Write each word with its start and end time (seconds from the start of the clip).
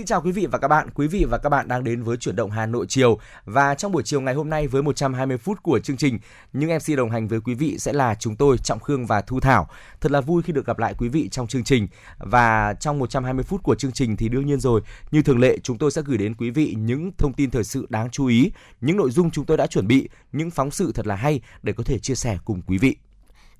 Xin 0.00 0.06
chào 0.06 0.22
quý 0.22 0.32
vị 0.32 0.46
và 0.46 0.58
các 0.58 0.68
bạn. 0.68 0.90
Quý 0.94 1.06
vị 1.06 1.24
và 1.30 1.38
các 1.38 1.48
bạn 1.48 1.68
đang 1.68 1.84
đến 1.84 2.02
với 2.02 2.16
chuyển 2.16 2.36
động 2.36 2.50
Hà 2.50 2.66
Nội 2.66 2.86
chiều 2.88 3.18
và 3.44 3.74
trong 3.74 3.92
buổi 3.92 4.02
chiều 4.02 4.20
ngày 4.20 4.34
hôm 4.34 4.50
nay 4.50 4.66
với 4.66 4.82
120 4.82 5.36
phút 5.36 5.62
của 5.62 5.78
chương 5.78 5.96
trình, 5.96 6.18
những 6.52 6.70
MC 6.70 6.96
đồng 6.96 7.10
hành 7.10 7.28
với 7.28 7.40
quý 7.40 7.54
vị 7.54 7.78
sẽ 7.78 7.92
là 7.92 8.14
chúng 8.14 8.36
tôi 8.36 8.58
Trọng 8.58 8.80
Khương 8.80 9.06
và 9.06 9.20
Thu 9.20 9.40
Thảo. 9.40 9.68
Thật 10.00 10.12
là 10.12 10.20
vui 10.20 10.42
khi 10.42 10.52
được 10.52 10.66
gặp 10.66 10.78
lại 10.78 10.94
quý 10.98 11.08
vị 11.08 11.28
trong 11.28 11.46
chương 11.46 11.64
trình 11.64 11.88
và 12.18 12.74
trong 12.80 12.98
120 12.98 13.44
phút 13.44 13.62
của 13.62 13.74
chương 13.74 13.92
trình 13.92 14.16
thì 14.16 14.28
đương 14.28 14.46
nhiên 14.46 14.60
rồi, 14.60 14.80
như 15.10 15.22
thường 15.22 15.40
lệ 15.40 15.58
chúng 15.62 15.78
tôi 15.78 15.90
sẽ 15.90 16.02
gửi 16.02 16.18
đến 16.18 16.34
quý 16.34 16.50
vị 16.50 16.74
những 16.78 17.10
thông 17.18 17.32
tin 17.32 17.50
thời 17.50 17.64
sự 17.64 17.86
đáng 17.88 18.10
chú 18.10 18.26
ý, 18.26 18.52
những 18.80 18.96
nội 18.96 19.10
dung 19.10 19.30
chúng 19.30 19.44
tôi 19.44 19.56
đã 19.56 19.66
chuẩn 19.66 19.86
bị, 19.86 20.08
những 20.32 20.50
phóng 20.50 20.70
sự 20.70 20.92
thật 20.94 21.06
là 21.06 21.14
hay 21.14 21.40
để 21.62 21.72
có 21.72 21.84
thể 21.84 21.98
chia 21.98 22.14
sẻ 22.14 22.38
cùng 22.44 22.62
quý 22.66 22.78
vị. 22.78 22.96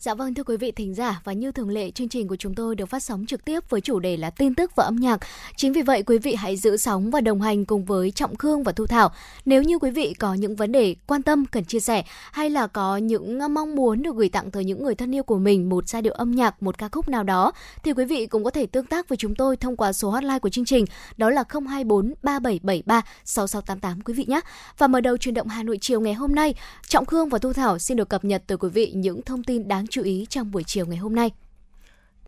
Dạ 0.00 0.14
vâng 0.14 0.34
thưa 0.34 0.42
quý 0.42 0.56
vị 0.56 0.72
thính 0.72 0.94
giả 0.94 1.20
và 1.24 1.32
như 1.32 1.52
thường 1.52 1.70
lệ 1.70 1.90
chương 1.90 2.08
trình 2.08 2.28
của 2.28 2.36
chúng 2.36 2.54
tôi 2.54 2.76
được 2.76 2.86
phát 2.86 3.02
sóng 3.02 3.26
trực 3.26 3.44
tiếp 3.44 3.70
với 3.70 3.80
chủ 3.80 3.98
đề 3.98 4.16
là 4.16 4.30
tin 4.30 4.54
tức 4.54 4.76
và 4.76 4.84
âm 4.84 4.96
nhạc. 4.96 5.20
Chính 5.56 5.72
vì 5.72 5.82
vậy 5.82 6.02
quý 6.02 6.18
vị 6.18 6.34
hãy 6.34 6.56
giữ 6.56 6.76
sóng 6.76 7.10
và 7.10 7.20
đồng 7.20 7.40
hành 7.40 7.64
cùng 7.64 7.84
với 7.84 8.10
Trọng 8.10 8.36
Khương 8.36 8.62
và 8.62 8.72
Thu 8.72 8.86
Thảo. 8.86 9.10
Nếu 9.44 9.62
như 9.62 9.78
quý 9.78 9.90
vị 9.90 10.14
có 10.18 10.34
những 10.34 10.56
vấn 10.56 10.72
đề 10.72 10.94
quan 11.06 11.22
tâm 11.22 11.46
cần 11.46 11.64
chia 11.64 11.80
sẻ 11.80 12.04
hay 12.32 12.50
là 12.50 12.66
có 12.66 12.96
những 12.96 13.54
mong 13.54 13.76
muốn 13.76 14.02
được 14.02 14.16
gửi 14.16 14.28
tặng 14.28 14.50
tới 14.50 14.64
những 14.64 14.84
người 14.84 14.94
thân 14.94 15.14
yêu 15.14 15.22
của 15.22 15.38
mình 15.38 15.68
một 15.68 15.88
giai 15.88 16.02
điệu 16.02 16.12
âm 16.12 16.30
nhạc, 16.30 16.62
một 16.62 16.78
ca 16.78 16.88
khúc 16.88 17.08
nào 17.08 17.24
đó 17.24 17.52
thì 17.84 17.92
quý 17.92 18.04
vị 18.04 18.26
cũng 18.26 18.44
có 18.44 18.50
thể 18.50 18.66
tương 18.66 18.86
tác 18.86 19.08
với 19.08 19.16
chúng 19.16 19.34
tôi 19.34 19.56
thông 19.56 19.76
qua 19.76 19.92
số 19.92 20.10
hotline 20.10 20.38
của 20.38 20.48
chương 20.48 20.64
trình 20.64 20.84
đó 21.16 21.30
là 21.30 21.44
024 21.48 22.14
3773 22.22 23.02
6688 23.24 24.00
quý 24.00 24.14
vị 24.14 24.24
nhé. 24.28 24.40
Và 24.78 24.86
mở 24.86 25.00
đầu 25.00 25.16
truyền 25.16 25.34
động 25.34 25.48
Hà 25.48 25.62
Nội 25.62 25.78
chiều 25.80 26.00
ngày 26.00 26.14
hôm 26.14 26.34
nay, 26.34 26.54
Trọng 26.88 27.06
Khương 27.06 27.28
và 27.28 27.38
Thu 27.38 27.52
Thảo 27.52 27.78
xin 27.78 27.96
được 27.96 28.08
cập 28.08 28.24
nhật 28.24 28.42
tới 28.46 28.58
quý 28.58 28.68
vị 28.68 28.92
những 28.94 29.22
thông 29.22 29.44
tin 29.44 29.68
đáng 29.68 29.86
chú 29.90 30.02
ý 30.02 30.26
trong 30.28 30.50
buổi 30.50 30.62
chiều 30.64 30.86
ngày 30.86 30.96
hôm 30.96 31.14
nay. 31.14 31.30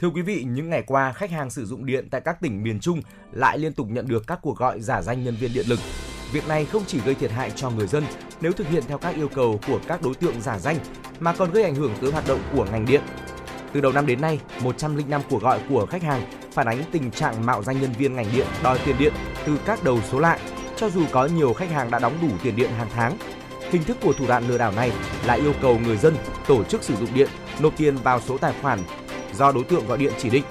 Thưa 0.00 0.08
quý 0.08 0.22
vị, 0.22 0.44
những 0.48 0.70
ngày 0.70 0.82
qua, 0.86 1.12
khách 1.12 1.30
hàng 1.30 1.50
sử 1.50 1.66
dụng 1.66 1.86
điện 1.86 2.08
tại 2.10 2.20
các 2.20 2.40
tỉnh 2.40 2.62
miền 2.62 2.80
Trung 2.80 3.02
lại 3.32 3.58
liên 3.58 3.72
tục 3.72 3.86
nhận 3.90 4.08
được 4.08 4.26
các 4.26 4.38
cuộc 4.42 4.58
gọi 4.58 4.80
giả 4.80 5.02
danh 5.02 5.24
nhân 5.24 5.36
viên 5.36 5.52
điện 5.54 5.66
lực. 5.68 5.78
Việc 6.32 6.48
này 6.48 6.64
không 6.64 6.82
chỉ 6.86 7.00
gây 7.04 7.14
thiệt 7.14 7.30
hại 7.30 7.50
cho 7.50 7.70
người 7.70 7.86
dân 7.86 8.04
nếu 8.40 8.52
thực 8.52 8.68
hiện 8.68 8.82
theo 8.88 8.98
các 8.98 9.14
yêu 9.14 9.28
cầu 9.28 9.60
của 9.66 9.80
các 9.88 10.02
đối 10.02 10.14
tượng 10.14 10.40
giả 10.40 10.58
danh, 10.58 10.78
mà 11.20 11.32
còn 11.32 11.52
gây 11.52 11.62
ảnh 11.62 11.74
hưởng 11.74 11.94
tới 12.00 12.10
hoạt 12.12 12.28
động 12.28 12.40
của 12.52 12.64
ngành 12.64 12.86
điện. 12.86 13.02
Từ 13.72 13.80
đầu 13.80 13.92
năm 13.92 14.06
đến 14.06 14.20
nay, 14.20 14.40
105 14.62 15.20
cuộc 15.30 15.42
gọi 15.42 15.60
của 15.68 15.86
khách 15.86 16.02
hàng 16.02 16.22
phản 16.52 16.66
ánh 16.66 16.82
tình 16.92 17.10
trạng 17.10 17.46
mạo 17.46 17.62
danh 17.62 17.80
nhân 17.80 17.92
viên 17.98 18.14
ngành 18.14 18.26
điện 18.32 18.46
đòi 18.62 18.78
tiền 18.84 18.96
điện 18.98 19.12
từ 19.46 19.58
các 19.66 19.84
đầu 19.84 20.00
số 20.10 20.18
lạ, 20.18 20.38
cho 20.76 20.90
dù 20.90 21.04
có 21.10 21.26
nhiều 21.26 21.52
khách 21.52 21.70
hàng 21.70 21.90
đã 21.90 21.98
đóng 21.98 22.18
đủ 22.22 22.28
tiền 22.42 22.56
điện 22.56 22.70
hàng 22.70 22.88
tháng. 22.94 23.18
Hình 23.72 23.84
thức 23.84 23.96
của 24.02 24.12
thủ 24.12 24.26
đoạn 24.26 24.48
lừa 24.48 24.58
đảo 24.58 24.72
này 24.72 24.92
là 25.26 25.34
yêu 25.34 25.52
cầu 25.62 25.78
người 25.78 25.96
dân 25.96 26.16
tổ 26.48 26.64
chức 26.64 26.82
sử 26.82 26.96
dụng 26.96 27.08
điện 27.14 27.28
nộp 27.60 27.76
tiền 27.76 27.96
vào 27.96 28.20
số 28.20 28.38
tài 28.38 28.52
khoản 28.62 28.78
do 29.34 29.52
đối 29.52 29.64
tượng 29.64 29.86
gọi 29.86 29.98
điện 29.98 30.12
chỉ 30.18 30.30
định. 30.30 30.44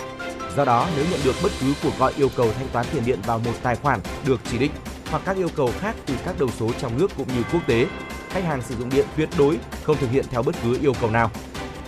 Do 0.58 0.66
đó, 0.66 0.88
nếu 0.95 1.05
nhận 1.11 1.19
được 1.23 1.36
bất 1.44 1.52
cứ 1.61 1.73
cuộc 1.83 1.99
gọi 1.99 2.14
yêu 2.17 2.30
cầu 2.36 2.47
thanh 2.58 2.67
toán 2.73 2.86
tiền 2.94 3.03
điện 3.05 3.19
vào 3.25 3.39
một 3.39 3.52
tài 3.64 3.75
khoản 3.75 3.99
được 4.25 4.39
chỉ 4.52 4.58
định 4.58 4.72
hoặc 5.09 5.22
các 5.25 5.38
yêu 5.38 5.49
cầu 5.55 5.72
khác 5.80 5.95
từ 6.05 6.14
các 6.25 6.36
đầu 6.39 6.49
số 6.59 6.69
trong 6.80 6.97
nước 6.97 7.11
cũng 7.17 7.27
như 7.27 7.44
quốc 7.53 7.61
tế, 7.67 7.88
khách 8.30 8.44
hàng 8.44 8.61
sử 8.61 8.75
dụng 8.75 8.89
điện 8.89 9.05
tuyệt 9.17 9.30
đối 9.38 9.58
không 9.83 9.97
thực 9.97 10.11
hiện 10.11 10.25
theo 10.31 10.44
bất 10.44 10.55
cứ 10.64 10.77
yêu 10.81 10.94
cầu 11.02 11.09
nào. 11.11 11.31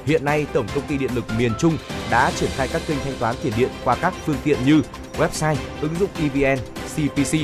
Hiện 0.06 0.26
nay, 0.26 0.46
Tổng 0.54 0.68
công 0.76 0.88
ty 0.88 0.98
Điện 0.98 1.12
lực 1.16 1.26
miền 1.38 1.52
Trung 1.60 1.78
đã 2.12 2.32
triển 2.36 2.50
khai 2.56 2.68
các 2.74 2.82
kênh 2.88 2.98
thanh 3.04 3.18
toán 3.20 3.36
tiền 3.44 3.54
điện 3.58 3.70
qua 3.84 3.96
các 3.96 4.14
phương 4.26 4.38
tiện 4.44 4.58
như 4.66 4.82
website, 5.18 5.56
ứng 5.82 5.96
dụng 6.00 6.10
EVN, 6.16 6.60
CPC, 6.96 7.38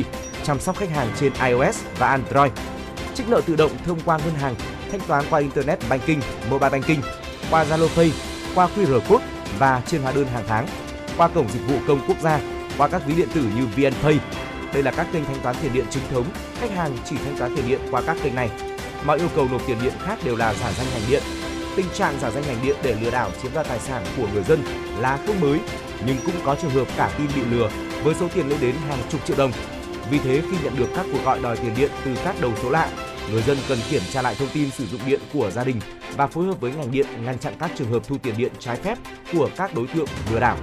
chăm 0.43 0.59
sóc 0.59 0.77
khách 0.77 0.89
hàng 0.89 1.07
trên 1.19 1.33
iOS 1.33 1.79
và 1.97 2.07
Android, 2.07 2.51
trích 3.19 3.29
nợ 3.29 3.41
tự 3.45 3.55
động 3.55 3.71
thông 3.85 3.99
qua 4.05 4.17
ngân 4.17 4.33
hàng, 4.33 4.55
thanh 4.91 4.99
toán 4.99 5.25
qua 5.29 5.39
Internet 5.39 5.79
Banking, 5.89 6.19
Mobile 6.49 6.69
Banking, 6.69 7.01
qua 7.51 7.65
Zalo 7.69 7.87
Pay, 7.95 8.11
qua 8.55 8.69
QR 8.75 8.99
code 9.09 9.25
và 9.57 9.81
trên 9.87 10.01
hóa 10.01 10.11
đơn 10.11 10.27
hàng 10.33 10.43
tháng, 10.47 10.67
qua 11.17 11.27
cổng 11.27 11.49
dịch 11.53 11.67
vụ 11.67 11.75
công 11.87 12.01
quốc 12.07 12.17
gia, 12.21 12.39
qua 12.77 12.87
các 12.87 13.01
ví 13.05 13.15
điện 13.15 13.27
tử 13.33 13.41
như 13.41 13.65
VNPay. 13.65 14.19
Đây 14.73 14.83
là 14.83 14.91
các 14.91 15.07
kênh 15.13 15.25
thanh 15.25 15.39
toán 15.43 15.55
tiền 15.61 15.73
điện 15.73 15.85
chính 15.89 16.03
thống, 16.11 16.25
khách 16.59 16.71
hàng 16.71 16.97
chỉ 17.09 17.15
thanh 17.25 17.37
toán 17.37 17.55
tiền 17.55 17.67
điện 17.67 17.79
qua 17.91 18.01
các 18.01 18.17
kênh 18.23 18.35
này. 18.35 18.49
Mọi 19.05 19.17
yêu 19.17 19.29
cầu 19.35 19.47
nộp 19.51 19.61
tiền 19.67 19.77
điện 19.83 19.93
khác 20.05 20.19
đều 20.23 20.35
là 20.35 20.53
giả 20.53 20.71
danh 20.71 20.87
ngành 20.93 21.09
điện. 21.09 21.23
Tình 21.75 21.87
trạng 21.93 22.19
giả 22.21 22.31
danh 22.31 22.43
ngành 22.47 22.59
điện 22.63 22.75
để 22.83 22.95
lừa 23.01 23.11
đảo 23.11 23.31
chiếm 23.41 23.53
đoạt 23.53 23.67
tài 23.67 23.79
sản 23.79 24.05
của 24.17 24.27
người 24.33 24.43
dân 24.43 24.63
là 24.99 25.19
không 25.27 25.39
mới, 25.39 25.59
nhưng 26.05 26.17
cũng 26.25 26.35
có 26.45 26.55
trường 26.61 26.71
hợp 26.71 26.87
cả 26.97 27.11
tin 27.17 27.27
bị 27.35 27.41
lừa 27.51 27.69
với 28.03 28.15
số 28.19 28.27
tiền 28.33 28.49
lên 28.49 28.57
đến 28.61 28.75
hàng 28.89 28.99
chục 29.09 29.25
triệu 29.25 29.37
đồng. 29.37 29.51
Vì 30.11 30.19
thế 30.19 30.41
khi 30.51 30.57
nhận 30.63 30.75
được 30.75 30.87
các 30.95 31.05
cuộc 31.11 31.25
gọi 31.25 31.39
đòi 31.39 31.57
tiền 31.57 31.73
điện 31.77 31.91
từ 32.05 32.11
các 32.25 32.35
đầu 32.41 32.51
số 32.63 32.69
lạ, 32.69 32.89
người 33.31 33.41
dân 33.41 33.57
cần 33.67 33.77
kiểm 33.89 34.01
tra 34.11 34.21
lại 34.21 34.35
thông 34.35 34.49
tin 34.53 34.71
sử 34.71 34.85
dụng 34.85 35.01
điện 35.05 35.19
của 35.33 35.51
gia 35.51 35.63
đình 35.63 35.79
và 36.17 36.27
phối 36.27 36.45
hợp 36.45 36.61
với 36.61 36.71
ngành 36.71 36.91
điện 36.91 37.05
ngăn 37.25 37.39
chặn 37.39 37.53
các 37.59 37.71
trường 37.77 37.91
hợp 37.91 38.07
thu 38.07 38.17
tiền 38.23 38.33
điện 38.37 38.51
trái 38.59 38.75
phép 38.75 38.97
của 39.33 39.49
các 39.55 39.75
đối 39.75 39.87
tượng 39.87 40.07
lừa 40.31 40.39
đảo. 40.39 40.57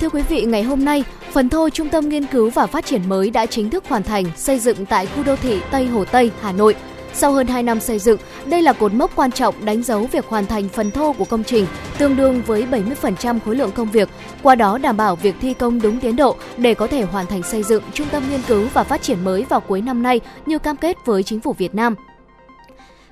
Thưa 0.00 0.08
quý 0.08 0.22
vị, 0.22 0.42
ngày 0.42 0.62
hôm 0.62 0.84
nay, 0.84 1.04
phần 1.32 1.48
thô 1.48 1.70
Trung 1.70 1.88
tâm 1.88 2.08
Nghiên 2.08 2.26
cứu 2.26 2.50
và 2.50 2.66
Phát 2.66 2.86
triển 2.86 3.08
mới 3.08 3.30
đã 3.30 3.46
chính 3.46 3.70
thức 3.70 3.84
hoàn 3.88 4.02
thành 4.02 4.24
xây 4.36 4.58
dựng 4.58 4.86
tại 4.86 5.06
khu 5.06 5.22
đô 5.22 5.36
thị 5.36 5.60
Tây 5.70 5.86
Hồ 5.86 6.04
Tây, 6.04 6.30
Hà 6.40 6.52
Nội. 6.52 6.74
Sau 7.14 7.32
hơn 7.32 7.46
2 7.46 7.62
năm 7.62 7.80
xây 7.80 7.98
dựng, 7.98 8.18
đây 8.46 8.62
là 8.62 8.72
cột 8.72 8.92
mốc 8.92 9.16
quan 9.16 9.32
trọng 9.32 9.64
đánh 9.64 9.82
dấu 9.82 10.06
việc 10.12 10.26
hoàn 10.26 10.46
thành 10.46 10.68
phần 10.68 10.90
thô 10.90 11.12
của 11.12 11.24
công 11.24 11.44
trình, 11.44 11.66
tương 11.98 12.16
đương 12.16 12.42
với 12.46 12.66
70% 13.02 13.38
khối 13.44 13.56
lượng 13.56 13.70
công 13.72 13.90
việc, 13.90 14.08
qua 14.42 14.54
đó 14.54 14.78
đảm 14.78 14.96
bảo 14.96 15.16
việc 15.16 15.34
thi 15.40 15.54
công 15.54 15.80
đúng 15.80 16.00
tiến 16.00 16.16
độ 16.16 16.36
để 16.56 16.74
có 16.74 16.86
thể 16.86 17.02
hoàn 17.02 17.26
thành 17.26 17.42
xây 17.42 17.62
dựng 17.62 17.82
Trung 17.94 18.06
tâm 18.10 18.22
Nghiên 18.30 18.42
cứu 18.42 18.66
và 18.74 18.84
Phát 18.84 19.02
triển 19.02 19.24
mới 19.24 19.44
vào 19.48 19.60
cuối 19.60 19.80
năm 19.80 20.02
nay 20.02 20.20
như 20.46 20.58
cam 20.58 20.76
kết 20.76 20.96
với 21.04 21.22
chính 21.22 21.40
phủ 21.40 21.52
Việt 21.52 21.74
Nam. 21.74 21.94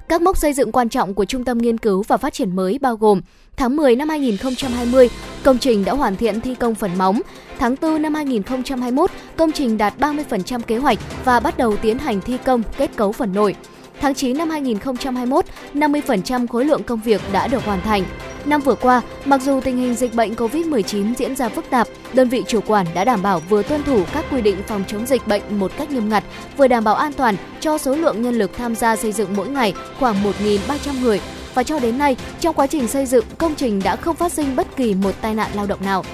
Các 0.08 0.22
mốc 0.22 0.37
xây 0.37 0.53
dựng 0.53 0.72
quan 0.72 0.88
trọng 0.88 1.14
của 1.14 1.25
Trung 1.25 1.44
tâm 1.44 1.58
Nghiên 1.58 1.78
cứu 1.78 2.03
và 2.03 2.16
Phát 2.16 2.32
triển 2.32 2.56
mới 2.56 2.78
bao 2.78 2.97
gồm 2.97 3.20
tháng 3.56 3.76
10 3.76 3.97
năm 3.97 4.08
2020, 4.08 5.10
công 5.42 5.58
trình 5.58 5.84
đã 5.84 5.92
hoàn 5.92 6.16
thiện 6.16 6.41
thi 6.41 6.54
công 6.54 6.75
phần 6.75 6.98
móng. 6.98 7.20
Tháng 7.58 7.75
4 7.82 8.03
năm 8.03 8.14
2021, 8.14 9.10
công 9.37 9.53
trình 9.53 9.78
đạt 9.78 9.94
30% 9.98 10.60
kế 10.60 10.76
hoạch 10.76 10.98
và 11.25 11.41
bắt 11.41 11.58
đầu 11.58 11.76
tiến 11.76 11.98
hành 11.98 12.20
thi 12.20 12.37
công 12.44 12.62
kết 12.78 12.97
cấu 12.97 13.12
phần 13.12 13.32
nổi. 13.32 13.54
Tháng 14.00 14.14
9 14.14 14.38
năm 14.38 14.50
2021, 14.50 15.44
50% 15.75 16.47
khối 16.47 16.64
lượng 16.64 16.82
công 16.82 17.00
việc 17.00 17.20
đã 17.32 17.48
được 17.48 17.64
hoàn 17.64 17.81
thành. 17.81 18.04
Năm 18.44 18.60
vừa 18.60 18.75
qua, 18.75 19.03
mặc 19.25 19.42
dù 19.42 19.60
tình 19.60 19.76
hình 19.76 19.94
dịch 19.94 20.14
bệnh 20.14 20.34
COVID-19 20.34 21.14
diễn 21.14 21.36
ra 21.36 21.48
phức 21.48 21.70
tạp, 21.70 21.88
đơn 22.12 22.28
vị 22.28 22.44
chủ 22.47 22.60
quản 22.66 22.87
đã 22.94 23.04
đảm 23.04 23.22
bảo 23.22 23.41
vừa 23.48 23.62
tuân 23.62 23.82
thủ 23.82 24.03
các 24.12 24.25
quy 24.32 24.41
định 24.41 24.56
phòng 24.66 24.84
chống 24.87 25.06
dịch 25.06 25.26
bệnh 25.26 25.42
một 25.58 25.72
cách 25.76 25.91
nghiêm 25.91 26.08
ngặt, 26.08 26.25
vừa 26.56 26.69
đảm 26.69 26.84
bảo 26.84 26.94
an 26.94 27.12
toàn 27.12 27.37
cho 27.60 27.78
số 27.78 27.94
lượng 27.94 28.22
nhân 28.22 28.34
lực 28.34 28.50
tham 28.56 28.75
gia 28.75 28.97
xây 28.97 29.12
dựng 29.12 29.37
mỗi 29.37 29.48
ngày 29.48 29.75
khoảng 29.98 30.16
1.300 30.22 31.00
người 31.03 31.20
và 31.54 31.62
cho 31.62 31.78
đến 31.78 31.98
nay, 31.98 32.16
trong 32.41 32.54
quá 32.54 32.66
trình 32.66 32.88
xây 32.88 33.06
dựng, 33.06 33.25
công 33.38 33.54
trình 33.54 33.81
đã 33.84 33.97
không 33.97 34.16
phát 34.16 34.32
sinh 34.32 34.56
bất 34.56 34.76
kỳ 34.76 34.94
một 34.94 35.14
tai 35.20 35.34
nạn 35.34 35.50
lao 35.54 35.66
động 35.66 35.84
nào. 35.84 36.04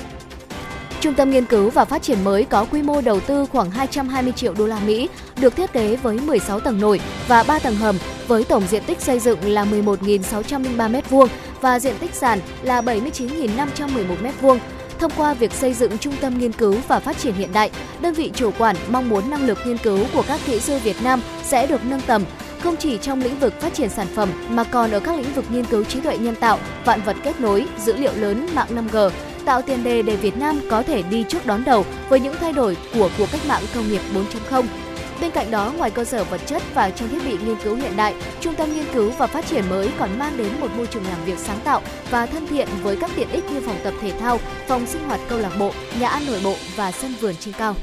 Trung 1.04 1.14
tâm 1.14 1.30
nghiên 1.30 1.44
cứu 1.44 1.70
và 1.70 1.84
phát 1.84 2.02
triển 2.02 2.24
mới 2.24 2.44
có 2.44 2.64
quy 2.64 2.82
mô 2.82 3.00
đầu 3.00 3.20
tư 3.20 3.46
khoảng 3.46 3.70
220 3.70 4.32
triệu 4.32 4.54
đô 4.54 4.66
la 4.66 4.80
Mỹ, 4.86 5.08
được 5.40 5.56
thiết 5.56 5.72
kế 5.72 5.96
với 5.96 6.18
16 6.18 6.60
tầng 6.60 6.80
nổi 6.80 7.00
và 7.28 7.42
3 7.42 7.58
tầng 7.58 7.76
hầm 7.76 7.98
với 8.28 8.44
tổng 8.44 8.62
diện 8.70 8.82
tích 8.86 9.00
xây 9.00 9.18
dựng 9.18 9.38
là 9.44 9.64
11.603 9.64 10.76
m2 10.76 11.28
và 11.60 11.80
diện 11.80 11.94
tích 12.00 12.14
sàn 12.14 12.40
là 12.62 12.82
79.511 12.82 13.86
m2. 14.22 14.58
Thông 14.98 15.12
qua 15.16 15.34
việc 15.34 15.52
xây 15.52 15.74
dựng 15.74 15.98
trung 15.98 16.14
tâm 16.20 16.38
nghiên 16.38 16.52
cứu 16.52 16.76
và 16.88 17.00
phát 17.00 17.18
triển 17.18 17.34
hiện 17.34 17.52
đại, 17.52 17.70
đơn 18.00 18.14
vị 18.14 18.30
chủ 18.34 18.50
quản 18.58 18.76
mong 18.90 19.08
muốn 19.08 19.30
năng 19.30 19.46
lực 19.46 19.58
nghiên 19.66 19.78
cứu 19.78 19.98
của 20.14 20.22
các 20.22 20.40
kỹ 20.46 20.60
sư 20.60 20.78
Việt 20.84 20.96
Nam 21.02 21.20
sẽ 21.44 21.66
được 21.66 21.80
nâng 21.84 22.00
tầm, 22.00 22.24
không 22.60 22.76
chỉ 22.76 22.98
trong 22.98 23.20
lĩnh 23.20 23.38
vực 23.38 23.60
phát 23.60 23.74
triển 23.74 23.88
sản 23.88 24.06
phẩm 24.14 24.28
mà 24.48 24.64
còn 24.64 24.90
ở 24.90 25.00
các 25.00 25.16
lĩnh 25.16 25.34
vực 25.34 25.44
nghiên 25.50 25.64
cứu 25.64 25.84
trí 25.84 26.00
tuệ 26.00 26.18
nhân 26.18 26.34
tạo, 26.34 26.58
vạn 26.84 27.00
vật 27.02 27.16
kết 27.22 27.40
nối, 27.40 27.66
dữ 27.84 27.96
liệu 27.96 28.12
lớn, 28.16 28.48
mạng 28.54 28.68
5G, 28.74 29.10
tạo 29.44 29.62
tiền 29.62 29.84
đề 29.84 30.02
để 30.02 30.16
Việt 30.16 30.36
Nam 30.36 30.60
có 30.70 30.82
thể 30.82 31.02
đi 31.02 31.24
trước 31.28 31.46
đón 31.46 31.64
đầu 31.64 31.84
với 32.08 32.20
những 32.20 32.34
thay 32.40 32.52
đổi 32.52 32.76
của 32.94 33.10
cuộc 33.18 33.28
cách 33.32 33.40
mạng 33.48 33.62
công 33.74 33.88
nghiệp 33.88 34.00
4.0. 34.50 34.64
Bên 35.20 35.30
cạnh 35.30 35.50
đó, 35.50 35.72
ngoài 35.76 35.90
cơ 35.90 36.04
sở 36.04 36.24
vật 36.24 36.40
chất 36.46 36.62
và 36.74 36.90
trang 36.90 37.08
thiết 37.08 37.18
bị 37.26 37.36
nghiên 37.46 37.56
cứu 37.64 37.76
hiện 37.76 37.96
đại, 37.96 38.14
Trung 38.40 38.54
tâm 38.54 38.74
nghiên 38.74 38.84
cứu 38.94 39.10
và 39.18 39.26
phát 39.26 39.46
triển 39.46 39.64
mới 39.70 39.90
còn 39.98 40.18
mang 40.18 40.36
đến 40.36 40.48
một 40.60 40.68
môi 40.76 40.86
trường 40.86 41.04
làm 41.04 41.24
việc 41.24 41.38
sáng 41.38 41.60
tạo 41.64 41.82
và 42.10 42.26
thân 42.26 42.46
thiện 42.46 42.68
với 42.82 42.96
các 42.96 43.10
tiện 43.16 43.28
ích 43.30 43.44
như 43.52 43.60
phòng 43.60 43.76
tập 43.84 43.94
thể 44.00 44.12
thao, 44.20 44.38
phòng 44.68 44.86
sinh 44.86 45.04
hoạt 45.08 45.20
câu 45.28 45.38
lạc 45.38 45.52
bộ, 45.58 45.72
nhà 46.00 46.08
ăn 46.08 46.22
nội 46.26 46.40
bộ 46.44 46.54
và 46.76 46.92
sân 46.92 47.14
vườn 47.20 47.34
trên 47.40 47.54
cao. 47.58 47.74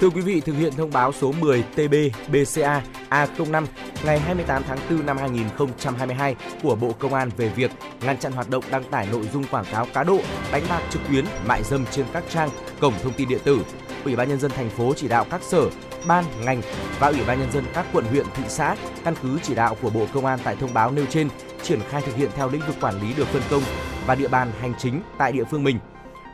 Thưa 0.00 0.10
quý 0.10 0.20
vị, 0.20 0.40
thực 0.40 0.52
hiện 0.52 0.72
thông 0.76 0.90
báo 0.90 1.12
số 1.12 1.32
10 1.32 1.62
TB 1.62 1.94
BCA 2.32 2.82
A05 3.10 3.66
ngày 4.04 4.18
28 4.18 4.62
tháng 4.62 4.78
4 4.90 5.06
năm 5.06 5.18
2022 5.18 6.36
của 6.62 6.76
Bộ 6.76 6.92
Công 6.98 7.14
an 7.14 7.30
về 7.36 7.48
việc 7.48 7.70
ngăn 8.02 8.18
chặn 8.18 8.32
hoạt 8.32 8.50
động 8.50 8.64
đăng 8.70 8.84
tải 8.84 9.08
nội 9.12 9.28
dung 9.32 9.44
quảng 9.44 9.64
cáo 9.72 9.86
cá 9.94 10.04
độ, 10.04 10.18
đánh 10.52 10.62
bạc 10.68 10.82
trực 10.90 11.02
tuyến, 11.08 11.24
mại 11.46 11.62
dâm 11.62 11.86
trên 11.90 12.06
các 12.12 12.24
trang, 12.28 12.48
cổng 12.80 12.94
thông 13.02 13.12
tin 13.12 13.28
điện 13.28 13.40
tử. 13.44 13.60
Ủy 14.04 14.16
ban 14.16 14.28
nhân 14.28 14.40
dân 14.40 14.50
thành 14.50 14.70
phố 14.70 14.92
chỉ 14.96 15.08
đạo 15.08 15.26
các 15.30 15.42
sở, 15.42 15.70
ban, 16.06 16.24
ngành 16.44 16.62
và 16.98 17.06
Ủy 17.08 17.20
ban 17.26 17.40
nhân 17.40 17.52
dân 17.52 17.64
các 17.74 17.86
quận 17.92 18.04
huyện, 18.04 18.26
thị 18.34 18.44
xã 18.48 18.76
căn 19.04 19.14
cứ 19.22 19.38
chỉ 19.42 19.54
đạo 19.54 19.76
của 19.82 19.90
Bộ 19.90 20.06
Công 20.14 20.26
an 20.26 20.38
tại 20.44 20.56
thông 20.56 20.74
báo 20.74 20.90
nêu 20.90 21.06
trên 21.10 21.28
triển 21.62 21.80
khai 21.88 22.02
thực 22.06 22.16
hiện 22.16 22.30
theo 22.36 22.48
lĩnh 22.48 22.62
vực 22.66 22.76
quản 22.80 23.00
lý 23.02 23.14
được 23.14 23.26
phân 23.26 23.42
công 23.50 23.62
và 24.06 24.14
địa 24.14 24.28
bàn 24.28 24.50
hành 24.60 24.74
chính 24.78 25.02
tại 25.18 25.32
địa 25.32 25.44
phương 25.44 25.64
mình 25.64 25.78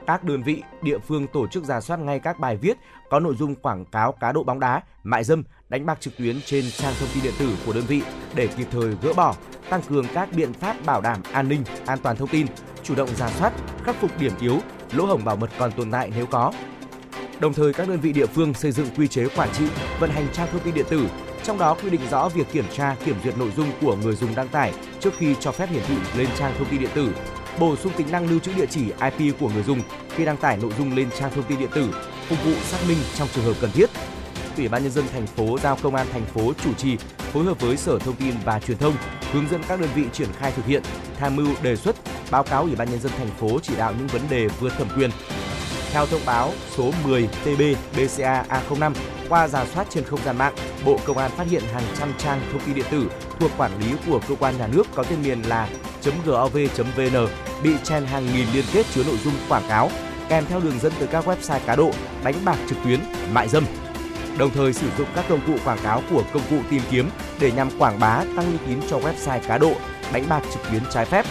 các 0.07 0.25
đơn 0.25 0.43
vị, 0.43 0.63
địa 0.83 0.99
phương 0.99 1.27
tổ 1.27 1.47
chức 1.47 1.65
giả 1.65 1.81
soát 1.81 2.01
ngay 2.01 2.19
các 2.19 2.39
bài 2.39 2.57
viết 2.57 2.79
có 3.11 3.21
nội 3.21 3.35
dung 3.39 3.55
quảng 3.55 3.85
cáo 3.85 4.13
cá 4.13 4.33
độ 4.33 4.43
bóng 4.43 4.61
đá, 4.61 4.83
mại 5.03 5.25
dâm, 5.25 5.43
đánh 5.69 5.87
bạc 5.87 6.01
trực 6.01 6.17
tuyến 6.17 6.41
trên 6.47 6.65
trang 6.71 6.95
thông 7.01 7.09
tin 7.15 7.23
điện 7.23 7.35
tử 7.39 7.57
của 7.67 7.73
đơn 7.73 7.85
vị 7.89 8.03
để 8.35 8.47
kịp 8.47 8.67
thời 8.71 8.95
gỡ 9.03 9.13
bỏ, 9.13 9.35
tăng 9.71 9.83
cường 9.83 10.07
các 10.15 10.29
biện 10.37 10.53
pháp 10.53 10.77
bảo 10.87 11.01
đảm 11.01 11.23
an 11.33 11.49
ninh, 11.49 11.63
an 11.87 11.99
toàn 12.03 12.17
thông 12.17 12.29
tin, 12.29 12.47
chủ 12.83 12.95
động 12.95 13.09
ra 13.17 13.29
soát, 13.29 13.53
khắc 13.85 13.97
phục 13.97 14.19
điểm 14.19 14.33
yếu, 14.41 14.59
lỗ 14.93 15.07
hổng 15.07 15.25
bảo 15.25 15.37
mật 15.37 15.51
còn 15.59 15.73
tồn 15.73 15.91
tại 15.91 16.11
nếu 16.17 16.27
có. 16.27 16.53
Đồng 17.41 17.53
thời 17.53 17.73
các 17.73 17.89
đơn 17.89 18.01
vị 18.01 18.13
địa 18.13 18.27
phương 18.27 18.55
xây 18.55 18.73
dựng 18.73 18.87
quy 18.97 19.09
chế 19.09 19.29
quản 19.37 19.49
trị, 19.53 19.65
vận 20.01 20.11
hành 20.11 20.27
trang 20.33 20.49
thông 20.53 20.61
tin 20.61 20.75
điện 20.75 20.87
tử, 20.89 21.09
trong 21.43 21.59
đó 21.59 21.77
quy 21.83 21.91
định 21.91 22.01
rõ 22.11 22.29
việc 22.29 22.53
kiểm 22.53 22.65
tra, 22.73 22.97
kiểm 23.05 23.17
duyệt 23.25 23.39
nội 23.39 23.53
dung 23.57 23.67
của 23.81 23.97
người 23.97 24.15
dùng 24.15 24.35
đăng 24.35 24.49
tải 24.49 24.73
trước 25.01 25.15
khi 25.19 25.35
cho 25.41 25.53
phép 25.53 25.69
hiển 25.71 25.83
thị 25.89 25.97
lên 26.17 26.29
trang 26.37 26.55
thông 26.59 26.69
tin 26.71 26.81
điện 26.81 26.91
tử, 26.95 27.15
bổ 27.59 27.77
sung 27.77 27.93
tính 27.97 28.07
năng 28.11 28.31
lưu 28.31 28.39
trữ 28.39 28.53
địa 28.57 28.67
chỉ 28.67 28.93
IP 29.19 29.41
của 29.41 29.49
người 29.49 29.63
dùng 29.63 29.81
khi 30.17 30.25
đăng 30.25 30.37
tải 30.37 30.57
nội 30.57 30.73
dung 30.79 30.97
lên 30.97 31.09
trang 31.19 31.31
thông 31.35 31.45
tin 31.45 31.59
điện 31.59 31.71
tử, 31.75 31.91
phục 32.29 32.45
vụ 32.45 32.53
xác 32.63 32.79
minh 32.89 32.99
trong 33.17 33.29
trường 33.35 33.45
hợp 33.45 33.55
cần 33.61 33.71
thiết. 33.71 33.91
Ủy 34.57 34.69
ban 34.69 34.83
nhân 34.83 34.93
dân 34.93 35.05
thành 35.13 35.27
phố 35.27 35.59
giao 35.63 35.79
công 35.83 35.95
an 35.95 36.07
thành 36.13 36.27
phố 36.27 36.53
chủ 36.65 36.75
trì 36.75 36.97
phối 37.33 37.45
hợp 37.45 37.61
với 37.61 37.77
Sở 37.77 37.99
Thông 37.99 38.17
tin 38.17 38.35
và 38.45 38.61
Truyền 38.61 38.79
thông 38.79 38.97
hướng 39.33 39.49
dẫn 39.51 39.63
các 39.69 39.81
đơn 39.81 39.91
vị 39.95 40.05
triển 40.13 40.29
khai 40.39 40.53
thực 40.57 40.67
hiện, 40.67 40.83
tham 41.19 41.37
mưu 41.37 41.49
đề 41.63 41.77
xuất, 41.77 41.97
báo 42.31 42.43
cáo 42.43 42.63
Ủy 42.63 42.77
ban 42.77 42.91
nhân 42.91 43.01
dân 43.01 43.13
thành 43.19 43.31
phố 43.41 43.59
chỉ 43.63 43.77
đạo 43.77 43.95
những 43.99 44.07
vấn 44.07 44.23
đề 44.31 44.49
vượt 44.61 44.73
thẩm 44.79 44.89
quyền. 44.97 45.11
Theo 45.93 46.07
thông 46.07 46.21
báo 46.27 46.53
số 46.77 46.93
10 47.05 47.29
TB 47.45 47.63
BCA 47.97 48.45
A05 48.49 48.93
qua 49.29 49.49
giả 49.49 49.67
soát 49.75 49.87
trên 49.91 50.05
không 50.05 50.21
gian 50.25 50.39
mạng, 50.39 50.55
Bộ 50.85 50.99
Công 51.07 51.19
an 51.19 51.31
phát 51.37 51.47
hiện 51.51 51.63
hàng 51.73 51.83
trăm 51.99 52.13
trang 52.19 52.41
thông 52.53 52.61
tin 52.67 52.75
điện 52.75 52.87
tử 52.91 53.11
thuộc 53.41 53.51
quản 53.59 53.81
lý 53.81 53.87
của 54.07 54.21
cơ 54.29 54.35
quan 54.35 54.59
nhà 54.59 54.67
nước 54.67 54.87
có 54.95 55.03
tên 55.03 55.23
miền 55.23 55.43
là 55.43 55.69
.gov.vn 56.27 57.29
bị 57.63 57.71
chen 57.85 58.07
hàng 58.07 58.27
nghìn 58.27 58.47
liên 58.55 58.65
kết 58.73 58.87
chứa 58.95 59.05
nội 59.05 59.19
dung 59.25 59.35
quảng 59.49 59.69
cáo 59.69 59.91
kèm 60.29 60.45
theo 60.49 60.61
đường 60.61 60.79
dẫn 60.81 60.93
từ 60.99 61.07
các 61.07 61.29
website 61.29 61.61
cá 61.67 61.77
độ, 61.77 61.91
đánh 62.25 62.35
bạc 62.45 62.57
trực 62.69 62.79
tuyến, 62.85 63.01
mại 63.33 63.49
dâm. 63.49 63.65
Đồng 64.39 64.51
thời 64.51 64.73
sử 64.73 64.87
dụng 64.99 65.07
các 65.15 65.25
công 65.29 65.41
cụ 65.47 65.53
quảng 65.65 65.79
cáo 65.83 66.03
của 66.11 66.23
công 66.33 66.43
cụ 66.51 66.57
tìm 66.71 66.83
kiếm 66.91 67.11
để 67.41 67.53
nhằm 67.53 67.71
quảng 67.79 68.01
bá 68.01 68.25
tăng 68.37 68.47
uy 68.47 68.59
tín 68.67 68.79
cho 68.91 68.99
website 68.99 69.41
cá 69.49 69.59
độ, 69.59 69.73
đánh 70.13 70.25
bạc 70.29 70.43
trực 70.53 70.63
tuyến 70.71 70.83
trái 70.93 71.05
phép. 71.05 71.27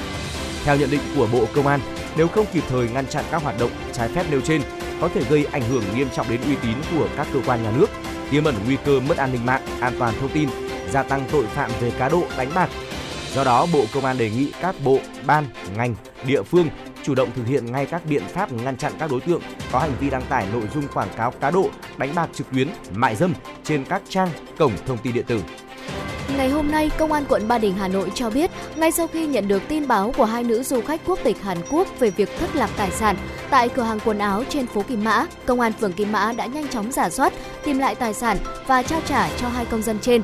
Theo 0.63 0.77
nhận 0.77 0.91
định 0.91 1.01
của 1.15 1.27
Bộ 1.31 1.45
Công 1.55 1.67
an, 1.67 1.79
nếu 2.17 2.27
không 2.27 2.45
kịp 2.53 2.63
thời 2.69 2.89
ngăn 2.89 3.07
chặn 3.07 3.25
các 3.31 3.43
hoạt 3.43 3.59
động 3.59 3.71
trái 3.93 4.09
phép 4.09 4.25
nêu 4.31 4.41
trên, 4.41 4.61
có 5.01 5.09
thể 5.13 5.23
gây 5.29 5.45
ảnh 5.51 5.61
hưởng 5.69 5.83
nghiêm 5.95 6.07
trọng 6.15 6.29
đến 6.29 6.41
uy 6.47 6.55
tín 6.63 6.75
của 6.97 7.07
các 7.17 7.27
cơ 7.33 7.39
quan 7.45 7.63
nhà 7.63 7.71
nước, 7.77 7.89
tiềm 8.31 8.43
ẩn 8.43 8.55
nguy 8.65 8.77
cơ 8.85 8.99
mất 8.99 9.17
an 9.17 9.31
ninh 9.31 9.45
mạng, 9.45 9.61
an 9.79 9.93
toàn 9.99 10.13
thông 10.19 10.29
tin, 10.29 10.49
gia 10.91 11.03
tăng 11.03 11.27
tội 11.31 11.45
phạm 11.45 11.71
về 11.79 11.91
cá 11.99 12.09
độ, 12.09 12.23
đánh 12.37 12.51
bạc. 12.55 12.69
Do 13.33 13.43
đó, 13.43 13.67
Bộ 13.73 13.85
Công 13.93 14.05
an 14.05 14.17
đề 14.17 14.29
nghị 14.29 14.51
các 14.61 14.75
bộ, 14.83 14.99
ban, 15.25 15.45
ngành, 15.77 15.95
địa 16.25 16.43
phương 16.43 16.69
chủ 17.05 17.15
động 17.15 17.29
thực 17.35 17.47
hiện 17.47 17.71
ngay 17.71 17.85
các 17.85 18.01
biện 18.05 18.23
pháp 18.27 18.51
ngăn 18.51 18.77
chặn 18.77 18.93
các 18.99 19.11
đối 19.11 19.21
tượng 19.21 19.41
có 19.71 19.79
hành 19.79 19.91
vi 19.99 20.09
đăng 20.09 20.25
tải 20.29 20.45
nội 20.53 20.63
dung 20.73 20.87
quảng 20.93 21.09
cáo 21.17 21.31
cá 21.31 21.51
độ, 21.51 21.69
đánh 21.97 22.15
bạc 22.15 22.29
trực 22.33 22.51
tuyến, 22.51 22.67
mại 22.91 23.15
dâm 23.15 23.33
trên 23.63 23.85
các 23.85 24.01
trang 24.09 24.29
cổng 24.57 24.71
thông 24.85 24.97
tin 24.97 25.13
điện 25.13 25.25
tử. 25.27 25.41
Ngày 26.37 26.49
hôm 26.49 26.71
nay, 26.71 26.91
Công 26.97 27.11
an 27.11 27.23
quận 27.29 27.47
Ba 27.47 27.57
Đình, 27.57 27.73
Hà 27.77 27.87
Nội 27.87 28.11
cho 28.15 28.29
biết, 28.29 28.51
ngay 28.75 28.91
sau 28.91 29.07
khi 29.07 29.27
nhận 29.27 29.47
được 29.47 29.61
tin 29.67 29.87
báo 29.87 30.13
của 30.17 30.25
hai 30.25 30.43
nữ 30.43 30.63
du 30.63 30.81
khách 30.81 31.01
quốc 31.05 31.19
tịch 31.23 31.41
Hàn 31.41 31.57
Quốc 31.71 31.87
về 31.99 32.09
việc 32.09 32.29
thất 32.39 32.55
lạc 32.55 32.69
tài 32.77 32.91
sản 32.91 33.15
tại 33.49 33.69
cửa 33.69 33.83
hàng 33.83 33.99
quần 34.05 34.19
áo 34.19 34.43
trên 34.49 34.67
phố 34.67 34.81
Kim 34.81 35.03
Mã, 35.03 35.25
Công 35.45 35.59
an 35.59 35.73
phường 35.73 35.93
Kim 35.93 36.11
Mã 36.11 36.31
đã 36.37 36.45
nhanh 36.45 36.67
chóng 36.67 36.91
giả 36.91 37.09
soát, 37.09 37.33
tìm 37.63 37.79
lại 37.79 37.95
tài 37.95 38.13
sản 38.13 38.37
và 38.67 38.83
trao 38.83 39.01
trả 39.05 39.29
cho 39.37 39.47
hai 39.47 39.65
công 39.65 39.81
dân 39.81 39.99
trên. 40.01 40.21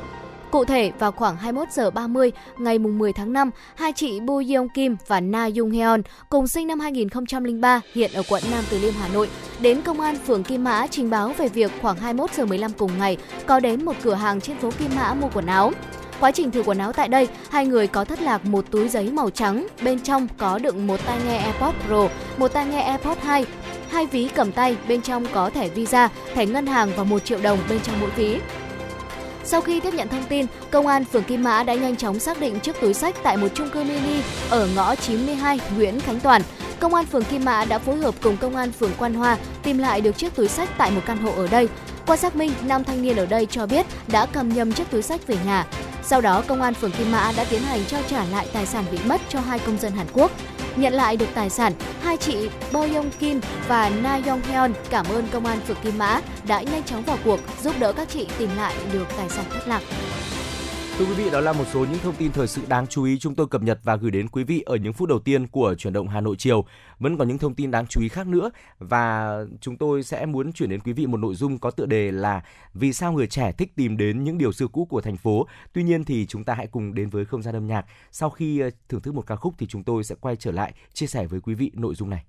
Cụ 0.51 0.65
thể, 0.65 0.91
vào 0.99 1.11
khoảng 1.11 1.37
21 1.37 1.71
giờ 1.71 1.91
30 1.91 2.31
ngày 2.57 2.79
10 2.79 3.13
tháng 3.13 3.33
5, 3.33 3.49
hai 3.75 3.93
chị 3.93 4.19
Bu 4.19 4.41
Yeong 4.49 4.69
Kim 4.69 4.95
và 5.07 5.19
Na 5.19 5.49
Jung 5.49 5.77
Heon 5.77 6.01
cùng 6.29 6.47
sinh 6.47 6.67
năm 6.67 6.79
2003 6.79 7.81
hiện 7.93 8.11
ở 8.13 8.23
quận 8.29 8.43
Nam 8.51 8.63
Từ 8.69 8.79
Liêm, 8.79 8.93
Hà 9.01 9.07
Nội 9.07 9.29
đến 9.59 9.81
công 9.81 10.01
an 10.01 10.15
phường 10.27 10.43
Kim 10.43 10.63
Mã 10.63 10.87
trình 10.87 11.09
báo 11.09 11.33
về 11.37 11.47
việc 11.47 11.71
khoảng 11.81 11.97
21 11.97 12.33
giờ 12.33 12.45
15 12.45 12.71
cùng 12.77 12.91
ngày 12.99 13.17
có 13.45 13.59
đến 13.59 13.85
một 13.85 13.95
cửa 14.03 14.13
hàng 14.13 14.41
trên 14.41 14.57
phố 14.57 14.71
Kim 14.79 14.89
Mã 14.95 15.13
mua 15.13 15.29
quần 15.33 15.45
áo. 15.45 15.71
Quá 16.19 16.31
trình 16.31 16.51
thử 16.51 16.63
quần 16.63 16.77
áo 16.77 16.93
tại 16.93 17.07
đây, 17.07 17.27
hai 17.49 17.65
người 17.65 17.87
có 17.87 18.05
thất 18.05 18.21
lạc 18.21 18.45
một 18.45 18.65
túi 18.71 18.89
giấy 18.89 19.11
màu 19.11 19.29
trắng, 19.29 19.67
bên 19.83 19.99
trong 19.99 20.27
có 20.37 20.59
đựng 20.59 20.87
một 20.87 20.99
tai 21.05 21.17
nghe 21.27 21.37
AirPods 21.37 21.77
Pro, 21.87 22.07
một 22.37 22.47
tai 22.47 22.65
nghe 22.65 22.81
AirPods 22.81 23.21
2, 23.21 23.45
hai 23.89 24.05
ví 24.05 24.29
cầm 24.35 24.51
tay, 24.51 24.77
bên 24.87 25.01
trong 25.01 25.25
có 25.33 25.49
thẻ 25.49 25.69
Visa, 25.69 26.09
thẻ 26.33 26.45
ngân 26.45 26.65
hàng 26.65 26.91
và 26.95 27.03
1 27.03 27.25
triệu 27.25 27.39
đồng 27.41 27.59
bên 27.69 27.79
trong 27.83 27.95
mỗi 28.01 28.09
ví. 28.15 28.37
Sau 29.43 29.61
khi 29.61 29.79
tiếp 29.79 29.93
nhận 29.93 30.07
thông 30.07 30.23
tin, 30.29 30.45
công 30.71 30.87
an 30.87 31.05
phường 31.05 31.23
Kim 31.23 31.43
Mã 31.43 31.63
đã 31.63 31.73
nhanh 31.73 31.95
chóng 31.95 32.19
xác 32.19 32.39
định 32.39 32.59
chiếc 32.59 32.81
túi 32.81 32.93
sách 32.93 33.15
tại 33.23 33.37
một 33.37 33.47
chung 33.53 33.69
cư 33.69 33.83
mini 33.83 34.21
ở 34.49 34.67
ngõ 34.75 34.95
92 34.95 35.59
Nguyễn 35.75 35.99
Khánh 35.99 36.19
Toàn. 36.19 36.41
Công 36.79 36.93
an 36.93 37.05
phường 37.05 37.23
Kim 37.23 37.45
Mã 37.45 37.65
đã 37.65 37.79
phối 37.79 37.97
hợp 37.97 38.15
cùng 38.21 38.37
công 38.37 38.55
an 38.55 38.71
phường 38.71 38.91
Quan 38.97 39.13
Hoa 39.13 39.37
tìm 39.63 39.77
lại 39.77 40.01
được 40.01 40.17
chiếc 40.17 40.35
túi 40.35 40.47
sách 40.47 40.69
tại 40.77 40.91
một 40.91 41.01
căn 41.05 41.17
hộ 41.17 41.31
ở 41.31 41.47
đây. 41.47 41.67
Qua 42.07 42.17
xác 42.17 42.35
minh, 42.35 42.51
nam 42.63 42.83
thanh 42.83 43.01
niên 43.01 43.15
ở 43.15 43.25
đây 43.25 43.45
cho 43.45 43.65
biết 43.65 43.85
đã 44.07 44.25
cầm 44.25 44.49
nhầm 44.49 44.71
chiếc 44.71 44.91
túi 44.91 45.01
sách 45.01 45.27
về 45.27 45.37
nhà. 45.45 45.65
Sau 46.03 46.21
đó, 46.21 46.43
công 46.47 46.61
an 46.61 46.73
phường 46.73 46.91
Kim 46.91 47.11
Mã 47.11 47.31
đã 47.37 47.43
tiến 47.43 47.61
hành 47.61 47.85
trao 47.87 48.01
trả 48.09 48.25
lại 48.25 48.47
tài 48.53 48.65
sản 48.65 48.85
bị 48.91 48.97
mất 49.05 49.21
cho 49.29 49.39
hai 49.39 49.59
công 49.59 49.77
dân 49.77 49.91
Hàn 49.91 50.07
Quốc. 50.13 50.31
Nhận 50.75 50.93
lại 50.93 51.17
được 51.17 51.25
tài 51.33 51.49
sản, 51.49 51.73
hai 52.01 52.17
chị 52.17 52.49
Bo 52.71 52.79
Yong 52.79 53.11
Kim 53.19 53.41
và 53.67 53.89
Na 53.89 54.19
Yong 54.27 54.41
Hyun 54.41 54.73
cảm 54.89 55.05
ơn 55.05 55.27
công 55.31 55.45
an 55.45 55.59
phường 55.67 55.77
Kim 55.83 55.97
Mã 55.97 56.21
đã 56.47 56.61
nhanh 56.61 56.83
chóng 56.83 57.03
vào 57.03 57.17
cuộc 57.25 57.39
giúp 57.63 57.75
đỡ 57.79 57.93
các 57.93 58.09
chị 58.09 58.27
tìm 58.37 58.49
lại 58.57 58.75
được 58.93 59.05
tài 59.17 59.29
sản 59.29 59.45
thất 59.49 59.67
lạc. 59.67 59.81
Thưa 60.97 61.05
quý 61.05 61.13
vị, 61.13 61.29
đó 61.31 61.39
là 61.39 61.53
một 61.53 61.63
số 61.73 61.79
những 61.79 61.99
thông 61.99 62.15
tin 62.15 62.31
thời 62.31 62.47
sự 62.47 62.61
đáng 62.67 62.87
chú 62.87 63.03
ý 63.03 63.19
chúng 63.19 63.35
tôi 63.35 63.47
cập 63.47 63.61
nhật 63.61 63.79
và 63.83 63.95
gửi 63.95 64.11
đến 64.11 64.27
quý 64.27 64.43
vị 64.43 64.61
ở 64.61 64.75
những 64.75 64.93
phút 64.93 65.09
đầu 65.09 65.19
tiên 65.19 65.47
của 65.47 65.75
chuyển 65.75 65.93
động 65.93 66.07
Hà 66.07 66.21
Nội 66.21 66.35
chiều. 66.39 66.65
Vẫn 66.99 67.17
còn 67.17 67.27
những 67.27 67.37
thông 67.37 67.55
tin 67.55 67.71
đáng 67.71 67.87
chú 67.87 68.01
ý 68.01 68.09
khác 68.09 68.27
nữa 68.27 68.49
và 68.79 69.35
chúng 69.61 69.77
tôi 69.77 70.03
sẽ 70.03 70.25
muốn 70.25 70.53
chuyển 70.53 70.69
đến 70.69 70.79
quý 70.79 70.93
vị 70.93 71.07
một 71.07 71.17
nội 71.17 71.35
dung 71.35 71.57
có 71.59 71.71
tựa 71.71 71.85
đề 71.85 72.11
là 72.11 72.43
vì 72.73 72.93
sao 72.93 73.13
người 73.13 73.27
trẻ 73.27 73.51
thích 73.51 73.75
tìm 73.75 73.97
đến 73.97 74.23
những 74.23 74.37
điều 74.37 74.51
xưa 74.51 74.67
cũ 74.67 74.85
của 74.85 75.01
thành 75.01 75.17
phố. 75.17 75.47
Tuy 75.73 75.83
nhiên 75.83 76.03
thì 76.03 76.25
chúng 76.25 76.43
ta 76.43 76.53
hãy 76.53 76.67
cùng 76.67 76.93
đến 76.93 77.09
với 77.09 77.25
không 77.25 77.41
gian 77.41 77.55
âm 77.55 77.67
nhạc. 77.67 77.85
Sau 78.11 78.29
khi 78.29 78.59
ờ, 78.59 78.69
thưởng 78.89 79.01
thức 79.01 79.15
một 79.15 79.27
ca 79.27 79.35
khúc 79.35 79.53
thì 79.57 79.67
chúng 79.67 79.83
tôi 79.83 80.03
sẽ 80.03 80.15
quay 80.21 80.35
trở 80.35 80.51
lại 80.51 80.73
chia 80.93 81.07
sẻ 81.07 81.25
với 81.25 81.39
quý 81.39 81.53
vị 81.53 81.71
nội 81.73 81.95
dung 81.95 82.09
này. 82.09 82.23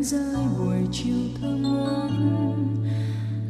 Đánh 0.00 0.04
rơi 0.04 0.46
buổi 0.58 0.88
chiều 0.92 1.16
thơm 1.40 1.62
ngát 1.62 2.10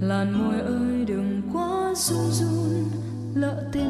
làn 0.00 0.32
môi 0.32 0.60
ơi 0.60 1.04
đừng 1.06 1.42
quá 1.52 1.92
run 1.96 2.30
run, 2.30 2.90
lỡ 3.34 3.64
tên 3.72 3.89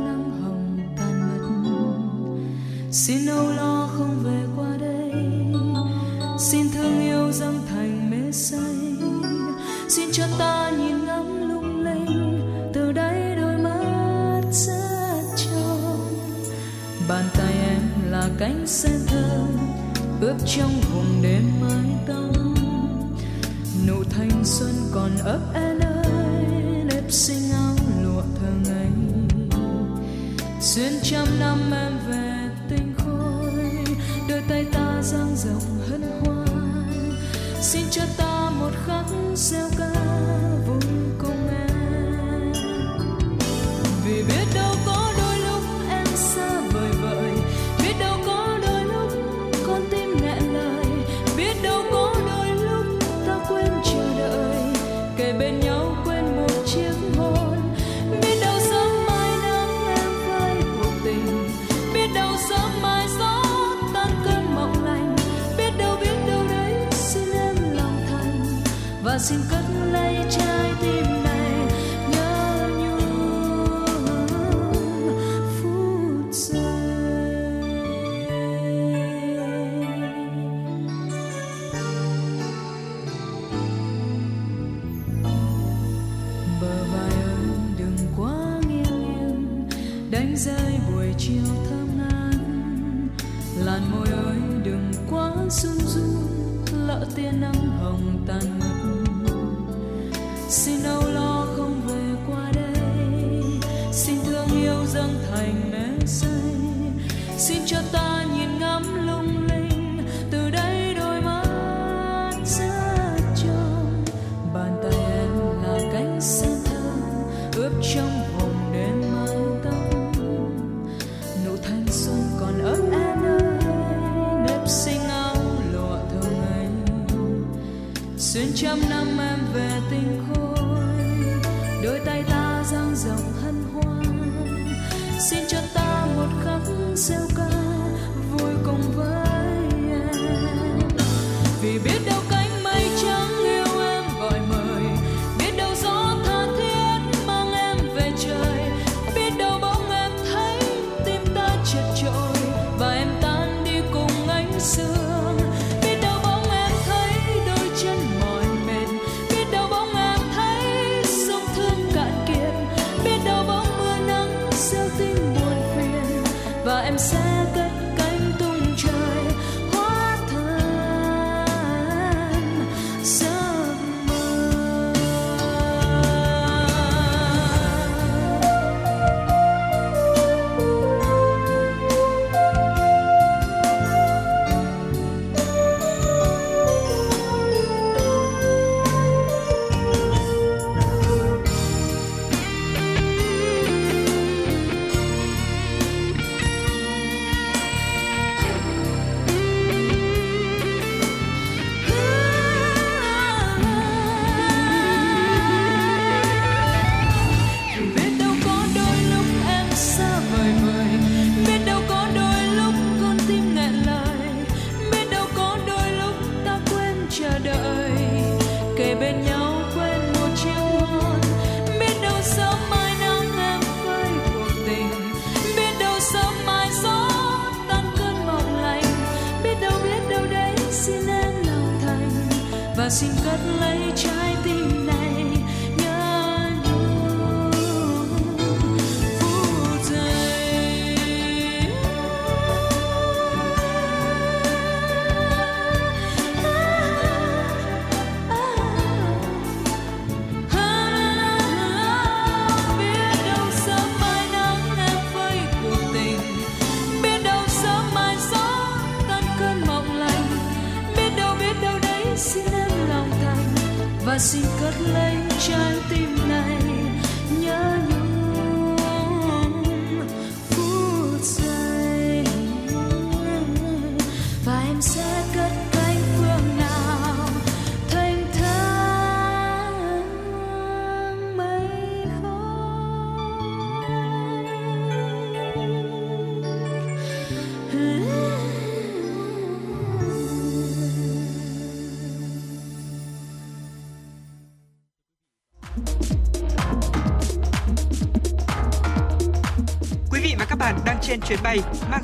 vì 141.79 142.10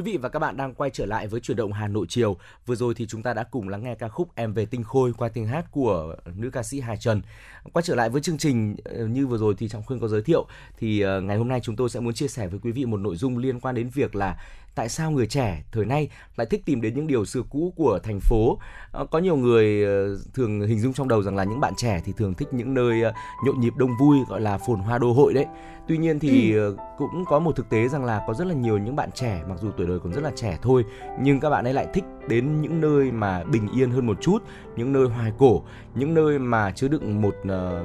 Quý 0.00 0.12
vị 0.12 0.16
và 0.16 0.28
các 0.28 0.38
bạn 0.38 0.56
đang 0.56 0.74
quay 0.74 0.90
trở 0.90 1.06
lại 1.06 1.26
với 1.26 1.40
chuyển 1.40 1.56
động 1.56 1.72
Hà 1.72 1.88
Nội 1.88 2.06
chiều. 2.08 2.36
Vừa 2.66 2.74
rồi 2.74 2.94
thì 2.94 3.06
chúng 3.06 3.22
ta 3.22 3.34
đã 3.34 3.42
cùng 3.42 3.68
lắng 3.68 3.82
nghe 3.82 3.94
ca 3.94 4.08
khúc 4.08 4.28
Em 4.34 4.52
về 4.52 4.66
tinh 4.66 4.84
khôi 4.84 5.12
qua 5.18 5.28
tiếng 5.28 5.46
hát 5.46 5.66
của 5.70 6.16
nữ 6.36 6.50
ca 6.50 6.62
sĩ 6.62 6.80
Hà 6.80 6.96
Trần. 6.96 7.22
Quay 7.72 7.82
trở 7.82 7.94
lại 7.94 8.10
với 8.10 8.20
chương 8.20 8.38
trình 8.38 8.76
ờ, 8.84 9.06
như 9.06 9.26
vừa 9.26 9.38
rồi 9.38 9.54
thì 9.58 9.68
Trọng 9.68 9.82
Khương 9.82 10.00
có 10.00 10.08
giới 10.08 10.22
thiệu, 10.22 10.46
thì 10.78 11.00
ờ, 11.00 11.20
ngày 11.20 11.36
hôm 11.36 11.48
nay 11.48 11.60
chúng 11.62 11.76
tôi 11.76 11.90
sẽ 11.90 12.00
muốn 12.00 12.14
chia 12.14 12.28
sẻ 12.28 12.46
với 12.46 12.60
quý 12.62 12.72
vị 12.72 12.84
một 12.84 12.96
nội 12.96 13.16
dung 13.16 13.38
liên 13.38 13.60
quan 13.60 13.74
đến 13.74 13.88
việc 13.88 14.14
là 14.14 14.36
tại 14.80 14.88
sao 14.88 15.10
người 15.10 15.26
trẻ 15.26 15.62
thời 15.72 15.84
nay 15.84 16.08
lại 16.36 16.46
thích 16.50 16.62
tìm 16.66 16.80
đến 16.80 16.94
những 16.94 17.06
điều 17.06 17.24
xưa 17.24 17.42
cũ 17.50 17.72
của 17.76 17.98
thành 18.02 18.20
phố. 18.20 18.58
Ờ, 18.92 19.06
Có 19.06 19.18
nhiều 19.18 19.36
người 19.36 19.84
ờ, 19.84 20.18
thường 20.34 20.60
hình 20.60 20.80
dung 20.80 20.92
trong 20.92 21.08
đầu 21.08 21.22
rằng 21.22 21.36
là 21.36 21.44
những 21.44 21.60
bạn 21.60 21.72
trẻ 21.76 22.00
thì 22.04 22.12
thường 22.16 22.34
thích 22.34 22.48
những 22.52 22.74
nơi 22.74 23.02
ờ, 23.02 23.12
nhộn 23.46 23.60
nhịp 23.60 23.72
đông 23.76 23.90
vui 24.00 24.18
gọi 24.28 24.40
là 24.40 24.58
phồn 24.58 24.78
hoa 24.78 24.98
đô 24.98 25.12
hội 25.12 25.34
đấy. 25.34 25.46
Tuy 25.88 25.98
nhiên 25.98 26.18
thì 26.18 26.56
ờ, 26.56 26.76
cũng 26.98 27.24
có 27.26 27.38
một 27.38 27.56
thực 27.56 27.68
tế 27.70 27.88
rằng 27.88 28.04
là 28.04 28.24
có 28.26 28.34
rất 28.34 28.46
là 28.46 28.54
nhiều 28.54 28.78
những 28.78 28.96
bạn 28.96 29.10
trẻ 29.14 29.42
mặc 29.48 29.58
dù 29.62 29.70
tuổi 29.76 29.86
đời 29.86 29.98
còn 30.04 30.12
rất 30.12 30.22
là 30.24 30.30
trẻ 30.36 30.58
thôi 30.62 30.84
nhưng 31.20 31.40
các 31.40 31.50
bạn 31.50 31.64
ấy 31.64 31.74
lại 31.74 31.86
thích 31.94 32.04
đến 32.30 32.60
những 32.60 32.80
nơi 32.80 33.10
mà 33.10 33.44
bình 33.44 33.68
yên 33.74 33.90
hơn 33.90 34.06
một 34.06 34.20
chút, 34.20 34.42
những 34.76 34.92
nơi 34.92 35.06
hoài 35.06 35.32
cổ, 35.38 35.62
những 35.94 36.14
nơi 36.14 36.38
mà 36.38 36.70
chứa 36.70 36.88
đựng 36.88 37.22
một 37.22 37.34
ờ, 37.48 37.84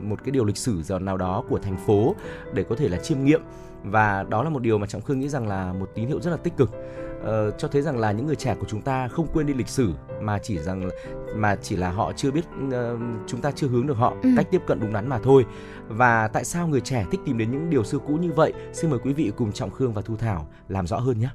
một 0.00 0.24
cái 0.24 0.30
điều 0.30 0.44
lịch 0.44 0.56
sử 0.56 0.82
giờ 0.82 0.98
nào 0.98 1.16
đó 1.16 1.44
của 1.48 1.58
thành 1.58 1.76
phố 1.86 2.14
để 2.52 2.62
có 2.62 2.76
thể 2.76 2.88
là 2.88 2.98
chiêm 2.98 3.24
nghiệm. 3.24 3.40
Và 3.84 4.22
đó 4.22 4.42
là 4.42 4.50
một 4.50 4.62
điều 4.62 4.78
mà 4.78 4.86
trọng 4.86 5.02
khương 5.02 5.20
nghĩ 5.20 5.28
rằng 5.28 5.48
là 5.48 5.72
một 5.72 5.90
tín 5.94 6.08
hiệu 6.08 6.20
rất 6.20 6.30
là 6.30 6.36
tích 6.36 6.56
cực 6.56 6.70
uh, 7.24 7.54
cho 7.58 7.68
thấy 7.68 7.82
rằng 7.82 7.98
là 7.98 8.12
những 8.12 8.26
người 8.26 8.36
trẻ 8.36 8.56
của 8.60 8.66
chúng 8.68 8.82
ta 8.82 9.08
không 9.08 9.26
quên 9.32 9.46
đi 9.46 9.54
lịch 9.54 9.68
sử 9.68 9.92
mà 10.20 10.38
chỉ 10.38 10.58
rằng 10.58 10.88
mà 11.36 11.56
chỉ 11.62 11.76
là 11.76 11.90
họ 11.90 12.12
chưa 12.16 12.30
biết 12.30 12.44
uh, 12.66 12.72
chúng 13.26 13.40
ta 13.40 13.50
chưa 13.50 13.68
hướng 13.68 13.86
được 13.86 13.96
họ 13.96 14.14
ừ. 14.22 14.28
cách 14.36 14.46
tiếp 14.50 14.60
cận 14.66 14.80
đúng 14.80 14.92
đắn 14.92 15.08
mà 15.08 15.18
thôi 15.22 15.44
và 15.88 16.28
tại 16.28 16.44
sao 16.44 16.68
người 16.68 16.80
trẻ 16.80 17.06
thích 17.10 17.20
tìm 17.24 17.38
đến 17.38 17.50
những 17.50 17.70
điều 17.70 17.84
xưa 17.84 17.98
cũ 17.98 18.14
như 18.14 18.32
vậy 18.32 18.52
xin 18.72 18.90
mời 18.90 18.98
quý 19.04 19.12
vị 19.12 19.32
cùng 19.36 19.52
trọng 19.52 19.70
khương 19.70 19.92
và 19.92 20.02
thu 20.02 20.16
thảo 20.16 20.46
làm 20.68 20.86
rõ 20.86 20.98
hơn 20.98 21.20
nhé 21.20 21.28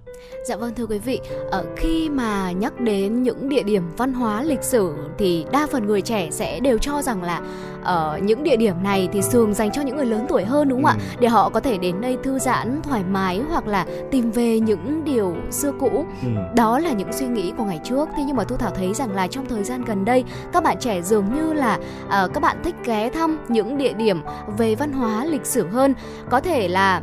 dạ 0.45 0.55
vâng 0.55 0.73
thưa 0.75 0.85
quý 0.85 0.99
vị 0.99 1.19
ở 1.51 1.65
khi 1.77 2.09
mà 2.09 2.51
nhắc 2.51 2.79
đến 2.79 3.23
những 3.23 3.49
địa 3.49 3.63
điểm 3.63 3.83
văn 3.97 4.13
hóa 4.13 4.43
lịch 4.43 4.63
sử 4.63 4.93
thì 5.17 5.45
đa 5.51 5.67
phần 5.71 5.87
người 5.87 6.01
trẻ 6.01 6.29
sẽ 6.31 6.59
đều 6.59 6.77
cho 6.77 7.01
rằng 7.01 7.23
là 7.23 7.41
ở 7.83 8.19
những 8.23 8.43
địa 8.43 8.57
điểm 8.57 8.75
này 8.83 9.09
thì 9.11 9.21
thường 9.31 9.53
dành 9.53 9.71
cho 9.71 9.81
những 9.81 9.95
người 9.95 10.05
lớn 10.05 10.25
tuổi 10.29 10.43
hơn 10.43 10.69
đúng 10.69 10.83
không 10.83 10.97
ừ. 10.97 11.03
ạ 11.03 11.15
để 11.19 11.27
họ 11.27 11.49
có 11.49 11.59
thể 11.59 11.77
đến 11.77 12.01
đây 12.01 12.17
thư 12.23 12.39
giãn 12.39 12.81
thoải 12.83 13.03
mái 13.03 13.41
hoặc 13.49 13.67
là 13.67 13.85
tìm 14.11 14.31
về 14.31 14.59
những 14.59 15.03
điều 15.03 15.35
xưa 15.51 15.71
cũ 15.79 16.05
ừ. 16.23 16.29
đó 16.55 16.79
là 16.79 16.91
những 16.91 17.13
suy 17.13 17.27
nghĩ 17.27 17.53
của 17.57 17.63
ngày 17.63 17.79
trước 17.83 18.09
thế 18.15 18.23
nhưng 18.27 18.35
mà 18.35 18.43
thu 18.43 18.57
thảo 18.57 18.71
thấy 18.75 18.93
rằng 18.93 19.11
là 19.11 19.27
trong 19.27 19.45
thời 19.45 19.63
gian 19.63 19.83
gần 19.85 20.05
đây 20.05 20.23
các 20.53 20.63
bạn 20.63 20.77
trẻ 20.79 21.01
dường 21.01 21.25
như 21.35 21.53
là 21.53 21.79
uh, 22.05 22.33
các 22.33 22.39
bạn 22.41 22.57
thích 22.63 22.75
ghé 22.83 23.09
thăm 23.09 23.39
những 23.47 23.77
địa 23.77 23.93
điểm 23.93 24.21
về 24.57 24.75
văn 24.75 24.93
hóa 24.93 25.25
lịch 25.25 25.45
sử 25.45 25.67
hơn 25.67 25.93
có 26.29 26.39
thể 26.39 26.67
là 26.67 27.01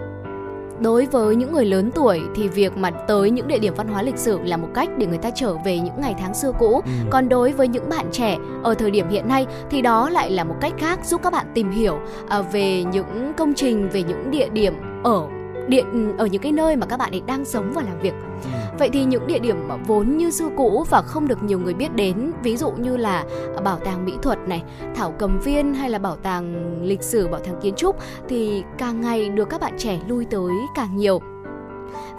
đối 0.81 1.07
với 1.07 1.37
những 1.37 1.53
người 1.53 1.65
lớn 1.65 1.91
tuổi 1.95 2.21
thì 2.35 2.49
việc 2.49 2.77
mà 2.77 2.91
tới 2.91 3.31
những 3.31 3.49
địa 3.49 3.59
điểm 3.59 3.75
văn 3.77 3.89
hóa 3.89 4.03
lịch 4.03 4.19
sử 4.19 4.43
là 4.43 4.57
một 4.57 4.69
cách 4.75 4.89
để 4.99 5.07
người 5.07 5.19
ta 5.19 5.31
trở 5.35 5.55
về 5.55 5.79
những 5.79 6.01
ngày 6.01 6.15
tháng 6.19 6.35
xưa 6.35 6.53
cũ 6.59 6.81
ừ. 6.85 6.91
còn 7.11 7.29
đối 7.29 7.53
với 7.53 7.69
những 7.69 7.89
bạn 7.89 8.07
trẻ 8.13 8.37
ở 8.63 8.75
thời 8.75 8.91
điểm 8.91 9.09
hiện 9.09 9.29
nay 9.29 9.47
thì 9.71 9.83
đó 9.83 10.11
lại 10.11 10.31
là 10.31 10.45
một 10.45 10.55
cách 10.61 10.73
khác 10.79 11.05
giúp 11.05 11.21
các 11.23 11.33
bạn 11.33 11.47
tìm 11.55 11.71
hiểu 11.71 11.99
uh, 12.25 12.53
về 12.53 12.85
những 12.85 13.33
công 13.37 13.55
trình 13.55 13.89
về 13.89 14.03
những 14.03 14.31
địa 14.31 14.49
điểm 14.49 14.75
ở 15.05 15.29
điện 15.69 16.17
ở 16.19 16.27
những 16.27 16.43
cái 16.43 16.53
nơi 16.53 16.77
mà 16.77 16.87
các 16.87 16.97
bạn 16.97 17.11
ấy 17.11 17.23
đang 17.27 17.45
sống 17.45 17.73
và 17.75 17.83
làm 17.83 17.99
việc 18.01 18.15
ừ. 18.45 18.51
vậy 18.79 18.91
thì 18.93 19.05
những 19.05 19.27
địa 19.27 19.39
điểm 19.39 19.69
vốn 19.87 20.17
như 20.17 20.31
xưa 20.31 20.49
cũ 20.57 20.85
và 20.91 21.03
không 21.03 21.29
được 21.29 21.43
nhiều 21.43 21.59
người 21.59 21.75
biết 21.75 21.95
đến 21.95 22.33
ví 22.43 22.57
dụ 22.57 22.71
như 22.71 22.97
là 22.97 23.25
bảo 23.65 23.79
tàng 23.79 24.05
mỹ 24.05 24.13
thuật 24.23 24.39
này 24.49 24.63
thảo 24.95 25.15
cầm 25.19 25.41
viên 25.41 25.75
hay 25.75 25.91
là 25.91 25.99
bảo 25.99 26.17
tàng 26.17 26.77
lịch 26.83 27.03
sử 27.03 27.29
bảo 27.29 27.41
tàng 27.41 27.61
kiến 27.63 27.75
trúc 27.75 27.97
thì 28.29 28.63
càng 28.79 29.01
ngày 29.01 29.29
được 29.29 29.49
các 29.49 29.61
bạn 29.61 29.73
trẻ 29.79 30.01
lui 30.09 30.25
tới 30.25 30.53
càng 30.75 30.97
nhiều 30.97 31.21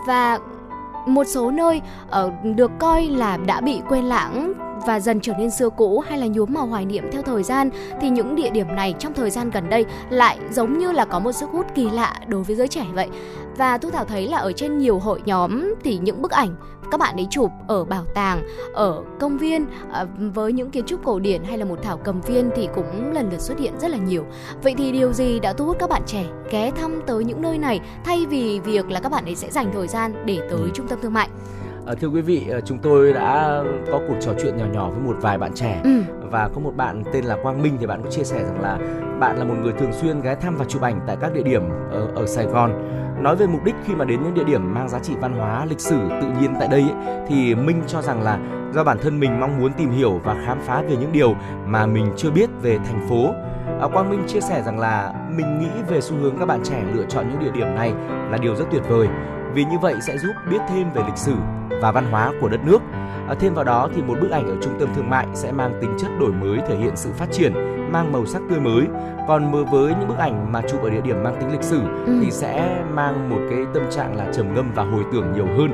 và 0.07 0.39
một 1.07 1.23
số 1.27 1.51
nơi 1.51 1.81
uh, 2.07 2.33
được 2.55 2.71
coi 2.79 3.05
là 3.05 3.37
đã 3.37 3.61
bị 3.61 3.81
quên 3.89 4.05
lãng 4.05 4.53
và 4.85 4.99
dần 4.99 5.19
trở 5.21 5.33
nên 5.39 5.51
xưa 5.51 5.69
cũ 5.69 5.99
hay 5.99 6.19
là 6.19 6.27
nhuốm 6.27 6.53
màu 6.53 6.65
hoài 6.65 6.85
niệm 6.85 7.03
theo 7.11 7.21
thời 7.21 7.43
gian 7.43 7.69
thì 8.01 8.09
những 8.09 8.35
địa 8.35 8.49
điểm 8.49 8.75
này 8.75 8.95
trong 8.99 9.13
thời 9.13 9.29
gian 9.29 9.49
gần 9.49 9.69
đây 9.69 9.85
lại 10.09 10.37
giống 10.51 10.77
như 10.77 10.91
là 10.91 11.05
có 11.05 11.19
một 11.19 11.31
sức 11.31 11.49
hút 11.49 11.65
kỳ 11.75 11.89
lạ 11.89 12.13
đối 12.27 12.43
với 12.43 12.55
giới 12.55 12.67
trẻ 12.67 12.85
vậy. 12.93 13.07
Và 13.57 13.77
thu 13.77 13.89
thảo 13.89 14.05
thấy 14.05 14.27
là 14.27 14.37
ở 14.37 14.51
trên 14.51 14.77
nhiều 14.77 14.99
hội 14.99 15.21
nhóm 15.25 15.73
thì 15.83 15.99
những 16.01 16.21
bức 16.21 16.31
ảnh 16.31 16.55
các 16.91 16.99
bạn 16.99 17.15
ấy 17.15 17.27
chụp 17.29 17.51
ở 17.67 17.85
bảo 17.85 18.05
tàng 18.15 18.43
ở 18.73 19.03
công 19.19 19.37
viên 19.37 19.65
ờ, 19.91 20.07
với 20.33 20.53
những 20.53 20.71
kiến 20.71 20.85
trúc 20.85 21.03
cổ 21.03 21.19
điển 21.19 21.43
hay 21.43 21.57
là 21.57 21.65
một 21.65 21.79
thảo 21.83 21.97
cầm 21.97 22.21
viên 22.21 22.49
thì 22.55 22.69
cũng 22.75 23.13
lần 23.13 23.29
lượt 23.31 23.41
xuất 23.41 23.59
hiện 23.59 23.73
rất 23.79 23.91
là 23.91 23.97
nhiều. 23.97 24.25
Vậy 24.63 24.75
thì 24.77 24.91
điều 24.91 25.13
gì 25.13 25.39
đã 25.39 25.53
thu 25.53 25.65
hút 25.65 25.77
các 25.79 25.89
bạn 25.89 26.01
trẻ 26.05 26.25
ghé 26.51 26.71
thăm 26.71 27.01
tới 27.07 27.23
những 27.23 27.41
nơi 27.41 27.57
này 27.57 27.79
thay 28.03 28.25
vì 28.25 28.59
việc 28.59 28.89
là 28.89 28.99
các 28.99 29.11
bạn 29.11 29.25
ấy 29.25 29.35
sẽ 29.35 29.51
dành 29.51 29.71
thời 29.73 29.87
gian 29.87 30.25
để 30.25 30.39
tới 30.49 30.69
trung 30.73 30.87
tâm 30.87 30.99
thương 31.01 31.13
mại 31.13 31.29
À, 31.87 31.93
thưa 32.01 32.07
quý 32.07 32.21
vị, 32.21 32.47
ờ, 32.49 32.61
chúng 32.61 32.77
tôi 32.77 33.13
đã 33.13 33.63
có 33.91 33.99
cuộc 34.07 34.15
trò 34.21 34.31
chuyện 34.41 34.57
nhỏ 34.57 34.65
nhỏ 34.73 34.89
với 34.89 34.99
một 34.99 35.17
vài 35.21 35.37
bạn 35.37 35.51
trẻ 35.55 35.81
ừ. 35.83 36.01
và 36.31 36.49
có 36.53 36.59
một 36.59 36.75
bạn 36.75 37.03
tên 37.13 37.25
là 37.25 37.37
Quang 37.43 37.61
Minh 37.61 37.77
thì 37.79 37.85
bạn 37.85 38.01
có 38.03 38.11
chia 38.11 38.23
sẻ 38.23 38.43
rằng 38.43 38.61
là 38.61 38.77
bạn 39.19 39.37
là 39.37 39.43
một 39.43 39.53
người 39.61 39.73
thường 39.73 39.93
xuyên 39.93 40.21
ghé 40.21 40.35
thăm 40.35 40.55
và 40.57 40.65
chụp 40.65 40.81
ảnh 40.81 40.99
tại 41.07 41.17
các 41.21 41.33
địa 41.33 41.43
điểm 41.43 41.61
ở, 41.91 42.07
ở 42.15 42.25
Sài 42.27 42.45
Gòn. 42.45 42.71
Nói 43.21 43.35
về 43.35 43.47
mục 43.47 43.63
đích 43.63 43.75
khi 43.85 43.95
mà 43.95 44.05
đến 44.05 44.23
những 44.23 44.33
địa 44.33 44.43
điểm 44.43 44.73
mang 44.73 44.89
giá 44.89 44.99
trị 44.99 45.13
văn 45.21 45.33
hóa, 45.33 45.65
lịch 45.65 45.79
sử 45.79 45.99
tự 46.21 46.27
nhiên 46.41 46.53
tại 46.59 46.67
đây 46.67 46.81
ấy, 46.81 47.23
thì 47.27 47.55
Minh 47.55 47.81
cho 47.87 48.01
rằng 48.01 48.21
là 48.21 48.39
do 48.73 48.83
bản 48.83 48.97
thân 49.01 49.19
mình 49.19 49.39
mong 49.39 49.59
muốn 49.59 49.73
tìm 49.73 49.91
hiểu 49.91 50.21
và 50.23 50.35
khám 50.45 50.59
phá 50.61 50.83
về 50.89 50.95
những 50.97 51.11
điều 51.11 51.35
mà 51.65 51.85
mình 51.85 52.05
chưa 52.17 52.31
biết 52.31 52.49
về 52.61 52.77
thành 52.77 53.07
phố. 53.09 53.33
À, 53.81 53.87
Quang 53.93 54.09
Minh 54.09 54.23
chia 54.27 54.41
sẻ 54.41 54.63
rằng 54.65 54.79
là 54.79 55.13
mình 55.37 55.59
nghĩ 55.59 55.83
về 55.89 56.01
xu 56.01 56.15
hướng 56.15 56.37
các 56.39 56.45
bạn 56.45 56.59
trẻ 56.63 56.83
lựa 56.93 57.05
chọn 57.09 57.29
những 57.29 57.39
địa 57.39 57.51
điểm 57.51 57.75
này 57.75 57.93
là 58.31 58.37
điều 58.41 58.55
rất 58.55 58.65
tuyệt 58.71 58.83
vời 58.89 59.07
vì 59.53 59.65
như 59.65 59.79
vậy 59.79 59.95
sẽ 60.01 60.17
giúp 60.17 60.31
biết 60.49 60.59
thêm 60.69 60.91
về 60.93 61.01
lịch 61.05 61.17
sử 61.17 61.35
và 61.81 61.91
văn 61.91 62.11
hóa 62.11 62.33
của 62.41 62.49
đất 62.49 62.59
nước. 62.65 62.79
À, 63.27 63.35
thêm 63.39 63.53
vào 63.53 63.63
đó 63.63 63.89
thì 63.95 64.01
một 64.01 64.17
bức 64.21 64.31
ảnh 64.31 64.47
ở 64.47 64.55
trung 64.61 64.73
tâm 64.79 64.89
thương 64.95 65.09
mại 65.09 65.27
sẽ 65.33 65.51
mang 65.51 65.77
tính 65.81 65.95
chất 65.99 66.11
đổi 66.19 66.31
mới 66.31 66.59
thể 66.67 66.77
hiện 66.77 66.95
sự 66.95 67.09
phát 67.17 67.31
triển, 67.31 67.53
mang 67.91 68.11
màu 68.11 68.25
sắc 68.25 68.41
tươi 68.49 68.59
mới. 68.59 68.85
Còn 69.27 69.65
với 69.71 69.93
những 69.99 70.07
bức 70.07 70.17
ảnh 70.17 70.51
mà 70.51 70.61
chụp 70.61 70.83
ở 70.83 70.89
địa 70.89 71.01
điểm 71.01 71.23
mang 71.23 71.35
tính 71.39 71.51
lịch 71.51 71.63
sử 71.63 71.81
ừ. 72.05 72.19
thì 72.21 72.31
sẽ 72.31 72.83
mang 72.93 73.29
một 73.29 73.39
cái 73.49 73.59
tâm 73.73 73.83
trạng 73.91 74.15
là 74.15 74.31
trầm 74.33 74.53
ngâm 74.53 74.71
và 74.75 74.83
hồi 74.83 75.03
tưởng 75.13 75.33
nhiều 75.33 75.47
hơn 75.57 75.71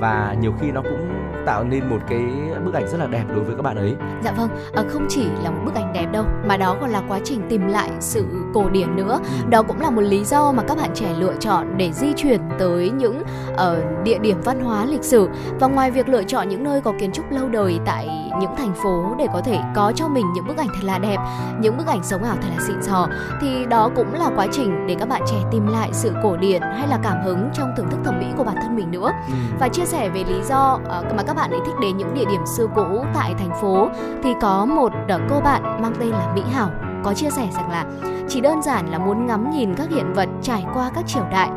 và 0.00 0.36
nhiều 0.40 0.52
khi 0.60 0.70
nó 0.70 0.82
cũng 0.82 1.17
tạo 1.48 1.64
nên 1.64 1.90
một 1.90 1.98
cái 2.08 2.22
bức 2.64 2.74
ảnh 2.74 2.88
rất 2.88 2.98
là 3.00 3.06
đẹp 3.06 3.24
đối 3.28 3.44
với 3.44 3.56
các 3.56 3.62
bạn 3.62 3.76
ấy. 3.76 3.96
Dạ 4.22 4.32
vâng, 4.32 4.48
à, 4.74 4.82
không 4.88 5.06
chỉ 5.08 5.24
là 5.44 5.50
một 5.50 5.60
bức 5.64 5.74
ảnh 5.74 5.92
đẹp 5.92 6.06
đâu 6.12 6.24
mà 6.46 6.56
đó 6.56 6.76
còn 6.80 6.90
là 6.90 7.02
quá 7.08 7.18
trình 7.24 7.42
tìm 7.48 7.66
lại 7.66 7.90
sự 8.00 8.24
cổ 8.54 8.68
điển 8.68 8.96
nữa. 8.96 9.20
Ừ. 9.22 9.50
Đó 9.50 9.62
cũng 9.62 9.80
là 9.80 9.90
một 9.90 10.00
lý 10.00 10.24
do 10.24 10.52
mà 10.52 10.62
các 10.62 10.76
bạn 10.76 10.90
trẻ 10.94 11.14
lựa 11.18 11.34
chọn 11.40 11.66
để 11.76 11.92
di 11.92 12.12
chuyển 12.16 12.40
tới 12.58 12.90
những 12.90 13.22
uh, 13.52 14.04
địa 14.04 14.18
điểm 14.18 14.40
văn 14.44 14.60
hóa 14.60 14.84
lịch 14.84 15.04
sử 15.04 15.28
và 15.60 15.66
ngoài 15.66 15.90
việc 15.90 16.08
lựa 16.08 16.22
chọn 16.22 16.48
những 16.48 16.64
nơi 16.64 16.80
có 16.80 16.92
kiến 17.00 17.12
trúc 17.12 17.24
lâu 17.30 17.48
đời 17.48 17.78
tại 17.86 18.08
những 18.40 18.56
thành 18.56 18.74
phố 18.74 19.14
để 19.18 19.26
có 19.32 19.40
thể 19.40 19.58
có 19.74 19.92
cho 19.94 20.08
mình 20.08 20.24
những 20.34 20.46
bức 20.48 20.56
ảnh 20.56 20.68
thật 20.68 20.84
là 20.84 20.98
đẹp, 20.98 21.16
những 21.60 21.76
bức 21.76 21.86
ảnh 21.86 22.02
sống 22.02 22.24
ảo 22.24 22.36
thật 22.42 22.48
là 22.56 22.64
xịn 22.66 22.82
sò 22.82 23.08
thì 23.40 23.66
đó 23.66 23.90
cũng 23.96 24.14
là 24.14 24.30
quá 24.36 24.46
trình 24.52 24.86
để 24.86 24.96
các 24.98 25.08
bạn 25.08 25.22
trẻ 25.30 25.36
tìm 25.50 25.66
lại 25.66 25.90
sự 25.92 26.12
cổ 26.22 26.36
điển 26.36 26.62
hay 26.62 26.88
là 26.88 26.98
cảm 27.02 27.22
hứng 27.24 27.48
trong 27.54 27.72
thưởng 27.76 27.90
thức 27.90 27.98
thẩm 28.04 28.18
mỹ 28.18 28.26
của 28.36 28.44
bản 28.44 28.56
thân 28.62 28.76
mình 28.76 28.90
nữa. 28.90 29.10
Ừ. 29.28 29.34
Và 29.60 29.68
chia 29.68 29.84
sẻ 29.84 30.08
về 30.08 30.24
lý 30.28 30.42
do 30.48 30.74
uh, 30.74 31.14
mà 31.16 31.22
các 31.26 31.36
bạn 31.38 31.50
ấy 31.50 31.60
thích 31.66 31.74
đến 31.80 31.96
những 31.96 32.14
địa 32.14 32.24
điểm 32.24 32.46
xưa 32.46 32.66
cũ 32.74 33.04
tại 33.14 33.34
thành 33.38 33.60
phố, 33.60 33.88
thì 34.22 34.34
có 34.40 34.64
một 34.64 34.92
ờ, 35.08 35.20
cô 35.30 35.40
bạn 35.40 35.82
mang 35.82 35.94
tên 36.00 36.08
là 36.08 36.32
Mỹ 36.34 36.42
Hảo 36.52 36.70
có 37.04 37.14
chia 37.14 37.30
sẻ 37.30 37.48
rằng 37.52 37.70
là 37.70 37.84
chỉ 38.28 38.40
đơn 38.40 38.62
giản 38.62 38.90
là 38.90 38.98
muốn 38.98 39.26
ngắm 39.26 39.50
nhìn 39.50 39.74
các 39.74 39.90
hiện 39.90 40.12
vật 40.12 40.28
trải 40.42 40.66
qua 40.74 40.90
các 40.94 41.06
triều 41.06 41.22
đại 41.30 41.50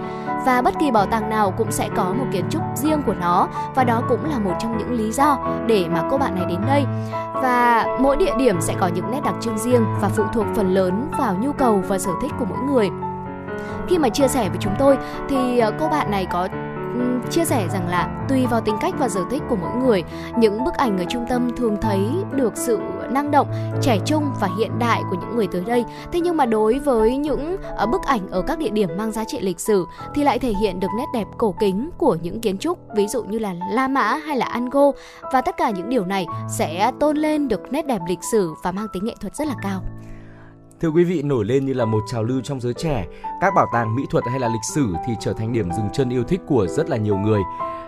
và 0.46 0.62
bất 0.62 0.74
kỳ 0.80 0.92
bảo 0.92 1.06
tàng 1.06 1.30
nào 1.30 1.52
cũng 1.52 1.72
sẽ 1.72 1.90
có 1.96 2.14
một 2.14 2.26
kiến 2.32 2.46
trúc 2.50 2.62
riêng 2.76 3.02
của 3.06 3.14
nó 3.14 3.48
và 3.76 3.84
đó 3.84 4.02
cũng 4.10 4.26
là 4.26 4.40
một 4.40 4.54
trong 4.60 4.78
những 4.78 4.92
lý 4.92 5.12
do 5.12 5.38
để 5.68 5.86
mà 5.90 6.04
cô 6.12 6.18
bạn 6.18 6.36
này 6.36 6.46
đến 6.46 6.62
đây. 6.68 6.86
Và 7.34 7.86
mỗi 8.00 8.18
địa 8.18 8.34
điểm 8.38 8.62
sẽ 8.62 8.74
có 8.80 8.88
những 8.88 9.12
nét 9.12 9.22
đặc 9.26 9.36
trưng 9.42 9.58
riêng 9.58 9.86
và 10.02 10.10
phụ 10.10 10.24
thuộc 10.34 10.46
phần 10.56 10.74
lớn 10.74 11.12
vào 11.18 11.36
nhu 11.36 11.54
cầu 11.54 11.84
và 11.88 12.00
sở 12.00 12.12
thích 12.22 12.32
của 12.40 12.46
mỗi 12.46 12.60
người. 12.72 12.90
Khi 13.88 13.98
mà 13.98 14.10
chia 14.10 14.28
sẻ 14.28 14.50
với 14.50 14.58
chúng 14.60 14.74
tôi 14.80 14.98
thì 15.30 15.60
ờ, 15.60 15.72
cô 15.80 15.88
bạn 15.88 16.12
này 16.12 16.26
có 16.26 16.48
chia 17.30 17.46
sẻ 17.46 17.68
rằng 17.74 17.88
là 17.88 18.26
tùy 18.30 18.46
vào 18.46 18.62
tính 18.62 18.76
cách 18.82 18.94
và 18.98 19.10
sở 19.10 19.22
thích 19.32 19.44
của 19.50 19.56
mỗi 19.56 19.76
người, 19.76 20.04
những 20.38 20.64
bức 20.64 20.74
ảnh 20.74 20.98
ở 20.98 21.06
trung 21.10 21.26
tâm 21.30 21.50
thường 21.58 21.78
thấy 21.82 22.08
được 22.32 22.58
sự 22.58 22.80
năng 23.12 23.32
động, 23.32 23.48
trẻ 23.82 24.00
trung 24.06 24.24
và 24.40 24.50
hiện 24.58 24.80
đại 24.80 25.02
của 25.10 25.18
những 25.22 25.36
người 25.36 25.48
tới 25.48 25.64
đây. 25.68 25.86
Thế 26.12 26.20
nhưng 26.20 26.38
mà 26.38 26.46
đối 26.46 26.80
với 26.80 27.18
những 27.18 27.58
ờ, 27.78 27.86
bức 27.86 28.02
ảnh 28.04 28.30
ở 28.30 28.42
các 28.42 28.60
địa 28.60 28.70
điểm 28.70 28.90
mang 28.98 29.12
giá 29.12 29.24
trị 29.24 29.40
lịch 29.40 29.60
sử 29.60 29.86
thì 30.16 30.24
lại 30.24 30.40
thể 30.40 30.54
hiện 30.62 30.80
được 30.80 30.88
nét 30.98 31.06
đẹp 31.14 31.28
cổ 31.38 31.56
kính 31.60 31.90
của 31.98 32.18
những 32.22 32.42
kiến 32.42 32.58
trúc, 32.58 32.80
ví 32.96 33.08
dụ 33.08 33.24
như 33.24 33.40
là 33.40 33.56
La 33.72 33.88
Mã 33.88 34.16
hay 34.26 34.38
là 34.38 34.46
Ango 34.46 34.92
và 35.34 35.42
tất 35.42 35.58
cả 35.58 35.70
những 35.70 35.90
điều 35.90 36.06
này 36.06 36.26
sẽ 36.50 36.92
tôn 37.00 37.18
lên 37.18 37.48
được 37.48 37.62
nét 37.72 37.88
đẹp 37.88 38.00
lịch 38.08 38.24
sử 38.32 38.54
và 38.64 38.72
mang 38.72 38.88
tính 38.94 39.06
nghệ 39.06 39.16
thuật 39.22 39.36
rất 39.36 39.48
là 39.48 39.56
cao. 39.64 39.82
Thưa 40.82 40.90
quý 40.90 41.04
vị, 41.04 41.22
nổi 41.22 41.46
lên 41.46 41.66
như 41.66 41.74
là 41.74 41.86
một 41.86 42.04
trào 42.08 42.24
lưu 42.24 42.42
trong 42.42 42.60
giới 42.60 42.74
trẻ, 42.74 43.08
các 43.42 43.54
bảo 43.56 43.68
tàng 43.74 43.96
mỹ 43.96 44.04
thuật 44.10 44.24
hay 44.30 44.40
là 44.40 44.48
lịch 44.48 44.64
sử 44.76 44.96
thì 45.08 45.14
trở 45.20 45.34
thành 45.34 45.54
điểm 45.54 45.72
dừng 45.72 45.90
chân 45.94 46.10
yêu 46.10 46.24
thích 46.24 46.42
của 46.48 46.68
rất 46.68 46.90
là 46.90 46.98
nhiều 46.98 47.18
người. 47.18 47.42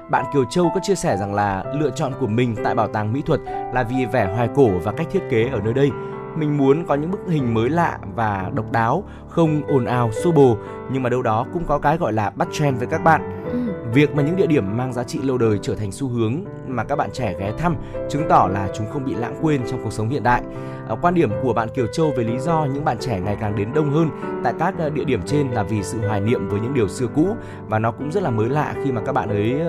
Bạn 0.09 0.25
Kiều 0.33 0.45
Châu 0.49 0.71
có 0.75 0.79
chia 0.83 0.95
sẻ 0.95 1.17
rằng 1.17 1.33
là 1.33 1.63
lựa 1.79 1.89
chọn 1.89 2.13
của 2.19 2.27
mình 2.27 2.55
tại 2.63 2.75
bảo 2.75 2.87
tàng 2.87 3.13
mỹ 3.13 3.21
thuật 3.25 3.39
là 3.73 3.83
vì 3.83 4.05
vẻ 4.05 4.33
hoài 4.35 4.49
cổ 4.55 4.69
và 4.83 4.91
cách 4.91 5.07
thiết 5.11 5.21
kế 5.29 5.49
ở 5.49 5.59
nơi 5.63 5.73
đây. 5.73 5.91
Mình 6.35 6.57
muốn 6.57 6.85
có 6.85 6.95
những 6.95 7.11
bức 7.11 7.19
hình 7.27 7.53
mới 7.53 7.69
lạ 7.69 7.99
và 8.15 8.51
độc 8.53 8.71
đáo, 8.71 9.03
không 9.29 9.61
ồn 9.67 9.85
ào, 9.85 10.11
xô 10.11 10.31
bồ, 10.31 10.57
nhưng 10.91 11.03
mà 11.03 11.09
đâu 11.09 11.21
đó 11.21 11.45
cũng 11.53 11.63
có 11.65 11.79
cái 11.79 11.97
gọi 11.97 12.13
là 12.13 12.29
bắt 12.29 12.47
trend 12.51 12.77
với 12.77 12.87
các 12.87 13.03
bạn. 13.03 13.45
Ừ. 13.51 13.59
Việc 13.93 14.15
mà 14.15 14.23
những 14.23 14.35
địa 14.35 14.47
điểm 14.47 14.77
mang 14.77 14.93
giá 14.93 15.03
trị 15.03 15.19
lâu 15.21 15.37
đời 15.37 15.59
trở 15.61 15.75
thành 15.75 15.91
xu 15.91 16.07
hướng 16.07 16.43
mà 16.67 16.83
các 16.83 16.95
bạn 16.95 17.09
trẻ 17.13 17.35
ghé 17.39 17.51
thăm 17.57 17.75
chứng 18.09 18.29
tỏ 18.29 18.49
là 18.51 18.69
chúng 18.77 18.87
không 18.91 19.05
bị 19.05 19.15
lãng 19.15 19.35
quên 19.41 19.61
trong 19.69 19.83
cuộc 19.83 19.93
sống 19.93 20.09
hiện 20.09 20.23
đại. 20.23 20.41
À, 20.89 20.95
quan 21.01 21.13
điểm 21.13 21.29
của 21.43 21.53
bạn 21.53 21.69
Kiều 21.69 21.87
Châu 21.87 22.11
về 22.11 22.23
lý 22.23 22.39
do 22.39 22.67
những 22.73 22.85
bạn 22.85 22.97
trẻ 22.99 23.19
ngày 23.19 23.37
càng 23.41 23.55
đến 23.55 23.69
đông 23.75 23.91
hơn 23.91 24.09
tại 24.43 24.53
các 24.59 24.79
à, 24.79 24.89
địa 24.89 25.03
điểm 25.03 25.21
trên 25.25 25.47
là 25.51 25.63
vì 25.63 25.83
sự 25.83 26.07
hoài 26.07 26.21
niệm 26.21 26.49
với 26.49 26.59
những 26.59 26.73
điều 26.73 26.87
xưa 26.87 27.07
cũ 27.15 27.35
và 27.67 27.79
nó 27.79 27.91
cũng 27.91 28.11
rất 28.11 28.23
là 28.23 28.29
mới 28.29 28.49
lạ 28.49 28.75
khi 28.83 28.91
mà 28.91 29.01
các 29.05 29.11
bạn 29.11 29.29
ấy 29.29 29.61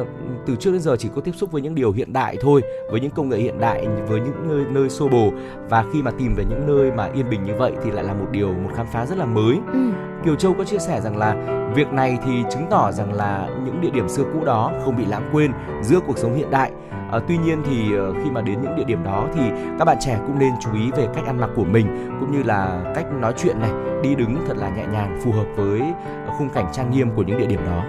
uh, 0.00 0.06
từ 0.46 0.56
trước 0.56 0.72
đến 0.72 0.80
giờ 0.80 0.96
chỉ 0.98 1.08
có 1.14 1.20
tiếp 1.20 1.32
xúc 1.34 1.52
với 1.52 1.62
những 1.62 1.74
điều 1.74 1.92
hiện 1.92 2.12
đại 2.12 2.36
thôi, 2.40 2.62
với 2.90 3.00
những 3.00 3.10
công 3.10 3.28
nghệ 3.28 3.38
hiện 3.38 3.60
đại, 3.60 3.86
với 4.08 4.20
những 4.20 4.48
nơi 4.48 4.64
nơi 4.70 4.90
xô 4.90 5.08
bồ 5.08 5.32
và 5.68 5.84
khi 5.92 6.02
mà 6.02 6.10
tìm 6.10 6.34
về 6.36 6.44
những 6.50 6.66
nơi 6.66 6.92
mà 6.92 7.10
yên 7.14 7.30
bình 7.30 7.44
như 7.44 7.54
vậy 7.58 7.72
thì 7.84 7.90
lại 7.90 8.04
là 8.04 8.14
một 8.14 8.26
điều 8.30 8.52
một 8.52 8.70
khám 8.76 8.86
phá 8.92 9.06
rất 9.06 9.18
là 9.18 9.24
mới. 9.24 9.58
Ừ. 9.72 9.78
Kiều 10.24 10.34
Châu 10.34 10.54
có 10.54 10.64
chia 10.64 10.78
sẻ 10.78 11.00
rằng 11.00 11.16
là 11.16 11.34
việc 11.74 11.92
này 11.92 12.18
thì 12.26 12.44
chứng 12.50 12.66
tỏ 12.70 12.92
rằng 12.92 13.12
là 13.12 13.48
những 13.64 13.80
địa 13.80 13.90
điểm 13.90 14.08
xưa 14.08 14.24
cũ 14.32 14.44
đó 14.44 14.72
không 14.84 14.96
bị 14.96 15.04
lãng 15.06 15.30
quên 15.32 15.52
giữa 15.82 16.00
cuộc 16.06 16.18
sống 16.18 16.34
hiện 16.34 16.50
đại 16.50 16.72
À, 17.12 17.20
tuy 17.28 17.36
nhiên 17.36 17.62
thì 17.70 17.96
ờ, 17.96 18.12
khi 18.12 18.30
mà 18.30 18.40
đến 18.40 18.62
những 18.62 18.76
địa 18.76 18.84
điểm 18.84 19.04
đó 19.04 19.28
thì 19.34 19.40
các 19.78 19.84
bạn 19.84 19.96
trẻ 20.00 20.18
cũng 20.26 20.38
nên 20.38 20.52
chú 20.60 20.70
ý 20.74 20.90
về 20.96 21.08
cách 21.14 21.26
ăn 21.26 21.40
mặc 21.40 21.50
của 21.56 21.64
mình 21.64 22.16
cũng 22.20 22.32
như 22.32 22.42
là 22.42 22.92
cách 22.94 23.06
nói 23.20 23.32
chuyện 23.36 23.60
này, 23.60 23.70
đi 24.02 24.14
đứng 24.14 24.36
thật 24.48 24.56
là 24.56 24.68
nhẹ 24.68 24.86
nhàng 24.92 25.20
phù 25.24 25.32
hợp 25.32 25.46
với 25.56 25.80
ờ, 26.26 26.34
khung 26.38 26.48
cảnh 26.48 26.66
trang 26.72 26.90
nghiêm 26.90 27.10
của 27.16 27.22
những 27.22 27.38
địa 27.38 27.46
điểm 27.46 27.60
đó. 27.66 27.84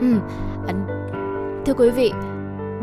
Ừ. 0.00 0.16
Thưa 1.66 1.74
quý 1.74 1.90
vị, 1.90 2.12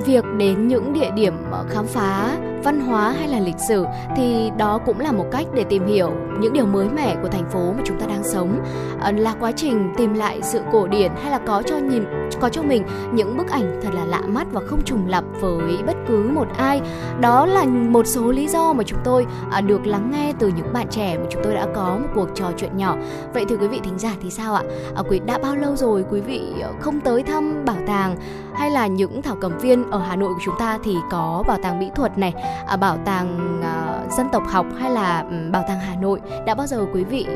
việc 0.05 0.25
đến 0.37 0.67
những 0.67 0.93
địa 0.93 1.11
điểm 1.15 1.33
ờ, 1.51 1.65
khám 1.69 1.85
phá 1.85 2.37
văn 2.63 2.79
hóa 2.79 3.11
hay 3.11 3.27
là 3.27 3.39
lịch 3.39 3.59
sử 3.67 3.85
thì 4.15 4.51
đó 4.57 4.79
cũng 4.85 4.99
là 4.99 5.11
một 5.11 5.25
cách 5.31 5.47
để 5.53 5.63
tìm 5.63 5.87
hiểu 5.87 6.11
những 6.39 6.53
điều 6.53 6.65
mới 6.65 6.89
mẻ 6.89 7.15
của 7.21 7.27
thành 7.27 7.49
phố 7.49 7.73
mà 7.77 7.81
chúng 7.85 7.99
ta 7.99 8.05
đang 8.05 8.23
sống. 8.23 8.59
Ờ, 8.99 9.11
là 9.11 9.35
quá 9.39 9.51
trình 9.51 9.93
tìm 9.97 10.13
lại 10.13 10.39
sự 10.41 10.61
cổ 10.71 10.87
điển 10.87 11.11
hay 11.21 11.31
là 11.31 11.39
có 11.47 11.63
cho 11.65 11.77
nhìn, 11.77 12.03
có 12.41 12.49
cho 12.49 12.61
mình 12.61 12.83
những 13.13 13.37
bức 13.37 13.49
ảnh 13.49 13.79
thật 13.83 13.89
là 13.93 14.05
lạ 14.05 14.21
mắt 14.27 14.47
và 14.51 14.61
không 14.67 14.81
trùng 14.85 15.07
lặp 15.07 15.23
với 15.41 15.77
bất 15.87 15.95
cứ 16.07 16.29
một 16.33 16.47
ai. 16.57 16.81
Đó 17.19 17.45
là 17.45 17.65
một 17.65 18.07
số 18.07 18.31
lý 18.31 18.47
do 18.47 18.73
mà 18.73 18.83
chúng 18.83 18.99
tôi 19.03 19.25
à, 19.51 19.61
được 19.61 19.85
lắng 19.87 20.11
nghe 20.11 20.33
từ 20.39 20.47
những 20.47 20.73
bạn 20.73 20.87
trẻ 20.89 21.17
mà 21.17 21.25
chúng 21.29 21.43
tôi 21.43 21.53
đã 21.53 21.67
có 21.75 21.97
một 22.01 22.07
cuộc 22.15 22.27
trò 22.35 22.51
chuyện 22.57 22.77
nhỏ. 22.77 22.95
Vậy 23.33 23.45
thì 23.49 23.55
quý 23.55 23.67
vị 23.67 23.79
thính 23.83 23.99
giả 23.99 24.13
thì 24.21 24.29
sao 24.29 24.53
ạ? 24.53 24.63
À, 24.95 25.03
quý, 25.09 25.19
đã 25.25 25.37
bao 25.37 25.55
lâu 25.55 25.75
rồi 25.75 26.05
quý 26.09 26.21
vị 26.21 26.41
ờ, 26.61 26.71
không 26.79 26.99
tới 26.99 27.23
thăm 27.23 27.65
bảo 27.65 27.77
tàng 27.87 28.15
hay 28.53 28.71
là 28.71 28.87
những 28.87 29.21
thảo 29.21 29.37
cầm 29.41 29.57
viên 29.57 29.91
ở 29.91 29.99
Hà 29.99 30.15
Nội 30.15 30.33
của 30.33 30.41
chúng 30.45 30.55
ta 30.59 30.77
thì 30.83 30.95
có 31.11 31.43
bảo 31.47 31.57
tàng 31.63 31.79
mỹ 31.79 31.89
thuật 31.95 32.17
này? 32.17 32.33
À, 32.67 32.75
bảo 32.75 32.97
tàng 33.05 33.59
à, 33.63 34.03
dân 34.17 34.27
tộc 34.31 34.43
học 34.47 34.65
hay 34.79 34.91
là 34.91 35.19
um, 35.19 35.51
bảo 35.51 35.63
tàng 35.67 35.79
Hà 35.79 35.95
Nội 35.95 36.19
đã 36.45 36.55
bao 36.55 36.67
giờ 36.67 36.85
quý 36.93 37.03
vị 37.03 37.27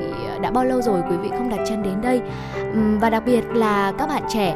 đã 0.42 0.52
bao 0.52 0.66
lâu 0.66 0.82
rồi 0.82 1.02
quý 1.10 1.18
vị 1.18 1.30
không 1.38 1.50
đặt 1.50 1.60
chân 1.70 1.84
đến 1.84 2.02
đây? 2.02 2.22
Um, 2.74 3.00
và 3.00 3.10
đặc 3.10 3.24
biệt 3.26 3.44
là 3.54 3.92
các 3.98 4.08
bạn 4.08 4.24
trẻ 4.30 4.56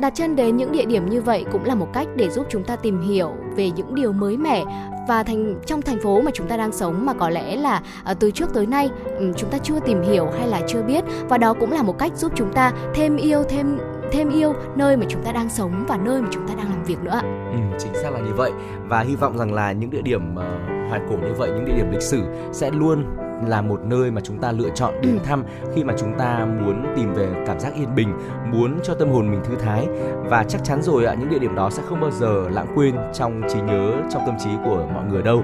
đặt 0.00 0.14
chân 0.14 0.36
đến 0.36 0.56
những 0.56 0.72
địa 0.72 0.84
điểm 0.84 1.08
như 1.08 1.22
vậy 1.22 1.44
cũng 1.52 1.64
là 1.64 1.74
một 1.74 1.88
cách 1.92 2.06
để 2.16 2.30
giúp 2.30 2.46
chúng 2.50 2.64
ta 2.64 2.76
tìm 2.76 3.00
hiểu 3.08 3.32
về 3.56 3.70
những 3.70 3.94
điều 3.94 4.12
mới 4.12 4.36
mẻ 4.36 4.64
và 5.08 5.22
thành 5.22 5.60
trong 5.66 5.82
thành 5.82 6.00
phố 6.02 6.20
mà 6.20 6.30
chúng 6.34 6.48
ta 6.48 6.56
đang 6.56 6.72
sống 6.72 7.06
mà 7.06 7.14
có 7.14 7.30
lẽ 7.30 7.56
là 7.56 7.82
uh, 8.10 8.18
từ 8.20 8.30
trước 8.30 8.54
tới 8.54 8.66
nay 8.66 8.90
um, 9.18 9.32
chúng 9.32 9.50
ta 9.50 9.58
chưa 9.58 9.80
tìm 9.80 10.02
hiểu 10.02 10.26
hay 10.38 10.48
là 10.48 10.60
chưa 10.68 10.82
biết. 10.82 11.04
Và 11.28 11.38
đó 11.38 11.54
cũng 11.54 11.72
là 11.72 11.82
một 11.82 11.98
cách 11.98 12.12
giúp 12.16 12.32
chúng 12.34 12.52
ta 12.52 12.72
thêm 12.94 13.16
yêu 13.16 13.42
thêm 13.48 13.78
thêm 14.12 14.30
yêu 14.30 14.54
nơi 14.76 14.96
mà 14.96 15.06
chúng 15.08 15.22
ta 15.22 15.32
đang 15.32 15.50
sống 15.50 15.84
và 15.88 15.96
nơi 15.96 16.22
mà 16.22 16.28
chúng 16.30 16.48
ta 16.48 16.54
đang 16.54 16.70
làm 16.70 16.84
việc 16.84 16.98
nữa. 17.02 17.20
Ừ, 17.52 17.58
chính 17.78 17.94
xác 17.94 18.12
là 18.12 18.20
như 18.20 18.34
vậy 18.34 18.52
và 18.88 19.00
hy 19.00 19.16
vọng 19.16 19.38
rằng 19.38 19.54
là 19.54 19.72
những 19.72 19.90
địa 19.90 20.02
điểm 20.02 20.34
uh, 20.34 20.42
hoài 20.88 21.00
cổ 21.10 21.16
như 21.16 21.34
vậy, 21.38 21.50
những 21.54 21.64
địa 21.64 21.74
điểm 21.76 21.90
lịch 21.90 22.02
sử 22.02 22.22
sẽ 22.52 22.70
luôn 22.70 23.04
là 23.48 23.62
một 23.62 23.80
nơi 23.84 24.10
mà 24.10 24.20
chúng 24.24 24.38
ta 24.38 24.52
lựa 24.52 24.70
chọn 24.74 24.94
đến 25.02 25.18
thăm 25.24 25.44
khi 25.74 25.84
mà 25.84 25.94
chúng 25.98 26.18
ta 26.18 26.46
muốn 26.60 26.92
tìm 26.96 27.14
về 27.14 27.28
cảm 27.46 27.60
giác 27.60 27.74
yên 27.74 27.94
bình, 27.94 28.18
muốn 28.52 28.78
cho 28.82 28.94
tâm 28.94 29.10
hồn 29.10 29.30
mình 29.30 29.40
thư 29.44 29.54
thái 29.56 29.88
và 30.24 30.44
chắc 30.44 30.64
chắn 30.64 30.82
rồi 30.82 31.04
ạ 31.04 31.14
những 31.14 31.28
địa 31.28 31.38
điểm 31.38 31.54
đó 31.54 31.70
sẽ 31.70 31.82
không 31.88 32.00
bao 32.00 32.10
giờ 32.10 32.48
lãng 32.50 32.72
quên 32.74 32.94
trong 33.14 33.42
trí 33.48 33.60
nhớ, 33.60 33.92
trong 34.12 34.22
tâm 34.26 34.34
trí 34.44 34.50
của 34.64 34.86
mọi 34.94 35.04
người 35.04 35.22
đâu 35.22 35.42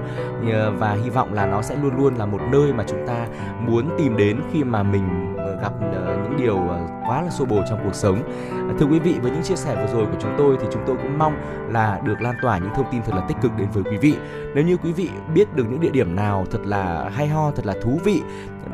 và 0.77 0.97
hy 1.03 1.09
vọng 1.09 1.33
là 1.33 1.45
nó 1.45 1.61
sẽ 1.61 1.75
luôn 1.83 1.97
luôn 1.97 2.15
là 2.15 2.25
một 2.25 2.41
nơi 2.51 2.73
mà 2.73 2.83
chúng 2.87 3.07
ta 3.07 3.27
muốn 3.59 3.89
tìm 3.97 4.17
đến 4.17 4.41
khi 4.53 4.63
mà 4.63 4.83
mình 4.83 5.35
ờ, 5.37 5.55
gặp 5.61 5.73
ờ, 5.93 6.17
những 6.23 6.37
điều 6.37 6.55
ờ, 6.55 6.79
quá 7.07 7.21
là 7.21 7.29
xô 7.29 7.45
bồ 7.45 7.61
trong 7.69 7.79
cuộc 7.83 7.95
sống. 7.95 8.21
Thưa 8.79 8.85
quý 8.85 8.99
vị, 8.99 9.15
với 9.21 9.31
những 9.31 9.43
chia 9.43 9.55
sẻ 9.55 9.75
vừa 9.75 9.93
rồi 9.93 10.05
của 10.05 10.17
chúng 10.21 10.35
tôi 10.37 10.57
thì 10.61 10.67
chúng 10.71 10.83
tôi 10.87 10.95
cũng 10.95 11.17
mong 11.17 11.33
là 11.69 12.01
được 12.03 12.21
lan 12.21 12.35
tỏa 12.41 12.57
những 12.57 12.73
thông 12.75 12.85
tin 12.91 13.01
thật 13.01 13.15
là 13.15 13.21
tích 13.27 13.37
cực 13.41 13.51
đến 13.57 13.67
với 13.73 13.83
quý 13.83 13.97
vị. 13.97 14.15
Nếu 14.55 14.63
như 14.63 14.77
quý 14.77 14.91
vị 14.91 15.09
biết 15.33 15.55
được 15.55 15.63
những 15.69 15.79
địa 15.79 15.89
điểm 15.89 16.15
nào 16.15 16.45
thật 16.51 16.59
là 16.63 17.09
hay 17.13 17.27
ho, 17.27 17.51
thật 17.51 17.65
là 17.65 17.73
thú 17.81 17.88
thú 17.89 17.99
vị 18.03 18.21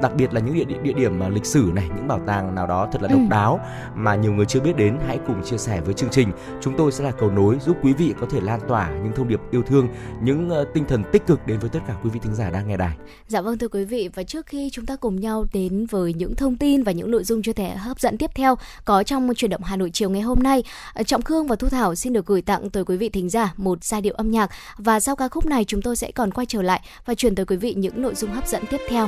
đặc 0.01 0.15
biệt 0.15 0.33
là 0.33 0.39
những 0.39 0.55
địa, 0.55 0.77
địa, 0.83 0.93
điểm 0.93 1.19
mà 1.19 1.29
lịch 1.29 1.45
sử 1.45 1.71
này 1.73 1.89
những 1.95 2.07
bảo 2.07 2.19
tàng 2.27 2.55
nào 2.55 2.67
đó 2.67 2.89
thật 2.91 3.01
là 3.01 3.07
độc 3.07 3.19
ừ. 3.19 3.25
đáo 3.29 3.59
mà 3.95 4.15
nhiều 4.15 4.33
người 4.33 4.45
chưa 4.45 4.59
biết 4.59 4.77
đến 4.77 4.97
hãy 5.07 5.19
cùng 5.27 5.43
chia 5.43 5.57
sẻ 5.57 5.81
với 5.81 5.93
chương 5.93 6.09
trình 6.09 6.31
chúng 6.61 6.77
tôi 6.77 6.91
sẽ 6.91 7.03
là 7.03 7.11
cầu 7.11 7.31
nối 7.31 7.57
giúp 7.65 7.77
quý 7.83 7.93
vị 7.93 8.13
có 8.19 8.27
thể 8.31 8.41
lan 8.41 8.59
tỏa 8.67 8.89
những 8.89 9.13
thông 9.15 9.27
điệp 9.27 9.39
yêu 9.51 9.61
thương 9.61 9.87
những 10.21 10.51
uh, 10.61 10.67
tinh 10.73 10.85
thần 10.87 11.03
tích 11.11 11.27
cực 11.27 11.47
đến 11.47 11.59
với 11.59 11.69
tất 11.69 11.79
cả 11.87 11.95
quý 12.03 12.09
vị 12.09 12.19
thính 12.23 12.35
giả 12.35 12.49
đang 12.49 12.67
nghe 12.67 12.77
đài 12.77 12.97
dạ 13.27 13.41
vâng 13.41 13.57
thưa 13.57 13.67
quý 13.67 13.85
vị 13.85 14.09
và 14.15 14.23
trước 14.23 14.45
khi 14.45 14.69
chúng 14.73 14.85
ta 14.85 14.95
cùng 14.95 15.19
nhau 15.19 15.45
đến 15.53 15.85
với 15.85 16.13
những 16.13 16.35
thông 16.35 16.57
tin 16.57 16.83
và 16.83 16.91
những 16.91 17.11
nội 17.11 17.23
dung 17.23 17.41
cho 17.41 17.53
thể 17.53 17.69
hấp 17.69 17.99
dẫn 17.99 18.17
tiếp 18.17 18.31
theo 18.35 18.55
có 18.85 19.03
trong 19.03 19.35
chuyển 19.35 19.51
động 19.51 19.63
Hà 19.63 19.75
Nội 19.75 19.89
chiều 19.93 20.09
ngày 20.09 20.21
hôm 20.21 20.39
nay 20.43 20.63
ờ, 20.93 21.03
Trọng 21.03 21.21
Khương 21.21 21.47
và 21.47 21.55
Thu 21.55 21.69
Thảo 21.69 21.95
xin 21.95 22.13
được 22.13 22.25
gửi 22.25 22.41
tặng 22.41 22.69
tới 22.69 22.85
quý 22.85 22.97
vị 22.97 23.09
thính 23.09 23.29
giả 23.29 23.53
một 23.57 23.83
giai 23.83 24.01
điệu 24.01 24.13
âm 24.13 24.31
nhạc 24.31 24.49
và 24.77 24.99
sau 24.99 25.15
ca 25.15 25.27
khúc 25.27 25.45
này 25.45 25.63
chúng 25.63 25.81
tôi 25.81 25.95
sẽ 25.95 26.11
còn 26.11 26.31
quay 26.31 26.45
trở 26.45 26.61
lại 26.61 26.81
và 27.05 27.15
truyền 27.15 27.35
tới 27.35 27.45
quý 27.45 27.55
vị 27.55 27.73
những 27.73 28.01
nội 28.01 28.15
dung 28.15 28.31
hấp 28.31 28.47
dẫn 28.47 28.63
tiếp 28.69 28.79
theo. 28.89 29.07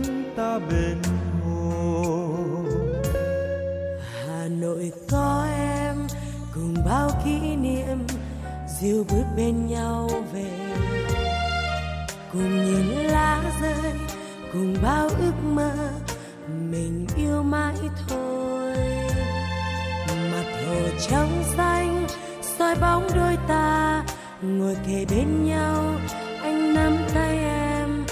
bên 0.59 0.97
hồ. 1.43 2.03
Hà 4.27 4.47
nội 4.47 4.91
có 5.11 5.47
em, 5.57 5.95
cùng 6.53 6.75
bao 6.85 7.09
kỷ 7.25 7.55
niệm, 7.55 8.07
dìu 8.79 9.03
bước 9.09 9.23
bên 9.37 9.67
nhau 9.67 10.09
về. 10.33 10.51
Cùng 12.33 12.65
nhìn 12.65 12.87
lá 12.87 13.43
rơi, 13.61 13.93
cùng 14.53 14.75
bao 14.83 15.07
ước 15.07 15.33
mơ, 15.43 15.71
mình 16.71 17.07
yêu 17.17 17.43
mãi 17.43 17.75
thôi. 18.07 18.75
Mặt 20.07 20.45
hồ 20.67 20.75
trong 21.09 21.43
xanh, 21.57 22.07
soi 22.41 22.75
bóng 22.75 23.07
đôi 23.15 23.37
ta, 23.47 24.03
ngồi 24.41 24.75
kề 24.87 25.05
bên 25.09 25.45
nhau, 25.45 25.95
anh 26.43 26.73
nắm 26.73 26.97
tay 27.13 27.37
em, 27.37 28.05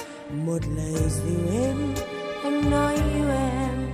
một 0.45 0.59
lời 0.77 1.03
dịu 1.09 1.61
êm 1.63 1.98
anh 2.59 2.71
nói 2.71 2.93
yêu 3.15 3.29
em 3.29 3.93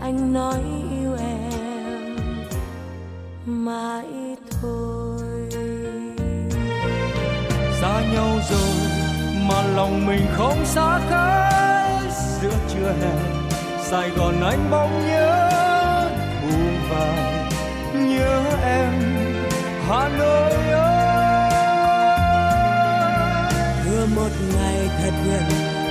anh 0.00 0.32
nói 0.32 0.60
yêu 0.90 1.16
em 1.18 2.16
mãi 3.46 4.06
thôi. 4.60 5.48
Xa 7.80 8.00
nhau 8.12 8.38
rồi 8.50 8.74
mà 9.48 9.62
lòng 9.76 10.06
mình 10.06 10.26
không 10.36 10.64
xa 10.64 11.00
cách 11.10 12.12
giữa 12.42 12.54
trưa 12.68 12.92
hè 13.00 13.14
sài 13.84 14.10
gòn 14.10 14.40
anh 14.42 14.70
bỗng 14.70 15.06
nhớ 15.06 15.50
thu 16.42 16.58
vàng 16.90 17.48
nhớ 17.94 18.42
em 18.64 18.92
hà 19.88 20.08
nội 20.18 20.52
ơi. 20.72 21.50
Vừa 23.86 24.06
một 24.16 24.30
ngày 24.54 24.88
thật 25.02 25.12
gần 25.26 25.42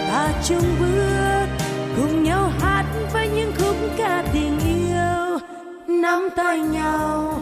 ta 0.07 0.33
chung 0.43 0.75
bước 0.79 1.62
cùng 1.95 2.23
nhau 2.23 2.51
hát 2.59 2.85
với 3.13 3.29
những 3.29 3.51
khúc 3.57 3.75
ca 3.97 4.23
tình 4.33 4.59
yêu. 4.59 5.39
Nắm 5.87 6.29
tay 6.35 6.59
nhau 6.59 7.39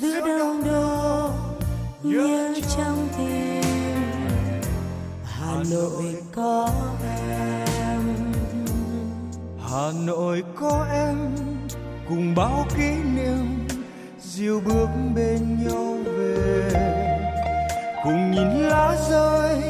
giữa 0.00 0.20
đông 0.20 0.62
đô, 0.64 1.30
nhớ 2.02 2.54
trong 2.76 3.08
tim. 3.18 3.62
Hà 5.24 5.54
nội 5.70 6.16
có 6.34 6.70
em. 7.28 8.00
Hà 9.70 9.90
nội 10.06 10.42
có 10.54 10.86
em. 10.92 11.16
Cùng 12.08 12.34
bao 12.34 12.66
kỷ 12.76 12.90
niệm 13.16 13.68
diêu 14.20 14.60
bước 14.60 14.88
bên 15.14 15.66
nhau 15.66 15.96
về. 16.04 16.70
Cùng 18.04 18.30
nhìn 18.30 18.68
lá 18.68 18.96
rơi, 19.10 19.62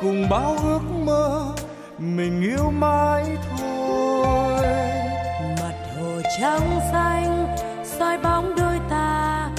cùng 0.00 0.28
bao 0.30 0.56
ước 0.62 0.80
mơ 1.04 1.54
mình 1.98 2.42
yêu 2.42 2.70
mãi 2.70 3.36
thôi. 3.50 4.66
Mặt 5.60 5.74
hồ 5.96 6.20
trắng 6.40 6.80
xanh, 6.92 7.56
soi 7.84 8.18
bóng 8.18 8.54
đôi 8.56 8.78
ta, 8.90 9.50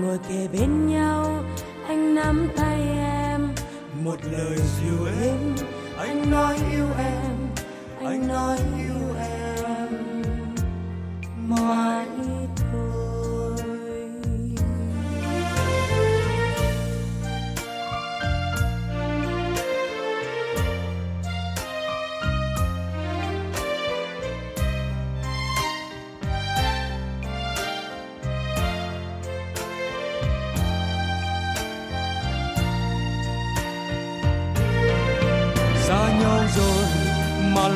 ngồi 0.00 0.18
kề 0.28 0.48
bên 0.52 0.86
nhau, 0.86 1.42
anh 1.88 2.14
nắm 2.14 2.48
tay 2.56 2.80
em. 2.98 3.48
Một 4.04 4.16
lời 4.32 4.58
dịu 4.58 5.06
êm, 5.22 5.56
anh 5.98 6.30
nói 6.30 6.58
yêu 6.72 6.86
em, 6.98 7.36
anh 8.06 8.28
nói 8.28 8.58
yêu 8.78 9.16
em. 9.18 10.22
Mãi 11.48 12.06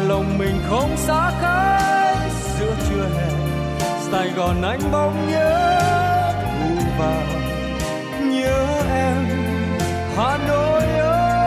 lòng 0.08 0.38
mình 0.38 0.60
không 0.68 0.96
xa 0.96 1.32
cách 1.42 2.32
giữa 2.58 2.74
trưa 2.88 3.08
hè, 3.16 3.30
sài 4.10 4.30
gòn 4.36 4.62
anh 4.62 4.80
bỗng 4.92 5.28
nhớ 5.30 5.80
thu 6.42 6.84
vào. 6.98 7.22
Nhớ 8.22 8.66
em, 8.90 9.26
hà 10.16 10.38
nội 10.48 10.82
ơi. 10.82 11.38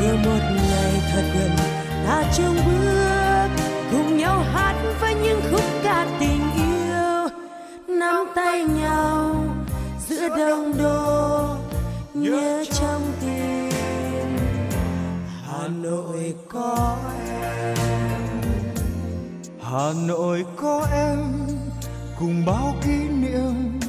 Vừa 0.00 0.16
một 0.16 0.40
ngày 0.70 1.00
thật 1.12 1.22
gần, 1.34 1.50
ta 2.06 2.22
chung 2.36 2.56
bước, 2.66 3.48
cùng 3.90 4.16
nhau 4.16 4.44
hát 4.54 4.74
với 5.00 5.14
những 5.14 5.40
khúc 5.50 5.64
ca 5.84 6.06
tình 6.20 6.50
yêu. 6.56 7.28
Nắm 7.98 8.26
tay 8.34 8.64
nhau 8.64 9.44
giữa 10.08 10.28
đông 10.28 10.72
đô, 10.78 11.46
nhớ 12.14 12.64
Hà 15.66 15.72
Nội 15.72 16.34
có 16.48 16.96
em. 17.30 17.76
Hà 19.62 19.92
Nội 20.06 20.44
có 20.56 20.86
em. 20.92 21.18
Cùng 22.18 22.44
bao 22.46 22.74
kỷ 22.82 23.08
niệm 23.08 23.80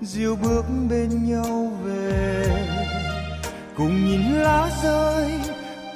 diều 0.00 0.36
bước 0.42 0.64
bên 0.90 1.30
nhau 1.30 1.72
về. 1.84 2.46
Cùng 3.76 4.06
nhìn 4.06 4.32
lá 4.32 4.70
rơi, 4.82 5.30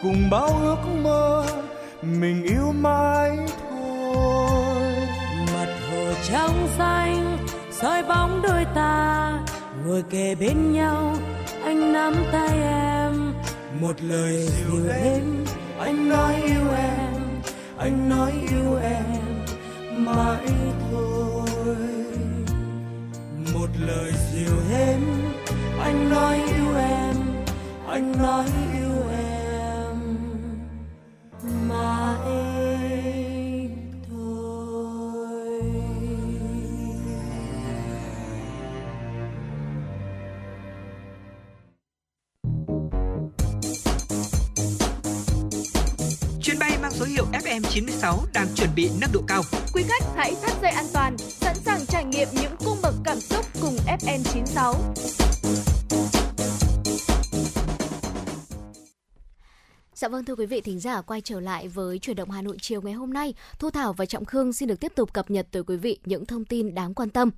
cùng 0.03 0.31
bao 0.31 0.49
ước 0.62 0.79
mơ, 1.03 1.45
mình 2.03 2.42
yêu 2.42 2.73
mãi 2.73 3.38
thôi. 3.61 4.83
Mặt 5.55 5.68
hồ 5.90 6.12
trong 6.33 6.68
xanh, 6.79 7.38
soi 7.71 8.03
bóng 8.03 8.42
đôi 8.42 8.64
ta, 8.75 9.33
ngồi 9.87 10.03
kề 10.11 10.35
bên 10.35 10.73
nhau, 10.73 11.16
anh 11.64 11.92
nắm 11.92 12.14
tay 12.33 12.62
em 12.62 13.32
một 13.80 14.02
lời 14.02 14.42
dịu 14.42 14.88
êm 14.90 15.44
anh 15.78 16.08
nói 16.08 16.35
yêu 16.42 16.70
em, 16.76 17.22
anh 17.78 18.08
nói 18.08 18.32
yêu 18.50 18.76
em 18.82 19.04
mãi 20.04 20.46
thôi. 20.90 21.76
Một 23.54 23.68
lời 23.87 24.12
dịu 24.32 24.56
êm 24.72 25.00
anh 25.80 26.11
nói 26.11 26.35
yêu 26.35 26.76
em, 26.76 27.16
anh 27.88 28.12
nói 28.22 28.46
yêu 28.72 29.08
em 29.11 29.96
mãi 31.68 32.52
FM96 47.62 48.18
đang 48.35 48.46
chuẩn 48.55 48.68
bị 48.77 48.90
nâng 49.01 49.11
độ 49.12 49.20
cao. 49.29 49.42
Quý 49.75 49.83
khách 49.88 50.05
hãy 50.16 50.35
thắt 50.42 50.53
dây 50.62 50.70
an 50.70 50.85
toàn, 50.92 51.18
sẵn 51.18 51.57
sàng 51.57 51.87
trải 51.87 52.05
nghiệm 52.05 52.29
những 52.33 52.53
cung 52.64 52.79
bậc 52.83 52.94
cảm 53.05 53.20
xúc 53.20 53.46
cùng 53.61 53.77
FM96. 53.87 54.75
Dạ 59.94 60.09
vâng 60.09 60.25
thưa 60.25 60.35
quý 60.35 60.46
vị 60.46 60.61
thính 60.61 60.81
giả 60.81 61.03
quay 61.03 61.20
trở 61.20 61.40
lại 61.40 61.68
với 61.68 61.98
chuyển 61.98 62.16
động 62.16 62.31
Hà 62.31 62.42
Nội 62.42 62.57
chiều 62.61 62.83
ngày 62.83 62.92
hôm 62.92 63.12
nay. 63.12 63.35
Thu 63.59 63.70
Thảo 63.70 63.92
và 63.92 64.07
Trọng 64.07 64.25
Khương 64.25 64.53
xin 64.53 64.68
được 64.68 64.81
tiếp 64.81 64.92
tục 64.94 65.12
cập 65.12 65.31
nhật 65.31 65.46
tới 65.51 65.62
quý 65.64 65.77
vị 65.77 65.98
những 66.05 66.27
thông 66.27 66.44
tin 66.44 66.75
đáng 66.75 66.94
quan 66.94 67.11
tâm. 67.11 67.31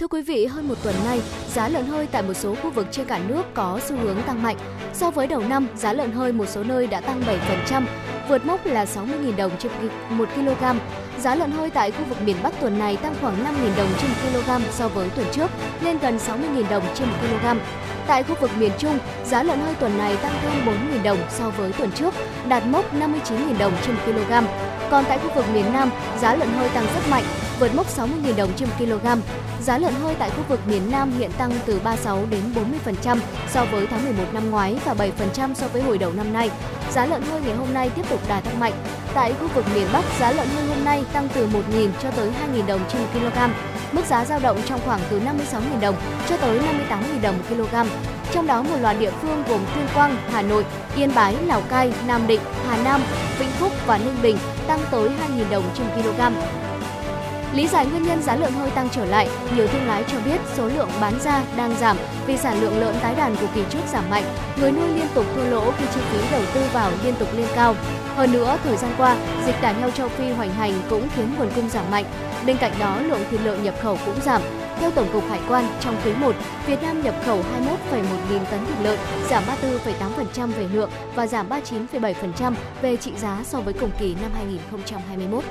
Thưa 0.00 0.08
quý 0.08 0.22
vị, 0.22 0.46
hơn 0.46 0.68
một 0.68 0.74
tuần 0.82 0.94
nay, 1.04 1.20
giá 1.54 1.68
lợn 1.68 1.86
hơi 1.86 2.06
tại 2.06 2.22
một 2.22 2.34
số 2.34 2.54
khu 2.54 2.70
vực 2.70 2.86
trên 2.90 3.06
cả 3.06 3.20
nước 3.28 3.42
có 3.54 3.80
xu 3.88 3.96
hướng 3.96 4.22
tăng 4.22 4.42
mạnh. 4.42 4.56
So 4.94 5.10
với 5.10 5.26
đầu 5.26 5.40
năm, 5.40 5.66
giá 5.76 5.92
lợn 5.92 6.12
hơi 6.12 6.32
một 6.32 6.48
số 6.48 6.62
nơi 6.62 6.86
đã 6.86 7.00
tăng 7.00 7.22
7%, 7.70 7.82
vượt 8.28 8.46
mốc 8.46 8.66
là 8.66 8.84
60.000 8.84 9.36
đồng 9.36 9.52
trên 9.58 9.72
1 10.10 10.28
kg. 10.34 10.64
Giá 11.20 11.34
lợn 11.34 11.50
hơi 11.50 11.70
tại 11.70 11.90
khu 11.90 12.04
vực 12.04 12.22
miền 12.22 12.36
Bắc 12.42 12.60
tuần 12.60 12.78
này 12.78 12.96
tăng 12.96 13.14
khoảng 13.20 13.44
5.000 13.44 13.76
đồng 13.76 13.88
trên 14.00 14.10
1 14.34 14.40
kg 14.46 14.62
so 14.70 14.88
với 14.88 15.08
tuần 15.10 15.26
trước, 15.32 15.50
lên 15.82 15.98
gần 15.98 16.18
60.000 16.18 16.68
đồng 16.70 16.84
trên 16.94 17.08
1 17.08 17.14
kg. 17.20 17.58
Tại 18.06 18.22
khu 18.22 18.34
vực 18.40 18.50
miền 18.58 18.72
Trung, 18.78 18.98
giá 19.24 19.42
lợn 19.42 19.60
hơi 19.60 19.74
tuần 19.74 19.98
này 19.98 20.16
tăng 20.16 20.32
thêm 20.42 20.66
4.000 20.66 21.02
đồng 21.02 21.18
so 21.30 21.50
với 21.50 21.72
tuần 21.72 21.90
trước, 21.90 22.14
đạt 22.48 22.66
mốc 22.66 22.94
59.000 22.94 23.58
đồng 23.58 23.72
trên 23.86 23.94
1 23.94 24.00
kg. 24.06 24.32
Còn 24.90 25.04
tại 25.08 25.18
khu 25.18 25.34
vực 25.34 25.44
miền 25.54 25.72
Nam, 25.72 25.90
giá 26.20 26.36
lợn 26.36 26.48
hơi 26.48 26.68
tăng 26.68 26.86
rất 26.94 27.10
mạnh, 27.10 27.24
vượt 27.58 27.74
mốc 27.74 27.86
60.000 27.96 28.36
đồng 28.36 28.50
trên 28.56 28.68
1 28.68 28.74
kg. 28.78 29.06
Giá 29.62 29.78
lợn 29.78 29.94
hơi 29.94 30.14
tại 30.18 30.30
khu 30.30 30.42
vực 30.48 30.60
miền 30.66 30.90
Nam 30.90 31.12
hiện 31.18 31.30
tăng 31.38 31.50
từ 31.66 31.80
36 31.84 32.26
đến 32.30 32.40
40% 33.04 33.18
so 33.50 33.64
với 33.64 33.86
tháng 33.86 34.04
11 34.04 34.24
năm 34.32 34.50
ngoái 34.50 34.76
và 34.84 34.94
7% 34.94 35.54
so 35.54 35.68
với 35.68 35.82
hồi 35.82 35.98
đầu 35.98 36.12
năm 36.12 36.32
nay. 36.32 36.50
Giá 36.92 37.06
lợn 37.06 37.22
hơi 37.22 37.40
ngày 37.40 37.56
hôm 37.56 37.74
nay 37.74 37.90
tiếp 37.90 38.02
tục 38.10 38.20
đà 38.28 38.40
tăng 38.40 38.60
mạnh. 38.60 38.72
Tại 39.14 39.34
khu 39.40 39.48
vực 39.54 39.64
miền 39.74 39.86
Bắc, 39.92 40.04
giá 40.20 40.32
lợn 40.32 40.48
hơi 40.48 40.66
hôm 40.66 40.84
nay 40.84 41.04
tăng 41.12 41.28
từ 41.34 41.46
1.000 41.46 41.88
cho 42.02 42.10
tới 42.10 42.30
2.000 42.54 42.66
đồng 42.66 42.80
trên 42.92 43.02
1 43.02 43.08
kg. 43.12 43.38
Mức 43.92 44.02
giá 44.06 44.24
dao 44.24 44.38
động 44.38 44.60
trong 44.66 44.80
khoảng 44.84 45.00
từ 45.10 45.20
56.000 45.20 45.80
đồng 45.80 45.96
cho 46.28 46.36
tới 46.36 46.58
58.000 46.58 47.20
đồng 47.22 47.38
1 47.38 47.44
kg. 47.48 47.88
Trong 48.32 48.46
đó 48.46 48.62
một 48.62 48.76
loạt 48.80 48.96
địa 49.00 49.12
phương 49.22 49.42
gồm 49.48 49.60
Tuyên 49.74 49.86
Quang, 49.94 50.16
Hà 50.32 50.42
Nội, 50.42 50.64
Yên 50.96 51.14
Bái, 51.14 51.36
Lào 51.46 51.60
Cai, 51.60 51.92
Nam 52.06 52.26
Định, 52.26 52.40
Hà 52.68 52.76
Nam, 52.84 53.00
Vĩnh 53.38 53.50
Phúc 53.50 53.72
và 53.86 53.98
Ninh 53.98 54.16
Bình 54.22 54.38
tăng 54.66 54.80
tới 54.90 55.08
2.000 55.08 55.50
đồng 55.50 55.64
trên 55.74 55.86
kg. 55.94 56.20
Lý 57.54 57.68
giải 57.68 57.86
nguyên 57.86 58.02
nhân 58.02 58.22
giá 58.22 58.36
lợn 58.36 58.52
hơi 58.52 58.70
tăng 58.70 58.88
trở 58.92 59.04
lại, 59.04 59.28
nhiều 59.56 59.66
thương 59.66 59.86
lái 59.86 60.04
cho 60.12 60.20
biết 60.24 60.40
số 60.56 60.68
lượng 60.68 60.88
bán 61.00 61.20
ra 61.20 61.42
đang 61.56 61.76
giảm 61.76 61.96
vì 62.26 62.36
sản 62.36 62.60
lượng 62.60 62.80
lợn 62.80 62.94
tái 63.02 63.14
đàn 63.14 63.36
của 63.36 63.46
kỳ 63.54 63.62
trước 63.70 63.78
giảm 63.92 64.10
mạnh, 64.10 64.24
người 64.60 64.72
nuôi 64.72 64.88
liên 64.88 65.06
tục 65.14 65.24
thua 65.34 65.44
lỗ 65.44 65.70
khi 65.78 65.84
chi 65.94 66.00
phí 66.10 66.18
đầu 66.32 66.42
tư 66.54 66.60
vào 66.72 66.90
liên 67.04 67.14
tục 67.18 67.28
lên 67.36 67.46
cao. 67.54 67.74
Hơn 68.16 68.32
nữa, 68.32 68.58
thời 68.64 68.76
gian 68.76 68.94
qua, 68.98 69.16
dịch 69.46 69.54
tả 69.62 69.72
heo 69.72 69.90
châu 69.90 70.08
Phi 70.08 70.30
hoành 70.30 70.50
hành 70.50 70.72
cũng 70.90 71.08
khiến 71.16 71.34
nguồn 71.38 71.48
cung 71.54 71.68
giảm 71.68 71.90
mạnh. 71.90 72.04
Bên 72.46 72.56
cạnh 72.56 72.72
đó, 72.78 73.00
lượng 73.00 73.24
thịt 73.30 73.40
lợn 73.40 73.62
nhập 73.62 73.74
khẩu 73.82 73.98
cũng 74.06 74.20
giảm. 74.24 74.42
Theo 74.80 74.90
Tổng 74.90 75.08
cục 75.12 75.24
Hải 75.30 75.40
quan, 75.48 75.68
trong 75.80 75.96
quý 76.04 76.12
1, 76.18 76.34
Việt 76.66 76.82
Nam 76.82 77.02
nhập 77.02 77.14
khẩu 77.26 77.36
21,1 77.92 78.02
nghìn 78.30 78.42
tấn 78.50 78.66
thịt 78.66 78.76
lợn, 78.82 78.98
giảm 79.30 79.42
34,8% 80.36 80.52
về 80.52 80.66
lượng 80.72 80.90
và 81.14 81.26
giảm 81.26 81.48
39,7% 81.48 82.52
về 82.82 82.96
trị 82.96 83.12
giá 83.18 83.40
so 83.44 83.60
với 83.60 83.74
cùng 83.74 83.90
kỳ 84.00 84.16
năm 84.22 84.30
2021. 84.34 85.44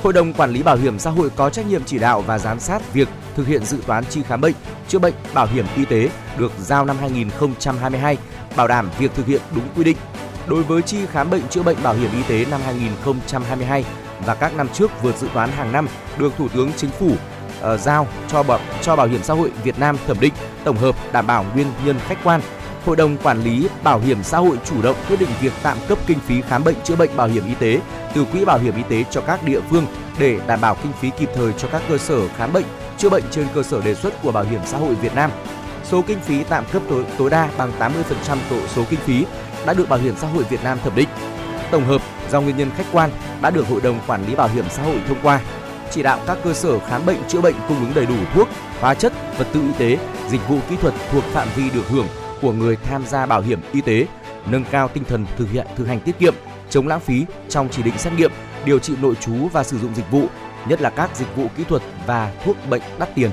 Hội 0.02 0.12
đồng 0.12 0.32
Quản 0.32 0.50
lý 0.50 0.62
Bảo 0.62 0.76
hiểm 0.76 0.98
xã 0.98 1.10
hội 1.10 1.30
có 1.36 1.50
trách 1.50 1.66
nhiệm 1.66 1.84
chỉ 1.84 1.98
đạo 1.98 2.20
và 2.20 2.38
giám 2.38 2.60
sát 2.60 2.92
việc 2.92 3.08
thực 3.38 3.46
hiện 3.46 3.64
dự 3.64 3.78
toán 3.86 4.04
chi 4.04 4.22
khám 4.22 4.40
bệnh, 4.40 4.54
chữa 4.88 4.98
bệnh, 4.98 5.14
bảo 5.34 5.46
hiểm 5.46 5.66
y 5.76 5.84
tế 5.84 6.08
được 6.38 6.52
giao 6.58 6.84
năm 6.84 6.96
2022, 7.00 8.16
bảo 8.56 8.68
đảm 8.68 8.90
việc 8.98 9.14
thực 9.14 9.26
hiện 9.26 9.40
đúng 9.54 9.64
quy 9.76 9.84
định. 9.84 9.96
Đối 10.48 10.62
với 10.62 10.82
chi 10.82 11.06
khám 11.12 11.30
bệnh 11.30 11.48
chữa 11.50 11.62
bệnh 11.62 11.76
bảo 11.82 11.94
hiểm 11.94 12.10
y 12.12 12.22
tế 12.22 12.50
năm 12.50 12.60
2022 12.64 13.84
và 14.26 14.34
các 14.34 14.56
năm 14.56 14.68
trước 14.74 15.02
vượt 15.02 15.16
dự 15.16 15.28
toán 15.34 15.50
hàng 15.50 15.72
năm 15.72 15.88
được 16.18 16.32
Thủ 16.38 16.48
tướng 16.48 16.72
Chính 16.76 16.90
phủ 16.90 17.10
uh, 17.12 17.80
giao 17.80 18.06
cho 18.28 18.42
bảo, 18.42 18.60
cho 18.82 18.96
Bảo 18.96 19.06
hiểm 19.06 19.22
xã 19.22 19.34
hội 19.34 19.50
Việt 19.64 19.78
Nam 19.78 19.96
thẩm 20.06 20.20
định, 20.20 20.32
tổng 20.64 20.76
hợp 20.76 20.94
đảm 21.12 21.26
bảo 21.26 21.44
nguyên 21.54 21.66
nhân 21.84 21.96
khách 22.08 22.18
quan. 22.24 22.40
Hội 22.86 22.96
đồng 22.96 23.16
quản 23.16 23.42
lý 23.42 23.68
bảo 23.82 24.00
hiểm 24.00 24.22
xã 24.22 24.38
hội 24.38 24.58
chủ 24.64 24.82
động 24.82 24.96
quyết 25.08 25.20
định 25.20 25.30
việc 25.40 25.52
tạm 25.62 25.78
cấp 25.88 25.98
kinh 26.06 26.18
phí 26.20 26.40
khám 26.40 26.64
bệnh 26.64 26.76
chữa 26.84 26.96
bệnh 26.96 27.16
bảo 27.16 27.28
hiểm 27.28 27.46
y 27.46 27.54
tế 27.54 27.80
từ 28.14 28.24
quỹ 28.24 28.44
bảo 28.44 28.58
hiểm 28.58 28.76
y 28.76 28.82
tế 28.88 29.04
cho 29.10 29.20
các 29.20 29.44
địa 29.44 29.60
phương 29.70 29.86
để 30.18 30.38
đảm 30.46 30.60
bảo 30.60 30.76
kinh 30.82 30.92
phí 31.00 31.10
kịp 31.18 31.30
thời 31.34 31.52
cho 31.52 31.68
các 31.72 31.82
cơ 31.88 31.98
sở 31.98 32.28
khám 32.28 32.52
bệnh 32.52 32.64
chữa 32.98 33.08
bệnh 33.08 33.24
trên 33.30 33.46
cơ 33.54 33.62
sở 33.62 33.80
đề 33.80 33.94
xuất 33.94 34.22
của 34.22 34.32
Bảo 34.32 34.44
hiểm 34.44 34.60
xã 34.64 34.78
hội 34.78 34.94
Việt 34.94 35.14
Nam. 35.14 35.30
Số 35.84 36.02
kinh 36.06 36.20
phí 36.20 36.44
tạm 36.44 36.64
cấp 36.72 36.82
tối, 36.88 37.04
tối 37.18 37.30
đa 37.30 37.48
bằng 37.58 37.72
80% 37.78 37.92
tổ 38.50 38.56
số 38.66 38.84
kinh 38.90 39.00
phí 39.00 39.24
đã 39.66 39.74
được 39.74 39.88
Bảo 39.88 39.98
hiểm 39.98 40.14
xã 40.16 40.28
hội 40.28 40.44
Việt 40.44 40.64
Nam 40.64 40.78
thẩm 40.84 40.94
định. 40.94 41.08
Tổng 41.70 41.84
hợp 41.84 42.02
do 42.30 42.40
nguyên 42.40 42.56
nhân 42.56 42.70
khách 42.76 42.86
quan 42.92 43.10
đã 43.42 43.50
được 43.50 43.68
Hội 43.68 43.80
đồng 43.80 44.00
Quản 44.06 44.26
lý 44.26 44.34
Bảo 44.34 44.48
hiểm 44.48 44.64
xã 44.70 44.82
hội 44.82 44.96
thông 45.08 45.18
qua. 45.22 45.40
Chỉ 45.90 46.02
đạo 46.02 46.20
các 46.26 46.38
cơ 46.44 46.52
sở 46.52 46.78
khám 46.78 47.06
bệnh 47.06 47.18
chữa 47.28 47.40
bệnh 47.40 47.54
cung 47.68 47.80
ứng 47.80 47.94
đầy 47.94 48.06
đủ 48.06 48.14
thuốc, 48.34 48.48
hóa 48.80 48.94
chất, 48.94 49.12
vật 49.38 49.46
tư 49.52 49.60
y 49.60 49.72
tế, 49.78 49.98
dịch 50.28 50.48
vụ 50.48 50.58
kỹ 50.70 50.76
thuật 50.76 50.94
thuộc 51.12 51.24
phạm 51.24 51.48
vi 51.56 51.70
được 51.70 51.88
hưởng 51.88 52.06
của 52.42 52.52
người 52.52 52.76
tham 52.76 53.06
gia 53.06 53.26
bảo 53.26 53.40
hiểm 53.40 53.60
y 53.72 53.80
tế, 53.80 54.06
nâng 54.46 54.64
cao 54.70 54.88
tinh 54.88 55.04
thần 55.04 55.26
thực 55.36 55.50
hiện 55.50 55.66
thực 55.76 55.88
hành 55.88 56.00
tiết 56.00 56.18
kiệm, 56.18 56.34
chống 56.70 56.88
lãng 56.88 57.00
phí 57.00 57.26
trong 57.48 57.68
chỉ 57.68 57.82
định 57.82 57.98
xét 57.98 58.12
nghiệm, 58.12 58.32
điều 58.64 58.78
trị 58.78 58.94
nội 59.02 59.14
trú 59.14 59.34
và 59.52 59.64
sử 59.64 59.78
dụng 59.78 59.94
dịch 59.94 60.10
vụ, 60.10 60.26
nhất 60.68 60.80
là 60.80 60.90
các 60.90 61.16
dịch 61.16 61.36
vụ 61.36 61.46
kỹ 61.56 61.64
thuật 61.64 61.82
và 62.06 62.32
thuốc 62.44 62.56
bệnh 62.70 62.82
đắt 62.98 63.14
tiền. 63.14 63.30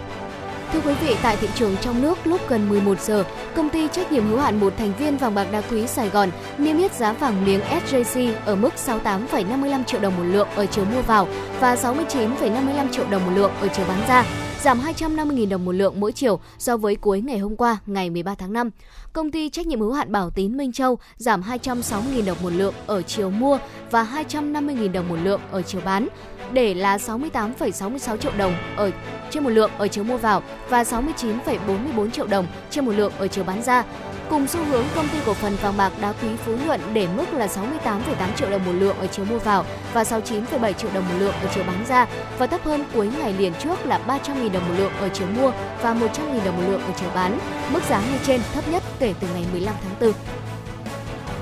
Thưa 0.74 0.82
quý 0.86 0.93
vị, 0.93 1.15
tại 1.21 1.38
thị 1.38 1.48
trường 1.56 1.76
trong 1.82 2.02
nước 2.02 2.17
lúc 2.28 2.41
gần 2.50 2.69
11 2.69 3.02
giờ, 3.02 3.24
công 3.56 3.69
ty 3.69 3.88
trách 3.88 4.12
nhiệm 4.12 4.28
hữu 4.28 4.39
hạn 4.39 4.60
một 4.60 4.74
thành 4.78 4.93
viên 5.00 5.17
vàng 5.17 5.36
bạc 5.36 5.48
đá 5.52 5.62
quý 5.62 5.88
Sài 5.88 6.10
Gòn 6.10 6.30
niêm 6.58 6.78
yết 6.78 6.93
giá 6.93 7.13
vàng 7.13 7.45
miếng 7.45 7.62
SJC 7.62 8.34
ở 8.45 8.56
mức 8.56 8.69
68,55 8.86 9.84
triệu 9.84 10.02
đồng 10.02 10.17
một 10.17 10.24
lượng 10.24 10.48
ở 10.56 10.65
chiều 10.65 10.86
mua 10.86 11.02
vào 11.02 11.28
và 11.60 11.76
69,55 11.76 12.91
triệu 12.91 13.06
đồng 13.10 13.26
một 13.26 13.32
lượng 13.36 13.52
ở 13.62 13.67
chiều 13.67 13.86
bán 13.88 14.00
ra 14.08 14.26
giảm 14.65 14.80
250.000 14.80 15.50
đồng 15.50 15.65
một 15.65 15.71
lượng 15.71 16.00
mỗi 16.00 16.12
chiều 16.12 16.39
so 16.58 16.78
với 16.78 16.95
cuối 16.95 17.21
ngày 17.21 17.38
hôm 17.38 17.56
qua, 17.56 17.78
ngày 17.86 18.10
13 18.10 18.36
tháng 18.36 18.54
5. 18.54 18.69
Công 19.13 19.32
ty 19.32 19.50
trách 19.50 19.67
nhiệm 19.67 19.80
hữu 19.80 19.91
hạn 19.91 20.12
Bảo 20.12 20.30
Tín 20.30 20.58
Minh 20.58 20.71
Châu 20.71 20.98
giảm 21.17 21.41
260.000 21.41 22.26
đồng 22.26 22.38
một 22.43 22.50
lượng 22.50 22.74
ở 22.88 23.02
chiều 23.02 23.30
mua 23.30 23.58
và 23.91 24.24
250.000 24.30 24.91
đồng 24.91 25.10
một 25.10 25.17
lượng 25.24 25.41
ở 25.52 25.62
chiều 25.62 25.82
bán 25.86 26.08
để 26.53 26.73
là 26.73 26.97
68,66 26.97 28.17
triệu 28.17 28.31
đồng 28.38 28.53
ở 28.75 28.91
trên 29.29 29.43
một 29.43 29.49
lượng 29.49 29.71
ở 29.77 29.88
chiều 29.88 30.03
mua 30.03 30.17
vào 30.17 30.43
và 30.69 30.84
69,44 30.84 32.10
triệu 32.10 32.27
đồng 32.27 32.47
trên 32.69 32.86
một 32.86 32.91
lượng 32.91 33.13
ở 33.17 33.27
chiều 33.27 33.43
bán 33.43 33.63
ra. 33.63 33.84
Cùng 34.29 34.47
xu 34.47 34.63
hướng 34.63 34.84
công 34.95 35.08
ty 35.08 35.17
cổ 35.25 35.34
phần 35.34 35.55
vàng 35.62 35.77
bạc 35.77 35.91
đá 36.01 36.13
quý 36.21 36.27
Phú 36.45 36.51
Nhuận 36.65 36.79
để 36.93 37.08
mức 37.17 37.34
là 37.34 37.47
68,8 37.47 37.97
triệu 38.38 38.49
đồng 38.49 38.65
một 38.65 38.71
lượng 38.71 38.97
ở 38.97 39.08
chiều 39.08 39.25
mua 39.25 39.38
vào 39.38 39.65
và 39.93 40.03
69,7 40.03 40.73
triệu 40.73 40.89
đồng 40.93 41.03
một 41.03 41.15
lượng 41.19 41.34
ở 41.41 41.47
chiều 41.55 41.63
bán 41.67 41.86
ra 41.88 42.08
và 42.38 42.47
thấp 42.47 42.63
hơn 42.63 42.84
cuối 42.93 43.10
ngày 43.19 43.34
liền 43.34 43.53
trước 43.53 43.86
là 43.86 43.99
300.000 44.08 44.51
đồng 44.51 44.67
một 44.67 44.73
lượng 44.77 44.91
ở 44.99 45.10
chiều 45.10 45.27
mua 45.27 45.51
và 45.81 45.93
100.000 45.93 46.45
đồng 46.45 46.55
một 46.55 46.63
lượng 46.67 46.81
ở 46.81 46.91
chiều 46.99 47.10
bán. 47.15 47.39
Mức 47.73 47.84
giá 47.89 48.01
như 48.01 48.17
trên 48.25 48.41
thấp 48.53 48.67
nhất 48.67 48.84
kể 48.99 49.13
từ 49.19 49.27
ngày 49.34 49.45
15 49.51 49.75
tháng 49.84 49.95
4. 50.01 50.44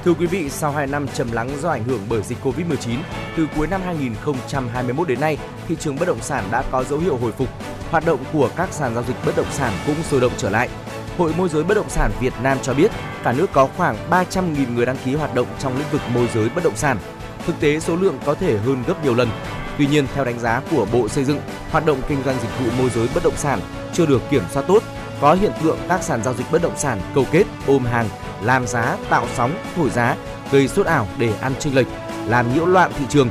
Thưa 0.06 0.14
quý 0.14 0.26
vị, 0.26 0.50
sau 0.50 0.72
2 0.72 0.88
năm 0.88 1.08
trầm 1.08 1.32
lắng 1.32 1.50
do 1.62 1.70
ảnh 1.70 1.84
hưởng 1.84 2.02
bởi 2.10 2.22
dịch 2.22 2.38
Covid-19, 2.44 2.98
từ 3.38 3.48
cuối 3.56 3.68
năm 3.68 3.82
2021 3.86 5.08
đến 5.08 5.20
nay, 5.20 5.38
thị 5.68 5.76
trường 5.80 5.96
bất 5.96 6.08
động 6.08 6.22
sản 6.22 6.44
đã 6.52 6.64
có 6.72 6.84
dấu 6.84 7.00
hiệu 7.00 7.18
hồi 7.18 7.32
phục. 7.32 7.50
Hoạt 7.92 8.06
động 8.06 8.20
của 8.34 8.50
các 8.56 8.74
sàn 8.74 8.94
giao 8.94 9.04
dịch 9.04 9.16
bất 9.26 9.36
động 9.36 9.52
sản 9.52 9.74
cũng 9.86 9.96
sôi 10.04 10.22
động 10.22 10.32
trở 10.38 10.50
lại. 10.50 10.70
Hội 11.18 11.34
môi 11.38 11.50
giới 11.50 11.64
bất 11.64 11.74
động 11.74 11.90
sản 11.90 12.12
Việt 12.20 12.34
Nam 12.44 12.58
cho 12.62 12.74
biết, 12.74 12.92
cả 13.24 13.34
nước 13.34 13.50
có 13.54 13.70
khoảng 13.78 13.96
300.000 14.10 14.74
người 14.76 14.86
đăng 14.86 14.98
ký 15.06 15.16
hoạt 15.16 15.36
động 15.36 15.48
trong 15.60 15.78
lĩnh 15.78 15.88
vực 15.92 16.02
môi 16.14 16.28
giới 16.34 16.50
bất 16.50 16.64
động 16.64 16.76
sản. 16.76 16.98
Thực 17.46 17.60
tế 17.60 17.80
số 17.80 17.96
lượng 17.96 18.20
có 18.26 18.36
thể 18.36 18.58
hơn 18.58 18.84
gấp 18.88 19.04
nhiều 19.04 19.16
lần. 19.16 19.30
Tuy 19.78 19.88
nhiên, 19.88 20.08
theo 20.14 20.26
đánh 20.26 20.40
giá 20.40 20.62
của 20.72 20.88
Bộ 20.94 21.10
Xây 21.10 21.24
dựng, 21.24 21.40
hoạt 21.72 21.86
động 21.86 22.02
kinh 22.08 22.24
doanh 22.26 22.36
dịch 22.42 22.60
vụ 22.60 22.72
môi 22.78 22.90
giới 22.90 23.08
bất 23.16 23.24
động 23.24 23.38
sản 23.38 23.60
chưa 23.94 24.06
được 24.06 24.22
kiểm 24.30 24.44
soát 24.52 24.64
tốt, 24.68 24.84
có 25.24 25.34
hiện 25.34 25.52
tượng 25.64 25.78
các 25.90 26.04
sàn 26.04 26.24
giao 26.24 26.34
dịch 26.34 26.52
bất 26.52 26.62
động 26.62 26.78
sản 26.78 27.02
cầu 27.16 27.26
kết 27.32 27.44
ôm 27.68 27.86
hàng, 27.86 28.10
làm 28.42 28.68
giá, 28.68 28.98
tạo 29.10 29.28
sóng, 29.36 29.56
thổi 29.76 29.90
giá, 29.90 30.16
gây 30.52 30.68
sốt 30.68 30.86
ảo 30.86 31.08
để 31.18 31.34
ăn 31.42 31.54
chênh 31.60 31.76
lệch, 31.76 31.88
làm 32.28 32.54
nhiễu 32.54 32.66
loạn 32.66 32.92
thị 33.00 33.06
trường. 33.10 33.30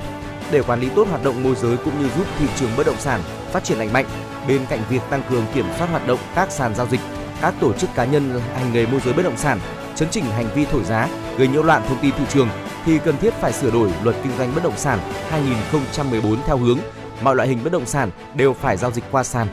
Để 0.51 0.63
quản 0.63 0.81
lý 0.81 0.89
tốt 0.97 1.09
hoạt 1.09 1.25
động 1.25 1.43
môi 1.43 1.55
giới 1.55 1.77
cũng 1.77 2.03
như 2.03 2.09
giúp 2.17 2.27
thị 2.39 2.47
trường 2.57 2.71
bất 2.77 2.87
động 2.87 2.97
sản 2.99 3.21
phát 3.53 3.65
triển 3.65 3.79
lành 3.79 3.93
mạnh, 3.93 4.07
bên 4.49 4.61
cạnh 4.69 4.81
việc 4.89 5.03
tăng 5.11 5.23
cường 5.31 5.45
kiểm 5.55 5.67
soát 5.79 5.87
hoạt 5.91 6.07
động 6.07 6.19
các 6.35 6.51
sàn 6.51 6.75
giao 6.75 6.87
dịch, 6.87 7.01
các 7.41 7.55
tổ 7.61 7.73
chức 7.73 7.91
cá 7.95 8.05
nhân 8.05 8.41
hành 8.55 8.73
nghề 8.73 8.87
môi 8.87 9.01
giới 9.05 9.15
bất 9.15 9.23
động 9.23 9.37
sản 9.37 9.59
chấn 9.95 10.09
chỉnh 10.11 10.25
hành 10.25 10.49
vi 10.55 10.65
thổi 10.65 10.85
giá, 10.85 11.09
gây 11.39 11.49
nhiễu 11.49 11.63
loạn 11.63 11.83
thông 11.89 11.99
tin 12.03 12.15
thị 12.19 12.25
trường 12.29 12.49
thì 12.85 12.99
cần 13.05 13.17
thiết 13.19 13.35
phải 13.35 13.53
sửa 13.53 13.71
đổi 13.71 13.93
luật 14.03 14.17
kinh 14.23 14.33
doanh 14.39 14.55
bất 14.55 14.65
động 14.65 14.77
sản 14.77 14.99
2014 15.31 16.39
theo 16.47 16.57
hướng 16.57 16.79
mọi 17.23 17.37
loại 17.37 17.49
hình 17.49 17.65
bất 17.65 17.73
động 17.73 17.87
sản 17.87 18.11
đều 18.35 18.53
phải 18.53 18.77
giao 18.77 18.91
dịch 18.91 19.05
qua 19.11 19.25
sàn. 19.25 19.49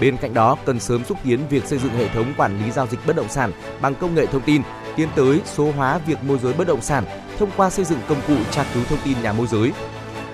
Bên 0.00 0.16
cạnh 0.16 0.34
đó, 0.34 0.56
cần 0.64 0.80
sớm 0.80 1.04
xúc 1.04 1.18
tiến 1.24 1.40
việc 1.50 1.66
xây 1.66 1.78
dựng 1.78 1.92
hệ 1.92 2.08
thống 2.08 2.34
quản 2.36 2.64
lý 2.64 2.70
giao 2.70 2.86
dịch 2.86 3.00
bất 3.06 3.16
động 3.16 3.28
sản 3.28 3.52
bằng 3.80 3.94
công 3.94 4.14
nghệ 4.14 4.26
thông 4.26 4.42
tin, 4.42 4.62
tiến 4.96 5.08
tới 5.16 5.40
số 5.44 5.72
hóa 5.76 5.98
việc 6.06 6.24
môi 6.24 6.38
giới 6.38 6.52
bất 6.52 6.66
động 6.66 6.80
sản 6.80 7.04
thông 7.38 7.50
qua 7.56 7.70
xây 7.70 7.84
dựng 7.84 7.98
công 8.08 8.20
cụ 8.28 8.36
tra 8.50 8.64
cứu 8.74 8.82
thông 8.88 8.98
tin 9.04 9.22
nhà 9.22 9.32
môi 9.32 9.46
giới. 9.46 9.72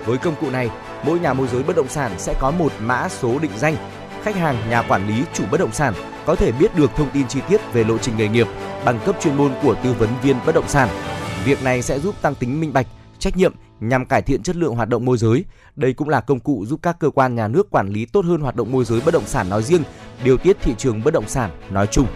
Với 0.05 0.17
công 0.17 0.35
cụ 0.41 0.49
này, 0.49 0.69
mỗi 1.05 1.19
nhà 1.19 1.33
môi 1.33 1.47
giới 1.47 1.63
bất 1.63 1.75
động 1.75 1.89
sản 1.89 2.11
sẽ 2.17 2.33
có 2.39 2.51
một 2.51 2.71
mã 2.79 3.09
số 3.09 3.39
định 3.39 3.51
danh. 3.57 3.75
Khách 4.23 4.35
hàng, 4.35 4.69
nhà 4.69 4.81
quản 4.81 5.07
lý, 5.07 5.23
chủ 5.33 5.43
bất 5.51 5.59
động 5.59 5.71
sản 5.71 5.93
có 6.25 6.35
thể 6.35 6.51
biết 6.51 6.75
được 6.75 6.91
thông 6.95 7.09
tin 7.13 7.27
chi 7.27 7.39
tiết 7.49 7.61
về 7.73 7.83
lộ 7.83 7.97
trình 7.97 8.17
nghề 8.17 8.27
nghiệp, 8.27 8.47
bằng 8.85 8.99
cấp 9.05 9.15
chuyên 9.21 9.37
môn 9.37 9.51
của 9.63 9.75
tư 9.83 9.93
vấn 9.99 10.09
viên 10.23 10.35
bất 10.45 10.55
động 10.55 10.67
sản. 10.67 10.89
Việc 11.45 11.63
này 11.63 11.81
sẽ 11.81 11.99
giúp 11.99 12.15
tăng 12.21 12.35
tính 12.35 12.59
minh 12.61 12.73
bạch, 12.73 12.87
trách 13.19 13.37
nhiệm 13.37 13.53
nhằm 13.81 14.05
cải 14.05 14.21
thiện 14.21 14.43
chất 14.43 14.55
lượng 14.55 14.75
hoạt 14.75 14.89
động 14.89 15.05
môi 15.05 15.17
giới. 15.17 15.45
Đây 15.75 15.93
cũng 15.93 16.09
là 16.09 16.21
công 16.21 16.39
cụ 16.39 16.65
giúp 16.65 16.79
các 16.83 16.99
cơ 16.99 17.09
quan 17.09 17.35
nhà 17.35 17.47
nước 17.47 17.71
quản 17.71 17.89
lý 17.89 18.05
tốt 18.05 18.25
hơn 18.25 18.41
hoạt 18.41 18.55
động 18.55 18.71
môi 18.71 18.85
giới 18.85 19.01
bất 19.05 19.13
động 19.13 19.25
sản 19.25 19.49
nói 19.49 19.63
riêng, 19.63 19.83
điều 20.23 20.37
tiết 20.37 20.57
thị 20.61 20.75
trường 20.77 21.03
bất 21.03 21.13
động 21.13 21.27
sản 21.27 21.49
nói 21.69 21.87
chung. 21.87 22.07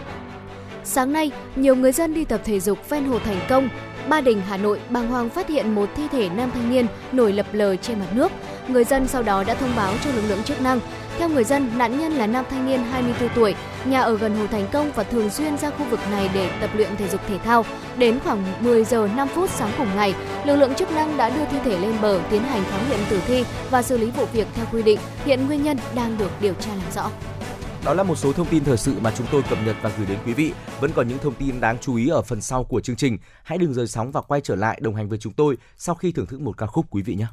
Sáng 0.84 1.12
nay, 1.12 1.30
nhiều 1.56 1.76
người 1.76 1.92
dân 1.92 2.14
đi 2.14 2.24
tập 2.24 2.40
thể 2.44 2.60
dục 2.60 2.78
ven 2.88 3.04
hồ 3.04 3.18
Thành 3.18 3.40
Công, 3.48 3.68
Ba 4.08 4.20
Đình, 4.20 4.42
Hà 4.48 4.56
Nội 4.56 4.80
bàng 4.90 5.08
hoàng 5.08 5.30
phát 5.30 5.48
hiện 5.48 5.74
một 5.74 5.88
thi 5.96 6.02
thể 6.12 6.28
nam 6.28 6.50
thanh 6.54 6.70
niên 6.70 6.86
nổi 7.12 7.32
lập 7.32 7.46
lờ 7.52 7.76
trên 7.76 7.98
mặt 7.98 8.08
nước. 8.12 8.32
Người 8.68 8.84
dân 8.84 9.08
sau 9.08 9.22
đó 9.22 9.44
đã 9.44 9.54
thông 9.54 9.76
báo 9.76 9.94
cho 10.04 10.10
lực 10.10 10.22
lượng 10.28 10.42
chức 10.44 10.60
năng. 10.60 10.80
Theo 11.18 11.28
người 11.28 11.44
dân, 11.44 11.78
nạn 11.78 11.98
nhân 11.98 12.12
là 12.12 12.26
nam 12.26 12.44
thanh 12.50 12.66
niên 12.66 12.80
24 12.80 13.28
tuổi, 13.34 13.54
nhà 13.84 14.00
ở 14.00 14.16
gần 14.16 14.36
Hồ 14.36 14.46
Thành 14.46 14.66
Công 14.72 14.92
và 14.92 15.02
thường 15.02 15.30
xuyên 15.30 15.58
ra 15.58 15.70
khu 15.70 15.84
vực 15.90 16.00
này 16.10 16.30
để 16.34 16.50
tập 16.60 16.70
luyện 16.74 16.96
thể 16.96 17.08
dục 17.08 17.20
thể 17.28 17.38
thao. 17.38 17.64
Đến 17.98 18.18
khoảng 18.24 18.44
10 18.60 18.84
giờ 18.84 19.08
5 19.16 19.28
phút 19.28 19.50
sáng 19.50 19.72
cùng 19.78 19.96
ngày, 19.96 20.14
lực 20.44 20.56
lượng 20.56 20.74
chức 20.74 20.90
năng 20.90 21.16
đã 21.16 21.30
đưa 21.30 21.44
thi 21.50 21.58
thể 21.64 21.78
lên 21.78 21.94
bờ 22.02 22.20
tiến 22.30 22.42
hành 22.42 22.64
khám 22.70 22.88
nghiệm 22.88 22.98
tử 23.10 23.20
thi 23.26 23.44
và 23.70 23.82
xử 23.82 23.98
lý 23.98 24.10
vụ 24.10 24.24
việc 24.32 24.46
theo 24.54 24.66
quy 24.72 24.82
định. 24.82 24.98
Hiện 25.24 25.46
nguyên 25.46 25.62
nhân 25.62 25.78
đang 25.94 26.18
được 26.18 26.30
điều 26.40 26.54
tra 26.54 26.70
làm 26.70 26.92
rõ. 26.94 27.10
Đó 27.84 27.94
là 27.94 28.02
một 28.02 28.18
số 28.18 28.32
thông 28.32 28.46
tin 28.46 28.64
thời 28.64 28.76
sự 28.76 28.94
mà 29.00 29.12
chúng 29.16 29.26
tôi 29.32 29.42
cập 29.50 29.58
nhật 29.66 29.76
và 29.82 29.90
gửi 29.98 30.06
đến 30.06 30.18
quý 30.26 30.32
vị. 30.32 30.52
Vẫn 30.80 30.90
còn 30.94 31.08
những 31.08 31.18
thông 31.18 31.34
tin 31.34 31.60
đáng 31.60 31.78
chú 31.80 31.96
ý 31.96 32.08
ở 32.08 32.22
phần 32.22 32.40
sau 32.40 32.64
của 32.64 32.80
chương 32.80 32.96
trình. 32.96 33.18
Hãy 33.42 33.58
đừng 33.58 33.74
rời 33.74 33.86
sóng 33.86 34.12
và 34.12 34.20
quay 34.20 34.40
trở 34.40 34.56
lại 34.56 34.78
đồng 34.82 34.94
hành 34.94 35.08
với 35.08 35.18
chúng 35.18 35.32
tôi 35.32 35.56
sau 35.78 35.94
khi 35.94 36.12
thưởng 36.12 36.26
thức 36.26 36.40
một 36.40 36.58
ca 36.58 36.66
khúc 36.66 36.86
quý 36.90 37.02
vị 37.02 37.14
nhé. 37.14 37.26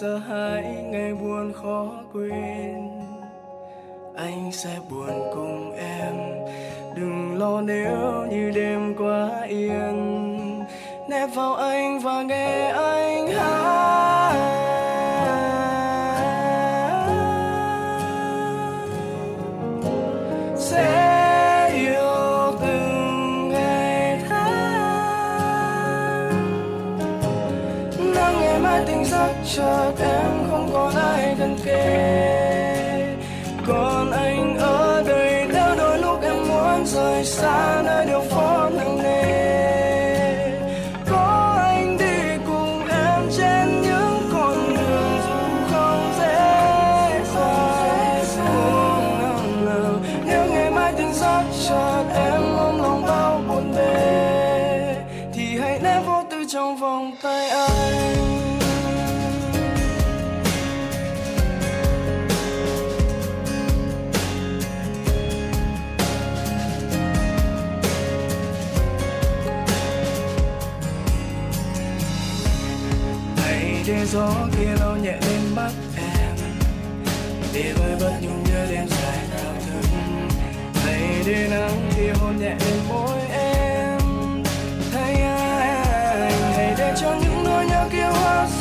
Sợ 0.00 0.16
hãi 0.16 0.62
ngày 0.62 1.14
buồn 1.14 1.52
khó 1.52 1.86
quên. 2.12 2.90
Anh 4.16 4.52
sẽ 4.52 4.76
buồn 4.90 5.30
cùng 5.34 5.72
em. 5.76 6.14
Đừng 6.96 7.38
lo 7.38 7.60
nếu 7.60 8.26
như 8.30 8.50
đêm 8.54 8.94
quá 8.98 9.42
yên. 9.48 10.28
Nép 11.08 11.28
vào 11.34 11.54
anh 11.54 12.00
và 12.00 12.22
nghe 12.22 12.68
anh 12.68 12.99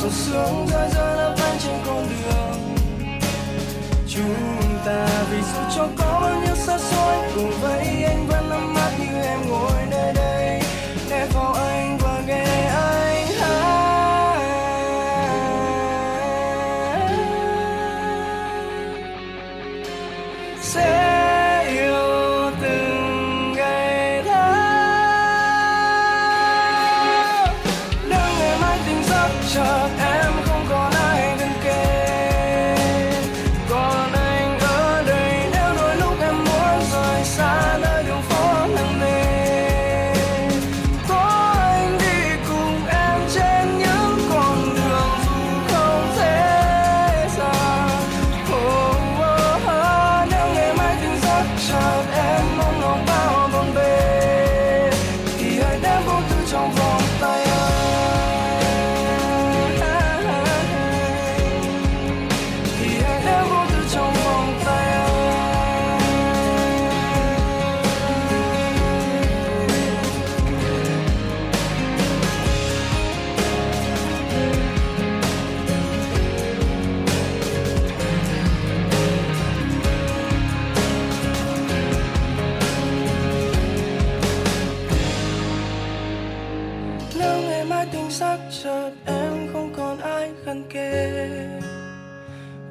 hóa 0.01 0.09
sướng 0.11 0.67
rơi 0.67 0.89
rơi 0.95 1.17
lấp 1.17 1.35
lánh 1.39 1.57
trên 1.63 1.79
con 1.85 2.07
đường. 2.09 2.75
Chúng 4.07 4.79
ta 4.85 5.07
vì 5.31 5.41
dù 5.41 5.59
cho 5.75 5.87
có 5.97 6.19
bao 6.21 6.41
nhiêu 6.41 6.55
xa 6.55 6.77
xôi, 6.79 7.15
cùng 7.35 7.51
với 7.61 8.03
anh 8.03 8.27
vẫn 8.27 8.49
nắm 8.49 8.73
mắt 8.73 8.91
như 8.99 9.21
em 9.21 9.39
ngồi 9.49 9.71
nơi 9.71 9.89
đây. 9.91 9.98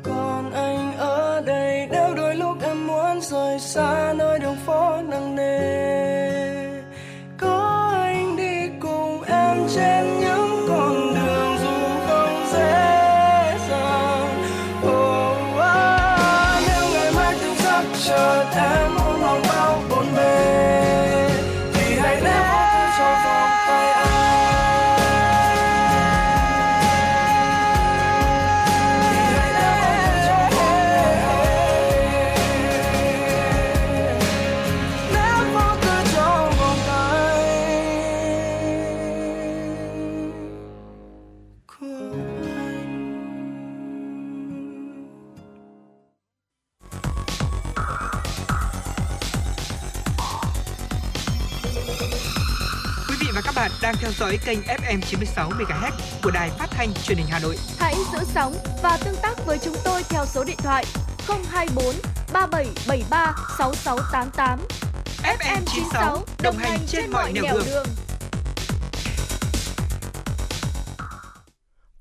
Còn 0.02 0.52
anh 0.52 0.96
ở 0.96 1.42
đây 1.46 1.88
nếu 1.90 2.14
đôi 2.14 2.36
lúc 2.36 2.56
em 2.62 2.86
muốn 2.86 3.20
rời 3.20 3.58
xa 3.58 4.14
nơi 4.18 4.38
đông 4.38 4.57
dõi 54.18 54.38
kênh 54.44 54.58
FM 54.58 55.00
96 55.00 55.50
MHz 55.50 55.90
của 56.22 56.30
đài 56.30 56.50
phát 56.50 56.66
thanh 56.70 56.88
truyền 56.94 57.18
hình 57.18 57.26
Hà 57.30 57.38
Nội. 57.38 57.56
Hãy 57.78 57.94
giữ 58.12 58.18
sóng 58.34 58.54
và 58.82 58.98
tương 59.04 59.16
tác 59.22 59.46
với 59.46 59.58
chúng 59.58 59.74
tôi 59.84 60.02
theo 60.08 60.24
số 60.26 60.44
điện 60.44 60.56
thoại 60.58 60.84
024 61.50 61.94
3773 62.32 63.34
6688. 63.58 64.58
FM 65.22 65.62
96 65.66 66.24
đồng 66.42 66.56
hành 66.56 66.78
trên 66.86 67.10
mọi 67.10 67.32
nẻo 67.32 67.44
đường. 67.44 67.86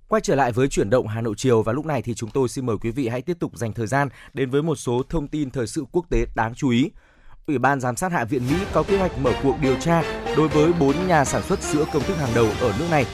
Quay 0.08 0.22
trở 0.22 0.36
lại 0.36 0.52
với 0.52 0.68
chuyển 0.68 0.90
động 0.90 1.08
Hà 1.08 1.22
Nội 1.22 1.34
chiều 1.38 1.64
và 1.64 1.74
lúc 1.74 1.86
này 1.86 2.02
thì 2.02 2.14
chúng 2.14 2.30
tôi 2.30 2.50
xin 2.50 2.66
mời 2.66 2.78
quý 2.82 2.92
vị 2.92 3.08
hãy 3.08 3.22
tiếp 3.22 3.38
tục 3.40 3.58
dành 3.58 3.74
thời 3.74 3.88
gian 3.88 4.10
đến 4.34 4.50
với 4.50 4.64
một 4.64 4.76
số 4.76 5.02
thông 5.10 5.28
tin 5.28 5.50
thời 5.50 5.68
sự 5.68 5.86
quốc 5.92 6.06
tế 6.10 6.26
đáng 6.36 6.56
chú 6.56 6.70
ý. 6.70 6.90
Ủy 7.48 7.58
ban 7.58 7.80
giám 7.80 7.96
sát 7.96 8.12
Hạ 8.12 8.24
viện 8.24 8.48
Mỹ 8.48 8.56
có 8.74 8.84
kế 8.84 8.98
hoạch 8.98 9.18
mở 9.18 9.32
cuộc 9.44 9.56
điều 9.62 9.76
tra 9.80 10.04
đối 10.38 10.48
với 10.48 10.74
4 10.74 11.08
nhà 11.08 11.26
sản 11.26 11.42
xuất 11.44 11.62
sữa 11.62 11.86
công 11.94 12.04
thức 12.04 12.18
hàng 12.18 12.30
đầu 12.36 12.48
ở 12.62 12.74
nước 12.80 12.86
này. 12.92 13.06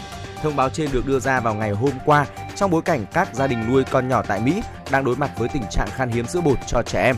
Thông 0.43 0.55
báo 0.55 0.69
trên 0.69 0.91
được 0.91 1.07
đưa 1.07 1.19
ra 1.19 1.39
vào 1.39 1.55
ngày 1.55 1.71
hôm 1.71 1.91
qua 2.05 2.25
trong 2.55 2.71
bối 2.71 2.81
cảnh 2.81 3.05
các 3.13 3.35
gia 3.35 3.47
đình 3.47 3.71
nuôi 3.71 3.83
con 3.91 4.07
nhỏ 4.07 4.21
tại 4.27 4.41
Mỹ 4.41 4.61
đang 4.91 5.05
đối 5.05 5.15
mặt 5.15 5.31
với 5.37 5.49
tình 5.49 5.63
trạng 5.71 5.87
khan 5.91 6.09
hiếm 6.09 6.27
sữa 6.27 6.41
bột 6.41 6.57
cho 6.67 6.81
trẻ 6.83 7.03
em. 7.03 7.15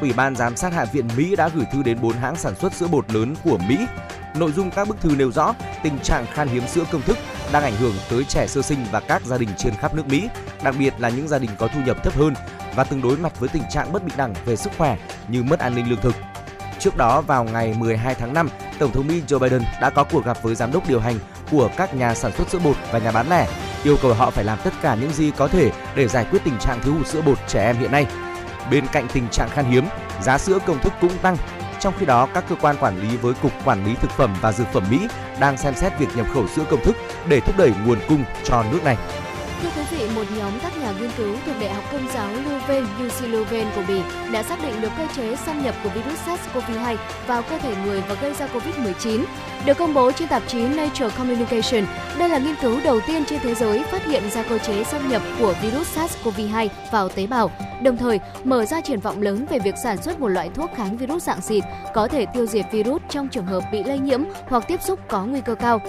Ủy 0.00 0.12
ban 0.12 0.36
giám 0.36 0.56
sát 0.56 0.72
Hạ 0.72 0.84
viện 0.84 1.08
Mỹ 1.16 1.36
đã 1.36 1.48
gửi 1.54 1.64
thư 1.72 1.82
đến 1.82 1.98
4 2.02 2.12
hãng 2.12 2.36
sản 2.36 2.54
xuất 2.54 2.72
sữa 2.72 2.86
bột 2.90 3.12
lớn 3.12 3.34
của 3.44 3.58
Mỹ. 3.68 3.78
Nội 4.36 4.52
dung 4.52 4.70
các 4.70 4.88
bức 4.88 5.00
thư 5.00 5.16
nêu 5.16 5.32
rõ 5.32 5.54
tình 5.82 5.98
trạng 5.98 6.26
khan 6.26 6.48
hiếm 6.48 6.66
sữa 6.66 6.84
công 6.92 7.02
thức 7.02 7.18
đang 7.52 7.62
ảnh 7.62 7.76
hưởng 7.76 7.94
tới 8.10 8.24
trẻ 8.24 8.46
sơ 8.46 8.62
sinh 8.62 8.78
và 8.92 9.00
các 9.00 9.22
gia 9.24 9.38
đình 9.38 9.48
trên 9.58 9.74
khắp 9.74 9.94
nước 9.94 10.08
Mỹ, 10.08 10.28
đặc 10.64 10.74
biệt 10.78 10.94
là 10.98 11.08
những 11.08 11.28
gia 11.28 11.38
đình 11.38 11.50
có 11.58 11.68
thu 11.68 11.80
nhập 11.86 12.04
thấp 12.04 12.16
hơn 12.16 12.34
và 12.74 12.84
từng 12.84 13.02
đối 13.02 13.16
mặt 13.16 13.40
với 13.40 13.48
tình 13.48 13.62
trạng 13.70 13.92
bất 13.92 14.04
bình 14.04 14.16
đẳng 14.16 14.34
về 14.44 14.56
sức 14.56 14.70
khỏe 14.78 14.98
như 15.28 15.42
mất 15.42 15.58
an 15.58 15.74
ninh 15.74 15.90
lương 15.90 16.00
thực. 16.00 16.14
Trước 16.86 16.96
đó 16.96 17.20
vào 17.20 17.44
ngày 17.44 17.74
12 17.78 18.14
tháng 18.14 18.34
5, 18.34 18.48
Tổng 18.78 18.92
thống 18.92 19.06
Mỹ 19.06 19.22
Joe 19.28 19.38
Biden 19.38 19.62
đã 19.80 19.90
có 19.90 20.04
cuộc 20.04 20.24
gặp 20.24 20.42
với 20.42 20.54
giám 20.54 20.72
đốc 20.72 20.88
điều 20.88 21.00
hành 21.00 21.14
của 21.50 21.70
các 21.76 21.94
nhà 21.94 22.14
sản 22.14 22.32
xuất 22.32 22.50
sữa 22.50 22.58
bột 22.64 22.76
và 22.92 22.98
nhà 22.98 23.12
bán 23.12 23.30
lẻ, 23.30 23.48
yêu 23.84 23.96
cầu 24.02 24.14
họ 24.14 24.30
phải 24.30 24.44
làm 24.44 24.58
tất 24.64 24.70
cả 24.82 24.94
những 24.94 25.12
gì 25.12 25.30
có 25.36 25.48
thể 25.48 25.70
để 25.96 26.08
giải 26.08 26.26
quyết 26.30 26.38
tình 26.44 26.58
trạng 26.60 26.80
thiếu 26.82 26.94
hụt 26.94 27.06
sữa 27.06 27.22
bột 27.26 27.38
trẻ 27.48 27.64
em 27.64 27.76
hiện 27.76 27.92
nay. 27.92 28.06
Bên 28.70 28.86
cạnh 28.92 29.06
tình 29.12 29.28
trạng 29.28 29.48
khan 29.48 29.64
hiếm, 29.64 29.84
giá 30.22 30.38
sữa 30.38 30.58
công 30.66 30.78
thức 30.78 30.92
cũng 31.00 31.18
tăng. 31.22 31.36
Trong 31.80 31.94
khi 31.98 32.06
đó, 32.06 32.28
các 32.34 32.44
cơ 32.48 32.54
quan 32.60 32.76
quản 32.80 33.00
lý 33.00 33.16
với 33.16 33.34
Cục 33.34 33.52
Quản 33.64 33.86
lý 33.86 33.94
Thực 33.94 34.10
phẩm 34.10 34.36
và 34.40 34.52
Dược 34.52 34.66
phẩm 34.72 34.84
Mỹ 34.90 35.08
đang 35.40 35.56
xem 35.56 35.74
xét 35.74 35.98
việc 35.98 36.16
nhập 36.16 36.26
khẩu 36.34 36.48
sữa 36.48 36.64
công 36.70 36.84
thức 36.84 36.96
để 37.28 37.40
thúc 37.40 37.58
đẩy 37.58 37.72
nguồn 37.86 37.98
cung 38.08 38.24
cho 38.44 38.64
nước 38.72 38.84
này. 38.84 38.96
Thưa 39.62 39.68
quý 39.76 39.82
vị, 39.90 39.95
một 40.16 40.24
nhóm 40.38 40.52
các 40.62 40.78
nhà 40.78 40.92
nghiên 41.00 41.10
cứu 41.16 41.36
thuộc 41.46 41.54
Đại 41.60 41.74
học 41.74 41.84
Công 41.92 42.08
giáo 42.14 42.32
Leuven, 42.32 42.84
UC 43.06 43.32
Leuven 43.32 43.66
của 43.76 43.82
Bỉ 43.88 44.00
đã 44.32 44.42
xác 44.42 44.62
định 44.62 44.80
được 44.80 44.88
cơ 44.98 45.06
chế 45.16 45.36
xâm 45.36 45.62
nhập 45.62 45.74
của 45.84 45.90
virus 45.94 46.18
SARS-CoV-2 46.26 46.96
vào 47.26 47.42
cơ 47.42 47.58
thể 47.58 47.74
người 47.84 48.02
và 48.08 48.14
gây 48.14 48.34
ra 48.34 48.48
COVID-19. 48.54 49.24
Được 49.66 49.78
công 49.78 49.94
bố 49.94 50.12
trên 50.12 50.28
tạp 50.28 50.42
chí 50.48 50.58
Nature 50.68 51.08
Communication, 51.18 51.86
đây 52.18 52.28
là 52.28 52.38
nghiên 52.38 52.54
cứu 52.62 52.80
đầu 52.84 53.00
tiên 53.06 53.24
trên 53.24 53.40
thế 53.42 53.54
giới 53.54 53.82
phát 53.84 54.06
hiện 54.06 54.30
ra 54.30 54.42
cơ 54.42 54.58
chế 54.58 54.84
xâm 54.84 55.08
nhập 55.08 55.22
của 55.38 55.54
virus 55.62 55.98
SARS-CoV-2 55.98 56.68
vào 56.90 57.08
tế 57.08 57.26
bào, 57.26 57.50
đồng 57.82 57.96
thời 57.96 58.20
mở 58.44 58.64
ra 58.64 58.80
triển 58.80 59.00
vọng 59.00 59.22
lớn 59.22 59.46
về 59.50 59.58
việc 59.58 59.74
sản 59.82 60.02
xuất 60.02 60.20
một 60.20 60.28
loại 60.28 60.50
thuốc 60.54 60.70
kháng 60.76 60.96
virus 60.96 61.24
dạng 61.24 61.40
xịt 61.40 61.64
có 61.94 62.08
thể 62.08 62.26
tiêu 62.26 62.46
diệt 62.46 62.64
virus 62.72 63.02
trong 63.08 63.28
trường 63.28 63.46
hợp 63.46 63.62
bị 63.72 63.82
lây 63.82 63.98
nhiễm 63.98 64.20
hoặc 64.48 64.64
tiếp 64.68 64.82
xúc 64.82 65.00
có 65.08 65.24
nguy 65.24 65.40
cơ 65.40 65.54
cao. 65.54 65.80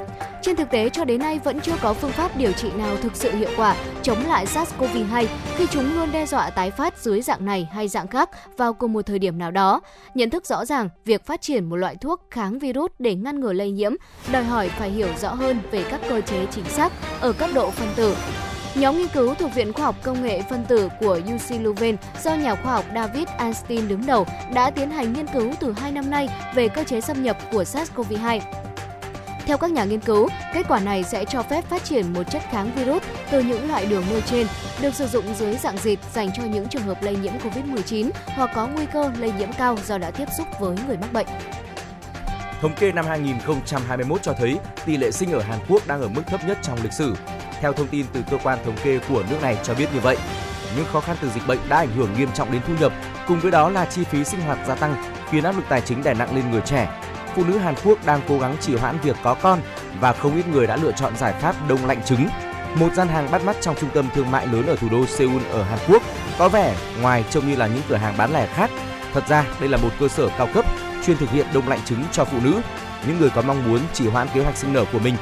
Trên 0.42 0.56
thực 0.56 0.70
tế 0.70 0.90
cho 0.90 1.06
đến 1.06 1.22
nay 1.22 1.40
vẫn 1.44 1.60
chưa 1.60 1.76
có 1.82 1.94
phương 1.94 2.12
pháp 2.12 2.38
điều 2.38 2.52
trị 2.52 2.72
nào 2.78 2.98
thực 3.02 3.16
sự 3.16 3.32
hiệu 3.36 3.50
quả 3.58 3.76
chống 4.04 4.27
lại 4.28 4.46
SARS-CoV-2 4.46 5.26
khi 5.56 5.68
chúng 5.72 5.96
luôn 5.96 6.12
đe 6.12 6.26
dọa 6.26 6.50
tái 6.50 6.72
phát 6.72 6.98
dưới 6.98 7.22
dạng 7.22 7.46
này 7.46 7.68
hay 7.72 7.88
dạng 7.88 8.08
khác 8.08 8.30
vào 8.58 8.74
cùng 8.74 8.94
một 8.94 9.02
thời 9.02 9.20
điểm 9.20 9.38
nào 9.38 9.52
đó. 9.52 9.82
Nhận 10.14 10.30
thức 10.30 10.46
rõ 10.46 10.66
ràng, 10.66 10.90
việc 11.06 11.26
phát 11.26 11.42
triển 11.42 11.70
một 11.70 11.76
loại 11.76 11.96
thuốc 11.96 12.28
kháng 12.32 12.60
virus 12.60 12.92
để 13.00 13.16
ngăn 13.16 13.40
ngừa 13.40 13.54
lây 13.54 13.72
nhiễm 13.72 13.92
đòi 14.32 14.44
hỏi 14.44 14.70
phải 14.70 14.90
hiểu 14.90 15.10
rõ 15.22 15.34
hơn 15.34 15.60
về 15.72 15.84
các 15.84 16.02
cơ 16.10 16.22
chế 16.22 16.46
chính 16.52 16.66
xác 16.66 16.94
ở 17.22 17.34
cấp 17.34 17.50
độ 17.54 17.70
phân 17.70 17.88
tử. 17.96 18.16
Nhóm 18.76 18.98
nghiên 18.98 19.08
cứu 19.08 19.34
thuộc 19.34 19.56
Viện 19.56 19.74
Khoa 19.74 19.86
học 19.86 19.96
Công 20.04 20.24
nghệ 20.24 20.42
Phân 20.50 20.66
tử 20.68 20.90
của 21.00 21.20
UC 21.36 21.62
Leuven 21.62 21.96
do 22.24 22.36
nhà 22.36 22.56
khoa 22.56 22.74
học 22.74 22.86
David 22.96 23.28
Einstein 23.38 23.88
đứng 23.88 24.06
đầu 24.06 24.26
đã 24.54 24.70
tiến 24.70 24.90
hành 24.90 25.14
nghiên 25.14 25.28
cứu 25.28 25.52
từ 25.60 25.74
2 25.78 25.92
năm 25.92 26.10
nay 26.10 26.30
về 26.56 26.68
cơ 26.68 26.84
chế 26.84 27.02
xâm 27.02 27.24
nhập 27.24 27.38
của 27.52 27.64
SARS-CoV-2. 27.64 28.40
Theo 29.48 29.58
các 29.58 29.72
nhà 29.72 29.84
nghiên 29.84 30.00
cứu, 30.00 30.30
kết 30.54 30.66
quả 30.68 30.80
này 30.80 31.04
sẽ 31.04 31.26
cho 31.26 31.44
phép 31.44 31.66
phát 31.70 31.84
triển 31.84 32.14
một 32.14 32.24
chất 32.24 32.42
kháng 32.52 32.72
virus 32.76 33.04
từ 33.32 33.40
những 33.42 33.68
loại 33.68 33.86
đường 33.86 34.04
nêu 34.10 34.22
trên, 34.22 34.48
được 34.82 34.94
sử 34.94 35.08
dụng 35.08 35.26
dưới 35.36 35.58
dạng 35.58 35.78
dịch 35.78 36.00
dành 36.14 36.30
cho 36.34 36.44
những 36.44 36.68
trường 36.68 36.82
hợp 36.82 37.04
lây 37.04 37.16
nhiễm 37.16 37.34
COVID-19 37.38 38.10
hoặc 38.26 38.52
có 38.56 38.68
nguy 38.68 38.86
cơ 38.86 39.12
lây 39.18 39.32
nhiễm 39.32 39.54
cao 39.54 39.78
do 39.86 39.98
đã 39.98 40.12
tiếp 40.12 40.26
xúc 40.38 40.48
với 40.60 40.78
người 40.88 40.98
mắc 40.98 41.14
bệnh. 41.14 41.28
Thống 42.62 42.74
kê 42.80 42.92
năm 42.92 43.06
2021 43.06 44.22
cho 44.22 44.34
thấy 44.34 44.58
tỷ 44.86 44.98
lệ 44.98 45.12
sinh 45.12 45.32
ở 45.32 45.40
Hàn 45.40 45.60
Quốc 45.70 45.88
đang 45.88 46.02
ở 46.02 46.08
mức 46.08 46.22
thấp 46.28 46.42
nhất 46.48 46.58
trong 46.62 46.80
lịch 46.84 46.94
sử. 46.94 47.16
Theo 47.62 47.74
thông 47.74 47.88
tin 47.88 48.06
từ 48.14 48.22
cơ 48.32 48.38
quan 48.44 48.60
thống 48.66 48.76
kê 48.84 49.00
của 49.10 49.24
nước 49.30 49.38
này 49.42 49.58
cho 49.64 49.74
biết 49.74 49.88
như 49.94 50.00
vậy, 50.00 50.18
những 50.76 50.86
khó 50.86 51.00
khăn 51.00 51.18
từ 51.22 51.30
dịch 51.30 51.48
bệnh 51.48 51.60
đã 51.70 51.78
ảnh 51.78 51.92
hưởng 51.96 52.10
nghiêm 52.18 52.30
trọng 52.34 52.52
đến 52.52 52.62
thu 52.68 52.74
nhập, 52.80 52.94
cùng 53.28 53.40
với 53.40 53.52
đó 53.52 53.70
là 53.70 53.86
chi 53.86 54.04
phí 54.04 54.24
sinh 54.24 54.42
hoạt 54.42 54.60
gia 54.68 54.76
tăng, 54.76 55.04
khiến 55.30 55.44
áp 55.44 55.56
lực 55.56 55.66
tài 55.70 55.82
chính 55.82 56.04
đè 56.04 56.14
nặng 56.14 56.36
lên 56.36 56.52
người 56.52 56.62
trẻ. 56.66 56.90
Phụ 57.38 57.44
nữ 57.44 57.58
Hàn 57.58 57.76
Quốc 57.84 58.06
đang 58.06 58.22
cố 58.28 58.40
gắng 58.40 58.58
trì 58.62 58.76
hoãn 58.76 58.98
việc 59.04 59.16
có 59.24 59.34
con 59.34 59.62
và 60.00 60.14
không 60.14 60.36
ít 60.36 60.48
người 60.48 60.68
đã 60.68 60.76
lựa 60.76 60.92
chọn 60.92 61.16
giải 61.18 61.34
pháp 61.42 61.56
đông 61.68 61.86
lạnh 61.86 62.02
trứng. 62.06 62.28
Một 62.76 62.94
gian 62.94 63.08
hàng 63.08 63.32
bắt 63.32 63.44
mắt 63.44 63.56
trong 63.62 63.76
trung 63.82 63.90
tâm 63.94 64.10
thương 64.16 64.32
mại 64.32 64.48
lớn 64.48 64.66
ở 64.66 64.76
thủ 64.76 64.90
đô 64.92 65.06
Seoul 65.06 65.42
ở 65.52 65.64
Hàn 65.64 65.80
Quốc 65.88 66.04
có 66.38 66.50
vẻ 66.50 66.76
ngoài 67.02 67.26
trông 67.30 67.48
như 67.48 67.56
là 67.56 67.68
những 67.68 67.82
cửa 67.90 67.96
hàng 67.96 68.18
bán 68.18 68.34
lẻ 68.34 68.48
khác. 68.48 68.70
Thật 69.14 69.28
ra 69.28 69.46
đây 69.60 69.70
là 69.70 69.78
một 69.78 69.90
cơ 70.00 70.08
sở 70.08 70.30
cao 70.38 70.48
cấp 70.54 70.66
chuyên 71.06 71.18
thực 71.18 71.30
hiện 71.32 71.48
đông 71.54 71.68
lạnh 71.68 71.80
trứng 71.86 72.04
cho 72.12 72.26
phụ 72.26 72.38
nữ, 72.44 72.62
những 73.08 73.20
người 73.20 73.30
có 73.30 73.42
mong 73.42 73.72
muốn 73.72 73.80
trì 73.94 74.08
hoãn 74.08 74.28
kế 74.34 74.44
hoạch 74.44 74.58
sinh 74.58 74.74
nở 74.74 74.86
của 74.94 75.00
mình. 75.00 75.16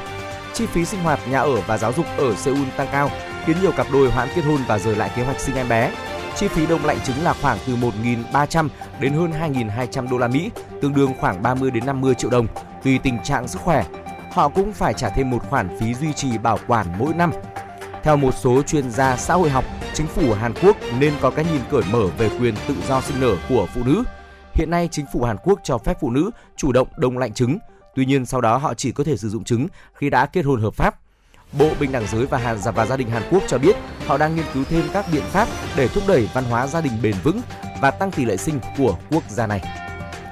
Chi 0.54 0.66
phí 0.66 0.84
sinh 0.84 1.02
hoạt, 1.02 1.28
nhà 1.28 1.40
ở 1.40 1.56
và 1.60 1.78
giáo 1.78 1.92
dục 1.92 2.06
ở 2.16 2.34
Seoul 2.34 2.68
tăng 2.76 2.88
cao, 2.92 3.10
khiến 3.46 3.56
nhiều 3.62 3.72
cặp 3.72 3.86
đôi 3.92 4.10
hoãn 4.10 4.28
kết 4.36 4.42
hôn 4.42 4.58
và 4.68 4.78
rời 4.78 4.96
lại 4.96 5.10
kế 5.16 5.22
hoạch 5.22 5.40
sinh 5.40 5.56
em 5.56 5.68
bé. 5.68 5.90
Chi 6.38 6.48
phí 6.48 6.66
đông 6.66 6.84
lạnh 6.84 6.98
trứng 7.04 7.24
là 7.24 7.32
khoảng 7.32 7.58
từ 7.66 7.76
1.300 7.76 8.68
đến 9.00 9.12
hơn 9.12 9.30
2.200 9.30 10.10
đô 10.10 10.18
la 10.18 10.28
Mỹ, 10.28 10.50
tương 10.82 10.94
đương 10.94 11.12
khoảng 11.20 11.42
30 11.42 11.70
đến 11.70 11.86
50 11.86 12.14
triệu 12.14 12.30
đồng, 12.30 12.46
tùy 12.84 12.98
tình 13.02 13.18
trạng 13.24 13.48
sức 13.48 13.58
khỏe. 13.58 13.84
Họ 14.32 14.48
cũng 14.48 14.72
phải 14.72 14.94
trả 14.94 15.08
thêm 15.08 15.30
một 15.30 15.38
khoản 15.50 15.78
phí 15.80 15.94
duy 15.94 16.12
trì 16.12 16.38
bảo 16.38 16.58
quản 16.66 16.86
mỗi 16.98 17.14
năm. 17.14 17.32
Theo 18.02 18.16
một 18.16 18.34
số 18.34 18.62
chuyên 18.62 18.90
gia 18.90 19.16
xã 19.16 19.34
hội 19.34 19.50
học, 19.50 19.64
chính 19.94 20.06
phủ 20.06 20.32
Hàn 20.32 20.52
Quốc 20.62 20.76
nên 20.98 21.12
có 21.20 21.30
cái 21.30 21.44
nhìn 21.52 21.60
cởi 21.70 21.82
mở 21.92 22.06
về 22.18 22.30
quyền 22.40 22.54
tự 22.68 22.74
do 22.88 23.00
sinh 23.00 23.20
nở 23.20 23.36
của 23.48 23.66
phụ 23.74 23.80
nữ. 23.84 24.02
Hiện 24.54 24.70
nay, 24.70 24.88
chính 24.92 25.06
phủ 25.12 25.24
Hàn 25.24 25.36
Quốc 25.44 25.60
cho 25.62 25.78
phép 25.78 25.96
phụ 26.00 26.10
nữ 26.10 26.30
chủ 26.56 26.72
động 26.72 26.88
đông 26.96 27.18
lạnh 27.18 27.34
trứng. 27.34 27.58
Tuy 27.94 28.06
nhiên, 28.06 28.26
sau 28.26 28.40
đó 28.40 28.56
họ 28.56 28.74
chỉ 28.74 28.92
có 28.92 29.04
thể 29.04 29.16
sử 29.16 29.28
dụng 29.28 29.44
trứng 29.44 29.66
khi 29.94 30.10
đã 30.10 30.26
kết 30.26 30.42
hôn 30.42 30.60
hợp 30.60 30.74
pháp. 30.74 30.94
Bộ 31.52 31.70
Bình 31.80 31.92
đẳng 31.92 32.06
giới 32.12 32.26
và 32.26 32.38
Hàn 32.38 32.56
và 32.74 32.86
gia 32.86 32.96
đình 32.96 33.10
Hàn 33.10 33.22
Quốc 33.30 33.42
cho 33.48 33.58
biết 33.58 33.76
họ 34.06 34.18
đang 34.18 34.36
nghiên 34.36 34.44
cứu 34.54 34.64
thêm 34.68 34.84
các 34.92 35.06
biện 35.12 35.22
pháp 35.22 35.48
để 35.76 35.88
thúc 35.88 36.02
đẩy 36.08 36.28
văn 36.34 36.44
hóa 36.44 36.66
gia 36.66 36.80
đình 36.80 36.92
bền 37.02 37.14
vững 37.22 37.40
và 37.80 37.90
tăng 37.90 38.10
tỷ 38.10 38.24
lệ 38.24 38.36
sinh 38.36 38.60
của 38.78 38.96
quốc 39.10 39.22
gia 39.30 39.46
này. 39.46 39.62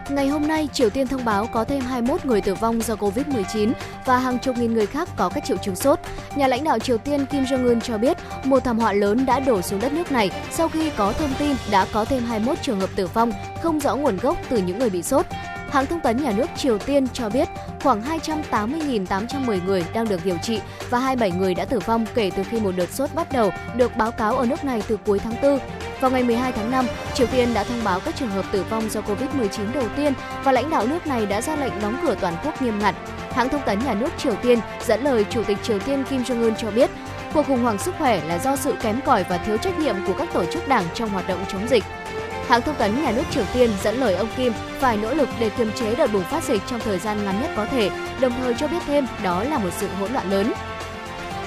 Ngày 0.09 0.29
hôm 0.29 0.47
nay, 0.47 0.69
Triều 0.73 0.91
Tiên 0.91 1.07
thông 1.07 1.25
báo 1.25 1.47
có 1.47 1.65
thêm 1.65 1.81
21 1.81 2.25
người 2.25 2.41
tử 2.41 2.55
vong 2.55 2.83
do 2.83 2.95
Covid-19 2.95 3.73
và 4.05 4.19
hàng 4.19 4.39
chục 4.39 4.57
nghìn 4.59 4.75
người 4.75 4.87
khác 4.87 5.09
có 5.17 5.29
các 5.29 5.45
triệu 5.45 5.57
chứng 5.57 5.77
sốt. 5.77 5.99
Nhà 6.37 6.47
lãnh 6.47 6.65
đạo 6.65 6.79
Triều 6.79 6.99
Tiên 6.99 7.27
Kim 7.27 7.45
Jong-un 7.45 7.81
cho 7.81 7.99
biết 7.99 8.17
một 8.45 8.65
thảm 8.65 8.79
họa 8.79 8.93
lớn 8.93 9.27
đã 9.27 9.41
đổ 9.41 9.63
xuống 9.63 9.81
đất 9.81 9.93
nước 9.93 10.13
này 10.13 10.31
sau 10.51 10.69
khi 10.69 10.91
có 10.97 11.13
thông 11.13 11.35
tin 11.39 11.57
đã 11.71 11.87
có 11.93 12.05
thêm 12.05 12.25
21 12.25 12.59
trường 12.63 12.81
hợp 12.81 12.91
tử 12.97 13.07
vong 13.07 13.33
không 13.63 13.81
rõ 13.81 13.97
nguồn 13.97 14.17
gốc 14.17 14.37
từ 14.49 14.59
những 14.59 14.79
người 14.79 14.91
bị 14.91 15.03
sốt. 15.03 15.27
Hãng 15.71 15.87
thông 15.87 16.01
tấn 16.01 16.17
nhà 16.17 16.33
nước 16.33 16.47
Triều 16.57 16.79
Tiên 16.79 17.07
cho 17.13 17.29
biết 17.29 17.49
khoảng 17.83 18.03
280.810 18.03 19.65
người 19.65 19.85
đang 19.95 20.09
được 20.09 20.21
điều 20.25 20.37
trị 20.43 20.61
và 20.91 20.99
27 20.99 21.31
người 21.31 21.55
đã 21.55 21.65
tử 21.65 21.79
vong 21.87 22.07
kể 22.15 22.31
từ 22.37 22.43
khi 22.45 22.61
một 22.61 22.73
đợt 22.77 22.91
sốt 22.91 23.15
bắt 23.15 23.33
đầu 23.33 23.53
được 23.77 23.97
báo 23.97 24.11
cáo 24.11 24.37
ở 24.37 24.47
nước 24.47 24.65
này 24.65 24.83
từ 24.89 24.99
cuối 25.07 25.19
tháng 25.19 25.35
4. 25.43 25.59
Vào 26.01 26.11
ngày 26.11 26.25
12 26.25 26.53
tháng 26.53 26.71
5, 26.71 26.87
Triều 27.15 27.27
Tiên 27.27 27.55
đã 27.55 27.65
thông 27.65 27.85
báo 27.85 28.01
các 28.01 28.17
trường 28.17 28.31
hợp 28.31 28.45
tử 28.53 28.65
vong 28.71 28.91
do 28.91 29.01
Covid-19 29.01 29.73
đầu 29.75 29.85
tiên 29.97 30.13
và 30.45 30.53
lãnh 30.53 30.71
đạo 30.71 30.87
nước 30.87 31.07
này 31.07 31.27
đã 31.27 31.41
ra 31.41 31.57
lệnh 31.57 31.81
đóng 31.83 31.97
cửa 32.03 32.17
toàn 32.21 32.35
quốc 32.45 32.63
nghiêm 32.63 32.79
ngặt. 32.79 32.95
Hãng 33.31 33.49
thông 33.49 33.63
tấn 33.67 33.79
nhà 33.85 33.95
nước 33.95 34.11
Triều 34.19 34.35
Tiên 34.35 34.59
dẫn 34.87 35.05
lời 35.05 35.25
Chủ 35.31 35.45
tịch 35.45 35.59
Triều 35.63 35.79
Tiên 35.79 36.05
Kim 36.11 36.23
Jong-un 36.23 36.55
cho 36.55 36.71
biết, 36.71 36.91
cuộc 37.35 37.47
khủng 37.47 37.63
hoảng 37.63 37.79
sức 37.79 37.95
khỏe 37.99 38.25
là 38.25 38.39
do 38.39 38.57
sự 38.57 38.75
kém 38.83 39.01
cỏi 39.07 39.25
và 39.29 39.39
thiếu 39.39 39.57
trách 39.57 39.79
nhiệm 39.79 39.97
của 40.07 40.15
các 40.19 40.29
tổ 40.33 40.45
chức 40.45 40.69
đảng 40.69 40.85
trong 40.95 41.09
hoạt 41.09 41.29
động 41.29 41.45
chống 41.49 41.69
dịch. 41.69 41.85
Hãng 42.49 42.63
thông 42.63 42.75
tấn 42.75 43.03
nhà 43.03 43.13
nước 43.13 43.23
Triều 43.31 43.45
Tiên 43.55 43.71
dẫn 43.83 44.01
lời 44.01 44.15
ông 44.15 44.29
Kim 44.37 44.53
phải 44.79 44.97
nỗ 44.97 45.15
lực 45.15 45.29
để 45.41 45.51
kiềm 45.51 45.71
chế 45.73 45.95
đợt 45.95 46.13
bùng 46.13 46.23
phát 46.23 46.45
dịch 46.45 46.63
trong 46.67 46.81
thời 46.81 46.99
gian 46.99 47.25
ngắn 47.25 47.43
nhất 47.43 47.51
có 47.57 47.67
thể, 47.67 47.91
đồng 48.21 48.33
thời 48.41 48.55
cho 48.55 48.69
biết 48.69 48.79
thêm 48.87 49.07
đó 49.23 49.45
là 49.45 49.59
một 49.59 49.71
sự 49.77 49.89
hỗn 50.01 50.13
loạn 50.13 50.31
lớn. 50.31 50.53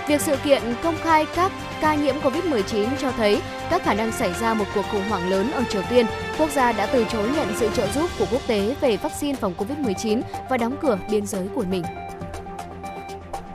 Việc 0.07 0.21
sự 0.21 0.35
kiện 0.43 0.61
công 0.83 0.97
khai 1.03 1.25
các 1.35 1.51
ca 1.81 1.95
nhiễm 1.95 2.15
COVID-19 2.19 2.87
cho 3.01 3.11
thấy 3.11 3.41
các 3.69 3.83
khả 3.83 3.93
năng 3.93 4.11
xảy 4.11 4.33
ra 4.33 4.53
một 4.53 4.65
cuộc 4.75 4.85
khủng 4.91 5.09
hoảng 5.09 5.29
lớn 5.29 5.51
ở 5.51 5.63
Triều 5.69 5.81
Tiên. 5.89 6.05
Quốc 6.37 6.49
gia 6.51 6.71
đã 6.71 6.85
từ 6.85 7.05
chối 7.11 7.29
nhận 7.35 7.47
sự 7.55 7.69
trợ 7.73 7.87
giúp 7.87 8.09
của 8.19 8.25
quốc 8.31 8.41
tế 8.47 8.75
về 8.81 8.97
vaccine 8.97 9.35
phòng 9.35 9.53
COVID-19 9.57 10.21
và 10.49 10.57
đóng 10.57 10.77
cửa 10.81 10.97
biên 11.11 11.25
giới 11.25 11.47
của 11.55 11.63
mình. 11.69 11.83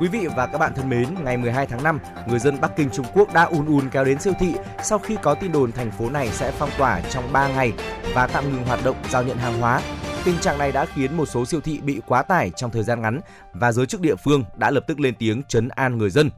Quý 0.03 0.09
vị 0.09 0.26
và 0.36 0.46
các 0.46 0.59
bạn 0.59 0.72
thân 0.74 0.88
mến, 0.88 1.07
ngày 1.24 1.36
12 1.36 1.66
tháng 1.66 1.82
5, 1.82 1.98
người 2.28 2.38
dân 2.38 2.61
Bắc 2.61 2.76
Kinh 2.76 2.90
Trung 2.90 3.07
Quốc 3.14 3.34
đã 3.34 3.42
ùn 3.42 3.66
ùn 3.66 3.88
kéo 3.90 4.05
đến 4.05 4.20
siêu 4.20 4.32
thị 4.38 4.55
sau 4.82 4.98
khi 4.98 5.16
có 5.22 5.34
tin 5.34 5.53
đồn 5.53 5.72
thành 5.72 5.90
phố 5.90 6.11
này 6.11 6.28
sẽ 6.28 6.53
phong 6.59 6.70
tỏa 6.78 7.00
trong 7.00 7.32
3 7.32 7.48
ngày 7.48 7.72
và 8.14 8.26
tạm 8.26 8.53
ngừng 8.53 8.64
hoạt 8.64 8.84
động 8.84 8.96
giao 9.11 9.22
nhận 9.22 9.36
hàng 9.36 9.61
hóa. 9.61 9.80
Tình 10.24 10.38
trạng 10.38 10.59
này 10.59 10.72
đã 10.72 10.86
khiến 10.86 11.16
một 11.16 11.26
số 11.26 11.44
siêu 11.44 11.61
thị 11.61 11.80
bị 11.80 12.00
quá 12.07 12.22
tải 12.22 12.50
trong 12.57 12.70
thời 12.70 12.82
gian 12.82 13.03
ngắn 13.03 13.20
và 13.53 13.72
giới 13.72 13.86
chức 13.86 14.00
địa 14.00 14.16
phương 14.16 14.44
đã 14.57 14.70
lập 14.70 14.84
tức 14.86 15.00
lên 15.00 15.14
tiếng 15.18 15.42
chấn 15.48 15.68
an 15.68 15.98
người 15.98 16.11
dân. 16.11 16.30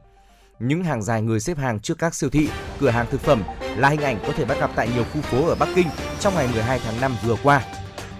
Những 0.59 0.83
hàng 0.83 1.01
dài 1.01 1.21
người 1.21 1.39
xếp 1.39 1.57
hàng 1.57 1.79
trước 1.79 1.97
các 1.99 2.15
siêu 2.15 2.29
thị, 2.29 2.49
cửa 2.79 2.89
hàng 2.89 3.05
thực 3.11 3.21
phẩm 3.21 3.43
là 3.77 3.89
hình 3.89 4.01
ảnh 4.01 4.17
có 4.27 4.33
thể 4.35 4.45
bắt 4.45 4.59
gặp 4.59 4.71
tại 4.75 4.89
nhiều 4.95 5.03
khu 5.13 5.21
phố 5.21 5.47
ở 5.47 5.55
Bắc 5.55 5.69
Kinh 5.75 5.87
trong 6.19 6.35
ngày 6.35 6.47
12 6.53 6.79
tháng 6.85 7.01
5 7.01 7.15
vừa 7.25 7.35
qua. 7.43 7.61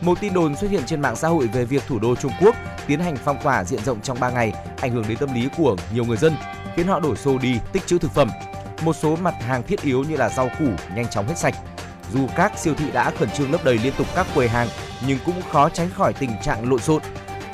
Một 0.01 0.21
tin 0.21 0.33
đồn 0.33 0.55
xuất 0.55 0.71
hiện 0.71 0.83
trên 0.85 1.01
mạng 1.01 1.15
xã 1.15 1.27
hội 1.27 1.47
về 1.47 1.65
việc 1.65 1.83
thủ 1.87 1.99
đô 1.99 2.15
Trung 2.15 2.31
Quốc 2.41 2.55
tiến 2.87 2.99
hành 2.99 3.15
phong 3.23 3.37
tỏa 3.43 3.63
diện 3.63 3.83
rộng 3.83 4.01
trong 4.01 4.19
3 4.19 4.29
ngày, 4.29 4.53
ảnh 4.81 4.91
hưởng 4.91 5.05
đến 5.07 5.17
tâm 5.17 5.33
lý 5.33 5.49
của 5.57 5.75
nhiều 5.93 6.05
người 6.05 6.17
dân, 6.17 6.35
khiến 6.75 6.87
họ 6.87 6.99
đổ 6.99 7.15
xô 7.15 7.37
đi 7.37 7.59
tích 7.73 7.87
trữ 7.87 7.97
thực 7.97 8.11
phẩm. 8.11 8.29
Một 8.81 8.95
số 8.95 9.15
mặt 9.15 9.35
hàng 9.41 9.63
thiết 9.63 9.81
yếu 9.81 10.03
như 10.03 10.15
là 10.17 10.29
rau 10.29 10.49
củ 10.59 10.65
nhanh 10.95 11.07
chóng 11.07 11.27
hết 11.27 11.37
sạch. 11.37 11.55
Dù 12.13 12.27
các 12.35 12.57
siêu 12.57 12.73
thị 12.77 12.91
đã 12.91 13.11
khẩn 13.11 13.29
trương 13.29 13.51
lấp 13.51 13.63
đầy 13.63 13.77
liên 13.77 13.93
tục 13.97 14.07
các 14.15 14.27
quầy 14.35 14.47
hàng, 14.49 14.67
nhưng 15.07 15.19
cũng 15.25 15.41
khó 15.51 15.69
tránh 15.69 15.89
khỏi 15.89 16.13
tình 16.13 16.31
trạng 16.43 16.69
lộn 16.69 16.79
xộn. 16.79 17.01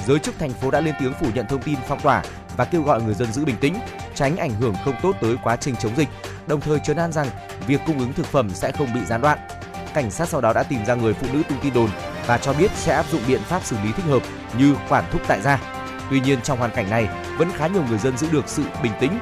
Giới 0.07 0.19
chức 0.19 0.39
thành 0.39 0.51
phố 0.51 0.71
đã 0.71 0.81
lên 0.81 0.95
tiếng 0.99 1.13
phủ 1.13 1.27
nhận 1.35 1.45
thông 1.47 1.61
tin 1.61 1.75
phong 1.87 1.99
tỏa 1.99 2.23
và 2.57 2.65
kêu 2.65 2.83
gọi 2.83 3.01
người 3.01 3.13
dân 3.13 3.33
giữ 3.33 3.45
bình 3.45 3.57
tĩnh, 3.61 3.75
tránh 4.15 4.37
ảnh 4.37 4.51
hưởng 4.51 4.75
không 4.85 4.95
tốt 5.01 5.15
tới 5.21 5.35
quá 5.43 5.55
trình 5.55 5.75
chống 5.75 5.95
dịch, 5.95 6.09
đồng 6.47 6.61
thời 6.61 6.79
trấn 6.79 6.97
an 6.97 7.11
rằng 7.11 7.27
việc 7.67 7.81
cung 7.85 7.99
ứng 7.99 8.13
thực 8.13 8.25
phẩm 8.25 8.49
sẽ 8.53 8.71
không 8.71 8.93
bị 8.93 9.05
gián 9.05 9.21
đoạn. 9.21 9.39
Cảnh 9.93 10.11
sát 10.11 10.29
sau 10.29 10.41
đó 10.41 10.53
đã 10.53 10.63
tìm 10.63 10.85
ra 10.85 10.95
người 10.95 11.13
phụ 11.13 11.27
nữ 11.33 11.43
tung 11.49 11.57
tin 11.61 11.73
đồn 11.73 11.89
và 12.27 12.37
cho 12.37 12.53
biết 12.53 12.71
sẽ 12.75 12.95
áp 12.95 13.05
dụng 13.11 13.21
biện 13.27 13.41
pháp 13.41 13.63
xử 13.63 13.75
lý 13.83 13.91
thích 13.91 14.05
hợp 14.05 14.21
như 14.57 14.75
quản 14.89 15.03
thúc 15.11 15.21
tại 15.27 15.41
gia. 15.41 15.59
Tuy 16.09 16.19
nhiên 16.19 16.41
trong 16.41 16.59
hoàn 16.59 16.71
cảnh 16.71 16.89
này, 16.89 17.07
vẫn 17.37 17.51
khá 17.57 17.67
nhiều 17.67 17.83
người 17.89 17.97
dân 17.97 18.17
giữ 18.17 18.27
được 18.31 18.43
sự 18.47 18.63
bình 18.83 18.91
tĩnh. 18.99 19.19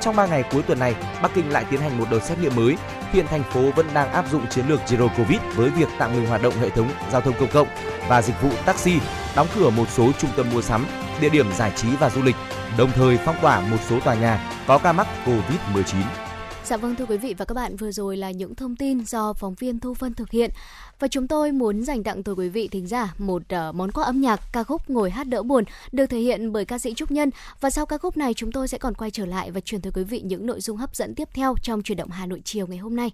Trong 0.00 0.16
3 0.16 0.26
ngày 0.26 0.44
cuối 0.52 0.62
tuần 0.62 0.78
này, 0.78 0.94
Bắc 1.22 1.34
Kinh 1.34 1.50
lại 1.50 1.64
tiến 1.70 1.80
hành 1.80 1.98
một 1.98 2.04
đợt 2.10 2.20
xét 2.20 2.38
nghiệm 2.38 2.56
mới. 2.56 2.76
Hiện 3.12 3.26
thành 3.26 3.42
phố 3.42 3.60
vẫn 3.76 3.86
đang 3.94 4.12
áp 4.12 4.30
dụng 4.30 4.46
chiến 4.50 4.68
lược 4.68 4.80
Zero 4.86 5.08
Covid 5.08 5.40
với 5.54 5.70
việc 5.70 5.88
tạm 5.98 6.14
ngừng 6.14 6.26
hoạt 6.26 6.42
động 6.42 6.54
hệ 6.60 6.70
thống 6.70 6.90
giao 7.12 7.20
thông 7.20 7.34
công 7.40 7.50
cộng 7.52 7.68
và 8.08 8.22
dịch 8.22 8.42
vụ 8.42 8.50
taxi, 8.64 8.98
đóng 9.36 9.46
cửa 9.54 9.70
một 9.70 9.88
số 9.88 10.12
trung 10.18 10.30
tâm 10.36 10.46
mua 10.52 10.62
sắm, 10.62 10.86
địa 11.20 11.28
điểm 11.28 11.52
giải 11.52 11.72
trí 11.76 11.88
và 11.96 12.10
du 12.10 12.22
lịch, 12.22 12.36
đồng 12.78 12.90
thời 12.92 13.18
phong 13.24 13.36
tỏa 13.42 13.60
một 13.60 13.78
số 13.88 14.00
tòa 14.00 14.14
nhà 14.14 14.50
có 14.66 14.78
ca 14.78 14.92
mắc 14.92 15.06
Covid-19. 15.26 16.27
Dạ 16.68 16.76
vâng 16.76 16.94
thưa 16.94 17.06
quý 17.06 17.16
vị 17.16 17.34
và 17.38 17.44
các 17.44 17.54
bạn, 17.54 17.76
vừa 17.76 17.90
rồi 17.92 18.16
là 18.16 18.30
những 18.30 18.54
thông 18.54 18.76
tin 18.76 19.04
do 19.04 19.32
phóng 19.32 19.54
viên 19.54 19.80
Thu 19.80 19.94
Vân 19.98 20.14
thực 20.14 20.30
hiện. 20.30 20.50
Và 20.98 21.08
chúng 21.08 21.28
tôi 21.28 21.52
muốn 21.52 21.82
dành 21.82 22.02
tặng 22.02 22.22
tới 22.22 22.34
quý 22.34 22.48
vị 22.48 22.68
thính 22.68 22.86
giả 22.86 23.14
một 23.18 23.42
uh, 23.42 23.74
món 23.74 23.90
quà 23.92 24.04
âm 24.04 24.20
nhạc 24.20 24.40
ca 24.52 24.62
khúc 24.62 24.90
Ngồi 24.90 25.10
hát 25.10 25.24
đỡ 25.24 25.42
buồn 25.42 25.64
được 25.92 26.06
thể 26.06 26.18
hiện 26.18 26.52
bởi 26.52 26.64
ca 26.64 26.78
sĩ 26.78 26.94
Trúc 26.94 27.10
Nhân. 27.10 27.30
Và 27.60 27.70
sau 27.70 27.86
ca 27.86 27.98
khúc 27.98 28.16
này 28.16 28.34
chúng 28.34 28.52
tôi 28.52 28.68
sẽ 28.68 28.78
còn 28.78 28.94
quay 28.94 29.10
trở 29.10 29.26
lại 29.26 29.50
và 29.50 29.60
truyền 29.60 29.80
tới 29.80 29.92
quý 29.92 30.04
vị 30.04 30.20
những 30.20 30.46
nội 30.46 30.60
dung 30.60 30.76
hấp 30.76 30.96
dẫn 30.96 31.14
tiếp 31.14 31.28
theo 31.34 31.54
trong 31.62 31.82
chuyển 31.82 31.98
động 31.98 32.10
Hà 32.10 32.26
Nội 32.26 32.42
chiều 32.44 32.66
ngày 32.66 32.78
hôm 32.78 32.96
nay. 32.96 33.10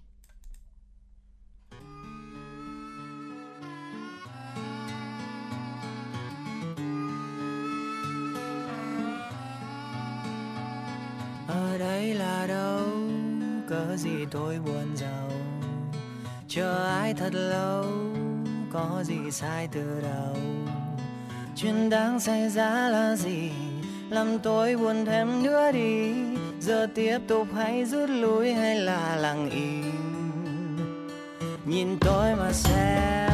ở 11.48 11.78
đây 11.78 12.14
là 12.14 12.46
đâu 12.46 12.63
cớ 13.94 13.98
gì 13.98 14.26
tôi 14.30 14.58
buồn 14.66 14.96
giàu? 14.96 15.30
Chờ 16.48 16.86
ai 16.86 17.14
thật 17.14 17.34
lâu, 17.34 17.84
có 18.72 19.02
gì 19.04 19.30
sai 19.30 19.68
từ 19.72 20.00
đầu? 20.02 20.36
Chuyện 21.56 21.90
đang 21.90 22.20
xảy 22.20 22.50
ra 22.50 22.88
là 22.88 23.16
gì? 23.16 23.50
Làm 24.10 24.38
tôi 24.38 24.76
buồn 24.76 25.04
thêm 25.04 25.42
nữa 25.42 25.72
đi. 25.72 26.12
Giờ 26.60 26.86
tiếp 26.94 27.18
tục 27.28 27.48
hay 27.54 27.84
rút 27.84 28.10
lui 28.10 28.52
hay 28.52 28.76
là 28.76 29.16
lặng 29.16 29.50
im? 29.50 29.92
Nhìn 31.66 31.98
tôi 32.00 32.36
mà 32.36 32.52
xem 32.52 33.33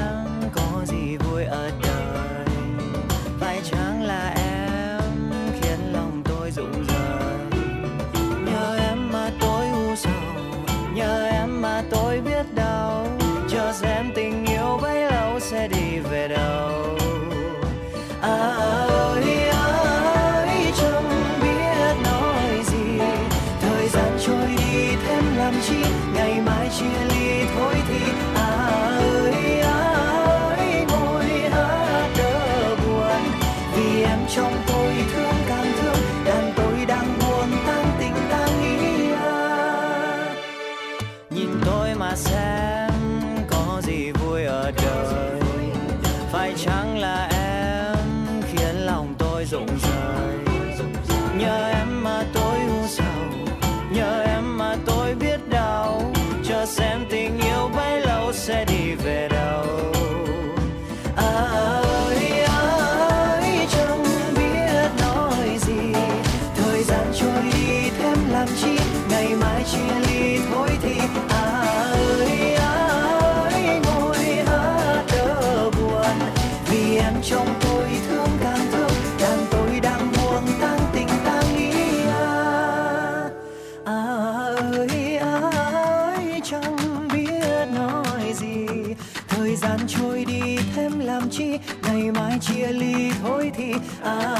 ah. 94.02 94.39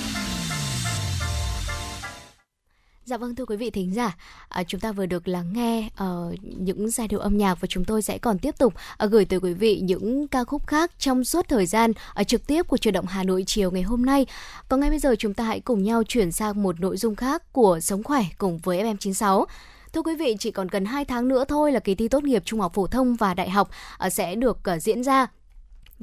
Dạ 3.11 3.17
vâng 3.17 3.35
thưa 3.35 3.45
quý 3.45 3.55
vị 3.55 3.69
thính 3.69 3.93
giả, 3.93 4.15
à, 4.49 4.63
chúng 4.63 4.81
ta 4.81 4.91
vừa 4.91 5.05
được 5.05 5.27
lắng 5.27 5.53
nghe 5.53 5.89
uh, 6.03 6.35
những 6.43 6.89
giai 6.89 7.07
điệu 7.07 7.19
âm 7.19 7.37
nhạc 7.37 7.61
và 7.61 7.67
chúng 7.67 7.85
tôi 7.85 8.01
sẽ 8.01 8.17
còn 8.17 8.39
tiếp 8.39 8.57
tục 8.57 8.73
uh, 9.03 9.11
gửi 9.11 9.25
tới 9.25 9.39
quý 9.39 9.53
vị 9.53 9.79
những 9.83 10.27
ca 10.27 10.43
khúc 10.43 10.67
khác 10.67 10.91
trong 10.99 11.23
suốt 11.23 11.47
thời 11.47 11.65
gian 11.65 11.91
uh, 12.21 12.27
trực 12.27 12.47
tiếp 12.47 12.67
của 12.67 12.77
truyền 12.77 12.93
động 12.93 13.05
Hà 13.05 13.23
Nội 13.23 13.43
chiều 13.47 13.71
ngày 13.71 13.81
hôm 13.81 14.05
nay. 14.05 14.25
Còn 14.69 14.79
ngay 14.79 14.89
bây 14.89 14.99
giờ 14.99 15.15
chúng 15.19 15.33
ta 15.33 15.43
hãy 15.43 15.59
cùng 15.59 15.83
nhau 15.83 16.03
chuyển 16.03 16.31
sang 16.31 16.63
một 16.63 16.79
nội 16.79 16.97
dung 16.97 17.15
khác 17.15 17.53
của 17.53 17.79
Sống 17.79 18.03
khỏe 18.03 18.23
cùng 18.37 18.57
với 18.57 18.83
FM96. 18.83 19.45
Thưa 19.93 20.01
quý 20.01 20.15
vị, 20.15 20.35
chỉ 20.39 20.51
còn 20.51 20.67
gần 20.67 20.85
2 20.85 21.05
tháng 21.05 21.27
nữa 21.27 21.45
thôi 21.47 21.71
là 21.71 21.79
kỳ 21.79 21.95
thi 21.95 22.07
tốt 22.07 22.23
nghiệp 22.23 22.41
trung 22.45 22.59
học 22.59 22.73
phổ 22.73 22.87
thông 22.87 23.15
và 23.15 23.33
đại 23.33 23.49
học 23.49 23.69
uh, 24.05 24.13
sẽ 24.13 24.35
được 24.35 24.59
uh, 24.75 24.81
diễn 24.81 25.03
ra 25.03 25.27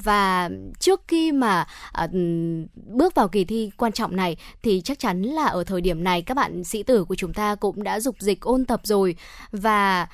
và 0.03 0.51
trước 0.79 1.01
khi 1.09 1.33
mà 1.33 1.67
à, 1.93 2.09
bước 2.75 3.15
vào 3.15 3.29
kỳ 3.29 3.45
thi 3.45 3.71
quan 3.77 3.93
trọng 3.93 4.17
này 4.17 4.37
thì 4.63 4.81
chắc 4.85 4.99
chắn 4.99 5.23
là 5.23 5.45
ở 5.47 5.65
thời 5.65 5.81
điểm 5.81 6.05
này 6.05 6.23
các 6.23 6.35
bạn 6.35 6.65
sĩ 6.65 6.83
tử 6.83 7.05
của 7.05 7.15
chúng 7.15 7.33
ta 7.33 7.55
cũng 7.55 7.83
đã 7.83 8.01
dục 8.01 8.17
dịch 8.19 8.41
ôn 8.41 8.65
tập 8.65 8.81
rồi 8.85 9.17
và 9.53 10.07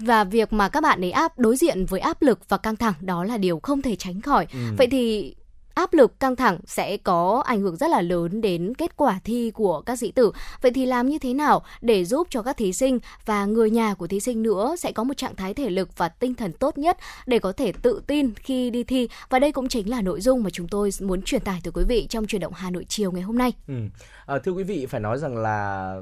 và 0.00 0.24
việc 0.24 0.52
mà 0.52 0.68
các 0.68 0.82
bạn 0.82 1.04
ấy 1.04 1.10
áp 1.10 1.38
đối 1.38 1.56
diện 1.56 1.84
với 1.84 2.00
áp 2.00 2.22
lực 2.22 2.48
và 2.48 2.56
căng 2.56 2.76
thẳng 2.76 2.94
đó 3.00 3.24
là 3.24 3.38
điều 3.38 3.60
không 3.62 3.82
thể 3.82 3.96
tránh 3.96 4.20
khỏi. 4.20 4.46
Ừ. 4.52 4.58
Vậy 4.78 4.86
thì 4.90 5.34
áp 5.80 5.92
lực 5.92 6.20
căng 6.20 6.36
thẳng 6.36 6.58
sẽ 6.66 6.96
có 6.96 7.42
ảnh 7.46 7.60
hưởng 7.60 7.76
rất 7.76 7.90
là 7.90 8.02
lớn 8.02 8.40
đến 8.40 8.74
kết 8.78 8.96
quả 8.96 9.20
thi 9.24 9.50
của 9.50 9.80
các 9.80 9.98
sĩ 9.98 10.12
tử. 10.12 10.32
Vậy 10.62 10.72
thì 10.72 10.86
làm 10.86 11.08
như 11.08 11.18
thế 11.18 11.34
nào 11.34 11.62
để 11.80 12.04
giúp 12.04 12.26
cho 12.30 12.42
các 12.42 12.56
thí 12.56 12.72
sinh 12.72 12.98
và 13.26 13.44
người 13.44 13.70
nhà 13.70 13.94
của 13.94 14.06
thí 14.06 14.20
sinh 14.20 14.42
nữa 14.42 14.76
sẽ 14.78 14.92
có 14.92 15.04
một 15.04 15.16
trạng 15.16 15.36
thái 15.36 15.54
thể 15.54 15.70
lực 15.70 15.96
và 15.96 16.08
tinh 16.08 16.34
thần 16.34 16.52
tốt 16.52 16.78
nhất 16.78 16.96
để 17.26 17.38
có 17.38 17.52
thể 17.52 17.72
tự 17.72 18.02
tin 18.06 18.34
khi 18.34 18.70
đi 18.70 18.84
thi. 18.84 19.08
Và 19.28 19.38
đây 19.38 19.52
cũng 19.52 19.68
chính 19.68 19.90
là 19.90 20.02
nội 20.02 20.20
dung 20.20 20.42
mà 20.42 20.50
chúng 20.50 20.68
tôi 20.68 20.90
muốn 21.00 21.22
truyền 21.22 21.40
tải 21.40 21.60
tới 21.64 21.72
quý 21.72 21.84
vị 21.84 22.06
trong 22.10 22.26
truyền 22.26 22.40
động 22.40 22.52
Hà 22.52 22.70
Nội 22.70 22.84
chiều 22.88 23.12
ngày 23.12 23.22
hôm 23.22 23.38
nay. 23.38 23.52
Ừ. 23.68 23.74
À, 24.26 24.38
thưa 24.44 24.52
quý 24.52 24.64
vị 24.64 24.86
phải 24.86 25.00
nói 25.00 25.18
rằng 25.18 25.36
là 25.36 25.94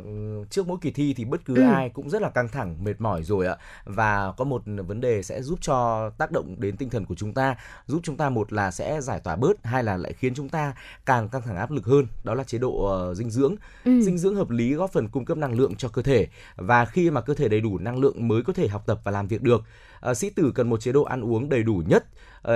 trước 0.51 0.68
mỗi 0.68 0.79
kỳ 0.81 0.91
thi 0.91 1.14
thì 1.16 1.24
bất 1.24 1.45
cứ 1.45 1.55
ừ. 1.55 1.62
ai 1.62 1.89
cũng 1.89 2.11
rất 2.11 2.22
là 2.22 2.31
căng 2.31 2.49
thẳng, 2.49 2.85
mệt 2.85 3.01
mỏi 3.01 3.22
rồi 3.22 3.47
ạ. 3.47 3.57
Và 3.85 4.33
có 4.37 4.45
một 4.45 4.62
vấn 4.87 5.01
đề 5.01 5.22
sẽ 5.22 5.43
giúp 5.43 5.59
cho 5.62 6.11
tác 6.18 6.31
động 6.31 6.55
đến 6.59 6.76
tinh 6.76 6.91
thần 6.91 7.07
của 7.07 7.14
chúng 7.14 7.35
ta, 7.35 7.57
giúp 7.87 8.01
chúng 8.03 8.16
ta 8.16 8.31
một 8.31 8.53
là 8.53 8.70
sẽ 8.70 9.01
giải 9.01 9.20
tỏa 9.20 9.37
bớt 9.37 9.64
hay 9.69 9.85
là 9.85 9.97
lại 9.97 10.12
khiến 10.12 10.35
chúng 10.35 10.49
ta 10.49 10.75
càng 11.07 11.29
căng 11.29 11.43
thẳng 11.43 11.57
áp 11.57 11.71
lực 11.71 11.87
hơn 11.87 12.07
đó 12.25 12.35
là 12.35 12.45
chế 12.45 12.59
độ 12.59 13.09
uh, 13.11 13.16
dinh 13.16 13.31
dưỡng. 13.31 13.55
Ừ. 13.85 14.01
dinh 14.01 14.19
dưỡng 14.19 14.37
hợp 14.37 14.51
lý 14.51 14.75
góp 14.75 14.93
phần 14.93 15.09
cung 15.09 15.25
cấp 15.25 15.39
năng 15.39 15.59
lượng 15.59 15.75
cho 15.77 15.89
cơ 15.89 16.03
thể 16.03 16.27
và 16.57 16.85
khi 16.85 17.11
mà 17.11 17.21
cơ 17.21 17.35
thể 17.35 17.49
đầy 17.49 17.61
đủ 17.61 17.79
năng 17.79 17.99
lượng 17.99 18.29
mới 18.29 18.43
có 18.43 18.53
thể 18.53 18.69
học 18.69 18.83
tập 18.87 19.01
và 19.05 19.12
làm 19.12 19.29
việc 19.29 19.43
được. 19.43 19.62
Uh, 20.11 20.16
sĩ 20.16 20.31
tử 20.31 20.53
cần 20.55 20.71
một 20.71 20.81
chế 20.81 20.93
độ 20.93 21.03
ăn 21.03 21.21
uống 21.21 21.49
đầy 21.49 21.62
đủ 21.62 21.83
nhất 21.87 22.05
uh, 22.49 22.53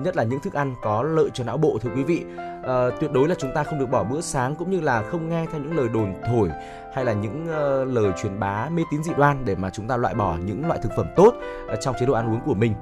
nhất 0.00 0.16
là 0.16 0.24
những 0.24 0.40
thức 0.40 0.52
ăn 0.52 0.74
có 0.82 1.02
lợi 1.02 1.30
cho 1.34 1.44
não 1.44 1.56
bộ 1.56 1.78
thưa 1.82 1.90
quý 1.94 2.02
vị. 2.02 2.24
Uh, 2.60 3.00
tuyệt 3.00 3.12
đối 3.12 3.28
là 3.28 3.34
chúng 3.38 3.54
ta 3.54 3.64
không 3.64 3.78
được 3.78 3.90
bỏ 3.90 4.04
bữa 4.04 4.20
sáng 4.20 4.54
cũng 4.56 4.70
như 4.70 4.80
là 4.80 5.02
không 5.02 5.28
nghe 5.28 5.46
theo 5.52 5.60
những 5.60 5.76
lời 5.76 5.88
đồn 5.88 6.14
thổi 6.26 6.50
hay 6.94 7.04
là 7.04 7.12
những 7.12 7.42
uh, 7.42 7.94
lời 7.94 8.12
truyền 8.22 8.40
bá 8.40 8.68
mê 8.68 8.82
tín 8.90 9.02
dị 9.02 9.12
đoan 9.16 9.44
để 9.44 9.54
mà 9.54 9.70
chúng 9.70 9.88
ta 9.88 9.96
loại 9.96 10.14
bỏ 10.14 10.36
những 10.36 10.66
loại 10.66 10.80
thực 10.82 10.92
phẩm 10.96 11.06
tốt 11.16 11.34
uh, 11.72 11.78
trong 11.80 11.94
chế 12.00 12.06
độ 12.06 12.12
ăn 12.12 12.32
uống 12.32 12.40
của 12.46 12.54
mình 12.54 12.74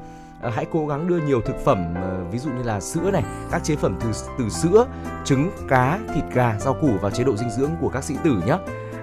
hãy 0.51 0.66
cố 0.72 0.86
gắng 0.86 1.09
đưa 1.09 1.18
nhiều 1.18 1.40
thực 1.40 1.57
phẩm 1.64 1.95
uh, 1.95 2.32
ví 2.32 2.38
dụ 2.38 2.51
như 2.51 2.62
là 2.62 2.80
sữa 2.80 3.11
này 3.11 3.24
các 3.51 3.64
chế 3.64 3.76
phẩm 3.76 3.97
từ 4.01 4.12
từ 4.38 4.49
sữa 4.49 4.86
trứng 5.24 5.51
cá 5.68 5.99
thịt 6.14 6.24
gà 6.32 6.57
rau 6.59 6.74
củ 6.74 6.90
vào 7.01 7.11
chế 7.11 7.24
độ 7.24 7.36
dinh 7.36 7.51
dưỡng 7.51 7.70
của 7.80 7.88
các 7.88 8.05
sĩ 8.05 8.16
tử 8.24 8.43
nhé 8.47 8.59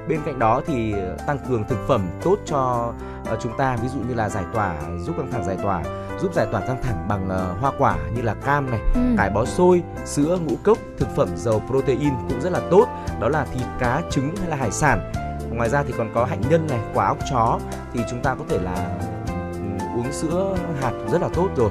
bên 0.08 0.20
cạnh 0.26 0.40
đó 0.40 0.62
thì 0.68 0.94
tăng 1.28 1.40
cường 1.50 1.64
thực 1.64 1.88
phẩm 1.88 2.08
tốt 2.24 2.38
cho 2.46 2.94
chúng 3.42 3.58
ta 3.58 3.78
ví 3.82 3.88
dụ 3.88 4.00
như 4.00 4.14
là 4.14 4.30
giải 4.30 4.44
tỏa 4.54 4.76
giúp 5.00 5.14
căng 5.18 5.32
thẳng 5.32 5.46
giải 5.46 5.58
tỏa 5.64 5.84
giúp 6.22 6.34
giải 6.34 6.48
tỏa 6.52 6.62
căng 6.62 6.84
thẳng 6.84 7.06
bằng 7.08 7.26
uh, 7.26 7.62
hoa 7.62 7.72
quả 7.78 7.98
như 8.16 8.22
là 8.22 8.34
cam 8.34 8.72
này, 8.72 8.80
ừ. 8.94 9.02
cải 9.18 9.30
bó 9.30 9.46
xôi, 9.46 9.84
sữa, 10.06 10.40
ngũ 10.46 10.56
cốc, 10.64 10.78
thực 10.98 11.08
phẩm 11.16 11.30
giàu 11.36 11.62
protein 11.68 12.14
cũng 12.30 12.42
rất 12.42 12.52
là 12.52 12.62
tốt, 12.72 12.88
đó 13.20 13.30
là 13.30 13.46
thịt 13.54 13.68
cá, 13.80 14.02
trứng 14.10 14.36
hay 14.40 14.50
là 14.50 14.56
hải 14.56 14.72
sản. 14.72 15.12
Ngoài 15.52 15.70
ra 15.70 15.84
thì 15.84 15.94
còn 15.98 16.12
có 16.14 16.26
hạnh 16.26 16.42
nhân 16.50 16.68
này, 16.70 16.80
quả 16.94 17.06
óc 17.06 17.18
chó 17.32 17.60
thì 17.94 18.04
chúng 18.10 18.22
ta 18.22 18.36
có 18.36 18.46
thể 18.50 18.60
là 18.60 18.98
uống 20.00 20.14
sữa 20.14 20.56
hạt 20.82 20.92
rất 21.12 21.22
là 21.22 21.30
tốt 21.34 21.50
rồi. 21.56 21.70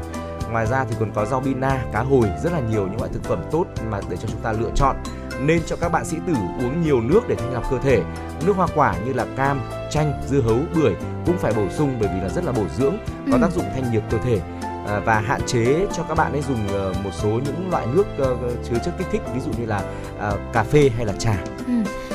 Ngoài 0.50 0.66
ra 0.66 0.84
thì 0.90 0.96
còn 1.00 1.12
có 1.14 1.24
rau 1.24 1.40
bina, 1.40 1.84
cá 1.92 2.00
hồi, 2.00 2.28
rất 2.44 2.52
là 2.52 2.60
nhiều 2.60 2.86
những 2.86 2.98
loại 2.98 3.10
thực 3.12 3.24
phẩm 3.24 3.42
tốt 3.50 3.64
mà 3.90 4.00
để 4.10 4.16
cho 4.16 4.28
chúng 4.28 4.40
ta 4.40 4.52
lựa 4.52 4.70
chọn 4.74 4.96
nên 5.40 5.60
cho 5.66 5.76
các 5.76 5.88
bạn 5.88 6.04
sĩ 6.04 6.16
tử 6.26 6.32
uống 6.32 6.82
nhiều 6.82 7.00
nước 7.00 7.20
để 7.28 7.34
thanh 7.34 7.52
lọc 7.52 7.70
cơ 7.70 7.78
thể. 7.78 8.02
Nước 8.46 8.56
hoa 8.56 8.66
quả 8.74 8.94
như 9.06 9.12
là 9.12 9.26
cam, 9.36 9.60
chanh, 9.90 10.12
dưa 10.28 10.40
hấu, 10.40 10.58
bưởi 10.74 10.94
cũng 11.26 11.38
phải 11.38 11.52
bổ 11.56 11.68
sung 11.70 11.96
bởi 12.00 12.08
vì 12.14 12.20
là 12.20 12.28
rất 12.28 12.44
là 12.44 12.52
bổ 12.52 12.64
dưỡng, 12.78 12.96
có 13.30 13.36
ừ. 13.36 13.38
tác 13.40 13.52
dụng 13.52 13.64
thanh 13.74 13.92
nhiệt 13.92 14.02
cơ 14.10 14.18
thể 14.24 14.40
à, 14.86 15.00
và 15.04 15.20
hạn 15.20 15.40
chế 15.46 15.86
cho 15.96 16.02
các 16.02 16.14
bạn 16.14 16.32
ấy 16.32 16.42
dùng 16.48 16.68
ờ, 16.68 16.94
một 17.04 17.10
số 17.12 17.28
những 17.28 17.70
loại 17.70 17.86
nước 17.94 18.04
ờ, 18.18 18.36
chứa 18.64 18.78
chất 18.84 18.94
kích 18.98 19.06
thích 19.12 19.22
ví 19.34 19.40
dụ 19.40 19.50
như 19.58 19.66
là 19.66 19.82
à, 20.20 20.32
cà 20.52 20.62
phê 20.62 20.90
hay 20.96 21.06
là 21.06 21.12
trà. 21.18 21.36
Ừ. 21.66 21.72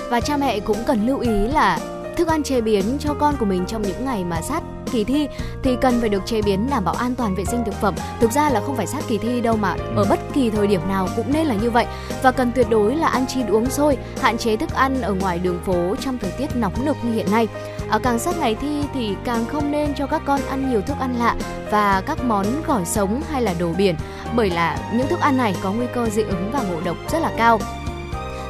Và 0.09 0.21
cha 0.21 0.37
mẹ 0.37 0.59
cũng 0.59 0.77
cần 0.87 1.05
lưu 1.05 1.19
ý 1.19 1.47
là 1.47 1.79
thức 2.17 2.27
ăn 2.27 2.43
chế 2.43 2.61
biến 2.61 2.97
cho 2.99 3.13
con 3.13 3.35
của 3.39 3.45
mình 3.45 3.65
trong 3.67 3.81
những 3.81 4.05
ngày 4.05 4.23
mà 4.23 4.41
sát 4.41 4.63
kỳ 4.91 5.03
thi 5.03 5.27
thì 5.63 5.75
cần 5.81 5.99
phải 5.99 6.09
được 6.09 6.21
chế 6.25 6.41
biến 6.41 6.69
đảm 6.69 6.83
bảo 6.85 6.93
an 6.93 7.15
toàn 7.15 7.35
vệ 7.35 7.45
sinh 7.45 7.63
thực 7.65 7.73
phẩm. 7.81 7.95
Thực 8.19 8.31
ra 8.31 8.49
là 8.49 8.61
không 8.61 8.75
phải 8.75 8.87
sát 8.87 9.03
kỳ 9.07 9.17
thi 9.17 9.41
đâu 9.41 9.57
mà 9.57 9.75
ở 9.95 10.05
bất 10.09 10.19
kỳ 10.33 10.49
thời 10.49 10.67
điểm 10.67 10.81
nào 10.87 11.07
cũng 11.15 11.33
nên 11.33 11.47
là 11.47 11.55
như 11.55 11.69
vậy. 11.69 11.85
Và 12.23 12.31
cần 12.31 12.51
tuyệt 12.55 12.69
đối 12.69 12.95
là 12.95 13.07
ăn 13.07 13.25
chín 13.27 13.47
uống 13.47 13.69
sôi 13.69 13.97
hạn 14.21 14.37
chế 14.37 14.57
thức 14.57 14.73
ăn 14.73 15.01
ở 15.01 15.13
ngoài 15.13 15.39
đường 15.39 15.59
phố 15.65 15.95
trong 15.99 16.17
thời 16.17 16.31
tiết 16.31 16.55
nóng 16.55 16.85
nực 16.85 16.97
như 17.03 17.13
hiện 17.13 17.31
nay. 17.31 17.47
Ở 17.89 17.99
càng 17.99 18.19
sát 18.19 18.37
ngày 18.39 18.55
thi 18.55 18.83
thì 18.93 19.15
càng 19.23 19.45
không 19.45 19.71
nên 19.71 19.93
cho 19.93 20.07
các 20.07 20.21
con 20.25 20.41
ăn 20.49 20.69
nhiều 20.69 20.81
thức 20.81 20.97
ăn 20.99 21.15
lạ 21.19 21.35
và 21.71 22.01
các 22.05 22.23
món 22.23 22.45
gỏi 22.67 22.85
sống 22.85 23.21
hay 23.31 23.41
là 23.41 23.53
đồ 23.59 23.73
biển 23.77 23.95
bởi 24.35 24.49
là 24.49 24.77
những 24.93 25.07
thức 25.07 25.19
ăn 25.19 25.37
này 25.37 25.55
có 25.61 25.71
nguy 25.71 25.85
cơ 25.93 26.09
dị 26.09 26.21
ứng 26.21 26.51
và 26.53 26.63
ngộ 26.63 26.81
độc 26.85 26.97
rất 27.11 27.19
là 27.19 27.31
cao 27.37 27.59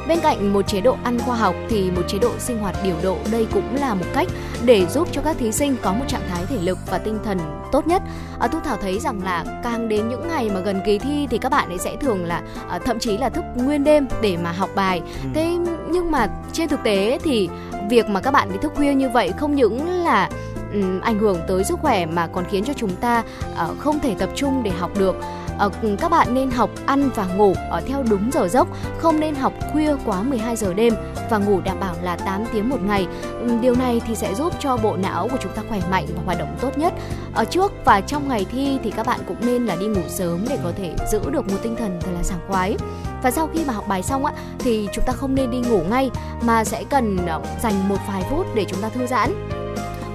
Bên 0.08 0.18
cạnh 0.22 0.52
một 0.52 0.62
chế 0.66 0.80
độ 0.80 0.96
ăn 1.04 1.18
khoa 1.18 1.36
học 1.36 1.54
thì 1.68 1.90
một 1.90 2.02
chế 2.08 2.18
độ 2.18 2.30
sinh 2.38 2.58
hoạt 2.58 2.76
điều 2.84 2.96
độ 3.02 3.16
đây 3.32 3.46
cũng 3.52 3.76
là 3.76 3.94
một 3.94 4.06
cách 4.14 4.28
để 4.64 4.86
giúp 4.86 5.08
cho 5.12 5.22
các 5.22 5.36
thí 5.38 5.52
sinh 5.52 5.76
có 5.82 5.92
một 5.92 6.04
trạng 6.08 6.28
thái 6.28 6.44
thể 6.46 6.56
lực 6.62 6.78
và 6.90 6.98
tinh 6.98 7.18
thần 7.24 7.38
tốt 7.72 7.86
nhất. 7.86 8.02
À, 8.40 8.48
Thu 8.48 8.58
Thảo 8.64 8.76
thấy 8.82 8.98
rằng 9.00 9.20
là 9.24 9.44
càng 9.62 9.88
đến 9.88 10.08
những 10.08 10.28
ngày 10.28 10.50
mà 10.54 10.60
gần 10.60 10.80
kỳ 10.86 10.98
thi 10.98 11.26
thì 11.30 11.38
các 11.38 11.48
bạn 11.48 11.68
ấy 11.68 11.78
sẽ 11.78 11.96
thường 11.96 12.24
là 12.24 12.42
à, 12.68 12.78
thậm 12.78 12.98
chí 12.98 13.18
là 13.18 13.28
thức 13.28 13.44
nguyên 13.54 13.84
đêm 13.84 14.06
để 14.22 14.36
mà 14.36 14.52
học 14.52 14.70
bài. 14.74 15.02
Ừ. 15.22 15.28
Thế 15.34 15.56
nhưng 15.90 16.10
mà 16.10 16.28
trên 16.52 16.68
thực 16.68 16.82
tế 16.84 17.18
thì 17.22 17.48
việc 17.90 18.08
mà 18.08 18.20
các 18.20 18.30
bạn 18.30 18.48
đi 18.52 18.58
thức 18.62 18.72
khuya 18.74 18.94
như 18.94 19.08
vậy 19.08 19.32
không 19.38 19.54
những 19.54 19.88
là 19.88 20.30
um, 20.72 21.00
ảnh 21.00 21.18
hưởng 21.18 21.38
tới 21.48 21.64
sức 21.64 21.78
khỏe 21.82 22.06
mà 22.06 22.26
còn 22.26 22.44
khiến 22.50 22.64
cho 22.64 22.72
chúng 22.72 22.96
ta 22.96 23.22
uh, 23.52 23.78
không 23.78 24.00
thể 24.00 24.14
tập 24.18 24.30
trung 24.34 24.62
để 24.62 24.70
học 24.70 24.90
được 24.98 25.16
Ờ, 25.58 25.70
các 25.98 26.10
bạn 26.10 26.34
nên 26.34 26.50
học, 26.50 26.70
ăn 26.86 27.10
và 27.14 27.26
ngủ 27.26 27.54
ở 27.70 27.80
theo 27.86 28.02
đúng 28.10 28.30
giờ 28.32 28.48
giấc 28.48 28.68
không 28.98 29.20
nên 29.20 29.34
học 29.34 29.52
khuya 29.72 29.96
quá 30.04 30.22
12 30.22 30.56
giờ 30.56 30.74
đêm 30.74 30.94
và 31.30 31.38
ngủ 31.38 31.60
đảm 31.60 31.80
bảo 31.80 31.94
là 32.02 32.16
8 32.16 32.44
tiếng 32.52 32.68
một 32.68 32.82
ngày. 32.82 33.06
Ừ, 33.40 33.48
điều 33.60 33.74
này 33.74 34.00
thì 34.06 34.14
sẽ 34.14 34.34
giúp 34.34 34.52
cho 34.60 34.76
bộ 34.76 34.96
não 34.96 35.28
của 35.28 35.36
chúng 35.40 35.52
ta 35.52 35.62
khỏe 35.68 35.80
mạnh 35.90 36.06
và 36.16 36.22
hoạt 36.24 36.38
động 36.38 36.56
tốt 36.60 36.78
nhất. 36.78 36.94
Ở 37.34 37.44
trước 37.44 37.72
và 37.84 38.00
trong 38.00 38.28
ngày 38.28 38.46
thi 38.52 38.78
thì 38.84 38.90
các 38.90 39.06
bạn 39.06 39.20
cũng 39.26 39.36
nên 39.40 39.66
là 39.66 39.76
đi 39.76 39.86
ngủ 39.86 40.02
sớm 40.08 40.44
để 40.48 40.58
có 40.64 40.72
thể 40.76 40.94
giữ 41.12 41.30
được 41.30 41.48
một 41.48 41.58
tinh 41.62 41.76
thần 41.76 41.98
thật 42.00 42.10
là 42.14 42.22
sảng 42.22 42.40
khoái. 42.48 42.76
Và 43.22 43.30
sau 43.30 43.48
khi 43.54 43.64
mà 43.64 43.72
học 43.72 43.84
bài 43.88 44.02
xong 44.02 44.24
á, 44.24 44.32
thì 44.58 44.88
chúng 44.92 45.04
ta 45.04 45.12
không 45.12 45.34
nên 45.34 45.50
đi 45.50 45.58
ngủ 45.58 45.80
ngay 45.90 46.10
mà 46.42 46.64
sẽ 46.64 46.84
cần 46.90 47.26
ờ, 47.26 47.40
dành 47.62 47.88
một 47.88 47.98
vài 48.08 48.22
phút 48.30 48.46
để 48.54 48.64
chúng 48.68 48.80
ta 48.80 48.88
thư 48.88 49.06
giãn. 49.06 49.63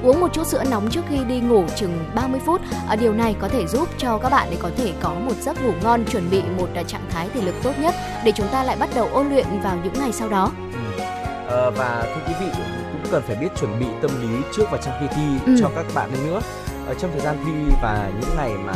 Uống 0.04 0.20
một 0.20 0.34
chút 0.34 0.48
sữa 0.48 0.64
nóng 0.72 0.90
trước 0.90 1.02
khi 1.10 1.24
đi 1.24 1.40
ngủ 1.40 1.66
chừng 1.76 2.06
30 2.16 2.40
phút. 2.46 2.62
Ở 2.88 2.96
điều 2.96 3.14
này 3.14 3.36
có 3.40 3.48
thể 3.48 3.68
giúp 3.68 3.90
cho 3.98 4.18
các 4.18 4.30
bạn 4.30 4.48
để 4.52 4.58
có 4.60 4.70
thể 4.78 4.94
có 5.02 5.10
một 5.10 5.34
giấc 5.42 5.64
ngủ 5.64 5.72
ngon, 5.84 6.06
chuẩn 6.06 6.30
bị 6.30 6.42
một 6.58 6.68
à, 6.76 6.84
trạng 6.84 7.06
thái 7.10 7.30
thể 7.34 7.42
lực 7.42 7.56
tốt 7.64 7.72
nhất 7.80 7.96
để 8.24 8.32
chúng 8.36 8.48
ta 8.48 8.64
lại 8.64 8.78
bắt 8.80 8.90
đầu 8.96 9.10
ôn 9.14 9.30
luyện 9.30 9.46
vào 9.64 9.78
những 9.84 9.94
ngày 10.00 10.12
sau 10.12 10.30
đó. 10.30 10.52
Ừ. 10.74 11.04
À, 11.50 11.70
và 11.70 12.04
thưa 12.16 12.22
quý 12.28 12.34
vị 12.40 12.52
cũng 12.56 13.12
cần 13.12 13.24
phải 13.28 13.36
biết 13.36 13.48
chuẩn 13.60 13.80
bị 13.80 13.86
tâm 14.02 14.12
lý 14.22 14.42
trước 14.56 14.66
và 14.72 14.78
trong 14.78 14.94
khi 15.00 15.08
thi 15.16 15.24
ừ. 15.46 15.56
cho 15.62 15.70
các 15.76 15.86
bạn 15.94 16.12
nữa. 16.26 16.42
Ở 16.88 16.94
trong 16.94 17.12
thời 17.12 17.22
gian 17.22 17.38
thi 17.46 17.76
và 17.82 18.12
những 18.20 18.36
ngày 18.38 18.52
mà 18.66 18.76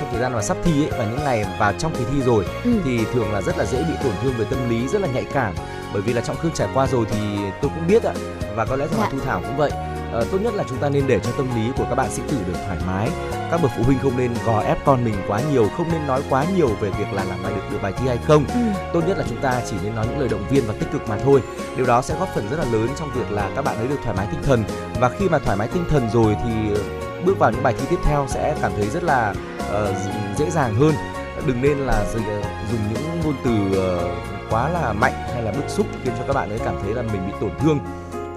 trong 0.00 0.08
thời 0.12 0.20
gian 0.20 0.32
mà 0.32 0.42
sắp 0.42 0.56
thi 0.64 0.82
ấy 0.82 0.90
và 0.98 1.04
những 1.04 1.24
ngày 1.24 1.44
vào 1.58 1.72
trong 1.78 1.94
kỳ 1.94 2.04
thi 2.10 2.22
rồi 2.22 2.46
ừ. 2.64 2.70
thì 2.84 3.04
thường 3.12 3.32
là 3.32 3.42
rất 3.42 3.58
là 3.58 3.64
dễ 3.64 3.78
bị 3.78 3.94
tổn 4.04 4.12
thương 4.22 4.34
về 4.38 4.44
tâm 4.50 4.70
lý 4.70 4.88
rất 4.88 5.02
là 5.02 5.08
nhạy 5.14 5.24
cảm 5.32 5.54
bởi 5.92 6.02
vì 6.02 6.12
là 6.12 6.20
trong 6.20 6.36
khương 6.36 6.52
trải 6.54 6.68
qua 6.74 6.86
rồi 6.86 7.06
thì 7.10 7.18
tôi 7.62 7.70
cũng 7.74 7.86
biết 7.88 8.02
ạ 8.02 8.14
và 8.56 8.64
có 8.64 8.76
lẽ 8.76 8.86
rằng 8.86 8.96
dạ. 8.98 9.04
là 9.04 9.10
thu 9.10 9.18
thảo 9.24 9.40
cũng 9.40 9.56
vậy 9.56 9.70
uh, 10.18 10.30
tốt 10.30 10.38
nhất 10.38 10.54
là 10.54 10.64
chúng 10.68 10.78
ta 10.78 10.88
nên 10.88 11.06
để 11.06 11.20
cho 11.20 11.30
tâm 11.36 11.48
lý 11.56 11.72
của 11.76 11.84
các 11.88 11.94
bạn 11.94 12.10
sĩ 12.10 12.22
tử 12.28 12.36
được 12.46 12.58
thoải 12.66 12.78
mái. 12.86 13.08
Các 13.50 13.62
bậc 13.62 13.70
phụ 13.76 13.82
huynh 13.82 13.98
không 13.98 14.16
nên 14.16 14.34
gò 14.46 14.60
ép 14.60 14.84
con 14.84 15.04
mình 15.04 15.14
quá 15.28 15.40
nhiều 15.52 15.68
không 15.76 15.92
nên 15.92 16.06
nói 16.06 16.22
quá 16.30 16.44
nhiều 16.56 16.68
về 16.68 16.90
việc 16.90 17.12
là 17.12 17.24
làm 17.24 17.42
bài 17.42 17.52
được 17.54 17.62
được 17.72 17.78
bài 17.82 17.92
thi 17.98 18.08
hay 18.08 18.18
không. 18.26 18.44
Ừ. 18.48 18.60
tốt 18.92 19.02
nhất 19.08 19.18
là 19.18 19.24
chúng 19.28 19.40
ta 19.40 19.62
chỉ 19.70 19.76
nên 19.82 19.94
nói 19.94 20.06
những 20.06 20.18
lời 20.18 20.28
động 20.28 20.44
viên 20.50 20.66
và 20.66 20.74
tích 20.80 20.92
cực 20.92 21.08
mà 21.08 21.18
thôi. 21.24 21.42
Điều 21.76 21.86
đó 21.86 22.02
sẽ 22.02 22.14
góp 22.18 22.28
phần 22.34 22.48
rất 22.50 22.56
là 22.58 22.64
lớn 22.72 22.88
trong 22.98 23.10
việc 23.14 23.30
là 23.30 23.50
các 23.56 23.64
bạn 23.64 23.76
ấy 23.76 23.88
được 23.88 23.98
thoải 24.04 24.16
mái 24.16 24.26
tinh 24.30 24.42
thần. 24.42 24.64
Và 25.00 25.08
khi 25.08 25.28
mà 25.28 25.38
thoải 25.38 25.56
mái 25.56 25.68
tinh 25.68 25.84
thần 25.90 26.08
rồi 26.12 26.36
thì 26.44 26.52
bước 27.24 27.38
vào 27.38 27.50
những 27.50 27.62
bài 27.62 27.74
thi 27.78 27.86
tiếp 27.90 27.98
theo 28.04 28.26
sẽ 28.28 28.54
cảm 28.62 28.72
thấy 28.76 28.86
rất 28.86 29.04
là 29.04 29.34
uh, 29.58 29.96
dễ 30.38 30.50
dàng 30.50 30.74
hơn. 30.74 30.92
Đừng 31.46 31.62
nên 31.62 31.78
là 31.78 32.04
dùng 32.14 32.80
những 32.92 33.20
ngôn 33.24 33.34
từ 33.44 33.80
uh, 33.80 34.50
quá 34.50 34.68
là 34.68 34.92
mạnh 34.92 35.14
hay 35.32 35.42
là 35.42 35.52
bức 35.52 35.68
xúc 35.68 35.86
khiến 36.04 36.12
cho 36.18 36.24
các 36.26 36.32
bạn 36.32 36.48
ấy 36.48 36.58
cảm 36.58 36.74
thấy 36.82 36.94
là 36.94 37.02
mình 37.02 37.26
bị 37.26 37.32
tổn 37.40 37.50
thương 37.60 37.78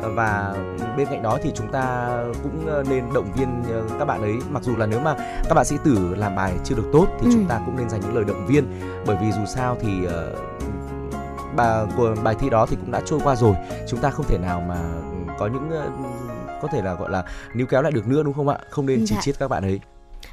và 0.09 0.55
bên 0.97 1.07
cạnh 1.11 1.23
đó 1.23 1.37
thì 1.43 1.51
chúng 1.55 1.71
ta 1.71 2.09
cũng 2.43 2.67
ờ, 2.67 2.83
nên 2.89 3.13
động 3.13 3.31
viên 3.35 3.63
ờ, 3.63 3.83
các 3.99 4.05
bạn 4.05 4.21
ấy. 4.21 4.35
Mặc 4.49 4.63
dù 4.63 4.75
là 4.75 4.85
nếu 4.85 4.99
mà 4.99 5.15
các 5.43 5.53
bạn 5.53 5.65
sĩ 5.65 5.77
tử 5.83 6.15
làm 6.15 6.35
bài 6.35 6.53
chưa 6.63 6.75
được 6.75 6.89
tốt 6.93 7.07
thì 7.19 7.25
ừ. 7.25 7.31
chúng 7.33 7.45
ta 7.45 7.61
cũng 7.65 7.75
nên 7.77 7.89
dành 7.89 8.01
những 8.01 8.15
lời 8.15 8.23
động 8.23 8.45
viên. 8.47 8.65
Bởi 9.05 9.17
vì 9.21 9.31
dù 9.31 9.45
sao 9.45 9.77
thì 9.81 9.89
uh, 10.05 10.11
bà 11.55 11.85
của 11.97 12.15
bài 12.23 12.35
thi 12.39 12.49
đó 12.49 12.65
thì 12.69 12.75
cũng 12.75 12.91
đã 12.91 13.01
trôi 13.05 13.19
qua 13.23 13.35
rồi. 13.35 13.55
Chúng 13.87 13.99
ta 13.99 14.09
không 14.09 14.25
thể 14.25 14.37
nào 14.37 14.61
mà 14.67 14.77
có 15.39 15.47
những 15.47 15.69
uh, 15.69 16.61
có 16.61 16.67
thể 16.67 16.81
là 16.81 16.93
gọi 16.93 17.09
là 17.09 17.23
níu 17.53 17.67
kéo 17.67 17.81
lại 17.81 17.91
được 17.91 18.07
nữa 18.07 18.23
đúng 18.23 18.33
không 18.33 18.47
ạ? 18.47 18.57
Không 18.69 18.85
nên 18.85 18.99
chỉ 19.05 19.15
dạ. 19.15 19.21
trích 19.21 19.39
các 19.39 19.47
bạn 19.47 19.63
ấy 19.63 19.79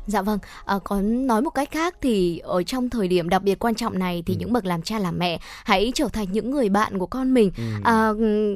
Dạ 0.06 0.22
vâng, 0.22 0.38
à, 0.64 0.78
có 0.84 1.00
nói 1.00 1.42
một 1.42 1.50
cách 1.50 1.70
khác 1.70 1.96
thì 2.00 2.38
ở 2.38 2.62
trong 2.62 2.90
thời 2.90 3.08
điểm 3.08 3.28
đặc 3.28 3.42
biệt 3.42 3.58
quan 3.58 3.74
trọng 3.74 3.98
này 3.98 4.22
thì 4.26 4.34
ừ. 4.34 4.38
những 4.38 4.52
bậc 4.52 4.64
làm 4.64 4.82
cha 4.82 4.98
làm 4.98 5.18
mẹ 5.18 5.40
hãy 5.64 5.92
trở 5.94 6.08
thành 6.08 6.32
những 6.32 6.50
người 6.50 6.68
bạn 6.68 6.98
của 6.98 7.06
con 7.06 7.34
mình. 7.34 7.50
Ừ. 7.56 7.62
À, 7.84 8.10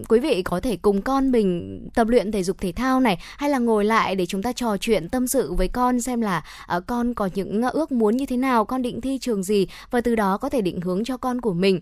quý 0.08 0.20
vị 0.20 0.42
có 0.42 0.60
thể 0.60 0.76
cùng 0.76 1.02
con 1.02 1.30
mình 1.30 1.80
tập 1.94 2.08
luyện 2.08 2.32
thể 2.32 2.42
dục 2.42 2.56
thể 2.60 2.72
thao 2.72 3.00
này 3.00 3.18
hay 3.36 3.50
là 3.50 3.58
ngồi 3.58 3.84
lại 3.84 4.14
để 4.14 4.26
chúng 4.26 4.42
ta 4.42 4.52
trò 4.52 4.76
chuyện 4.76 5.08
tâm 5.08 5.28
sự 5.28 5.52
với 5.52 5.68
con 5.68 6.00
xem 6.00 6.20
là 6.20 6.44
uh, 6.76 6.86
con 6.86 7.14
có 7.14 7.28
những 7.34 7.62
ước 7.62 7.92
muốn 7.92 8.16
như 8.16 8.26
thế 8.26 8.36
nào, 8.36 8.64
con 8.64 8.82
định 8.82 9.00
thi 9.00 9.18
trường 9.18 9.42
gì 9.42 9.66
và 9.90 10.00
từ 10.00 10.14
đó 10.14 10.38
có 10.38 10.48
thể 10.48 10.60
định 10.60 10.80
hướng 10.80 11.04
cho 11.04 11.16
con 11.16 11.40
của 11.40 11.52
mình 11.52 11.80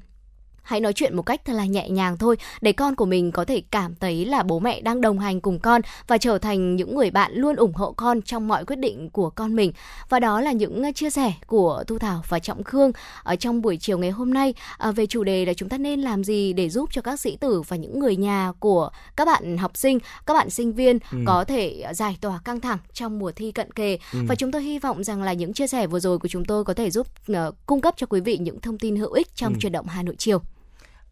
hãy 0.64 0.80
nói 0.80 0.92
chuyện 0.92 1.16
một 1.16 1.22
cách 1.22 1.40
thật 1.44 1.52
là 1.52 1.64
nhẹ 1.64 1.88
nhàng 1.88 2.16
thôi 2.16 2.36
để 2.60 2.72
con 2.72 2.94
của 2.94 3.06
mình 3.06 3.32
có 3.32 3.44
thể 3.44 3.62
cảm 3.70 3.94
thấy 3.94 4.24
là 4.24 4.42
bố 4.42 4.58
mẹ 4.58 4.80
đang 4.80 5.00
đồng 5.00 5.18
hành 5.18 5.40
cùng 5.40 5.58
con 5.58 5.80
và 6.06 6.18
trở 6.18 6.38
thành 6.38 6.76
những 6.76 6.96
người 6.96 7.10
bạn 7.10 7.32
luôn 7.34 7.56
ủng 7.56 7.72
hộ 7.74 7.92
con 7.92 8.22
trong 8.22 8.48
mọi 8.48 8.64
quyết 8.64 8.76
định 8.76 9.10
của 9.10 9.30
con 9.30 9.56
mình 9.56 9.72
và 10.08 10.20
đó 10.20 10.40
là 10.40 10.52
những 10.52 10.82
ờ, 10.82 10.90
chia 10.94 11.10
sẻ 11.10 11.32
của 11.46 11.84
thu 11.86 11.98
thảo 11.98 12.22
và 12.28 12.38
trọng 12.38 12.64
khương 12.64 12.92
ở 13.22 13.36
trong 13.36 13.62
buổi 13.62 13.76
chiều 13.76 13.98
ngày 13.98 14.10
hôm 14.10 14.34
nay 14.34 14.54
ờ, 14.78 14.92
về 14.92 15.06
chủ 15.06 15.24
đề 15.24 15.44
là 15.44 15.54
chúng 15.54 15.68
ta 15.68 15.78
nên 15.78 16.00
làm 16.00 16.24
gì 16.24 16.52
để 16.52 16.68
giúp 16.68 16.88
cho 16.92 17.02
các 17.02 17.20
sĩ 17.20 17.36
tử 17.36 17.62
và 17.68 17.76
những 17.76 17.98
người 17.98 18.16
nhà 18.16 18.52
của 18.58 18.90
các 19.16 19.24
bạn 19.24 19.58
học 19.58 19.76
sinh 19.76 19.98
các 20.26 20.34
bạn 20.34 20.50
sinh 20.50 20.72
viên 20.72 20.98
ừ. 21.12 21.18
có 21.26 21.44
thể 21.44 21.84
giải 21.92 22.18
tỏa 22.20 22.40
căng 22.44 22.60
thẳng 22.60 22.78
trong 22.92 23.18
mùa 23.18 23.32
thi 23.32 23.52
cận 23.52 23.72
kề 23.72 23.98
ừ. 24.12 24.18
và 24.28 24.34
chúng 24.34 24.52
tôi 24.52 24.62
hy 24.62 24.78
vọng 24.78 25.04
rằng 25.04 25.22
là 25.22 25.32
những 25.32 25.52
chia 25.52 25.66
sẻ 25.66 25.86
vừa 25.86 26.00
rồi 26.00 26.18
của 26.18 26.28
chúng 26.28 26.44
tôi 26.44 26.64
có 26.64 26.74
thể 26.74 26.90
giúp 26.90 27.06
uh, 27.32 27.36
cung 27.66 27.80
cấp 27.80 27.94
cho 27.96 28.06
quý 28.06 28.20
vị 28.20 28.38
những 28.38 28.60
thông 28.60 28.78
tin 28.78 28.96
hữu 28.96 29.12
ích 29.12 29.34
trong 29.34 29.52
ừ. 29.52 29.58
chuyển 29.60 29.72
động 29.72 29.86
Hà 29.86 30.02
Nội 30.02 30.14
chiều 30.18 30.40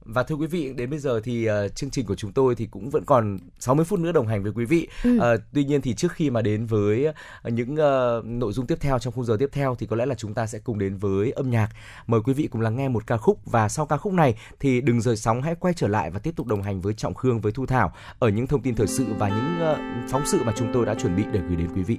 Và 0.05 0.23
thưa 0.23 0.35
quý 0.35 0.47
vị, 0.47 0.73
đến 0.73 0.91
bây 0.91 0.99
giờ 0.99 1.21
thì 1.25 1.49
uh, 1.51 1.75
chương 1.75 1.91
trình 1.91 2.07
của 2.07 2.15
chúng 2.15 2.33
tôi 2.33 2.55
thì 2.55 2.67
cũng 2.67 2.91
vẫn 2.91 3.05
còn 3.05 3.39
60 3.59 3.85
phút 3.85 4.01
nữa 4.01 4.13
đồng 4.13 4.27
hành 4.27 4.43
với 4.43 4.53
quý 4.53 4.65
vị. 4.65 4.89
Ừ. 5.05 5.17
Uh, 5.17 5.41
tuy 5.55 5.65
nhiên 5.65 5.81
thì 5.81 5.95
trước 5.95 6.13
khi 6.13 6.31
mà 6.31 6.43
đến 6.43 6.67
với 6.67 7.09
uh, 7.09 7.53
những 7.53 7.73
uh, 7.73 8.25
nội 8.25 8.53
dung 8.53 8.67
tiếp 8.67 8.79
theo 8.81 8.99
trong 8.99 9.15
khung 9.15 9.25
giờ 9.25 9.37
tiếp 9.39 9.49
theo 9.53 9.75
thì 9.75 9.87
có 9.87 9.97
lẽ 9.97 10.07
là 10.07 10.15
chúng 10.15 10.35
ta 10.35 10.47
sẽ 10.47 10.59
cùng 10.59 10.79
đến 10.79 10.97
với 10.97 11.33
âm 11.33 11.51
nhạc. 11.51 11.69
Mời 12.07 12.21
quý 12.25 12.33
vị 12.33 12.49
cùng 12.51 12.61
lắng 12.61 12.77
nghe 12.77 12.89
một 12.89 13.07
ca 13.07 13.17
khúc 13.17 13.39
và 13.45 13.69
sau 13.69 13.87
ca 13.87 13.97
khúc 13.97 14.13
này 14.13 14.35
thì 14.61 14.81
đừng 14.81 15.01
rời 15.01 15.17
sóng 15.17 15.43
hãy 15.43 15.55
quay 15.55 15.75
trở 15.75 15.89
lại 15.89 16.11
và 16.11 16.19
tiếp 16.19 16.37
tục 16.37 16.47
đồng 16.47 16.63
hành 16.63 16.81
với 16.81 16.95
Trọng 16.95 17.15
Khương 17.15 17.41
với 17.41 17.53
Thu 17.53 17.67
Thảo 17.67 17.93
ở 18.19 18.29
những 18.29 18.47
thông 18.47 18.63
tin 18.63 18.75
thời 18.75 18.87
sự 18.87 19.05
và 19.19 19.29
những 19.29 19.73
uh, 19.73 20.11
phóng 20.11 20.23
sự 20.27 20.39
mà 20.45 20.53
chúng 20.57 20.71
tôi 20.73 20.87
đã 20.87 20.95
chuẩn 20.95 21.17
bị 21.17 21.23
để 21.33 21.41
gửi 21.49 21.57
đến 21.57 21.69
quý 21.75 21.83
vị. 21.83 21.99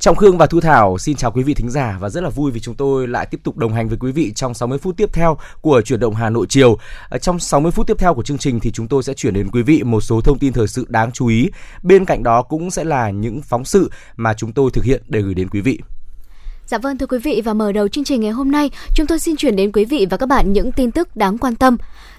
Trọng 0.00 0.16
Khương 0.16 0.38
và 0.38 0.46
Thu 0.46 0.60
Thảo, 0.60 0.98
xin 0.98 1.16
chào 1.16 1.32
quý 1.32 1.42
vị 1.42 1.54
thính 1.54 1.70
giả 1.70 1.98
và 2.00 2.08
rất 2.08 2.22
là 2.22 2.28
vui 2.28 2.50
vì 2.50 2.60
chúng 2.60 2.74
tôi 2.74 3.08
lại 3.08 3.26
tiếp 3.26 3.40
tục 3.44 3.56
đồng 3.56 3.72
hành 3.72 3.88
với 3.88 3.98
quý 3.98 4.12
vị 4.12 4.32
trong 4.34 4.54
60 4.54 4.78
phút 4.78 4.96
tiếp 4.96 5.12
theo 5.12 5.38
của 5.60 5.82
chuyển 5.82 6.00
động 6.00 6.14
Hà 6.14 6.30
Nội 6.30 6.46
chiều. 6.48 6.78
Trong 7.20 7.38
60 7.38 7.72
phút 7.72 7.86
tiếp 7.86 7.98
theo 7.98 8.14
của 8.14 8.22
chương 8.22 8.38
trình 8.38 8.60
thì 8.60 8.72
chúng 8.72 8.88
tôi 8.88 9.02
sẽ 9.02 9.14
chuyển 9.14 9.34
đến 9.34 9.50
quý 9.50 9.62
vị 9.62 9.82
một 9.82 10.00
số 10.00 10.20
thông 10.20 10.38
tin 10.38 10.52
thời 10.52 10.66
sự 10.66 10.86
đáng 10.88 11.12
chú 11.12 11.26
ý. 11.26 11.50
Bên 11.82 12.04
cạnh 12.04 12.22
đó 12.22 12.42
cũng 12.42 12.70
sẽ 12.70 12.84
là 12.84 13.10
những 13.10 13.42
phóng 13.42 13.64
sự 13.64 13.90
mà 14.16 14.34
chúng 14.34 14.52
tôi 14.52 14.70
thực 14.70 14.84
hiện 14.84 15.02
để 15.08 15.20
gửi 15.20 15.34
đến 15.34 15.48
quý 15.48 15.60
vị. 15.60 15.78
Dạ 16.70 16.78
vâng 16.78 16.98
thưa 16.98 17.06
quý 17.06 17.18
vị 17.18 17.42
và 17.44 17.54
mở 17.54 17.72
đầu 17.72 17.88
chương 17.88 18.04
trình 18.04 18.20
ngày 18.20 18.30
hôm 18.30 18.50
nay, 18.50 18.70
chúng 18.94 19.06
tôi 19.06 19.18
xin 19.18 19.36
chuyển 19.36 19.56
đến 19.56 19.72
quý 19.72 19.84
vị 19.84 20.06
và 20.10 20.16
các 20.16 20.26
bạn 20.26 20.52
những 20.52 20.72
tin 20.72 20.90
tức 20.90 21.16
đáng 21.16 21.38
quan 21.38 21.56
tâm. 21.56 21.76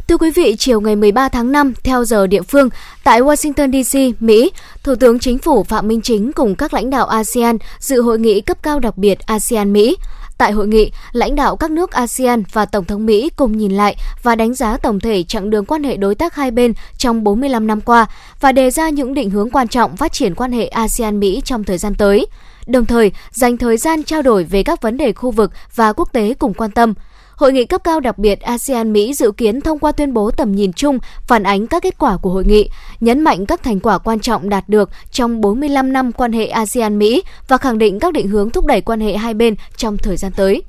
Thưa 0.08 0.18
quý 0.18 0.32
vị, 0.32 0.56
chiều 0.60 0.82
ngày 0.82 0.96
13 0.96 1.30
tháng 1.30 1.52
5 1.52 1.74
theo 1.84 2.06
giờ 2.06 2.28
địa 2.28 2.42
phương 2.42 2.70
tại 3.04 3.22
Washington 3.22 3.84
DC, 3.84 4.22
Mỹ, 4.22 4.52
Thủ 4.84 4.96
tướng 4.96 5.20
Chính 5.20 5.38
phủ 5.38 5.64
Phạm 5.64 5.88
Minh 5.88 6.02
Chính 6.02 6.32
cùng 6.34 6.56
các 6.56 6.74
lãnh 6.74 6.90
đạo 6.90 7.08
ASEAN 7.08 7.58
dự 7.80 8.02
hội 8.02 8.20
nghị 8.20 8.42
cấp 8.42 8.58
cao 8.64 8.80
đặc 8.80 8.98
biệt 8.98 9.20
ASEAN 9.20 9.74
Mỹ. 9.74 9.98
Tại 10.38 10.52
hội 10.52 10.68
nghị, 10.68 10.92
lãnh 11.12 11.36
đạo 11.36 11.56
các 11.56 11.72
nước 11.72 11.92
ASEAN 11.92 12.44
và 12.52 12.66
Tổng 12.66 12.86
thống 12.86 13.06
Mỹ 13.06 13.30
cùng 13.36 13.58
nhìn 13.58 13.72
lại 13.72 13.96
và 14.24 14.36
đánh 14.36 14.54
giá 14.54 14.78
tổng 14.78 15.00
thể 15.00 15.24
chặng 15.24 15.50
đường 15.50 15.66
quan 15.66 15.84
hệ 15.84 15.98
đối 15.98 16.16
tác 16.16 16.36
hai 16.36 16.52
bên 16.52 16.74
trong 16.98 17.24
45 17.24 17.68
năm 17.68 17.82
qua 17.82 18.06
và 18.40 18.52
đề 18.52 18.72
ra 18.72 18.90
những 18.90 19.14
định 19.14 19.30
hướng 19.30 19.50
quan 19.50 19.68
trọng 19.68 19.98
phát 19.98 20.12
triển 20.12 20.36
quan 20.36 20.52
hệ 20.52 20.68
ASEAN-Mỹ 20.68 21.42
trong 21.46 21.64
thời 21.64 21.78
gian 21.78 21.96
tới 21.96 22.28
đồng 22.72 22.86
thời 22.86 23.12
dành 23.32 23.58
thời 23.58 23.78
gian 23.78 24.04
trao 24.04 24.22
đổi 24.22 24.44
về 24.44 24.64
các 24.64 24.82
vấn 24.82 24.98
đề 24.98 25.14
khu 25.14 25.32
vực 25.32 25.52
và 25.76 25.94
quốc 25.94 26.14
tế 26.14 26.34
cùng 26.34 26.54
quan 26.54 26.72
tâm. 26.72 26.94
Hội 27.36 27.54
nghị 27.54 27.66
cấp 27.66 27.84
cao 27.84 28.00
đặc 28.00 28.18
biệt 28.18 28.42
ASEAN-Mỹ 28.42 29.14
dự 29.14 29.32
kiến 29.32 29.62
thông 29.62 29.80
qua 29.80 29.92
tuyên 29.92 30.14
bố 30.14 30.32
tầm 30.32 30.52
nhìn 30.52 30.74
chung 30.74 31.00
phản 31.28 31.44
ánh 31.44 31.68
các 31.68 31.84
kết 31.84 31.98
quả 31.98 32.18
của 32.18 32.30
hội 32.30 32.46
nghị, 32.46 32.70
nhấn 33.00 33.22
mạnh 33.22 33.46
các 33.46 33.64
thành 33.64 33.80
quả 33.80 33.98
quan 33.98 34.20
trọng 34.20 34.50
đạt 34.50 34.70
được 34.70 34.90
trong 35.12 35.42
45 35.42 35.94
năm 35.94 36.12
quan 36.12 36.34
hệ 36.34 36.48
ASEAN-Mỹ 36.48 37.24
và 37.48 37.58
khẳng 37.58 37.78
định 37.78 38.00
các 38.00 38.14
định 38.14 38.28
hướng 38.28 38.50
thúc 38.50 38.66
đẩy 38.66 38.82
quan 38.82 39.00
hệ 39.00 39.18
hai 39.18 39.34
bên 39.34 39.56
trong 39.78 39.98
thời 39.98 40.18
gian 40.18 40.32
tới. 40.32 40.64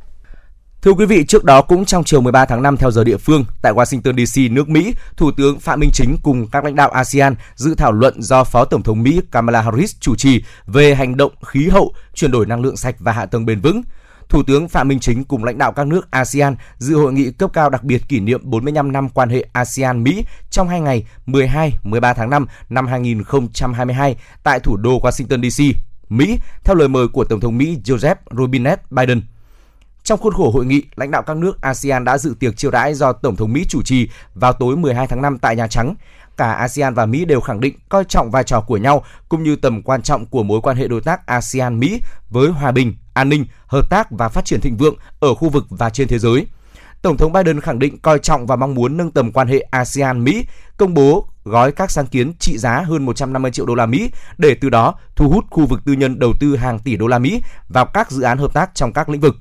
Thưa 0.83 0.93
quý 0.93 1.07
vị, 1.07 1.25
trước 1.25 1.45
đó 1.45 1.63
cũng 1.63 1.85
trong 1.85 2.05
chiều 2.05 2.21
13 2.21 2.45
tháng 2.45 2.63
5 2.63 2.77
theo 2.77 2.91
giờ 2.91 3.05
địa 3.05 3.17
phương, 3.17 3.45
tại 3.63 3.73
Washington 3.73 4.27
DC, 4.27 4.53
nước 4.53 4.69
Mỹ, 4.69 4.95
Thủ 5.17 5.31
tướng 5.37 5.61
Phạm 5.61 5.81
Minh 5.81 5.91
Chính 5.93 6.17
cùng 6.23 6.47
các 6.47 6.65
lãnh 6.65 6.77
đạo 6.77 6.91
ASEAN 6.91 7.35
dự 7.55 7.75
thảo 7.75 7.93
luận 7.93 8.23
do 8.23 8.45
Phó 8.45 8.65
Tổng 8.65 8.83
thống 8.83 9.03
Mỹ 9.03 9.21
Kamala 9.31 9.63
Harris 9.63 9.97
chủ 10.01 10.17
trì 10.17 10.43
về 10.67 10.95
hành 10.95 11.17
động 11.17 11.33
khí 11.47 11.69
hậu, 11.69 11.95
chuyển 12.15 12.31
đổi 12.31 12.47
năng 12.47 12.61
lượng 12.61 12.77
sạch 12.77 12.95
và 12.99 13.13
hạ 13.13 13.27
tầng 13.27 13.47
bền 13.47 13.61
vững. 13.61 13.83
Thủ 14.29 14.43
tướng 14.43 14.69
Phạm 14.69 14.89
Minh 14.89 15.01
Chính 15.01 15.25
cùng 15.25 15.45
lãnh 15.45 15.59
đạo 15.59 15.73
các 15.73 15.87
nước 15.87 16.11
ASEAN 16.11 16.57
dự 16.79 16.97
hội 16.97 17.13
nghị 17.13 17.31
cấp 17.31 17.51
cao 17.53 17.71
đặc 17.71 17.85
biệt 17.85 18.09
kỷ 18.09 18.21
niệm 18.21 18.41
45 18.45 18.93
năm 18.93 19.09
quan 19.09 19.29
hệ 19.29 19.47
ASEAN-Mỹ 19.53 20.25
trong 20.51 20.69
hai 20.69 20.81
ngày 20.81 21.07
12-13 21.27 22.15
tháng 22.15 22.31
5 22.31 22.47
năm 22.69 22.87
2022 22.87 24.17
tại 24.43 24.61
thủ 24.61 24.77
đô 24.77 25.01
Washington 25.01 25.51
DC, 25.51 25.77
Mỹ, 26.09 26.39
theo 26.65 26.77
lời 26.77 26.89
mời 26.89 27.09
của 27.09 27.25
Tổng 27.25 27.41
thống 27.41 27.59
Mỹ 27.59 27.79
Joseph 27.85 28.17
Robinette 28.31 28.83
Biden. 28.91 29.21
Trong 30.13 30.21
khuôn 30.21 30.35
khổ 30.35 30.51
hội 30.51 30.67
nghị, 30.67 30.83
lãnh 30.97 31.11
đạo 31.11 31.23
các 31.23 31.37
nước 31.37 31.61
ASEAN 31.61 32.05
đã 32.05 32.19
dự 32.19 32.35
tiệc 32.41 32.57
chiêu 32.57 32.71
đãi 32.71 32.95
do 32.95 33.13
Tổng 33.13 33.37
thống 33.37 33.53
Mỹ 33.53 33.65
chủ 33.69 33.83
trì 33.83 34.09
vào 34.35 34.53
tối 34.53 34.77
12 34.77 35.07
tháng 35.07 35.23
5 35.23 35.39
tại 35.39 35.57
Nhà 35.57 35.67
Trắng. 35.67 35.95
Cả 36.37 36.53
ASEAN 36.53 36.95
và 36.95 37.07
Mỹ 37.07 37.25
đều 37.25 37.41
khẳng 37.41 37.61
định 37.61 37.75
coi 37.89 38.05
trọng 38.05 38.31
vai 38.31 38.45
trò 38.45 38.61
của 38.61 38.77
nhau 38.77 39.05
cũng 39.29 39.43
như 39.43 39.57
tầm 39.57 39.83
quan 39.83 40.03
trọng 40.03 40.27
của 40.27 40.43
mối 40.43 40.61
quan 40.61 40.77
hệ 40.77 40.89
đối 40.89 41.01
tác 41.01 41.27
ASEAN-Mỹ 41.27 42.01
với 42.31 42.49
hòa 42.49 42.73
bình, 42.73 42.95
an 43.15 43.29
ninh, 43.29 43.47
hợp 43.67 43.91
tác 43.91 44.11
và 44.11 44.29
phát 44.29 44.45
triển 44.45 44.61
thịnh 44.61 44.77
vượng 44.77 44.95
ở 45.21 45.35
khu 45.35 45.49
vực 45.49 45.65
và 45.71 45.91
trên 45.91 46.09
thế 46.09 46.19
giới. 46.19 46.47
Tổng 47.03 47.17
thống 47.17 47.33
Biden 47.33 47.61
khẳng 47.61 47.79
định 47.79 47.99
coi 47.99 48.19
trọng 48.19 48.47
và 48.47 48.57
mong 48.57 48.75
muốn 48.75 48.97
nâng 48.97 49.11
tầm 49.11 49.33
quan 49.33 49.49
hệ 49.49 49.67
ASEAN-Mỹ, 49.71 50.45
công 50.77 50.95
bố 50.95 51.29
gói 51.45 51.73
các 51.73 51.91
sáng 51.91 52.07
kiến 52.07 52.33
trị 52.39 52.59
giá 52.59 52.81
hơn 52.81 53.05
150 53.07 53.51
triệu 53.51 53.67
đô 53.67 53.75
la 53.75 53.87
Mỹ 53.87 54.11
để 54.39 54.55
từ 54.61 54.71
đó 54.71 54.95
thu 55.17 55.29
hút 55.29 55.45
khu 55.51 55.67
vực 55.67 55.81
tư 55.85 55.93
nhân 55.93 56.19
đầu 56.19 56.33
tư 56.41 56.57
hàng 56.57 56.79
tỷ 56.79 56.97
đô 56.97 57.07
la 57.07 57.19
Mỹ 57.19 57.43
vào 57.69 57.87
các 57.87 58.11
dự 58.11 58.23
án 58.23 58.39
hợp 58.39 58.55
tác 58.55 58.75
trong 58.75 58.93
các 58.93 59.09
lĩnh 59.09 59.21
vực 59.21 59.37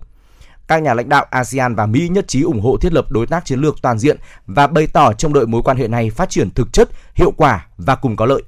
các 0.72 0.82
nhà 0.84 0.94
lãnh 0.94 1.10
đạo 1.10 1.26
ASEAN 1.30 1.76
và 1.76 1.86
Mỹ 1.86 2.08
nhất 2.08 2.28
trí 2.28 2.42
ủng 2.42 2.62
hộ 2.62 2.78
thiết 2.78 2.94
lập 2.94 3.06
đối 3.12 3.28
tác 3.28 3.46
chiến 3.46 3.60
lược 3.60 3.76
toàn 3.82 4.00
diện 4.00 4.18
và 4.48 4.68
bày 4.68 4.88
tỏ 4.88 5.14
trông 5.14 5.34
đợi 5.34 5.46
mối 5.46 5.62
quan 5.62 5.78
hệ 5.78 5.88
này 5.88 6.10
phát 6.10 6.30
triển 6.30 6.50
thực 6.50 6.74
chất, 6.74 6.90
hiệu 7.16 7.32
quả 7.38 7.66
và 7.78 7.96
cùng 7.96 8.16
có 8.16 8.26
lợi. 8.26 8.42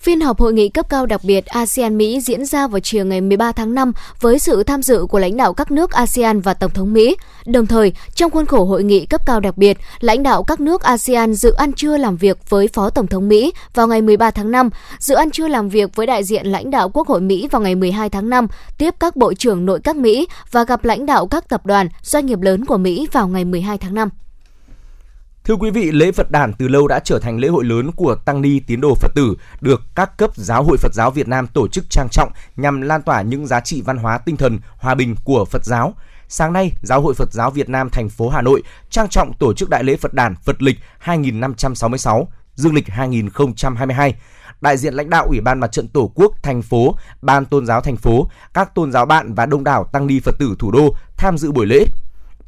Phiên 0.00 0.20
họp 0.20 0.40
hội 0.40 0.52
nghị 0.52 0.68
cấp 0.68 0.88
cao 0.88 1.06
đặc 1.06 1.20
biệt 1.24 1.46
ASEAN-Mỹ 1.46 2.20
diễn 2.20 2.44
ra 2.44 2.66
vào 2.66 2.80
chiều 2.80 3.04
ngày 3.04 3.20
13 3.20 3.52
tháng 3.52 3.74
5 3.74 3.92
với 4.20 4.38
sự 4.38 4.62
tham 4.62 4.82
dự 4.82 5.06
của 5.06 5.18
lãnh 5.18 5.36
đạo 5.36 5.54
các 5.54 5.70
nước 5.70 5.90
ASEAN 5.90 6.40
và 6.40 6.54
Tổng 6.54 6.70
thống 6.70 6.92
Mỹ. 6.92 7.16
Đồng 7.46 7.66
thời, 7.66 7.92
trong 8.14 8.30
khuôn 8.30 8.46
khổ 8.46 8.64
hội 8.64 8.84
nghị 8.84 9.06
cấp 9.06 9.26
cao 9.26 9.40
đặc 9.40 9.58
biệt, 9.58 9.78
lãnh 10.00 10.22
đạo 10.22 10.42
các 10.42 10.60
nước 10.60 10.82
ASEAN 10.82 11.34
dự 11.34 11.52
ăn 11.52 11.72
trưa 11.72 11.96
làm 11.96 12.16
việc 12.16 12.50
với 12.50 12.68
Phó 12.68 12.90
Tổng 12.90 13.06
thống 13.06 13.28
Mỹ 13.28 13.52
vào 13.74 13.86
ngày 13.86 14.02
13 14.02 14.30
tháng 14.30 14.50
5, 14.50 14.70
dự 14.98 15.14
ăn 15.14 15.30
trưa 15.30 15.48
làm 15.48 15.68
việc 15.68 15.96
với 15.96 16.06
đại 16.06 16.24
diện 16.24 16.46
lãnh 16.46 16.70
đạo 16.70 16.88
Quốc 16.88 17.08
hội 17.08 17.20
Mỹ 17.20 17.48
vào 17.50 17.62
ngày 17.62 17.74
12 17.74 18.10
tháng 18.10 18.30
5, 18.30 18.46
tiếp 18.78 18.94
các 19.00 19.16
bộ 19.16 19.34
trưởng 19.34 19.66
nội 19.66 19.80
các 19.84 19.96
Mỹ 19.96 20.28
và 20.50 20.64
gặp 20.64 20.84
lãnh 20.84 21.06
đạo 21.06 21.26
các 21.26 21.48
tập 21.48 21.66
đoàn, 21.66 21.88
doanh 22.02 22.26
nghiệp 22.26 22.40
lớn 22.40 22.64
của 22.64 22.76
Mỹ 22.76 23.08
vào 23.12 23.28
ngày 23.28 23.44
12 23.44 23.78
tháng 23.78 23.94
5. 23.94 24.08
Thưa 25.48 25.56
quý 25.56 25.70
vị, 25.70 25.90
lễ 25.92 26.12
Phật 26.12 26.30
đản 26.30 26.52
từ 26.52 26.68
lâu 26.68 26.88
đã 26.88 26.98
trở 26.98 27.18
thành 27.18 27.38
lễ 27.38 27.48
hội 27.48 27.64
lớn 27.64 27.90
của 27.96 28.14
tăng 28.14 28.42
ni 28.42 28.60
tín 28.60 28.80
đồ 28.80 28.94
Phật 28.94 29.12
tử, 29.14 29.36
được 29.60 29.82
các 29.94 30.16
cấp 30.16 30.30
giáo 30.34 30.62
hội 30.62 30.76
Phật 30.76 30.94
giáo 30.94 31.10
Việt 31.10 31.28
Nam 31.28 31.46
tổ 31.46 31.68
chức 31.68 31.84
trang 31.90 32.08
trọng 32.10 32.32
nhằm 32.56 32.80
lan 32.80 33.02
tỏa 33.02 33.22
những 33.22 33.46
giá 33.46 33.60
trị 33.60 33.82
văn 33.82 33.96
hóa 33.96 34.18
tinh 34.18 34.36
thần 34.36 34.58
hòa 34.76 34.94
bình 34.94 35.14
của 35.24 35.44
Phật 35.44 35.64
giáo. 35.64 35.94
Sáng 36.28 36.52
nay, 36.52 36.72
Giáo 36.82 37.00
hội 37.00 37.14
Phật 37.14 37.32
giáo 37.32 37.50
Việt 37.50 37.68
Nam 37.68 37.88
thành 37.90 38.08
phố 38.08 38.28
Hà 38.28 38.42
Nội 38.42 38.62
trang 38.90 39.08
trọng 39.08 39.32
tổ 39.32 39.54
chức 39.54 39.70
đại 39.70 39.84
lễ 39.84 39.96
Phật 39.96 40.14
đản 40.14 40.34
Phật 40.44 40.62
lịch 40.62 40.76
2566, 40.98 42.28
dương 42.54 42.74
lịch 42.74 42.88
2022 42.88 44.14
đại 44.60 44.76
diện 44.76 44.94
lãnh 44.94 45.10
đạo 45.10 45.26
Ủy 45.28 45.40
ban 45.40 45.60
Mặt 45.60 45.72
trận 45.72 45.88
Tổ 45.88 46.12
quốc 46.14 46.42
thành 46.42 46.62
phố, 46.62 46.94
Ban 47.22 47.44
Tôn 47.44 47.66
giáo 47.66 47.80
thành 47.80 47.96
phố, 47.96 48.28
các 48.54 48.74
tôn 48.74 48.92
giáo 48.92 49.06
bạn 49.06 49.34
và 49.34 49.46
đông 49.46 49.64
đảo 49.64 49.84
tăng 49.84 50.06
ni 50.06 50.20
Phật 50.20 50.34
tử 50.38 50.56
thủ 50.58 50.70
đô 50.70 50.94
tham 51.16 51.38
dự 51.38 51.52
buổi 51.52 51.66
lễ. 51.66 51.84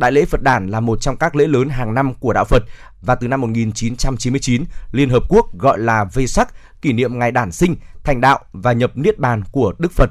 Đại 0.00 0.12
lễ 0.12 0.24
Phật 0.24 0.42
đản 0.42 0.66
là 0.66 0.80
một 0.80 1.00
trong 1.00 1.16
các 1.16 1.36
lễ 1.36 1.46
lớn 1.46 1.68
hàng 1.68 1.94
năm 1.94 2.14
của 2.14 2.32
đạo 2.32 2.44
Phật 2.44 2.62
và 3.02 3.14
từ 3.14 3.28
năm 3.28 3.40
1999, 3.40 4.64
Liên 4.92 5.10
Hợp 5.10 5.22
Quốc 5.28 5.58
gọi 5.58 5.78
là 5.78 6.04
Vê 6.04 6.26
Sắc 6.26 6.54
kỷ 6.82 6.92
niệm 6.92 7.18
ngày 7.18 7.32
đản 7.32 7.52
sinh, 7.52 7.76
thành 8.04 8.20
đạo 8.20 8.38
và 8.52 8.72
nhập 8.72 8.90
niết 8.94 9.18
bàn 9.18 9.42
của 9.52 9.74
Đức 9.78 9.92
Phật. 9.92 10.10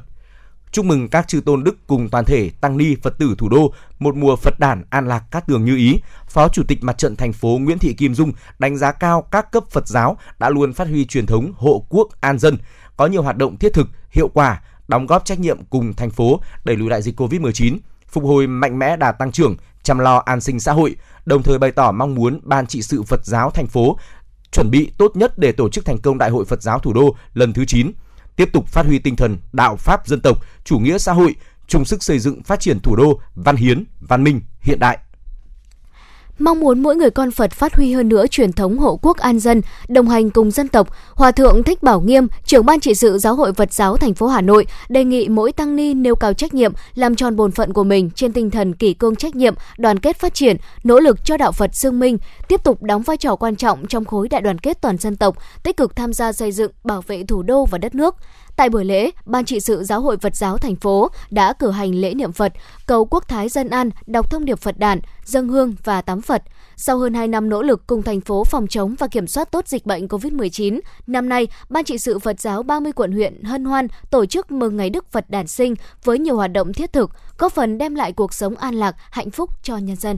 Chúc 0.72 0.86
mừng 0.86 1.08
các 1.08 1.28
chư 1.28 1.42
tôn 1.42 1.64
đức 1.64 1.88
cùng 1.88 2.10
toàn 2.10 2.26
thể 2.26 2.50
tăng 2.62 2.78
ni 2.78 2.96
Phật 3.04 3.18
tử 3.18 3.36
thủ 3.38 3.50
đô 3.50 3.74
một 4.00 4.16
mùa 4.16 4.36
Phật 4.36 4.60
đản 4.60 4.84
an 4.90 5.08
lạc 5.08 5.24
cát 5.32 5.48
tường 5.48 5.66
như 5.66 5.78
ý. 5.78 6.00
Phó 6.28 6.48
Chủ 6.48 6.64
tịch 6.68 6.84
Mặt 6.84 6.98
trận 6.98 7.16
thành 7.16 7.34
phố 7.34 7.58
Nguyễn 7.62 7.80
Thị 7.80 7.94
Kim 7.94 8.16
Dung 8.16 8.32
đánh 8.60 8.78
giá 8.78 8.92
cao 8.92 9.22
các 9.22 9.52
cấp 9.52 9.64
Phật 9.70 9.88
giáo 9.88 10.18
đã 10.40 10.50
luôn 10.50 10.74
phát 10.74 10.88
huy 10.88 11.06
truyền 11.06 11.26
thống 11.26 11.54
hộ 11.56 11.86
quốc 11.90 12.08
an 12.22 12.40
dân, 12.40 12.58
có 12.98 13.08
nhiều 13.08 13.22
hoạt 13.22 13.38
động 13.38 13.58
thiết 13.58 13.74
thực, 13.74 13.88
hiệu 14.12 14.28
quả, 14.28 14.62
đóng 14.88 15.06
góp 15.06 15.26
trách 15.26 15.40
nhiệm 15.40 15.64
cùng 15.70 15.94
thành 15.94 16.10
phố 16.10 16.42
đẩy 16.64 16.76
lùi 16.76 16.90
đại 16.90 17.02
dịch 17.02 17.22
Covid-19, 17.22 17.78
phục 18.08 18.24
hồi 18.24 18.48
mạnh 18.48 18.80
mẽ 18.80 18.96
đà 18.96 19.12
tăng 19.12 19.32
trưởng, 19.32 19.56
chăm 19.84 20.00
lo 20.00 20.18
an 20.26 20.42
sinh 20.42 20.60
xã 20.60 20.72
hội, 20.74 20.96
đồng 21.26 21.44
thời 21.44 21.58
bày 21.58 21.72
tỏ 21.72 21.92
mong 21.92 22.16
muốn 22.16 22.40
Ban 22.44 22.68
trị 22.68 22.82
sự 22.82 23.04
Phật 23.04 23.26
giáo 23.26 23.50
thành 23.52 23.68
phố 23.68 23.98
chuẩn 24.52 24.72
bị 24.72 24.92
tốt 24.98 25.16
nhất 25.16 25.38
để 25.38 25.52
tổ 25.52 25.70
chức 25.70 25.86
thành 25.86 25.98
công 25.98 26.18
Đại 26.18 26.30
hội 26.30 26.46
Phật 26.46 26.62
giáo 26.62 26.80
thủ 26.80 26.94
đô 26.94 27.16
lần 27.34 27.54
thứ 27.54 27.66
9, 27.66 27.92
tiếp 28.36 28.50
tục 28.54 28.68
phát 28.68 28.86
huy 28.86 29.00
tinh 29.00 29.16
thần 29.16 29.38
đạo 29.52 29.76
pháp 29.76 30.08
dân 30.08 30.22
tộc, 30.22 30.38
chủ 30.64 30.80
nghĩa 30.80 30.98
xã 30.98 31.14
hội, 31.14 31.36
chung 31.68 31.86
sức 31.86 32.04
xây 32.04 32.20
dựng 32.20 32.44
phát 32.44 32.60
triển 32.60 32.80
thủ 32.80 32.96
đô 32.96 33.20
văn 33.36 33.56
hiến, 33.56 33.84
văn 34.00 34.24
minh, 34.24 34.42
hiện 34.62 34.80
đại. 34.80 34.98
Mong 36.40 36.60
muốn 36.60 36.84
mỗi 36.84 36.96
người 36.96 37.10
con 37.10 37.32
Phật 37.32 37.52
phát 37.52 37.76
huy 37.76 37.94
hơn 37.94 38.10
nữa 38.10 38.28
truyền 38.28 38.52
thống 38.52 38.78
hộ 38.78 39.00
quốc 39.02 39.18
an 39.18 39.40
dân, 39.40 39.62
đồng 39.88 40.10
hành 40.10 40.30
cùng 40.30 40.52
dân 40.52 40.68
tộc, 40.68 40.88
Hòa 41.16 41.32
thượng 41.32 41.64
Thích 41.64 41.84
Bảo 41.84 42.02
Nghiêm, 42.02 42.28
trưởng 42.46 42.66
ban 42.66 42.80
trị 42.80 42.94
sự 42.96 43.18
Giáo 43.18 43.36
hội 43.36 43.54
Phật 43.54 43.74
giáo 43.74 43.98
thành 43.98 44.14
phố 44.14 44.28
Hà 44.28 44.42
Nội 44.42 44.66
đề 44.90 45.04
nghị 45.04 45.28
mỗi 45.28 45.52
tăng 45.52 45.76
ni 45.76 45.94
nêu 45.94 46.16
cao 46.16 46.34
trách 46.34 46.54
nhiệm, 46.54 46.74
làm 46.96 47.16
tròn 47.16 47.36
bổn 47.36 47.52
phận 47.52 47.74
của 47.74 47.84
mình 47.84 48.10
trên 48.16 48.34
tinh 48.34 48.50
thần 48.50 48.74
kỷ 48.74 48.94
cương 48.94 49.16
trách 49.16 49.36
nhiệm, 49.36 49.54
đoàn 49.78 50.00
kết 50.00 50.20
phát 50.20 50.34
triển, 50.34 50.58
nỗ 50.84 51.00
lực 51.00 51.26
cho 51.26 51.38
đạo 51.38 51.52
Phật 51.52 51.76
dương 51.76 52.00
minh, 52.00 52.18
tiếp 52.48 52.64
tục 52.64 52.84
đóng 52.84 53.02
vai 53.02 53.18
trò 53.18 53.36
quan 53.36 53.56
trọng 53.56 53.88
trong 53.88 54.06
khối 54.06 54.28
đại 54.30 54.42
đoàn 54.42 54.58
kết 54.60 54.82
toàn 54.82 54.98
dân 54.98 55.16
tộc, 55.16 55.36
tích 55.64 55.78
cực 55.78 55.96
tham 55.96 56.14
gia 56.14 56.32
xây 56.32 56.52
dựng, 56.52 56.72
bảo 56.84 57.02
vệ 57.02 57.24
thủ 57.24 57.44
đô 57.44 57.66
và 57.66 57.78
đất 57.78 57.96
nước. 57.96 58.16
Tại 58.60 58.70
buổi 58.70 58.86
lễ, 58.86 59.12
Ban 59.26 59.46
trị 59.46 59.60
sự 59.60 59.84
Giáo 59.84 60.02
hội 60.02 60.18
Phật 60.18 60.36
giáo 60.36 60.58
thành 60.58 60.76
phố 60.76 61.10
đã 61.30 61.54
cử 61.54 61.72
hành 61.72 61.96
lễ 61.96 62.14
niệm 62.14 62.32
Phật, 62.32 62.54
cầu 62.86 63.06
quốc 63.06 63.28
thái 63.28 63.50
dân 63.50 63.70
an, 63.70 63.90
đọc 64.08 64.32
thông 64.32 64.46
điệp 64.46 64.60
Phật 64.60 64.80
đản, 64.80 65.00
dâng 65.24 65.48
hương 65.48 65.76
và 65.84 66.02
tắm 66.02 66.22
Phật. 66.22 66.44
Sau 66.76 66.98
hơn 66.98 67.14
2 67.14 67.28
năm 67.28 67.50
nỗ 67.50 67.62
lực 67.62 67.88
cùng 67.88 68.04
thành 68.04 68.22
phố 68.22 68.44
phòng 68.44 68.68
chống 68.68 68.96
và 69.00 69.08
kiểm 69.08 69.28
soát 69.28 69.52
tốt 69.52 69.68
dịch 69.68 69.86
bệnh 69.86 70.08
COVID-19, 70.08 70.80
năm 71.08 71.30
nay, 71.30 71.48
Ban 71.70 71.84
trị 71.84 71.98
sự 71.98 72.20
Phật 72.20 72.40
giáo 72.40 72.64
30 72.64 72.92
quận 72.92 73.12
huyện 73.12 73.44
hân 73.44 73.66
hoan 73.66 73.88
tổ 74.10 74.26
chức 74.26 74.52
mừng 74.52 74.78
ngày 74.78 74.90
Đức 74.90 75.12
Phật 75.12 75.30
đản 75.30 75.48
sinh 75.48 75.76
với 76.04 76.20
nhiều 76.20 76.36
hoạt 76.36 76.52
động 76.52 76.74
thiết 76.74 76.94
thực, 76.94 77.12
góp 77.38 77.54
phần 77.54 77.78
đem 77.78 77.96
lại 77.96 78.14
cuộc 78.14 78.34
sống 78.34 78.56
an 78.56 78.76
lạc, 78.76 78.96
hạnh 79.12 79.32
phúc 79.32 79.50
cho 79.64 79.78
nhân 79.78 79.96
dân. 79.96 80.18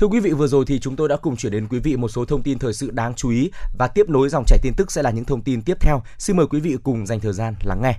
Thưa 0.00 0.06
quý 0.06 0.20
vị, 0.20 0.32
vừa 0.32 0.46
rồi 0.46 0.64
thì 0.66 0.78
chúng 0.78 0.96
tôi 0.96 1.08
đã 1.08 1.16
cùng 1.16 1.36
chuyển 1.36 1.52
đến 1.52 1.66
quý 1.70 1.78
vị 1.78 1.96
một 1.96 2.08
số 2.08 2.24
thông 2.24 2.42
tin 2.42 2.58
thời 2.58 2.72
sự 2.72 2.90
đáng 2.90 3.14
chú 3.14 3.30
ý 3.30 3.50
và 3.78 3.88
tiếp 3.88 4.08
nối 4.08 4.28
dòng 4.28 4.44
chảy 4.46 4.58
tin 4.62 4.72
tức 4.76 4.92
sẽ 4.92 5.02
là 5.02 5.10
những 5.10 5.24
thông 5.24 5.42
tin 5.42 5.62
tiếp 5.62 5.76
theo. 5.80 6.02
Xin 6.18 6.36
mời 6.36 6.46
quý 6.46 6.60
vị 6.60 6.76
cùng 6.82 7.06
dành 7.06 7.20
thời 7.20 7.32
gian 7.32 7.54
lắng 7.64 7.82
nghe. 7.82 7.94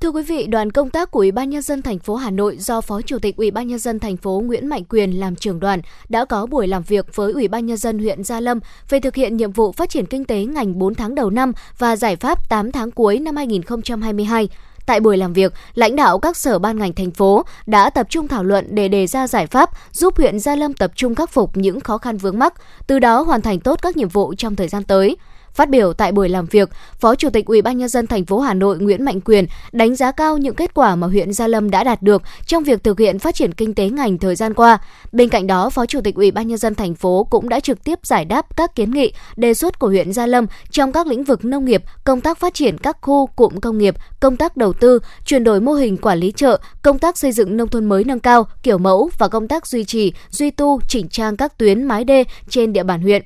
Thưa 0.00 0.10
quý 0.10 0.22
vị, 0.22 0.46
đoàn 0.46 0.72
công 0.72 0.90
tác 0.90 1.10
của 1.10 1.20
Ủy 1.20 1.32
ban 1.32 1.50
nhân 1.50 1.62
dân 1.62 1.82
thành 1.82 1.98
phố 1.98 2.14
Hà 2.16 2.30
Nội 2.30 2.56
do 2.56 2.80
Phó 2.80 3.02
Chủ 3.02 3.18
tịch 3.18 3.36
Ủy 3.36 3.50
ban 3.50 3.66
nhân 3.66 3.78
dân 3.78 3.98
thành 3.98 4.16
phố 4.16 4.42
Nguyễn 4.44 4.66
Mạnh 4.66 4.84
Quyền 4.84 5.10
làm 5.10 5.36
trưởng 5.36 5.60
đoàn 5.60 5.80
đã 6.08 6.24
có 6.24 6.46
buổi 6.46 6.66
làm 6.66 6.82
việc 6.82 7.16
với 7.16 7.32
Ủy 7.32 7.48
ban 7.48 7.66
nhân 7.66 7.76
dân 7.76 7.98
huyện 7.98 8.24
Gia 8.24 8.40
Lâm 8.40 8.60
về 8.88 9.00
thực 9.00 9.14
hiện 9.14 9.36
nhiệm 9.36 9.52
vụ 9.52 9.72
phát 9.72 9.90
triển 9.90 10.06
kinh 10.06 10.24
tế 10.24 10.44
ngành 10.44 10.78
4 10.78 10.94
tháng 10.94 11.14
đầu 11.14 11.30
năm 11.30 11.52
và 11.78 11.96
giải 11.96 12.16
pháp 12.16 12.48
8 12.48 12.72
tháng 12.72 12.90
cuối 12.90 13.18
năm 13.18 13.36
2022. 13.36 14.48
Tại 14.88 15.00
buổi 15.00 15.16
làm 15.16 15.32
việc, 15.32 15.52
lãnh 15.74 15.96
đạo 15.96 16.18
các 16.18 16.36
sở 16.36 16.58
ban 16.58 16.78
ngành 16.78 16.92
thành 16.92 17.10
phố 17.10 17.44
đã 17.66 17.90
tập 17.90 18.06
trung 18.10 18.28
thảo 18.28 18.44
luận 18.44 18.66
để 18.70 18.88
đề 18.88 19.06
ra 19.06 19.26
giải 19.26 19.46
pháp 19.46 19.70
giúp 19.92 20.16
huyện 20.16 20.38
Gia 20.38 20.56
Lâm 20.56 20.74
tập 20.74 20.92
trung 20.94 21.14
khắc 21.14 21.30
phục 21.30 21.56
những 21.56 21.80
khó 21.80 21.98
khăn 21.98 22.16
vướng 22.16 22.38
mắc, 22.38 22.54
từ 22.86 22.98
đó 22.98 23.20
hoàn 23.20 23.42
thành 23.42 23.60
tốt 23.60 23.78
các 23.82 23.96
nhiệm 23.96 24.08
vụ 24.08 24.34
trong 24.34 24.56
thời 24.56 24.68
gian 24.68 24.82
tới. 24.84 25.16
Phát 25.58 25.70
biểu 25.70 25.92
tại 25.92 26.12
buổi 26.12 26.28
làm 26.28 26.46
việc, 26.46 26.68
Phó 27.00 27.14
Chủ 27.14 27.30
tịch 27.30 27.46
Ủy 27.46 27.62
ban 27.62 27.78
nhân 27.78 27.88
dân 27.88 28.06
thành 28.06 28.24
phố 28.24 28.38
Hà 28.38 28.54
Nội 28.54 28.78
Nguyễn 28.78 29.04
Mạnh 29.04 29.20
Quyền 29.20 29.46
đánh 29.72 29.96
giá 29.96 30.12
cao 30.12 30.38
những 30.38 30.54
kết 30.54 30.74
quả 30.74 30.96
mà 30.96 31.06
huyện 31.06 31.32
Gia 31.32 31.46
Lâm 31.46 31.70
đã 31.70 31.84
đạt 31.84 32.02
được 32.02 32.22
trong 32.46 32.64
việc 32.64 32.84
thực 32.84 32.98
hiện 32.98 33.18
phát 33.18 33.34
triển 33.34 33.52
kinh 33.52 33.74
tế 33.74 33.88
ngành 33.90 34.18
thời 34.18 34.36
gian 34.36 34.54
qua. 34.54 34.78
Bên 35.12 35.28
cạnh 35.28 35.46
đó, 35.46 35.70
Phó 35.70 35.86
Chủ 35.86 36.00
tịch 36.00 36.14
Ủy 36.14 36.30
ban 36.30 36.48
nhân 36.48 36.58
dân 36.58 36.74
thành 36.74 36.94
phố 36.94 37.26
cũng 37.30 37.48
đã 37.48 37.60
trực 37.60 37.84
tiếp 37.84 37.98
giải 38.02 38.24
đáp 38.24 38.56
các 38.56 38.74
kiến 38.74 38.90
nghị, 38.90 39.12
đề 39.36 39.54
xuất 39.54 39.78
của 39.78 39.88
huyện 39.88 40.12
Gia 40.12 40.26
Lâm 40.26 40.46
trong 40.70 40.92
các 40.92 41.06
lĩnh 41.06 41.24
vực 41.24 41.44
nông 41.44 41.64
nghiệp, 41.64 41.82
công 42.04 42.20
tác 42.20 42.38
phát 42.38 42.54
triển 42.54 42.78
các 42.78 42.96
khu 43.00 43.26
cụm 43.26 43.56
công 43.56 43.78
nghiệp, 43.78 43.94
công 44.20 44.36
tác 44.36 44.56
đầu 44.56 44.72
tư, 44.72 44.98
chuyển 45.24 45.44
đổi 45.44 45.60
mô 45.60 45.72
hình 45.72 45.96
quản 45.96 46.18
lý 46.18 46.32
chợ, 46.36 46.58
công 46.82 46.98
tác 46.98 47.18
xây 47.18 47.32
dựng 47.32 47.56
nông 47.56 47.68
thôn 47.68 47.84
mới 47.84 48.04
nâng 48.04 48.20
cao, 48.20 48.46
kiểu 48.62 48.78
mẫu 48.78 49.10
và 49.18 49.28
công 49.28 49.48
tác 49.48 49.66
duy 49.66 49.84
trì, 49.84 50.12
duy 50.30 50.50
tu, 50.50 50.80
chỉnh 50.88 51.08
trang 51.08 51.36
các 51.36 51.58
tuyến 51.58 51.82
mái 51.82 52.04
đê 52.04 52.24
trên 52.48 52.72
địa 52.72 52.82
bàn 52.82 53.02
huyện. 53.02 53.22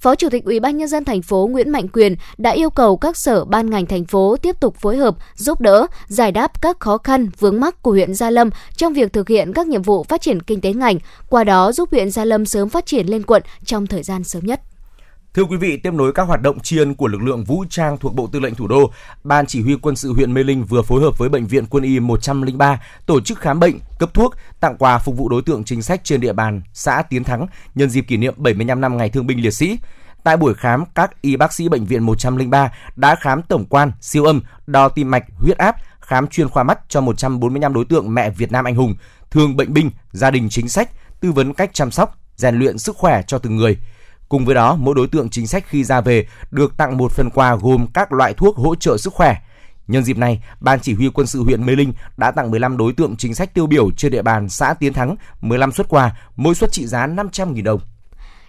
Phó 0.00 0.14
Chủ 0.14 0.28
tịch 0.30 0.44
Ủy 0.44 0.60
ban 0.60 0.76
nhân 0.76 0.88
dân 0.88 1.04
thành 1.04 1.22
phố 1.22 1.48
Nguyễn 1.50 1.70
Mạnh 1.70 1.88
Quyền 1.88 2.16
đã 2.38 2.50
yêu 2.50 2.70
cầu 2.70 2.96
các 2.96 3.16
sở 3.16 3.44
ban 3.44 3.70
ngành 3.70 3.86
thành 3.86 4.04
phố 4.04 4.36
tiếp 4.42 4.60
tục 4.60 4.76
phối 4.76 4.96
hợp, 4.96 5.16
giúp 5.34 5.60
đỡ, 5.60 5.86
giải 6.06 6.32
đáp 6.32 6.62
các 6.62 6.80
khó 6.80 6.98
khăn 6.98 7.28
vướng 7.38 7.60
mắc 7.60 7.82
của 7.82 7.90
huyện 7.90 8.14
Gia 8.14 8.30
Lâm 8.30 8.50
trong 8.76 8.92
việc 8.92 9.12
thực 9.12 9.28
hiện 9.28 9.52
các 9.52 9.66
nhiệm 9.66 9.82
vụ 9.82 10.04
phát 10.04 10.20
triển 10.20 10.42
kinh 10.42 10.60
tế 10.60 10.72
ngành, 10.72 10.98
qua 11.28 11.44
đó 11.44 11.72
giúp 11.72 11.90
huyện 11.90 12.10
Gia 12.10 12.24
Lâm 12.24 12.46
sớm 12.46 12.68
phát 12.68 12.86
triển 12.86 13.06
lên 13.06 13.22
quận 13.22 13.42
trong 13.64 13.86
thời 13.86 14.02
gian 14.02 14.24
sớm 14.24 14.46
nhất. 14.46 14.60
Thưa 15.34 15.44
quý 15.44 15.56
vị, 15.56 15.76
tiếp 15.76 15.94
nối 15.94 16.12
các 16.12 16.22
hoạt 16.22 16.42
động 16.42 16.60
tri 16.60 16.78
ân 16.78 16.94
của 16.94 17.08
lực 17.08 17.22
lượng 17.22 17.44
vũ 17.44 17.64
trang 17.70 17.98
thuộc 17.98 18.14
Bộ 18.14 18.26
Tư 18.32 18.40
lệnh 18.40 18.54
Thủ 18.54 18.66
đô, 18.66 18.92
Ban 19.24 19.46
Chỉ 19.46 19.62
huy 19.62 19.76
Quân 19.82 19.96
sự 19.96 20.12
huyện 20.12 20.34
Mê 20.34 20.42
Linh 20.42 20.64
vừa 20.64 20.82
phối 20.82 21.02
hợp 21.02 21.18
với 21.18 21.28
Bệnh 21.28 21.46
viện 21.46 21.66
Quân 21.66 21.84
y 21.84 22.00
103 22.00 22.82
tổ 23.06 23.20
chức 23.20 23.38
khám 23.38 23.60
bệnh, 23.60 23.78
cấp 23.98 24.14
thuốc, 24.14 24.34
tặng 24.60 24.76
quà 24.78 24.98
phục 24.98 25.16
vụ 25.16 25.28
đối 25.28 25.42
tượng 25.42 25.64
chính 25.64 25.82
sách 25.82 26.00
trên 26.04 26.20
địa 26.20 26.32
bàn 26.32 26.62
xã 26.72 27.02
Tiến 27.02 27.24
Thắng 27.24 27.46
nhân 27.74 27.90
dịp 27.90 28.00
kỷ 28.00 28.16
niệm 28.16 28.34
75 28.36 28.80
năm 28.80 28.96
Ngày 28.96 29.10
Thương 29.10 29.26
binh 29.26 29.42
Liệt 29.42 29.50
sĩ. 29.50 29.78
Tại 30.24 30.36
buổi 30.36 30.54
khám, 30.54 30.84
các 30.94 31.22
y 31.22 31.36
bác 31.36 31.52
sĩ 31.52 31.68
bệnh 31.68 31.86
viện 31.86 32.02
103 32.02 32.72
đã 32.96 33.14
khám 33.14 33.42
tổng 33.42 33.64
quan, 33.64 33.92
siêu 34.00 34.24
âm, 34.24 34.42
đo 34.66 34.88
tim 34.88 35.10
mạch, 35.10 35.24
huyết 35.36 35.58
áp, 35.58 35.76
khám 36.00 36.26
chuyên 36.26 36.48
khoa 36.48 36.62
mắt 36.62 36.78
cho 36.88 37.00
145 37.00 37.74
đối 37.74 37.84
tượng 37.84 38.14
mẹ 38.14 38.30
Việt 38.30 38.52
Nam 38.52 38.64
anh 38.64 38.74
hùng, 38.74 38.94
thương 39.30 39.56
bệnh 39.56 39.72
binh, 39.72 39.90
gia 40.12 40.30
đình 40.30 40.48
chính 40.50 40.68
sách, 40.68 40.90
tư 41.20 41.32
vấn 41.32 41.54
cách 41.54 41.70
chăm 41.72 41.90
sóc, 41.90 42.18
rèn 42.36 42.58
luyện 42.58 42.78
sức 42.78 42.96
khỏe 42.96 43.22
cho 43.26 43.38
từng 43.38 43.56
người. 43.56 43.76
Cùng 44.30 44.44
với 44.44 44.54
đó, 44.54 44.76
mỗi 44.76 44.94
đối 44.94 45.06
tượng 45.06 45.28
chính 45.28 45.46
sách 45.46 45.64
khi 45.68 45.84
ra 45.84 46.00
về 46.00 46.26
được 46.50 46.76
tặng 46.76 46.96
một 46.96 47.12
phần 47.12 47.30
quà 47.30 47.54
gồm 47.54 47.86
các 47.94 48.12
loại 48.12 48.34
thuốc 48.34 48.56
hỗ 48.56 48.74
trợ 48.74 48.96
sức 48.96 49.12
khỏe. 49.12 49.36
Nhân 49.88 50.04
dịp 50.04 50.18
này, 50.18 50.42
Ban 50.60 50.80
Chỉ 50.80 50.94
huy 50.94 51.08
Quân 51.14 51.26
sự 51.26 51.42
huyện 51.42 51.66
Mê 51.66 51.76
Linh 51.76 51.92
đã 52.16 52.30
tặng 52.30 52.50
15 52.50 52.76
đối 52.76 52.92
tượng 52.92 53.16
chính 53.16 53.34
sách 53.34 53.54
tiêu 53.54 53.66
biểu 53.66 53.90
trên 53.90 54.12
địa 54.12 54.22
bàn 54.22 54.48
xã 54.48 54.74
Tiến 54.74 54.92
Thắng 54.92 55.16
15 55.40 55.72
suất 55.72 55.88
quà, 55.88 56.16
mỗi 56.36 56.54
suất 56.54 56.72
trị 56.72 56.86
giá 56.86 57.06
500.000 57.06 57.64
đồng. 57.64 57.80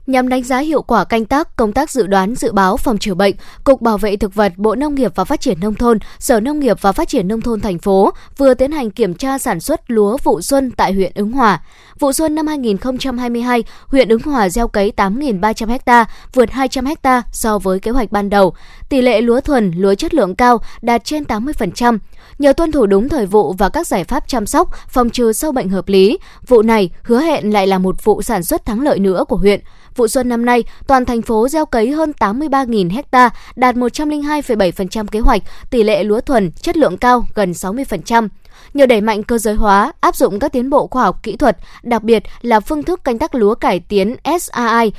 Nhằm 0.08 0.30
đánh 0.30 0.44
giá 0.44 0.60
hiệu 0.60 0.82
quả 0.82 1.04
canh 1.04 1.26
tác, 1.26 1.56
công 1.56 1.74
tác 1.74 1.92
dự 1.92 2.08
đoán, 2.08 2.36
dự 2.36 2.52
báo 2.52 2.78
phòng 2.78 2.98
trừ 2.98 3.16
bệnh, 3.16 3.36
Cục 3.64 3.82
Bảo 3.82 3.98
vệ 3.98 4.18
thực 4.18 4.36
vật, 4.36 4.54
Bộ 4.58 4.76
Nông 4.76 4.96
nghiệp 4.96 5.12
và 5.16 5.24
Phát 5.24 5.42
triển 5.42 5.60
nông 5.60 5.76
thôn, 5.76 6.00
Sở 6.20 6.40
Nông 6.40 6.60
nghiệp 6.60 6.78
và 6.82 6.92
Phát 6.92 7.08
triển 7.08 7.28
nông 7.28 7.42
thôn 7.42 7.62
thành 7.62 7.80
phố 7.80 8.12
vừa 8.38 8.54
tiến 8.54 8.72
hành 8.72 8.92
kiểm 8.92 9.14
tra 9.14 9.38
sản 9.38 9.60
xuất 9.60 9.92
lúa 9.92 10.18
vụ 10.24 10.42
xuân 10.42 10.72
tại 10.72 10.94
huyện 10.94 11.12
Ứng 11.16 11.32
Hòa. 11.32 11.62
Vụ 12.00 12.14
xuân 12.14 12.36
năm 12.36 12.48
2022, 12.48 13.64
huyện 13.86 14.10
Ứng 14.10 14.22
Hòa 14.22 14.50
gieo 14.50 14.68
cấy 14.68 14.94
8.300 14.98 15.80
ha, 15.86 16.06
vượt 16.34 16.52
200 16.52 16.86
ha 17.04 17.22
so 17.32 17.60
với 17.60 17.80
kế 17.80 17.92
hoạch 17.92 18.12
ban 18.12 18.30
đầu. 18.30 18.54
Tỷ 18.90 19.02
lệ 19.02 19.22
lúa 19.22 19.42
thuần, 19.42 19.72
lúa 19.76 19.96
chất 19.96 20.14
lượng 20.14 20.36
cao 20.36 20.62
đạt 20.82 21.04
trên 21.06 21.24
80%. 21.24 21.98
Nhờ 22.40 22.54
tuân 22.54 22.72
thủ 22.72 22.86
đúng 22.86 23.10
thời 23.10 23.26
vụ 23.26 23.54
và 23.54 23.70
các 23.70 23.88
giải 23.88 24.04
pháp 24.04 24.28
chăm 24.28 24.46
sóc, 24.46 24.70
phòng 24.88 25.10
trừ 25.10 25.34
sâu 25.34 25.52
bệnh 25.52 25.70
hợp 25.70 25.88
lý, 25.88 26.18
vụ 26.48 26.62
này 26.62 26.90
hứa 27.04 27.20
hẹn 27.22 27.54
lại 27.54 27.68
là 27.68 27.78
một 27.78 28.04
vụ 28.04 28.22
sản 28.22 28.44
xuất 28.44 28.66
thắng 28.66 28.82
lợi 28.82 29.00
nữa 29.00 29.26
của 29.28 29.38
huyện. 29.38 29.62
Vụ 29.96 30.08
xuân 30.08 30.30
năm 30.30 30.46
nay, 30.46 30.64
toàn 30.88 31.06
thành 31.06 31.22
phố 31.22 31.48
gieo 31.48 31.66
cấy 31.66 31.92
hơn 31.92 32.12
83.000 32.20 33.02
ha, 33.12 33.30
đạt 33.56 33.76
102,7% 33.76 35.06
kế 35.06 35.20
hoạch, 35.20 35.42
tỷ 35.70 35.84
lệ 35.84 36.04
lúa 36.04 36.22
thuần 36.22 36.52
chất 36.52 36.78
lượng 36.78 36.98
cao 36.98 37.26
gần 37.36 37.52
60%. 37.52 38.28
Nhờ 38.74 38.86
đẩy 38.86 39.02
mạnh 39.02 39.24
cơ 39.24 39.38
giới 39.38 39.54
hóa, 39.54 39.94
áp 40.02 40.16
dụng 40.16 40.40
các 40.40 40.52
tiến 40.52 40.70
bộ 40.70 40.88
khoa 40.88 41.04
học 41.04 41.24
kỹ 41.24 41.36
thuật, 41.36 41.58
đặc 41.84 42.04
biệt 42.04 42.24
là 42.42 42.60
phương 42.60 42.84
thức 42.84 43.04
canh 43.04 43.20
tác 43.20 43.36
lúa 43.36 43.56
cải 43.56 43.80
tiến 43.80 44.16
SAI 44.40 44.92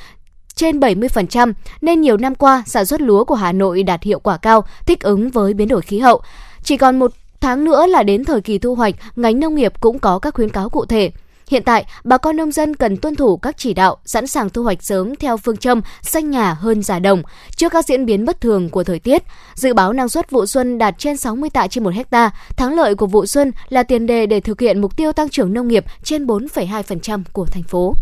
trên 0.54 0.80
70%, 0.80 1.52
nên 1.80 2.00
nhiều 2.00 2.16
năm 2.16 2.34
qua 2.34 2.62
sản 2.66 2.86
xuất 2.86 3.00
lúa 3.00 3.24
của 3.24 3.34
Hà 3.34 3.52
Nội 3.52 3.82
đạt 3.82 4.02
hiệu 4.02 4.18
quả 4.18 4.36
cao, 4.36 4.64
thích 4.86 5.00
ứng 5.00 5.30
với 5.30 5.54
biến 5.54 5.68
đổi 5.68 5.82
khí 5.82 5.98
hậu. 5.98 6.20
Chỉ 6.62 6.76
còn 6.76 6.98
một 6.98 7.12
tháng 7.40 7.64
nữa 7.64 7.86
là 7.86 8.02
đến 8.02 8.24
thời 8.24 8.40
kỳ 8.40 8.58
thu 8.58 8.74
hoạch, 8.74 8.94
ngành 9.16 9.40
nông 9.40 9.54
nghiệp 9.54 9.72
cũng 9.80 9.98
có 9.98 10.18
các 10.18 10.34
khuyến 10.34 10.48
cáo 10.48 10.68
cụ 10.68 10.84
thể. 10.84 11.10
Hiện 11.52 11.62
tại, 11.62 11.84
bà 12.04 12.18
con 12.18 12.36
nông 12.36 12.52
dân 12.52 12.76
cần 12.76 12.96
tuân 12.96 13.16
thủ 13.16 13.36
các 13.36 13.54
chỉ 13.58 13.74
đạo, 13.74 13.96
sẵn 14.04 14.26
sàng 14.26 14.50
thu 14.50 14.62
hoạch 14.62 14.82
sớm 14.82 15.16
theo 15.16 15.36
phương 15.36 15.56
châm 15.56 15.80
xanh 16.02 16.30
nhà 16.30 16.54
hơn 16.54 16.82
già 16.82 16.98
đồng 16.98 17.22
trước 17.56 17.72
các 17.72 17.84
diễn 17.84 18.06
biến 18.06 18.24
bất 18.24 18.40
thường 18.40 18.70
của 18.70 18.84
thời 18.84 18.98
tiết. 18.98 19.22
Dự 19.54 19.74
báo 19.74 19.92
năng 19.92 20.08
suất 20.08 20.30
vụ 20.30 20.46
xuân 20.46 20.78
đạt 20.78 20.94
trên 20.98 21.16
60 21.16 21.50
tạ 21.50 21.66
trên 21.66 21.84
1 21.84 21.94
hecta. 21.94 22.30
Thắng 22.56 22.74
lợi 22.74 22.94
của 22.94 23.06
vụ 23.06 23.26
xuân 23.26 23.52
là 23.68 23.82
tiền 23.82 24.06
đề 24.06 24.26
để 24.26 24.40
thực 24.40 24.60
hiện 24.60 24.80
mục 24.80 24.96
tiêu 24.96 25.12
tăng 25.12 25.28
trưởng 25.28 25.52
nông 25.52 25.68
nghiệp 25.68 25.84
trên 26.02 26.26
4,2% 26.26 27.22
của 27.32 27.46
thành 27.46 27.62
phố. 27.62 27.94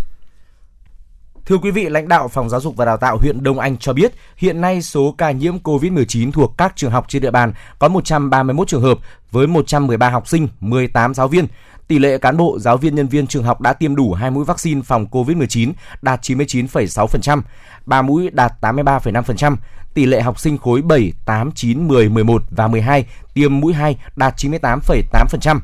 Thưa 1.47 1.59
quý 1.59 1.71
vị, 1.71 1.89
lãnh 1.89 2.09
đạo 2.09 2.29
Phòng 2.29 2.49
Giáo 2.49 2.61
dục 2.61 2.77
và 2.77 2.85
Đào 2.85 2.97
tạo 2.97 3.19
huyện 3.19 3.43
Đông 3.43 3.59
Anh 3.59 3.77
cho 3.77 3.93
biết, 3.93 4.13
hiện 4.37 4.61
nay 4.61 4.83
số 4.83 5.15
ca 5.19 5.31
nhiễm 5.31 5.59
COVID-19 5.59 6.33
thuộc 6.33 6.55
các 6.57 6.73
trường 6.77 6.91
học 6.91 7.05
trên 7.09 7.23
địa 7.23 7.31
bàn 7.31 7.53
có 7.79 7.89
131 7.89 8.69
trường 8.69 8.83
hợp 8.83 8.99
với 9.31 9.47
113 9.47 10.09
học 10.09 10.29
sinh, 10.29 10.49
18 10.61 11.15
giáo 11.15 11.29
viên. 11.29 11.47
Tỷ 11.91 11.99
lệ 11.99 12.19
cán 12.19 12.37
bộ, 12.37 12.59
giáo 12.59 12.77
viên, 12.77 12.95
nhân 12.95 13.09
viên 13.09 13.27
trường 13.27 13.45
học 13.45 13.61
đã 13.61 13.73
tiêm 13.73 13.97
đủ 13.97 14.12
2 14.12 14.31
mũi 14.31 14.45
vaccine 14.45 14.83
phòng 14.83 15.07
COVID-19 15.11 15.73
đạt 16.03 16.21
99,6%, 16.23 17.43
3 17.87 18.03
mũi 18.03 18.31
đạt 18.33 18.53
83,5%. 18.61 19.57
Tỷ 19.95 20.07
lệ 20.07 20.21
học 20.21 20.41
sinh 20.41 20.59
khối 20.59 20.83
7, 20.83 21.12
8, 21.25 21.53
9, 21.53 21.89
10, 21.89 22.09
11 22.09 22.43
và 22.51 22.69
12 22.69 23.07
tiêm 23.35 23.61
mũi 23.61 23.73
2 23.73 23.97
đạt 24.17 24.35
98,8%. 24.37 25.61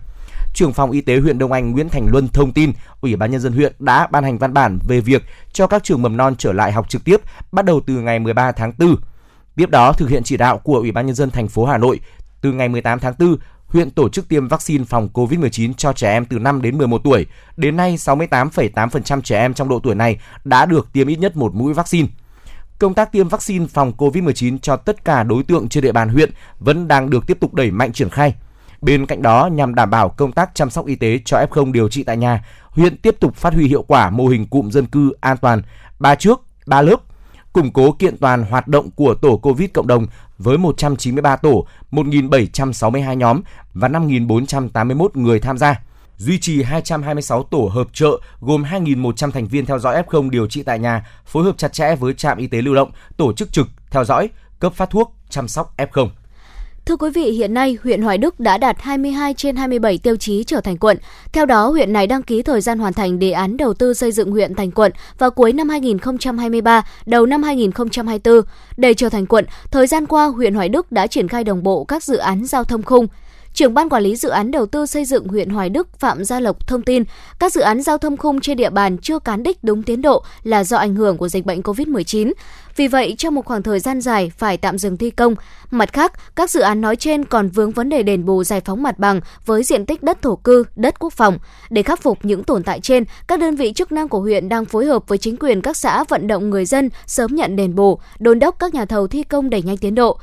Trưởng 0.54 0.72
phòng 0.72 0.90
Y 0.90 1.00
tế 1.00 1.18
huyện 1.20 1.38
Đông 1.38 1.52
Anh 1.52 1.72
Nguyễn 1.72 1.88
Thành 1.88 2.06
Luân 2.10 2.28
thông 2.28 2.52
tin, 2.52 2.72
Ủy 3.00 3.16
ban 3.16 3.30
nhân 3.30 3.40
dân 3.40 3.52
huyện 3.52 3.72
đã 3.78 4.06
ban 4.10 4.24
hành 4.24 4.38
văn 4.38 4.54
bản 4.54 4.78
về 4.88 5.00
việc 5.00 5.22
cho 5.52 5.66
các 5.66 5.84
trường 5.84 6.02
mầm 6.02 6.16
non 6.16 6.34
trở 6.38 6.52
lại 6.52 6.72
học 6.72 6.88
trực 6.88 7.04
tiếp 7.04 7.20
bắt 7.52 7.64
đầu 7.64 7.80
từ 7.86 7.94
ngày 7.94 8.18
13 8.18 8.52
tháng 8.52 8.72
4. 8.78 8.96
Tiếp 9.56 9.70
đó 9.70 9.92
thực 9.92 10.08
hiện 10.08 10.22
chỉ 10.22 10.36
đạo 10.36 10.58
của 10.58 10.76
Ủy 10.76 10.92
ban 10.92 11.06
nhân 11.06 11.14
dân 11.14 11.30
thành 11.30 11.48
phố 11.48 11.64
Hà 11.64 11.78
Nội, 11.78 12.00
từ 12.40 12.52
ngày 12.52 12.68
18 12.68 12.98
tháng 13.00 13.14
4, 13.18 13.36
huyện 13.76 13.90
tổ 13.90 14.08
chức 14.08 14.28
tiêm 14.28 14.48
vaccine 14.48 14.84
phòng 14.84 15.08
COVID-19 15.12 15.72
cho 15.76 15.92
trẻ 15.92 16.12
em 16.12 16.24
từ 16.24 16.38
5 16.38 16.62
đến 16.62 16.78
11 16.78 17.00
tuổi. 17.04 17.26
Đến 17.56 17.76
nay, 17.76 17.96
68,8% 17.96 19.20
trẻ 19.20 19.38
em 19.38 19.54
trong 19.54 19.68
độ 19.68 19.80
tuổi 19.82 19.94
này 19.94 20.18
đã 20.44 20.66
được 20.66 20.92
tiêm 20.92 21.06
ít 21.06 21.16
nhất 21.16 21.36
một 21.36 21.54
mũi 21.54 21.74
vaccine. 21.74 22.08
Công 22.78 22.94
tác 22.94 23.12
tiêm 23.12 23.28
vaccine 23.28 23.66
phòng 23.66 23.92
COVID-19 23.96 24.58
cho 24.58 24.76
tất 24.76 25.04
cả 25.04 25.22
đối 25.22 25.42
tượng 25.42 25.68
trên 25.68 25.84
địa 25.84 25.92
bàn 25.92 26.08
huyện 26.08 26.30
vẫn 26.58 26.88
đang 26.88 27.10
được 27.10 27.26
tiếp 27.26 27.40
tục 27.40 27.54
đẩy 27.54 27.70
mạnh 27.70 27.92
triển 27.92 28.10
khai. 28.10 28.34
Bên 28.80 29.06
cạnh 29.06 29.22
đó, 29.22 29.48
nhằm 29.52 29.74
đảm 29.74 29.90
bảo 29.90 30.08
công 30.08 30.32
tác 30.32 30.50
chăm 30.54 30.70
sóc 30.70 30.86
y 30.86 30.94
tế 30.94 31.20
cho 31.24 31.38
F0 31.50 31.72
điều 31.72 31.88
trị 31.88 32.02
tại 32.02 32.16
nhà, 32.16 32.44
huyện 32.70 32.96
tiếp 32.96 33.16
tục 33.20 33.36
phát 33.36 33.54
huy 33.54 33.66
hiệu 33.66 33.82
quả 33.82 34.10
mô 34.10 34.26
hình 34.26 34.46
cụm 34.46 34.70
dân 34.70 34.86
cư 34.86 35.12
an 35.20 35.36
toàn, 35.36 35.62
ba 35.98 36.14
trước, 36.14 36.40
ba 36.66 36.82
lớp, 36.82 36.96
củng 37.56 37.72
cố 37.72 37.92
kiện 37.92 38.16
toàn 38.16 38.42
hoạt 38.42 38.68
động 38.68 38.90
của 38.90 39.14
tổ 39.14 39.36
COVID 39.36 39.70
cộng 39.74 39.86
đồng 39.86 40.06
với 40.38 40.58
193 40.58 41.36
tổ, 41.36 41.66
1.762 41.90 43.14
nhóm 43.14 43.40
và 43.74 43.88
5.481 43.88 45.08
người 45.14 45.40
tham 45.40 45.58
gia. 45.58 45.80
Duy 46.16 46.38
trì 46.38 46.62
226 46.62 47.42
tổ 47.42 47.70
hợp 47.72 47.86
trợ 47.92 48.20
gồm 48.40 48.62
2.100 48.62 49.30
thành 49.30 49.46
viên 49.46 49.66
theo 49.66 49.78
dõi 49.78 50.02
F0 50.02 50.30
điều 50.30 50.46
trị 50.46 50.62
tại 50.62 50.78
nhà, 50.78 51.06
phối 51.26 51.44
hợp 51.44 51.58
chặt 51.58 51.72
chẽ 51.72 51.96
với 51.96 52.14
trạm 52.14 52.38
y 52.38 52.46
tế 52.46 52.62
lưu 52.62 52.74
động, 52.74 52.90
tổ 53.16 53.32
chức 53.32 53.52
trực, 53.52 53.66
theo 53.90 54.04
dõi, 54.04 54.28
cấp 54.58 54.72
phát 54.74 54.90
thuốc, 54.90 55.14
chăm 55.30 55.48
sóc 55.48 55.74
F0. 55.76 56.08
Thưa 56.86 56.96
quý 56.96 57.10
vị, 57.10 57.30
hiện 57.30 57.54
nay 57.54 57.78
huyện 57.82 58.02
Hoài 58.02 58.18
Đức 58.18 58.40
đã 58.40 58.58
đạt 58.58 58.76
22 58.80 59.34
trên 59.34 59.56
27 59.56 59.98
tiêu 59.98 60.16
chí 60.16 60.44
trở 60.44 60.60
thành 60.60 60.76
quận. 60.76 60.98
Theo 61.32 61.46
đó, 61.46 61.68
huyện 61.68 61.92
này 61.92 62.06
đăng 62.06 62.22
ký 62.22 62.42
thời 62.42 62.60
gian 62.60 62.78
hoàn 62.78 62.92
thành 62.92 63.18
đề 63.18 63.30
án 63.30 63.56
đầu 63.56 63.74
tư 63.74 63.94
xây 63.94 64.12
dựng 64.12 64.30
huyện 64.30 64.54
thành 64.54 64.70
quận 64.70 64.92
vào 65.18 65.30
cuối 65.30 65.52
năm 65.52 65.68
2023, 65.68 66.86
đầu 67.06 67.26
năm 67.26 67.42
2024. 67.42 68.40
Để 68.76 68.94
trở 68.94 69.08
thành 69.08 69.26
quận, 69.26 69.44
thời 69.70 69.86
gian 69.86 70.06
qua 70.06 70.26
huyện 70.26 70.54
Hoài 70.54 70.68
Đức 70.68 70.92
đã 70.92 71.06
triển 71.06 71.28
khai 71.28 71.44
đồng 71.44 71.62
bộ 71.62 71.84
các 71.84 72.04
dự 72.04 72.16
án 72.16 72.46
giao 72.46 72.64
thông 72.64 72.82
khung, 72.82 73.06
Trưởng 73.56 73.74
ban 73.74 73.88
quản 73.88 74.02
lý 74.02 74.16
dự 74.16 74.28
án 74.28 74.50
đầu 74.50 74.66
tư 74.66 74.86
xây 74.86 75.04
dựng 75.04 75.28
huyện 75.28 75.50
Hoài 75.50 75.68
Đức 75.68 75.98
Phạm 75.98 76.24
Gia 76.24 76.40
Lộc 76.40 76.66
thông 76.66 76.82
tin, 76.82 77.04
các 77.38 77.52
dự 77.52 77.60
án 77.60 77.82
giao 77.82 77.98
thông 77.98 78.16
khung 78.16 78.40
trên 78.40 78.56
địa 78.56 78.70
bàn 78.70 78.98
chưa 78.98 79.18
cán 79.18 79.42
đích 79.42 79.64
đúng 79.64 79.82
tiến 79.82 80.02
độ 80.02 80.22
là 80.42 80.64
do 80.64 80.76
ảnh 80.76 80.94
hưởng 80.94 81.16
của 81.16 81.28
dịch 81.28 81.46
bệnh 81.46 81.60
COVID-19. 81.60 82.32
Vì 82.76 82.88
vậy, 82.88 83.14
trong 83.18 83.34
một 83.34 83.44
khoảng 83.44 83.62
thời 83.62 83.80
gian 83.80 84.00
dài 84.00 84.32
phải 84.38 84.56
tạm 84.56 84.78
dừng 84.78 84.96
thi 84.96 85.10
công. 85.10 85.34
Mặt 85.70 85.92
khác, 85.92 86.12
các 86.36 86.50
dự 86.50 86.60
án 86.60 86.80
nói 86.80 86.96
trên 86.96 87.24
còn 87.24 87.48
vướng 87.48 87.70
vấn 87.70 87.88
đề 87.88 88.02
đền 88.02 88.24
bù 88.24 88.44
giải 88.44 88.60
phóng 88.60 88.82
mặt 88.82 88.98
bằng 88.98 89.20
với 89.46 89.62
diện 89.62 89.86
tích 89.86 90.02
đất 90.02 90.22
thổ 90.22 90.36
cư, 90.36 90.64
đất 90.76 90.98
quốc 90.98 91.12
phòng. 91.12 91.38
Để 91.70 91.82
khắc 91.82 92.02
phục 92.02 92.18
những 92.22 92.44
tồn 92.44 92.62
tại 92.62 92.80
trên, 92.80 93.04
các 93.26 93.40
đơn 93.40 93.56
vị 93.56 93.72
chức 93.72 93.92
năng 93.92 94.08
của 94.08 94.20
huyện 94.20 94.48
đang 94.48 94.64
phối 94.64 94.86
hợp 94.86 95.08
với 95.08 95.18
chính 95.18 95.36
quyền 95.36 95.62
các 95.62 95.76
xã 95.76 96.04
vận 96.04 96.26
động 96.26 96.50
người 96.50 96.64
dân 96.64 96.90
sớm 97.06 97.34
nhận 97.34 97.56
đền 97.56 97.74
bù, 97.74 97.98
đôn 98.18 98.38
đốc 98.38 98.58
các 98.58 98.74
nhà 98.74 98.84
thầu 98.84 99.06
thi 99.06 99.22
công 99.22 99.50
đẩy 99.50 99.62
nhanh 99.62 99.76
tiến 99.76 99.94
độ. 99.94 100.18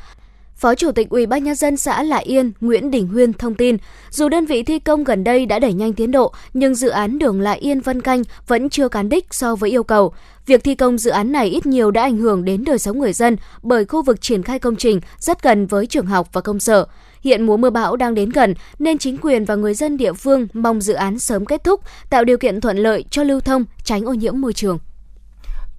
Phó 0.55 0.75
Chủ 0.75 0.91
tịch 0.91 1.09
Ủy 1.09 1.25
ban 1.25 1.43
nhân 1.43 1.55
dân 1.55 1.77
xã 1.77 2.03
Lại 2.03 2.23
Yên 2.23 2.51
Nguyễn 2.61 2.91
Đình 2.91 3.07
Huyên 3.07 3.33
thông 3.33 3.55
tin, 3.55 3.77
dù 4.09 4.29
đơn 4.29 4.45
vị 4.45 4.63
thi 4.63 4.79
công 4.79 5.03
gần 5.03 5.23
đây 5.23 5.45
đã 5.45 5.59
đẩy 5.59 5.73
nhanh 5.73 5.93
tiến 5.93 6.11
độ, 6.11 6.33
nhưng 6.53 6.75
dự 6.75 6.89
án 6.89 7.19
đường 7.19 7.41
Lại 7.41 7.59
Yên 7.59 7.81
Vân 7.81 8.01
Canh 8.01 8.23
vẫn 8.47 8.69
chưa 8.69 8.87
cán 8.87 9.09
đích 9.09 9.25
so 9.31 9.55
với 9.55 9.69
yêu 9.69 9.83
cầu. 9.83 10.13
Việc 10.45 10.63
thi 10.63 10.75
công 10.75 10.97
dự 10.97 11.11
án 11.11 11.31
này 11.31 11.47
ít 11.47 11.65
nhiều 11.65 11.91
đã 11.91 12.01
ảnh 12.01 12.17
hưởng 12.17 12.45
đến 12.45 12.63
đời 12.65 12.79
sống 12.79 12.99
người 12.99 13.13
dân 13.13 13.37
bởi 13.61 13.85
khu 13.85 14.01
vực 14.01 14.21
triển 14.21 14.43
khai 14.43 14.59
công 14.59 14.75
trình 14.75 14.99
rất 15.17 15.43
gần 15.43 15.67
với 15.67 15.85
trường 15.85 16.05
học 16.05 16.29
và 16.33 16.41
công 16.41 16.59
sở. 16.59 16.85
Hiện 17.21 17.45
mùa 17.45 17.57
mưa 17.57 17.69
bão 17.69 17.95
đang 17.95 18.15
đến 18.15 18.29
gần 18.29 18.53
nên 18.79 18.97
chính 18.97 19.17
quyền 19.17 19.45
và 19.45 19.55
người 19.55 19.73
dân 19.73 19.97
địa 19.97 20.13
phương 20.13 20.47
mong 20.53 20.81
dự 20.81 20.93
án 20.93 21.19
sớm 21.19 21.45
kết 21.45 21.63
thúc, 21.63 21.81
tạo 22.09 22.23
điều 22.23 22.37
kiện 22.37 22.61
thuận 22.61 22.77
lợi 22.77 23.03
cho 23.09 23.23
lưu 23.23 23.39
thông, 23.39 23.65
tránh 23.83 24.05
ô 24.05 24.13
nhiễm 24.13 24.41
môi 24.41 24.53
trường. 24.53 24.79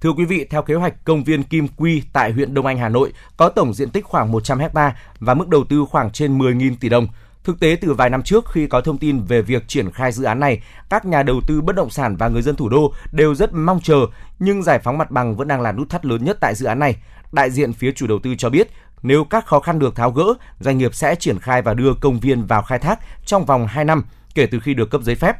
Thưa 0.05 0.13
quý 0.13 0.25
vị, 0.25 0.47
theo 0.51 0.63
kế 0.63 0.75
hoạch, 0.75 1.05
công 1.05 1.25
viên 1.25 1.43
Kim 1.43 1.69
Quy 1.69 2.03
tại 2.13 2.33
huyện 2.33 2.55
Đông 2.55 2.67
Anh, 2.67 2.79
Hà 2.79 2.89
Nội 2.89 3.13
có 3.37 3.49
tổng 3.49 3.75
diện 3.75 3.91
tích 3.91 4.05
khoảng 4.05 4.33
100 4.33 4.59
ha 4.75 4.97
và 5.21 5.35
mức 5.35 5.49
đầu 5.49 5.65
tư 5.65 5.85
khoảng 5.91 6.11
trên 6.11 6.39
10.000 6.39 6.77
tỷ 6.81 6.89
đồng. 6.89 7.09
Thực 7.45 7.61
tế 7.61 7.77
từ 7.81 7.93
vài 7.93 8.11
năm 8.11 8.23
trước 8.23 8.51
khi 8.51 8.67
có 8.67 8.81
thông 8.81 8.99
tin 8.99 9.21
về 9.21 9.43
việc 9.43 9.69
triển 9.69 9.91
khai 9.91 10.13
dự 10.13 10.25
án 10.25 10.41
này, 10.41 10.63
các 10.91 11.05
nhà 11.05 11.23
đầu 11.23 11.41
tư 11.47 11.61
bất 11.61 11.77
động 11.77 11.91
sản 11.91 12.17
và 12.17 12.29
người 12.29 12.43
dân 12.43 12.57
thủ 12.57 12.69
đô 12.69 12.93
đều 13.13 13.35
rất 13.35 13.53
mong 13.53 13.81
chờ, 13.83 14.07
nhưng 14.39 14.63
giải 14.63 14.79
phóng 14.79 14.99
mặt 14.99 15.11
bằng 15.11 15.37
vẫn 15.37 15.49
đang 15.49 15.61
là 15.61 15.73
nút 15.73 15.91
thắt 15.91 16.07
lớn 16.07 16.25
nhất 16.25 16.37
tại 16.41 16.55
dự 16.55 16.67
án 16.67 16.79
này. 16.79 16.97
Đại 17.33 17.51
diện 17.51 17.73
phía 17.73 17.93
chủ 17.93 18.07
đầu 18.07 18.19
tư 18.19 18.35
cho 18.39 18.51
biết, 18.51 18.69
nếu 19.03 19.25
các 19.25 19.47
khó 19.47 19.61
khăn 19.61 19.79
được 19.79 19.97
tháo 19.97 20.11
gỡ, 20.11 20.25
doanh 20.61 20.79
nghiệp 20.79 20.95
sẽ 20.95 21.15
triển 21.15 21.39
khai 21.39 21.63
và 21.63 21.75
đưa 21.75 21.95
công 21.95 22.21
viên 22.21 22.47
vào 22.47 22.63
khai 22.63 22.79
thác 22.79 22.99
trong 23.27 23.45
vòng 23.45 23.67
2 23.67 23.85
năm 23.85 24.05
kể 24.35 24.47
từ 24.47 24.61
khi 24.61 24.75
được 24.75 24.91
cấp 24.91 25.03
giấy 25.03 25.15
phép. 25.15 25.37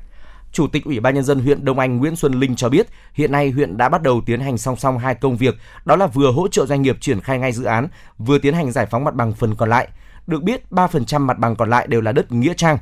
Chủ 0.55 0.67
tịch 0.67 0.85
Ủy 0.85 1.01
ban 1.01 1.15
nhân 1.15 1.25
dân 1.25 1.41
huyện 1.41 1.65
Đông 1.65 1.79
Anh 1.79 1.97
Nguyễn 1.97 2.17
Xuân 2.17 2.41
Linh 2.41 2.57
cho 2.57 2.69
biết, 2.69 2.87
hiện 3.15 3.33
nay 3.33 3.51
huyện 3.51 3.77
đã 3.77 3.89
bắt 3.89 4.03
đầu 4.03 4.23
tiến 4.27 4.41
hành 4.41 4.59
song 4.59 4.77
song 4.77 4.99
hai 4.99 5.15
công 5.15 5.37
việc, 5.37 5.57
đó 5.85 5.97
là 5.97 6.07
vừa 6.07 6.33
hỗ 6.33 6.49
trợ 6.49 6.67
doanh 6.67 6.83
nghiệp 6.83 6.97
triển 7.01 7.21
khai 7.21 7.39
ngay 7.39 7.53
dự 7.53 7.65
án, 7.65 7.89
vừa 8.19 8.39
tiến 8.39 8.55
hành 8.55 8.73
giải 8.73 8.87
phóng 8.87 9.05
mặt 9.05 9.15
bằng 9.15 9.33
phần 9.33 9.55
còn 9.55 9.69
lại. 9.69 9.89
Được 10.27 10.43
biết, 10.43 10.63
3% 10.71 11.21
mặt 11.21 11.39
bằng 11.39 11.57
còn 11.57 11.71
lại 11.71 11.87
đều 11.87 12.01
là 12.01 12.13
đất 12.13 12.33
nghĩa 12.33 12.55
trang. 12.57 12.79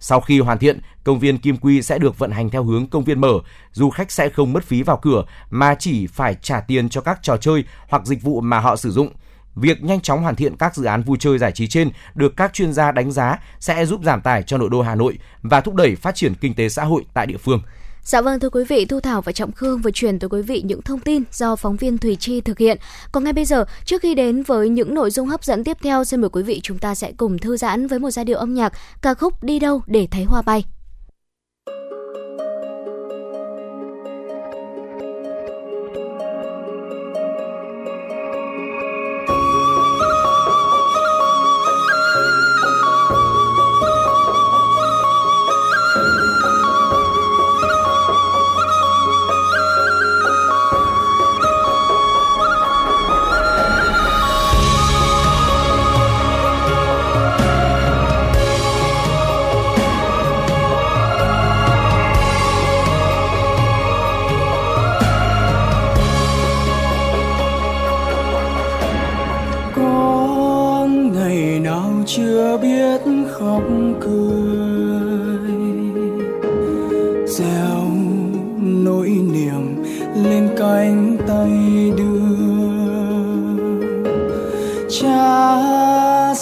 Sau 0.00 0.20
khi 0.20 0.40
hoàn 0.40 0.58
thiện, 0.58 0.80
công 1.04 1.18
viên 1.18 1.38
Kim 1.38 1.56
Quy 1.56 1.82
sẽ 1.82 1.98
được 1.98 2.18
vận 2.18 2.30
hành 2.30 2.50
theo 2.50 2.64
hướng 2.64 2.86
công 2.86 3.04
viên 3.04 3.20
mở, 3.20 3.32
du 3.72 3.90
khách 3.90 4.12
sẽ 4.12 4.28
không 4.28 4.52
mất 4.52 4.64
phí 4.64 4.82
vào 4.82 4.96
cửa 4.96 5.24
mà 5.50 5.74
chỉ 5.74 6.06
phải 6.06 6.36
trả 6.42 6.60
tiền 6.60 6.88
cho 6.88 7.00
các 7.00 7.18
trò 7.22 7.36
chơi 7.36 7.64
hoặc 7.88 8.06
dịch 8.06 8.22
vụ 8.22 8.40
mà 8.40 8.60
họ 8.60 8.76
sử 8.76 8.90
dụng. 8.90 9.08
Việc 9.56 9.82
nhanh 9.82 10.00
chóng 10.00 10.22
hoàn 10.22 10.36
thiện 10.36 10.56
các 10.56 10.76
dự 10.76 10.84
án 10.84 11.02
vui 11.02 11.16
chơi 11.20 11.38
giải 11.38 11.52
trí 11.52 11.66
trên 11.66 11.90
được 12.14 12.36
các 12.36 12.52
chuyên 12.52 12.72
gia 12.72 12.92
đánh 12.92 13.12
giá 13.12 13.38
sẽ 13.60 13.86
giúp 13.86 14.00
giảm 14.04 14.20
tải 14.20 14.42
cho 14.42 14.58
nội 14.58 14.68
đô 14.70 14.82
Hà 14.82 14.94
Nội 14.94 15.18
và 15.42 15.60
thúc 15.60 15.74
đẩy 15.74 15.96
phát 15.96 16.14
triển 16.14 16.34
kinh 16.40 16.54
tế 16.54 16.68
xã 16.68 16.84
hội 16.84 17.04
tại 17.14 17.26
địa 17.26 17.36
phương. 17.36 17.62
Dạ 18.02 18.20
vâng 18.20 18.40
thưa 18.40 18.50
quý 18.50 18.64
vị, 18.64 18.84
Thu 18.84 19.00
Thảo 19.00 19.22
và 19.22 19.32
Trọng 19.32 19.52
Khương 19.52 19.80
vừa 19.80 19.90
truyền 19.90 20.18
tới 20.18 20.28
quý 20.28 20.42
vị 20.42 20.62
những 20.64 20.82
thông 20.82 21.00
tin 21.00 21.22
do 21.32 21.56
phóng 21.56 21.76
viên 21.76 21.98
Thùy 21.98 22.16
Chi 22.16 22.40
thực 22.40 22.58
hiện. 22.58 22.78
Còn 23.12 23.24
ngay 23.24 23.32
bây 23.32 23.44
giờ, 23.44 23.64
trước 23.84 24.02
khi 24.02 24.14
đến 24.14 24.42
với 24.42 24.68
những 24.68 24.94
nội 24.94 25.10
dung 25.10 25.28
hấp 25.28 25.44
dẫn 25.44 25.64
tiếp 25.64 25.76
theo, 25.82 26.04
xin 26.04 26.20
mời 26.20 26.30
quý 26.30 26.42
vị 26.42 26.60
chúng 26.62 26.78
ta 26.78 26.94
sẽ 26.94 27.12
cùng 27.16 27.38
thư 27.38 27.56
giãn 27.56 27.86
với 27.86 27.98
một 27.98 28.10
giai 28.10 28.24
điệu 28.24 28.38
âm 28.38 28.54
nhạc 28.54 28.72
ca 29.02 29.14
khúc 29.14 29.42
Đi 29.42 29.58
đâu 29.58 29.82
để 29.86 30.08
thấy 30.10 30.24
hoa 30.24 30.42
bay. 30.42 30.64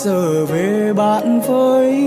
giờ 0.04 0.44
về 0.44 0.92
bạn 0.96 1.40
với 1.40 2.03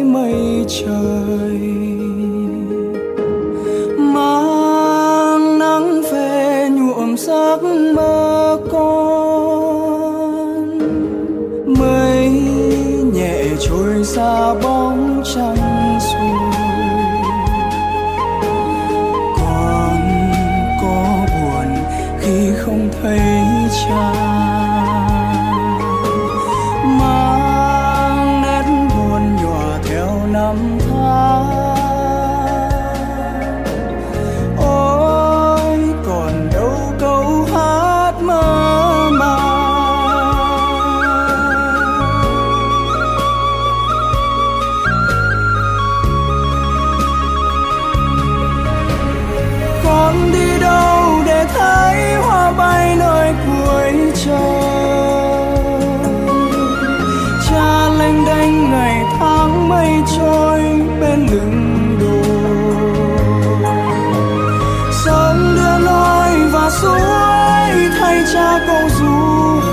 bao 68.77 68.89
du 68.89 69.05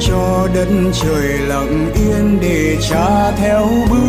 Cho 0.00 0.48
đất 0.54 0.68
trời 1.02 1.38
lặng 1.38 1.92
yên 1.94 2.38
để 2.40 2.76
cha 2.90 3.30
theo 3.30 3.66
bước. 3.90 4.00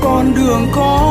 Con 0.00 0.34
đường 0.34 0.66
con 0.72 1.09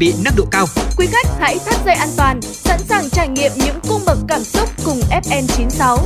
bị 0.00 0.14
nâng 0.24 0.34
độ 0.36 0.44
cao. 0.50 0.66
Quý 0.96 1.06
khách 1.06 1.26
hãy 1.40 1.58
thắt 1.66 1.84
dây 1.84 1.94
an 1.94 2.08
toàn, 2.16 2.42
sẵn 2.42 2.80
sàng 2.80 3.10
trải 3.10 3.28
nghiệm 3.28 3.52
những 3.56 3.80
cung 3.88 4.00
bậc 4.06 4.18
cảm 4.28 4.40
xúc 4.40 4.68
cùng 4.84 5.00
FN96. 5.10 5.96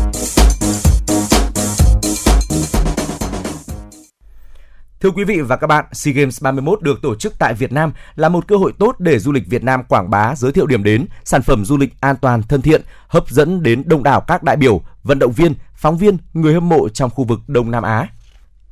Thưa 5.01 5.11
quý 5.11 5.25
vị 5.25 5.41
và 5.41 5.57
các 5.57 5.67
bạn, 5.67 5.85
SEA 5.93 6.15
Games 6.15 6.43
31 6.43 6.83
được 6.83 6.99
tổ 7.03 7.15
chức 7.15 7.39
tại 7.39 7.55
Việt 7.55 7.73
Nam 7.73 7.93
là 8.15 8.29
một 8.29 8.49
cơ 8.49 8.57
hội 8.57 8.73
tốt 8.79 8.97
để 8.99 9.19
du 9.19 9.33
lịch 9.33 9.47
Việt 9.47 9.65
Nam 9.65 9.85
quảng 9.89 10.11
bá, 10.11 10.35
giới 10.37 10.53
thiệu 10.53 10.67
điểm 10.67 10.85
đến, 10.85 11.07
sản 11.25 11.43
phẩm 11.43 11.65
du 11.65 11.77
lịch 11.77 11.93
an 12.01 12.17
toàn, 12.17 12.43
thân 12.43 12.63
thiện, 12.63 12.83
hấp 13.09 13.29
dẫn 13.29 13.63
đến 13.63 13.83
đông 13.87 14.03
đảo 14.03 14.21
các 14.21 14.43
đại 14.43 14.57
biểu, 14.57 14.81
vận 15.03 15.19
động 15.19 15.33
viên, 15.33 15.55
phóng 15.75 15.99
viên, 15.99 16.17
người 16.33 16.55
hâm 16.55 16.69
mộ 16.69 16.89
trong 16.89 17.11
khu 17.11 17.25
vực 17.25 17.41
Đông 17.47 17.71
Nam 17.71 17.83
Á. 17.83 18.09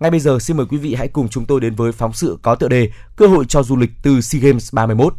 Ngay 0.03 0.11
bây 0.11 0.21
giờ 0.21 0.39
xin 0.41 0.57
mời 0.57 0.67
quý 0.71 0.79
vị 0.79 0.95
hãy 0.95 1.09
cùng 1.09 1.29
chúng 1.29 1.45
tôi 1.45 1.61
đến 1.61 1.75
với 1.75 1.93
phóng 1.93 2.13
sự 2.13 2.39
có 2.43 2.55
tựa 2.55 2.69
đề 2.69 2.89
Cơ 3.17 3.27
hội 3.27 3.45
cho 3.49 3.63
du 3.63 3.77
lịch 3.77 3.91
từ 4.03 4.21
SEA 4.21 4.41
Games 4.43 4.75
31. 4.75 5.15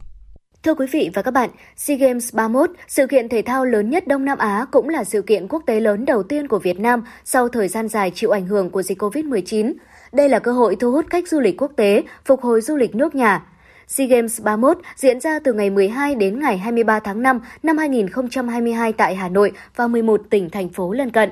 Thưa 0.64 0.74
quý 0.74 0.86
vị 0.92 1.10
và 1.14 1.22
các 1.22 1.32
bạn, 1.32 1.50
SEA 1.76 1.98
Games 1.98 2.34
31, 2.34 2.70
sự 2.88 3.08
kiện 3.08 3.30
thể 3.30 3.42
thao 3.42 3.66
lớn 3.66 3.90
nhất 3.90 4.08
Đông 4.08 4.26
Nam 4.26 4.38
Á 4.38 4.66
cũng 4.72 4.90
là 4.90 5.04
sự 5.04 5.22
kiện 5.22 5.48
quốc 5.48 5.64
tế 5.66 5.80
lớn 5.80 6.06
đầu 6.06 6.24
tiên 6.24 6.48
của 6.48 6.60
Việt 6.60 6.80
Nam 6.80 7.04
sau 7.26 7.50
thời 7.50 7.68
gian 7.68 7.88
dài 7.88 8.12
chịu 8.16 8.30
ảnh 8.30 8.46
hưởng 8.46 8.70
của 8.70 8.84
dịch 8.84 9.02
COVID-19. 9.02 9.74
Đây 10.12 10.30
là 10.30 10.40
cơ 10.40 10.52
hội 10.52 10.76
thu 10.76 10.92
hút 10.92 11.06
khách 11.10 11.28
du 11.28 11.40
lịch 11.40 11.62
quốc 11.62 11.72
tế, 11.76 12.04
phục 12.26 12.42
hồi 12.42 12.62
du 12.62 12.76
lịch 12.76 12.96
nước 12.96 13.16
nhà. 13.16 13.46
SEA 13.88 14.08
Games 14.08 14.42
31 14.42 14.78
diễn 14.96 15.20
ra 15.20 15.40
từ 15.40 15.54
ngày 15.54 15.70
12 15.70 16.16
đến 16.16 16.40
ngày 16.40 16.58
23 16.58 17.00
tháng 17.00 17.22
5 17.22 17.40
năm 17.64 17.78
2022 17.78 18.94
tại 18.94 19.16
Hà 19.16 19.30
Nội 19.30 19.52
và 19.76 19.88
11 19.88 20.22
tỉnh 20.30 20.50
thành 20.50 20.70
phố 20.70 20.94
lân 20.94 21.12
cận. 21.12 21.30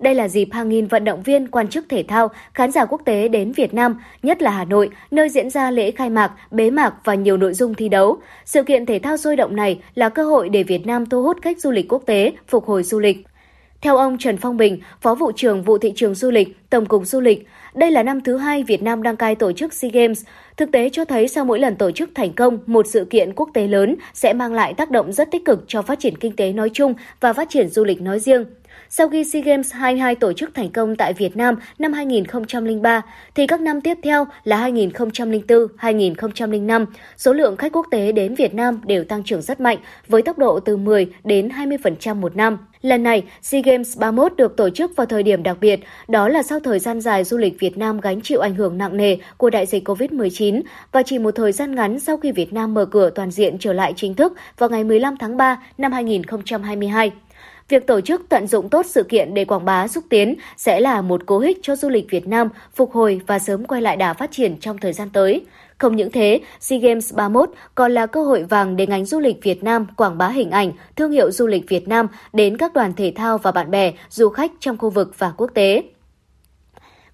Đây 0.00 0.14
là 0.14 0.28
dịp 0.28 0.48
hàng 0.52 0.68
nghìn 0.68 0.86
vận 0.86 1.04
động 1.04 1.22
viên, 1.22 1.48
quan 1.48 1.68
chức 1.68 1.84
thể 1.88 2.02
thao, 2.08 2.28
khán 2.54 2.70
giả 2.70 2.84
quốc 2.84 3.02
tế 3.04 3.28
đến 3.28 3.52
Việt 3.52 3.74
Nam, 3.74 3.96
nhất 4.22 4.42
là 4.42 4.50
Hà 4.50 4.64
Nội, 4.64 4.90
nơi 5.10 5.28
diễn 5.28 5.50
ra 5.50 5.70
lễ 5.70 5.90
khai 5.90 6.10
mạc, 6.10 6.32
bế 6.50 6.70
mạc 6.70 6.94
và 7.04 7.14
nhiều 7.14 7.36
nội 7.36 7.54
dung 7.54 7.74
thi 7.74 7.88
đấu. 7.88 8.18
Sự 8.44 8.62
kiện 8.62 8.86
thể 8.86 8.98
thao 8.98 9.16
sôi 9.16 9.36
động 9.36 9.56
này 9.56 9.78
là 9.94 10.08
cơ 10.08 10.24
hội 10.24 10.48
để 10.48 10.62
Việt 10.62 10.86
Nam 10.86 11.06
thu 11.06 11.22
hút 11.22 11.36
khách 11.42 11.60
du 11.60 11.70
lịch 11.70 11.92
quốc 11.92 12.02
tế, 12.06 12.32
phục 12.48 12.66
hồi 12.66 12.82
du 12.82 12.98
lịch. 12.98 13.26
Theo 13.80 13.96
ông 13.96 14.18
Trần 14.18 14.36
Phong 14.36 14.56
Bình, 14.56 14.80
Phó 15.00 15.14
vụ 15.14 15.32
trưởng 15.36 15.62
vụ 15.62 15.78
thị 15.78 15.92
trường 15.96 16.14
du 16.14 16.30
lịch, 16.30 16.70
Tổng 16.70 16.86
cục 16.86 17.06
Du 17.06 17.20
lịch, 17.20 17.46
đây 17.74 17.90
là 17.90 18.02
năm 18.02 18.20
thứ 18.20 18.36
hai 18.36 18.64
Việt 18.64 18.82
Nam 18.82 19.02
đăng 19.02 19.16
cai 19.16 19.34
tổ 19.34 19.52
chức 19.52 19.72
SEA 19.72 19.90
Games. 19.94 20.24
Thực 20.56 20.72
tế 20.72 20.90
cho 20.92 21.04
thấy 21.04 21.28
sau 21.28 21.44
mỗi 21.44 21.58
lần 21.58 21.76
tổ 21.76 21.90
chức 21.90 22.10
thành 22.14 22.32
công 22.32 22.58
một 22.66 22.86
sự 22.86 23.04
kiện 23.10 23.32
quốc 23.34 23.48
tế 23.54 23.66
lớn 23.66 23.96
sẽ 24.14 24.32
mang 24.32 24.54
lại 24.54 24.74
tác 24.74 24.90
động 24.90 25.12
rất 25.12 25.30
tích 25.30 25.44
cực 25.44 25.64
cho 25.66 25.82
phát 25.82 25.98
triển 25.98 26.16
kinh 26.16 26.36
tế 26.36 26.52
nói 26.52 26.70
chung 26.72 26.94
và 27.20 27.32
phát 27.32 27.50
triển 27.50 27.68
du 27.68 27.84
lịch 27.84 28.00
nói 28.00 28.20
riêng. 28.20 28.44
Sau 28.92 29.08
khi 29.08 29.24
SEA 29.24 29.42
Games 29.42 29.72
22 29.72 30.14
tổ 30.14 30.32
chức 30.32 30.54
thành 30.54 30.70
công 30.70 30.96
tại 30.96 31.12
Việt 31.12 31.36
Nam 31.36 31.54
năm 31.78 31.92
2003, 31.92 33.02
thì 33.34 33.46
các 33.46 33.60
năm 33.60 33.80
tiếp 33.80 33.98
theo 34.02 34.26
là 34.44 34.56
2004, 34.56 35.58
2005, 35.76 36.86
số 37.16 37.32
lượng 37.32 37.56
khách 37.56 37.72
quốc 37.72 37.86
tế 37.90 38.12
đến 38.12 38.34
Việt 38.34 38.54
Nam 38.54 38.80
đều 38.84 39.04
tăng 39.04 39.22
trưởng 39.24 39.42
rất 39.42 39.60
mạnh 39.60 39.78
với 40.08 40.22
tốc 40.22 40.38
độ 40.38 40.60
từ 40.60 40.76
10 40.76 41.06
đến 41.24 41.48
20% 41.48 42.14
một 42.14 42.36
năm. 42.36 42.58
Lần 42.82 43.02
này, 43.02 43.22
SEA 43.42 43.60
Games 43.64 43.98
31 43.98 44.36
được 44.36 44.56
tổ 44.56 44.70
chức 44.70 44.96
vào 44.96 45.06
thời 45.06 45.22
điểm 45.22 45.42
đặc 45.42 45.56
biệt, 45.60 45.80
đó 46.08 46.28
là 46.28 46.42
sau 46.42 46.60
thời 46.60 46.78
gian 46.78 47.00
dài 47.00 47.24
du 47.24 47.38
lịch 47.38 47.60
Việt 47.60 47.78
Nam 47.78 48.00
gánh 48.00 48.20
chịu 48.20 48.40
ảnh 48.40 48.54
hưởng 48.54 48.78
nặng 48.78 48.96
nề 48.96 49.16
của 49.36 49.50
đại 49.50 49.66
dịch 49.66 49.88
COVID-19 49.88 50.62
và 50.92 51.02
chỉ 51.02 51.18
một 51.18 51.30
thời 51.30 51.52
gian 51.52 51.74
ngắn 51.74 52.00
sau 52.00 52.16
khi 52.16 52.32
Việt 52.32 52.52
Nam 52.52 52.74
mở 52.74 52.84
cửa 52.84 53.10
toàn 53.10 53.30
diện 53.30 53.56
trở 53.58 53.72
lại 53.72 53.92
chính 53.96 54.14
thức 54.14 54.32
vào 54.58 54.70
ngày 54.70 54.84
15 54.84 55.16
tháng 55.16 55.36
3 55.36 55.62
năm 55.78 55.92
2022. 55.92 57.10
Việc 57.70 57.86
tổ 57.86 58.00
chức 58.00 58.22
tận 58.28 58.46
dụng 58.46 58.68
tốt 58.68 58.86
sự 58.86 59.02
kiện 59.02 59.34
để 59.34 59.44
quảng 59.44 59.64
bá 59.64 59.88
xúc 59.88 60.04
tiến 60.08 60.34
sẽ 60.56 60.80
là 60.80 61.02
một 61.02 61.22
cố 61.26 61.38
hích 61.38 61.58
cho 61.62 61.76
du 61.76 61.88
lịch 61.88 62.10
Việt 62.10 62.28
Nam 62.28 62.48
phục 62.74 62.92
hồi 62.92 63.20
và 63.26 63.38
sớm 63.38 63.64
quay 63.64 63.82
lại 63.82 63.96
đà 63.96 64.14
phát 64.14 64.30
triển 64.32 64.56
trong 64.60 64.78
thời 64.78 64.92
gian 64.92 65.10
tới. 65.10 65.46
Không 65.78 65.96
những 65.96 66.12
thế, 66.12 66.40
SEA 66.60 66.78
Games 66.78 67.14
31 67.14 67.50
còn 67.74 67.92
là 67.92 68.06
cơ 68.06 68.24
hội 68.24 68.42
vàng 68.42 68.76
để 68.76 68.86
ngành 68.86 69.04
du 69.04 69.20
lịch 69.20 69.42
Việt 69.42 69.64
Nam 69.64 69.86
quảng 69.96 70.18
bá 70.18 70.28
hình 70.28 70.50
ảnh, 70.50 70.72
thương 70.96 71.12
hiệu 71.12 71.30
du 71.30 71.46
lịch 71.46 71.68
Việt 71.68 71.88
Nam 71.88 72.06
đến 72.32 72.56
các 72.56 72.74
đoàn 72.74 72.92
thể 72.92 73.12
thao 73.16 73.38
và 73.38 73.52
bạn 73.52 73.70
bè, 73.70 73.92
du 74.10 74.28
khách 74.28 74.52
trong 74.60 74.78
khu 74.78 74.90
vực 74.90 75.18
và 75.18 75.32
quốc 75.36 75.50
tế. 75.54 75.82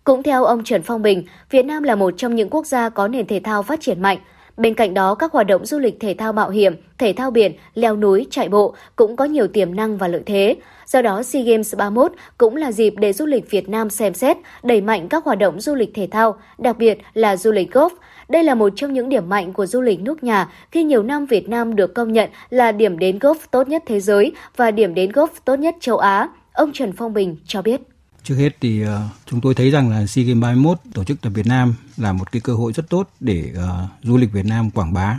Cũng 0.04 0.22
theo 0.22 0.44
ông 0.44 0.64
Trần 0.64 0.82
Phong 0.82 1.02
Bình, 1.02 1.24
Việt 1.50 1.64
Nam 1.64 1.82
là 1.82 1.94
một 1.94 2.14
trong 2.16 2.34
những 2.34 2.50
quốc 2.50 2.66
gia 2.66 2.88
có 2.88 3.08
nền 3.08 3.26
thể 3.26 3.40
thao 3.44 3.62
phát 3.62 3.80
triển 3.80 4.02
mạnh. 4.02 4.18
Bên 4.56 4.74
cạnh 4.74 4.94
đó, 4.94 5.14
các 5.14 5.32
hoạt 5.32 5.46
động 5.46 5.66
du 5.66 5.78
lịch 5.78 6.00
thể 6.00 6.14
thao 6.14 6.32
mạo 6.32 6.50
hiểm, 6.50 6.74
thể 6.98 7.12
thao 7.12 7.30
biển, 7.30 7.52
leo 7.74 7.96
núi, 7.96 8.26
chạy 8.30 8.48
bộ 8.48 8.74
cũng 8.96 9.16
có 9.16 9.24
nhiều 9.24 9.46
tiềm 9.48 9.74
năng 9.74 9.96
và 9.98 10.08
lợi 10.08 10.22
thế. 10.26 10.56
Do 10.86 11.02
đó, 11.02 11.22
SEA 11.22 11.42
Games 11.42 11.76
31 11.76 12.12
cũng 12.38 12.56
là 12.56 12.72
dịp 12.72 12.94
để 12.96 13.12
du 13.12 13.26
lịch 13.26 13.50
Việt 13.50 13.68
Nam 13.68 13.90
xem 13.90 14.14
xét, 14.14 14.36
đẩy 14.62 14.80
mạnh 14.80 15.08
các 15.08 15.24
hoạt 15.24 15.38
động 15.38 15.60
du 15.60 15.74
lịch 15.74 15.90
thể 15.94 16.08
thao, 16.10 16.36
đặc 16.58 16.78
biệt 16.78 16.98
là 17.14 17.36
du 17.36 17.52
lịch 17.52 17.76
golf. 17.76 17.90
Đây 18.28 18.44
là 18.44 18.54
một 18.54 18.72
trong 18.76 18.92
những 18.92 19.08
điểm 19.08 19.28
mạnh 19.28 19.52
của 19.52 19.66
du 19.66 19.80
lịch 19.80 20.00
nước 20.00 20.24
nhà 20.24 20.48
khi 20.70 20.84
nhiều 20.84 21.02
năm 21.02 21.26
Việt 21.26 21.48
Nam 21.48 21.76
được 21.76 21.94
công 21.94 22.12
nhận 22.12 22.30
là 22.50 22.72
điểm 22.72 22.98
đến 22.98 23.18
golf 23.18 23.36
tốt 23.50 23.68
nhất 23.68 23.82
thế 23.86 24.00
giới 24.00 24.32
và 24.56 24.70
điểm 24.70 24.94
đến 24.94 25.10
golf 25.10 25.28
tốt 25.44 25.58
nhất 25.58 25.74
châu 25.80 25.98
Á. 25.98 26.28
Ông 26.52 26.72
Trần 26.72 26.92
Phong 26.92 27.14
Bình 27.14 27.36
cho 27.46 27.62
biết. 27.62 27.80
Trước 28.26 28.36
hết 28.36 28.56
thì 28.60 28.84
uh, 28.84 28.88
chúng 29.26 29.40
tôi 29.40 29.54
thấy 29.54 29.70
rằng 29.70 29.90
là 29.90 30.06
SEA 30.06 30.24
Games 30.24 30.42
31 30.42 30.78
tổ 30.94 31.04
chức 31.04 31.20
tại 31.20 31.32
Việt 31.32 31.46
Nam 31.46 31.74
là 31.96 32.12
một 32.12 32.32
cái 32.32 32.40
cơ 32.40 32.54
hội 32.54 32.72
rất 32.72 32.88
tốt 32.88 33.10
để 33.20 33.52
uh, 33.56 33.90
du 34.02 34.16
lịch 34.16 34.32
Việt 34.32 34.46
Nam 34.46 34.70
quảng 34.70 34.92
bá 34.92 35.18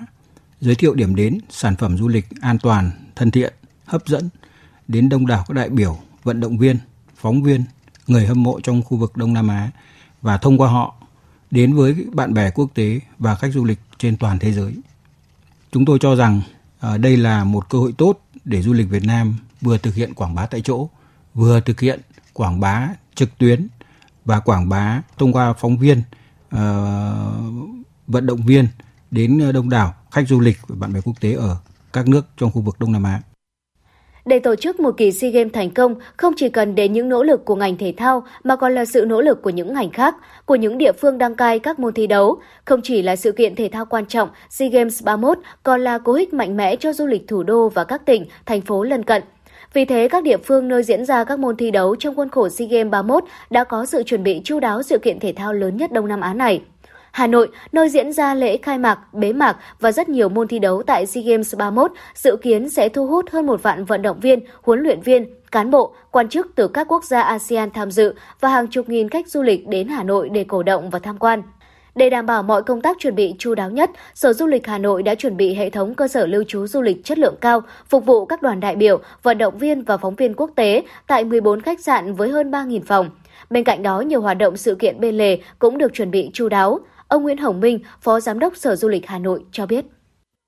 giới 0.62 0.76
thiệu 0.76 0.94
điểm 0.94 1.16
đến, 1.16 1.40
sản 1.50 1.76
phẩm 1.76 1.98
du 1.98 2.08
lịch 2.08 2.26
an 2.42 2.60
toàn, 2.60 2.92
thân 3.16 3.32
thiện, 3.32 3.54
hấp 3.86 4.08
dẫn 4.08 4.30
đến 4.88 5.10
đông 5.10 5.28
đảo 5.28 5.46
các 5.48 5.54
đại 5.54 5.70
biểu, 5.70 5.98
vận 6.24 6.40
động 6.40 6.58
viên, 6.58 6.78
phóng 7.16 7.44
viên, 7.44 7.64
người 8.08 8.26
hâm 8.26 8.44
mộ 8.44 8.60
trong 8.64 8.84
khu 8.84 8.98
vực 8.98 9.18
Đông 9.18 9.34
Nam 9.34 9.48
Á 9.48 9.72
và 10.22 10.38
thông 10.38 10.58
qua 10.58 10.70
họ 10.70 10.96
đến 11.52 11.74
với 11.74 11.96
bạn 12.14 12.34
bè 12.34 12.52
quốc 12.52 12.70
tế 12.74 13.00
và 13.20 13.36
khách 13.36 13.54
du 13.54 13.66
lịch 13.66 13.80
trên 13.98 14.18
toàn 14.18 14.40
thế 14.40 14.52
giới. 14.52 14.74
Chúng 15.72 15.86
tôi 15.86 16.00
cho 16.02 16.16
rằng 16.16 16.42
uh, 16.94 17.00
đây 17.00 17.18
là 17.18 17.44
một 17.44 17.70
cơ 17.70 17.78
hội 17.78 17.94
tốt 17.98 18.20
để 18.46 18.62
du 18.62 18.74
lịch 18.74 18.90
Việt 18.90 19.04
Nam 19.04 19.36
vừa 19.62 19.78
thực 19.78 19.96
hiện 19.96 20.14
quảng 20.14 20.36
bá 20.36 20.46
tại 20.46 20.62
chỗ, 20.62 20.90
vừa 21.34 21.60
thực 21.60 21.80
hiện 21.80 22.02
quảng 22.38 22.60
bá 22.60 22.90
trực 23.16 23.38
tuyến 23.38 23.68
và 24.26 24.40
quảng 24.40 24.70
bá 24.70 25.02
thông 25.18 25.34
qua 25.34 25.54
phóng 25.54 25.78
viên, 25.78 26.02
uh, 26.56 26.62
vận 28.08 28.26
động 28.26 28.40
viên 28.48 28.68
đến 29.12 29.52
đông 29.54 29.70
đảo 29.70 29.94
khách 30.12 30.28
du 30.28 30.40
lịch 30.40 30.58
và 30.68 30.76
bạn 30.80 30.94
bè 30.94 31.00
quốc 31.06 31.22
tế 31.22 31.34
ở 31.34 31.56
các 31.94 32.08
nước 32.08 32.26
trong 32.38 32.52
khu 32.52 32.62
vực 32.62 32.80
Đông 32.80 32.92
Nam 32.92 33.04
Á. 33.04 33.22
Để 34.26 34.40
tổ 34.40 34.56
chức 34.56 34.80
một 34.80 34.92
kỳ 34.98 35.12
SEA 35.12 35.32
Games 35.32 35.54
thành 35.54 35.72
công, 35.72 35.96
không 36.18 36.34
chỉ 36.38 36.50
cần 36.50 36.76
đến 36.76 36.94
những 36.94 37.10
nỗ 37.10 37.24
lực 37.24 37.46
của 37.46 37.56
ngành 37.56 37.78
thể 37.78 37.94
thao 37.98 38.24
mà 38.44 38.56
còn 38.56 38.76
là 38.76 38.86
sự 38.86 39.06
nỗ 39.08 39.22
lực 39.22 39.42
của 39.42 39.50
những 39.50 39.74
ngành 39.74 39.92
khác, 39.92 40.16
của 40.46 40.56
những 40.56 40.78
địa 40.78 40.92
phương 40.92 41.18
đăng 41.18 41.36
cai 41.36 41.60
các 41.60 41.80
môn 41.80 41.94
thi 41.94 42.08
đấu. 42.08 42.42
Không 42.66 42.82
chỉ 42.84 43.02
là 43.02 43.16
sự 43.16 43.32
kiện 43.32 43.56
thể 43.56 43.70
thao 43.72 43.86
quan 43.86 44.06
trọng, 44.06 44.30
SEA 44.50 44.70
Games 44.70 45.04
31 45.04 45.38
còn 45.64 45.82
là 45.82 45.98
cố 45.98 46.14
hích 46.14 46.34
mạnh 46.34 46.58
mẽ 46.58 46.76
cho 46.76 46.94
du 46.94 47.06
lịch 47.06 47.28
thủ 47.28 47.44
đô 47.44 47.70
và 47.70 47.84
các 47.84 48.06
tỉnh, 48.06 48.26
thành 48.46 48.62
phố 48.62 48.84
lân 48.84 49.04
cận. 49.04 49.24
Vì 49.74 49.86
thế, 49.86 50.08
các 50.08 50.24
địa 50.24 50.38
phương 50.38 50.68
nơi 50.68 50.84
diễn 50.84 51.06
ra 51.06 51.24
các 51.24 51.40
môn 51.40 51.58
thi 51.58 51.72
đấu 51.72 51.96
trong 51.96 52.16
khuôn 52.16 52.30
khổ 52.30 52.50
SEA 52.50 52.68
Games 52.68 52.92
31 52.92 53.24
đã 53.50 53.64
có 53.64 53.86
sự 53.86 54.04
chuẩn 54.04 54.24
bị 54.24 54.42
chu 54.44 54.60
đáo 54.60 54.84
sự 54.84 54.98
kiện 54.98 55.20
thể 55.20 55.34
thao 55.36 55.54
lớn 55.54 55.78
nhất 55.78 55.92
Đông 55.92 56.08
Nam 56.08 56.22
Á 56.22 56.34
này. 56.34 56.62
Hà 57.12 57.28
Nội, 57.28 57.48
nơi 57.72 57.90
diễn 57.90 58.14
ra 58.14 58.34
lễ 58.34 58.58
khai 58.58 58.78
mạc, 58.78 59.14
bế 59.14 59.34
mạc 59.34 59.58
và 59.80 59.92
rất 59.92 60.10
nhiều 60.10 60.30
môn 60.30 60.48
thi 60.48 60.60
đấu 60.60 60.84
tại 60.84 61.06
SEA 61.06 61.24
Games 61.24 61.56
31, 61.56 61.92
dự 62.16 62.36
kiến 62.42 62.70
sẽ 62.70 62.90
thu 62.90 63.08
hút 63.08 63.30
hơn 63.32 63.48
một 63.48 63.64
vạn 63.64 63.86
vận 63.86 64.02
động 64.02 64.20
viên, 64.20 64.40
huấn 64.62 64.80
luyện 64.80 65.02
viên, 65.02 65.26
cán 65.52 65.72
bộ, 65.72 65.94
quan 66.12 66.30
chức 66.30 66.48
từ 66.56 66.68
các 66.68 66.88
quốc 66.88 67.04
gia 67.04 67.22
ASEAN 67.22 67.72
tham 67.72 67.92
dự 67.92 68.14
và 68.40 68.50
hàng 68.50 68.68
chục 68.68 68.90
nghìn 68.90 69.10
khách 69.10 69.28
du 69.28 69.42
lịch 69.42 69.68
đến 69.68 69.88
Hà 69.88 70.04
Nội 70.04 70.30
để 70.30 70.44
cổ 70.44 70.64
động 70.64 70.90
và 70.90 71.00
tham 71.00 71.18
quan. 71.18 71.42
Để 71.98 72.10
đảm 72.10 72.26
bảo 72.26 72.44
mọi 72.44 72.64
công 72.64 72.82
tác 72.82 72.98
chuẩn 73.00 73.16
bị 73.16 73.36
chu 73.40 73.56
đáo 73.56 73.70
nhất, 73.70 73.92
Sở 74.14 74.34
Du 74.34 74.48
lịch 74.48 74.68
Hà 74.68 74.78
Nội 74.78 75.04
đã 75.04 75.16
chuẩn 75.16 75.38
bị 75.38 75.54
hệ 75.54 75.70
thống 75.70 75.96
cơ 75.96 76.08
sở 76.08 76.26
lưu 76.26 76.44
trú 76.48 76.68
du 76.68 76.82
lịch 76.82 77.04
chất 77.04 77.18
lượng 77.18 77.36
cao, 77.42 77.62
phục 77.90 78.06
vụ 78.06 78.26
các 78.26 78.42
đoàn 78.42 78.60
đại 78.60 78.76
biểu, 78.76 79.00
vận 79.24 79.38
động 79.38 79.58
viên 79.58 79.84
và 79.84 79.98
phóng 79.98 80.16
viên 80.16 80.34
quốc 80.34 80.52
tế 80.56 80.84
tại 81.08 81.24
14 81.24 81.62
khách 81.62 81.80
sạn 81.80 82.14
với 82.14 82.30
hơn 82.30 82.52
3.000 82.52 82.82
phòng. 82.86 83.10
Bên 83.50 83.64
cạnh 83.64 83.84
đó, 83.84 84.02
nhiều 84.02 84.22
hoạt 84.22 84.38
động 84.38 84.58
sự 84.58 84.76
kiện 84.76 85.00
bên 85.00 85.18
lề 85.18 85.38
cũng 85.60 85.78
được 85.78 85.94
chuẩn 85.94 86.12
bị 86.12 86.30
chu 86.34 86.50
đáo. 86.50 86.80
Ông 87.08 87.24
Nguyễn 87.24 87.38
Hồng 87.38 87.60
Minh, 87.60 87.80
Phó 88.02 88.20
Giám 88.20 88.40
đốc 88.40 88.58
Sở 88.58 88.76
Du 88.76 88.88
lịch 88.88 89.08
Hà 89.08 89.20
Nội 89.20 89.44
cho 89.52 89.66
biết. 89.66 89.86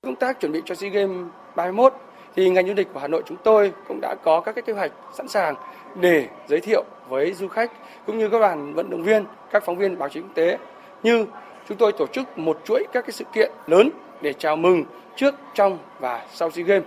Công 0.02 0.16
tác 0.16 0.40
chuẩn 0.40 0.52
bị 0.52 0.60
cho 0.64 0.74
SEA 0.74 0.90
Games 0.90 1.26
31 1.56 1.92
thì 2.36 2.50
ngành 2.50 2.66
du 2.66 2.74
lịch 2.74 2.88
của 2.94 3.00
Hà 3.00 3.08
Nội 3.08 3.22
chúng 3.26 3.38
tôi 3.44 3.72
cũng 3.88 4.00
đã 4.00 4.14
có 4.24 4.40
các 4.40 4.54
cái 4.54 4.62
kế 4.62 4.72
hoạch 4.72 4.92
sẵn 5.16 5.28
sàng 5.28 5.54
để 6.00 6.26
giới 6.48 6.60
thiệu 6.60 6.84
với 7.08 7.32
du 7.32 7.48
khách 7.48 7.72
cũng 8.06 8.18
như 8.18 8.28
các 8.28 8.38
đoàn 8.40 8.74
vận 8.74 8.90
động 8.90 9.02
viên, 9.02 9.24
các 9.50 9.62
phóng 9.66 9.78
viên 9.78 9.98
báo 9.98 10.08
chí 10.08 10.20
quốc 10.20 10.30
tế 10.34 10.58
như 11.02 11.26
chúng 11.68 11.78
tôi 11.78 11.92
tổ 11.92 12.06
chức 12.06 12.38
một 12.38 12.60
chuỗi 12.64 12.84
các 12.92 13.00
cái 13.00 13.12
sự 13.12 13.24
kiện 13.32 13.50
lớn 13.66 13.90
để 14.20 14.32
chào 14.32 14.56
mừng 14.56 14.84
trước, 15.16 15.34
trong 15.54 15.78
và 16.00 16.26
sau 16.32 16.50
SEA 16.50 16.64
Games 16.64 16.84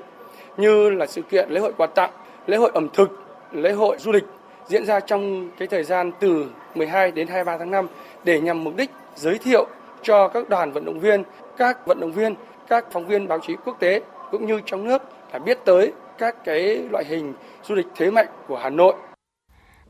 như 0.57 0.90
là 0.90 1.06
sự 1.06 1.22
kiện 1.22 1.49
lễ 1.49 1.60
hội 1.60 1.73
quà 1.77 1.88
tặng, 1.88 2.11
lễ 2.48 2.57
hội 2.57 2.72
ẩm 2.73 2.88
thực, 2.94 3.10
lễ 3.52 3.72
hội 3.72 3.98
du 3.99 4.11
lịch 4.11 4.23
diễn 4.68 4.85
ra 4.85 4.99
trong 4.99 5.49
cái 5.57 5.68
thời 5.68 5.84
gian 5.84 6.11
từ 6.19 6.45
12 6.76 7.11
đến 7.11 7.27
23 7.27 7.57
tháng 7.57 7.72
5 7.72 7.88
để 8.23 8.41
nhằm 8.41 8.64
mục 8.64 8.73
đích 8.77 8.90
giới 9.15 9.38
thiệu 9.38 9.68
cho 10.02 10.27
các 10.27 10.49
đoàn 10.49 10.72
vận 10.72 10.85
động 10.85 10.99
viên, 10.99 11.23
các 11.57 11.88
vận 11.88 11.99
động 11.99 12.11
viên, 12.11 12.35
các 12.68 12.85
phóng 12.91 13.07
viên 13.07 13.27
báo 13.27 13.40
chí 13.40 13.56
quốc 13.65 13.80
tế 13.80 14.02
cũng 14.31 14.45
như 14.45 14.60
trong 14.65 14.84
nước 14.84 15.02
là 15.34 15.40
biết 15.40 15.57
tới 15.65 15.94
các 16.18 16.45
cái 16.45 16.77
loại 16.91 17.06
hình 17.06 17.34
du 17.64 17.76
lịch 17.76 17.88
thế 17.95 18.11
mạnh 18.11 18.27
của 18.48 18.57
Hà 18.57 18.69
Nội. 18.69 18.94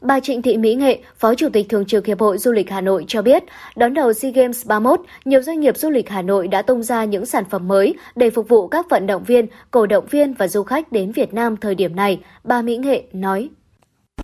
Bà 0.03 0.19
Trịnh 0.19 0.41
Thị 0.41 0.57
Mỹ 0.57 0.75
Nghệ, 0.75 0.99
Phó 1.17 1.35
Chủ 1.35 1.49
tịch 1.53 1.69
Thường 1.69 1.85
trực 1.85 2.05
Hiệp 2.05 2.19
hội 2.19 2.37
Du 2.37 2.51
lịch 2.51 2.69
Hà 2.69 2.81
Nội 2.81 3.05
cho 3.07 3.21
biết, 3.21 3.43
đón 3.75 3.93
đầu 3.93 4.13
SEA 4.13 4.31
Games 4.31 4.67
31, 4.67 5.01
nhiều 5.25 5.41
doanh 5.41 5.59
nghiệp 5.59 5.77
du 5.77 5.89
lịch 5.89 6.09
Hà 6.09 6.21
Nội 6.21 6.47
đã 6.47 6.61
tung 6.61 6.83
ra 6.83 7.03
những 7.03 7.25
sản 7.25 7.43
phẩm 7.49 7.67
mới 7.67 7.95
để 8.15 8.29
phục 8.29 8.49
vụ 8.49 8.67
các 8.67 8.89
vận 8.89 9.07
động 9.07 9.23
viên, 9.23 9.47
cổ 9.71 9.85
động 9.85 10.05
viên 10.09 10.33
và 10.33 10.47
du 10.47 10.63
khách 10.63 10.91
đến 10.91 11.11
Việt 11.11 11.33
Nam 11.33 11.57
thời 11.57 11.75
điểm 11.75 11.95
này. 11.95 12.19
Bà 12.43 12.61
Mỹ 12.61 12.77
Nghệ 12.77 13.03
nói. 13.13 13.49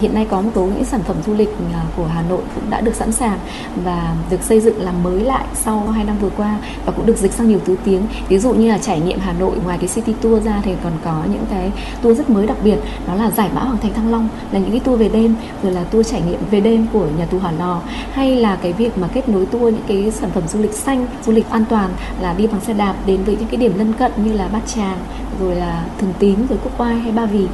Hiện 0.04 0.14
nay 0.14 0.28
có 0.30 0.42
một 0.42 0.52
số 0.56 0.62
những 0.62 0.86
sản 0.86 1.02
phẩm 1.04 1.16
du 1.26 1.34
lịch 1.34 1.50
à, 1.74 1.84
của 1.98 2.06
Hà 2.06 2.22
Nội 2.22 2.42
cũng 2.56 2.70
đã 2.70 2.82
được 2.82 2.96
sẵn 2.96 3.12
sàng 3.12 3.40
và 3.84 4.16
được 4.30 4.44
xây 4.44 4.60
dựng 4.60 4.82
làm 4.82 5.04
mới 5.04 5.20
lại 5.20 5.46
sau 5.54 5.80
2 5.80 6.04
năm 6.04 6.18
vừa 6.22 6.30
qua 6.30 6.58
và 6.86 6.92
cũng 6.92 7.06
được 7.06 7.18
dịch 7.18 7.32
sang 7.32 7.48
nhiều 7.48 7.60
thứ 7.66 7.76
tiếng. 7.86 8.02
Ví 8.30 8.40
dụ 8.40 8.54
như 8.54 8.70
là 8.70 8.78
trải 8.78 9.00
nghiệm 9.00 9.20
Hà 9.20 9.34
Nội 9.34 9.58
ngoài 9.64 9.78
cái 9.78 9.88
City 9.88 10.14
Tour 10.22 10.46
ra 10.46 10.62
thì 10.64 10.72
còn 10.84 10.94
có 11.04 11.24
những 11.32 11.46
cái 11.50 11.72
tour 12.02 12.18
rất 12.18 12.30
mới 12.30 12.48
đặc 12.48 12.58
biệt 12.64 12.78
đó 13.08 13.16
là 13.16 13.32
giải 13.32 13.50
mã 13.56 13.62
Hoàng 13.62 13.78
Thành 13.82 13.94
Thăng 13.94 14.12
Long 14.12 14.30
là 14.52 14.60
những 14.60 14.72
cái 14.72 14.80
tour 14.80 15.00
về 15.00 15.10
đêm 15.10 15.36
rồi 15.64 15.72
là 15.72 15.84
tour 15.84 16.12
trải 16.12 16.22
nghiệm 16.22 16.40
về 16.52 16.60
đêm 16.60 16.88
của 16.94 17.08
nhà 17.18 17.26
tù 17.26 17.40
Hỏa 17.40 17.52
Lò 17.52 17.82
hay 18.14 18.36
là 18.36 18.56
cái 18.56 18.74
việc 18.74 18.98
mà 18.98 19.08
kết 19.08 19.30
nối 19.30 19.46
tour 19.46 19.74
những 19.74 19.86
cái 19.88 20.12
sản 20.12 20.30
phẩm 20.34 20.48
du 20.48 20.60
lịch 20.60 20.74
xanh, 20.74 21.08
du 21.26 21.32
lịch 21.32 21.50
an 21.50 21.66
toàn 21.70 21.90
là 22.22 22.34
đi 22.34 22.48
bằng 22.48 22.62
xe 22.62 22.74
đạp 22.74 22.96
đến 23.06 23.24
với 23.24 23.36
những 23.36 23.48
cái 23.48 23.58
điểm 23.58 23.78
lân 23.78 23.94
cận 23.94 24.12
như 24.18 24.34
là 24.34 24.48
Bát 24.48 24.62
Tràng 24.68 24.98
rồi 25.40 25.56
là 25.56 25.86
Thường 25.98 26.14
Tín 26.20 26.36
rồi 26.50 26.60
Quốc 26.64 26.82
Oai 26.82 27.00
hay 27.00 27.12
Ba 27.12 27.26
Vì 27.26 27.48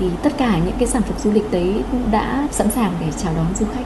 thì 0.00 0.06
tất 0.22 0.30
cả 0.38 0.58
những 0.66 0.74
cái 0.78 0.88
sản 0.88 1.02
phẩm 1.02 1.18
du 1.18 1.32
lịch 1.32 1.50
đấy 1.50 1.74
đã 2.12 2.48
sẵn 2.50 2.70
sàng 2.70 2.92
để 3.00 3.06
chào 3.22 3.34
đón 3.34 3.46
du 3.58 3.66
khách. 3.74 3.84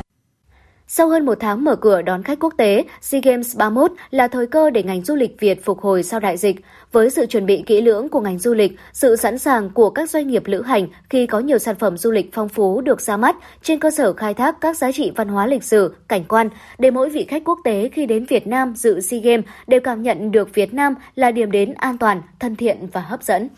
Sau 0.86 1.09
hơn 1.09 1.27
một 1.27 1.39
tháng 1.41 1.65
mở 1.65 1.77
cửa 1.77 2.03
đón 2.03 2.23
khách 2.23 2.41
quốc 2.41 2.55
tế, 2.57 2.85
SEA 3.01 3.20
Games 3.24 3.57
31 3.57 3.93
là 4.11 4.28
thời 4.28 4.47
cơ 4.47 4.70
để 4.70 4.82
ngành 4.82 5.05
du 5.05 5.15
lịch 5.15 5.41
Việt 5.41 5.65
phục 5.65 5.81
hồi 5.81 6.03
sau 6.03 6.20
đại 6.20 6.36
dịch. 6.36 6.57
Với 6.93 7.11
sự 7.11 7.27
chuẩn 7.27 7.47
bị 7.47 7.62
kỹ 7.66 7.81
lưỡng 7.81 8.09
của 8.09 8.20
ngành 8.20 8.39
du 8.39 8.55
lịch, 8.55 8.73
sự 8.93 9.16
sẵn 9.16 9.39
sàng 9.39 9.70
của 9.70 9.91
các 9.91 10.11
doanh 10.11 10.28
nghiệp 10.28 10.43
lữ 10.47 10.62
hành 10.62 10.86
khi 11.11 11.27
có 11.27 11.39
nhiều 11.41 11.59
sản 11.59 11.74
phẩm 11.74 11.99
du 11.99 12.11
lịch 12.11 12.31
phong 12.32 12.49
phú 12.49 12.81
được 12.81 13.01
ra 13.01 13.16
mắt 13.16 13.36
trên 13.62 13.81
cơ 13.81 13.91
sở 13.91 14.12
khai 14.12 14.35
thác 14.35 14.61
các 14.61 14.77
giá 14.77 14.93
trị 14.93 15.12
văn 15.16 15.28
hóa 15.28 15.47
lịch 15.47 15.65
sử, 15.65 15.95
cảnh 16.09 16.24
quan, 16.24 16.49
để 16.78 16.91
mỗi 16.91 17.11
vị 17.11 17.24
khách 17.28 17.45
quốc 17.45 17.59
tế 17.65 17.91
khi 17.93 18.07
đến 18.07 18.24
Việt 18.24 18.47
Nam 18.47 18.74
dự 18.77 19.01
SEA 19.01 19.20
Games 19.20 19.45
đều 19.66 19.81
cảm 19.81 20.03
nhận 20.03 20.32
được 20.32 20.55
Việt 20.55 20.74
Nam 20.74 20.95
là 21.15 21.31
điểm 21.31 21.51
đến 21.51 21.74
an 21.74 21.99
toàn, 21.99 22.23
thân 22.41 22.57
thiện 22.57 22.86
và 22.93 23.01
hấp 23.01 23.23
dẫn. 23.23 23.49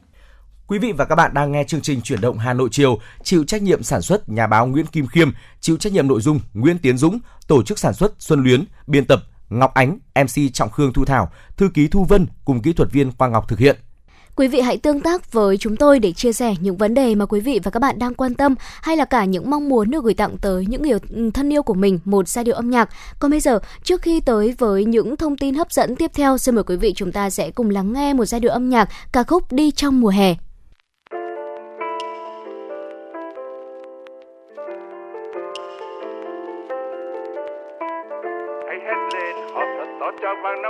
Quý 0.68 0.78
vị 0.78 0.92
và 0.92 1.04
các 1.04 1.14
bạn 1.14 1.34
đang 1.34 1.52
nghe 1.52 1.64
chương 1.64 1.80
trình 1.80 2.00
chuyển 2.00 2.20
động 2.20 2.38
Hà 2.38 2.52
Nội 2.52 2.68
chiều, 2.72 2.98
chịu 3.22 3.44
trách 3.44 3.62
nhiệm 3.62 3.82
sản 3.82 4.02
xuất 4.02 4.28
nhà 4.28 4.46
báo 4.46 4.66
Nguyễn 4.66 4.86
Kim 4.86 5.06
Khiêm, 5.06 5.30
chịu 5.60 5.76
trách 5.76 5.92
nhiệm 5.92 6.08
nội 6.08 6.20
dung 6.20 6.40
Nguyễn 6.54 6.78
Tiến 6.78 6.98
Dũng, 6.98 7.18
tổ 7.46 7.62
chức 7.62 7.78
sản 7.78 7.94
xuất 7.94 8.12
Xuân 8.18 8.42
Luyến, 8.42 8.64
biên 8.86 9.04
tập 9.04 9.22
Ngọc 9.50 9.74
Ánh, 9.74 9.98
MC 10.14 10.52
Trọng 10.52 10.70
Khương 10.70 10.92
Thu 10.92 11.04
Thảo, 11.04 11.32
thư 11.56 11.68
ký 11.74 11.88
Thu 11.88 12.04
Vân 12.04 12.26
cùng 12.44 12.62
kỹ 12.62 12.72
thuật 12.72 12.92
viên 12.92 13.12
Quang 13.12 13.32
Ngọc 13.32 13.48
thực 13.48 13.58
hiện. 13.58 13.76
Quý 14.36 14.48
vị 14.48 14.60
hãy 14.60 14.76
tương 14.76 15.00
tác 15.00 15.32
với 15.32 15.56
chúng 15.56 15.76
tôi 15.76 15.98
để 15.98 16.12
chia 16.12 16.32
sẻ 16.32 16.54
những 16.60 16.76
vấn 16.76 16.94
đề 16.94 17.14
mà 17.14 17.26
quý 17.26 17.40
vị 17.40 17.60
và 17.62 17.70
các 17.70 17.80
bạn 17.80 17.98
đang 17.98 18.14
quan 18.14 18.34
tâm 18.34 18.54
hay 18.82 18.96
là 18.96 19.04
cả 19.04 19.24
những 19.24 19.50
mong 19.50 19.68
muốn 19.68 19.90
được 19.90 20.04
gửi 20.04 20.14
tặng 20.14 20.38
tới 20.38 20.66
những 20.68 20.82
người 20.82 20.98
thân 21.34 21.52
yêu 21.52 21.62
của 21.62 21.74
mình 21.74 21.98
một 22.04 22.28
giai 22.28 22.44
điệu 22.44 22.54
âm 22.54 22.70
nhạc. 22.70 22.88
Còn 23.18 23.30
bây 23.30 23.40
giờ, 23.40 23.58
trước 23.82 24.02
khi 24.02 24.20
tới 24.20 24.54
với 24.58 24.84
những 24.84 25.16
thông 25.16 25.36
tin 25.36 25.54
hấp 25.54 25.72
dẫn 25.72 25.96
tiếp 25.96 26.10
theo, 26.14 26.38
xin 26.38 26.54
mời 26.54 26.64
quý 26.64 26.76
vị 26.76 26.92
chúng 26.96 27.12
ta 27.12 27.30
sẽ 27.30 27.50
cùng 27.50 27.70
lắng 27.70 27.92
nghe 27.92 28.14
một 28.14 28.24
giai 28.24 28.40
điệu 28.40 28.50
âm 28.50 28.68
nhạc 28.68 28.88
ca 29.12 29.22
khúc 29.22 29.52
Đi 29.52 29.70
trong 29.70 30.00
mùa 30.00 30.08
hè. 30.08 30.34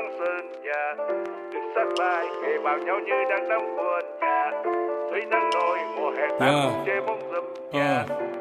Nông 0.07 0.19
sơn 0.19 0.63
nhà 0.63 0.95
được 1.53 1.61
sát 1.75 1.87
vai 1.99 2.27
kề 2.43 2.59
vào 2.59 2.79
nhau 2.79 3.01
như 3.07 3.25
đang 3.31 3.49
đóng 3.49 3.77
buồn 3.77 4.05
nhà 4.21 4.53
dưới 5.11 5.25
nắng 5.31 5.51
nôi 5.55 5.79
mùa 5.97 6.11
hè 6.11 6.29
ta 6.39 6.47
yeah. 6.47 6.73
chê 6.87 7.01
bóng 7.01 7.21
râm 7.33 7.45
nhà 7.73 8.05
yeah 8.09 8.36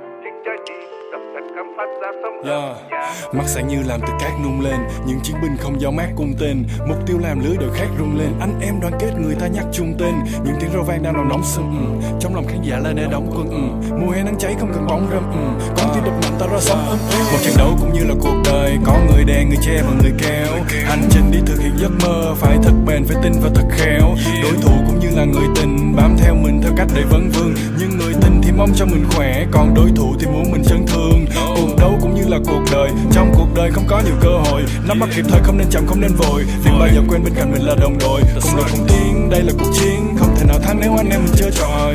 yeah. 1.55 2.75
Dạ. 2.91 3.15
mắt 3.33 3.43
sáng 3.47 3.67
như 3.67 3.83
làm 3.87 4.01
từ 4.01 4.13
cát 4.19 4.31
nung 4.43 4.61
lên 4.61 4.75
những 5.07 5.19
chiến 5.23 5.35
binh 5.41 5.57
không 5.59 5.81
gió 5.81 5.91
mát 5.91 6.07
cung 6.15 6.33
tên. 6.39 6.63
Mục 6.87 6.97
tiêu 7.07 7.17
làm 7.19 7.39
lưới 7.39 7.57
đội 7.57 7.69
khác 7.73 7.87
rung 7.99 8.19
lên. 8.19 8.29
Anh 8.39 8.59
em 8.61 8.79
đoàn 8.81 8.93
kết 8.99 9.11
người 9.19 9.35
ta 9.35 9.47
nhắc 9.47 9.65
chung 9.73 9.93
tên. 9.99 10.13
Những 10.45 10.55
tiếng 10.59 10.71
râu 10.73 10.83
vang 10.83 11.03
đang 11.03 11.13
nồng 11.13 11.29
nóng 11.29 11.43
sưng 11.43 11.99
ừ. 12.01 12.17
trong 12.19 12.35
lòng 12.35 12.47
khán 12.47 12.61
giả 12.61 12.79
là 12.79 12.93
nơi 12.93 13.07
đóng 13.11 13.31
quân 13.35 13.49
ừ. 13.49 13.95
mùa 13.99 14.11
hè 14.11 14.23
nắng 14.23 14.35
cháy 14.39 14.55
không 14.59 14.71
cần 14.73 14.87
bóng 14.87 15.07
râm 15.11 15.23
ừ. 15.31 15.65
con 15.77 15.89
tim 15.93 16.03
đập 16.03 16.13
mạnh 16.21 16.35
ta 16.39 16.47
ra 16.47 16.59
sống 16.59 16.97
một 17.31 17.37
trận 17.43 17.53
đấu 17.57 17.77
cũng 17.79 17.93
như 17.93 18.03
là 18.03 18.15
cuộc 18.21 18.41
đời. 18.45 18.77
Có 18.85 18.97
người 19.11 19.23
đè, 19.23 19.43
người 19.43 19.57
che 19.61 19.81
và 19.81 19.93
người 20.01 20.13
kéo. 20.17 20.53
Hành 20.85 21.01
trình 21.11 21.31
đi 21.31 21.39
thực 21.45 21.59
hiện 21.59 21.71
giấc 21.77 21.91
mơ, 22.03 22.35
phải 22.37 22.57
thật 22.63 22.73
bền, 22.85 23.05
phải 23.05 23.17
tin 23.23 23.33
và 23.41 23.49
thật 23.55 23.67
khéo. 23.71 24.15
Đối 24.43 24.53
thủ 24.61 24.71
cũng 24.87 24.99
như 24.99 25.07
là 25.15 25.25
người 25.25 25.47
tình, 25.55 25.95
bám 25.95 26.15
theo 26.17 26.35
mình 26.35 26.61
theo 26.63 26.71
cách 26.77 26.87
để 26.95 27.03
vấn 27.09 27.29
vương. 27.29 27.53
Nhưng 27.79 27.97
người 27.97 28.13
tình 28.21 28.41
thì 28.43 28.51
mong 28.51 28.69
cho 28.75 28.85
mình 28.85 29.05
khỏe, 29.15 29.45
còn 29.51 29.73
đối 29.75 29.89
thủ 29.95 30.15
thì 30.19 30.27
muốn 30.27 30.51
mình 30.51 30.63
chấn 30.63 30.85
thương 30.87 31.25
cuộc 31.55 31.75
đấu 31.79 31.97
cũng 32.01 32.15
như 32.15 32.27
là 32.27 32.37
cuộc 32.47 32.61
đời. 32.71 32.89
Trong 33.11 33.31
cuộc 33.35 33.47
đời 33.55 33.71
không 33.71 33.85
có 33.87 34.01
nhiều 34.05 34.15
cơ 34.21 34.29
hội. 34.29 34.63
Nắm 34.87 34.99
bắt 34.99 35.09
kịp 35.15 35.25
thời 35.29 35.41
không 35.43 35.57
nên 35.57 35.67
chậm 35.69 35.87
không 35.87 36.01
nên 36.01 36.11
vội. 36.15 36.45
Đừng 36.65 36.79
bao 36.79 36.87
giờ 36.95 37.01
quên 37.09 37.23
bên 37.23 37.33
cạnh 37.35 37.51
mình 37.51 37.61
là 37.61 37.75
đồng 37.81 37.97
đội. 37.99 38.21
Cùng 38.41 38.55
đội 38.55 38.65
cùng 38.71 38.87
tiến 38.87 39.29
đây 39.29 39.41
là 39.41 39.53
cuộc 39.59 39.71
chiến. 39.73 40.15
Không 40.19 40.35
thể 40.35 40.45
nào 40.45 40.59
thắng 40.59 40.79
nếu 40.81 40.95
anh 40.97 41.09
em 41.09 41.23
mình 41.23 41.33
chưa 41.37 41.49
trò 41.49 41.91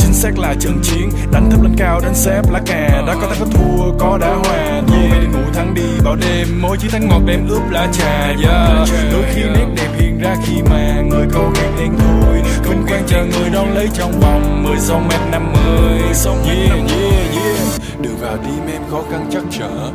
chính 0.00 0.12
xác 0.12 0.38
là 0.38 0.54
trận 0.60 0.80
chiến. 0.82 1.10
Đánh 1.32 1.50
thấp 1.50 1.62
lên 1.62 1.72
cao 1.76 2.00
đánh 2.00 2.14
xếp 2.14 2.42
lá 2.50 2.60
cà. 2.66 3.02
Đã 3.06 3.14
có 3.20 3.26
thắng 3.26 3.38
có 3.40 3.46
thua 3.46 3.98
có 3.98 4.18
đã 4.18 4.34
hòa. 4.34 4.82
Ngồi 4.88 4.98
yeah. 5.00 5.20
đi 5.20 5.26
ngủ 5.26 5.50
thắng 5.54 5.74
đi 5.74 5.82
bao 6.04 6.16
đêm. 6.16 6.48
Mỗi 6.62 6.76
chiến 6.76 6.90
thắng 6.90 7.08
ngọt 7.08 7.20
đêm 7.26 7.48
ướp 7.48 7.62
lá 7.70 7.88
trà. 7.92 8.20
Yeah. 8.22 8.88
đôi 9.12 9.24
khi 9.34 9.42
nét 9.42 9.66
đẹp 9.76 9.88
hiện 9.98 10.18
ra 10.18 10.36
khi 10.46 10.62
mà 10.70 11.02
người 11.10 11.26
câu 11.32 11.52
kẹt 11.54 11.70
đen 11.78 11.92
thôi 11.98 12.42
mình 12.70 12.86
quen 12.86 13.02
chờ 13.06 13.24
người 13.24 13.50
đón 13.50 13.74
lấy 13.74 13.88
trong 13.94 14.20
vòng 14.20 14.62
mười 14.62 14.78
sông 14.78 15.08
mét 15.08 15.20
năm 15.30 15.52
mươi. 15.52 15.98
Yeah, 16.46 16.68
yeah, 16.68 16.88
yeah 17.34 17.59
đường 18.02 18.16
vào 18.20 18.36
tim 18.36 18.66
em 18.72 18.82
khó 18.90 19.02
khăn 19.10 19.26
chắc 19.32 19.42
trở. 19.50 19.90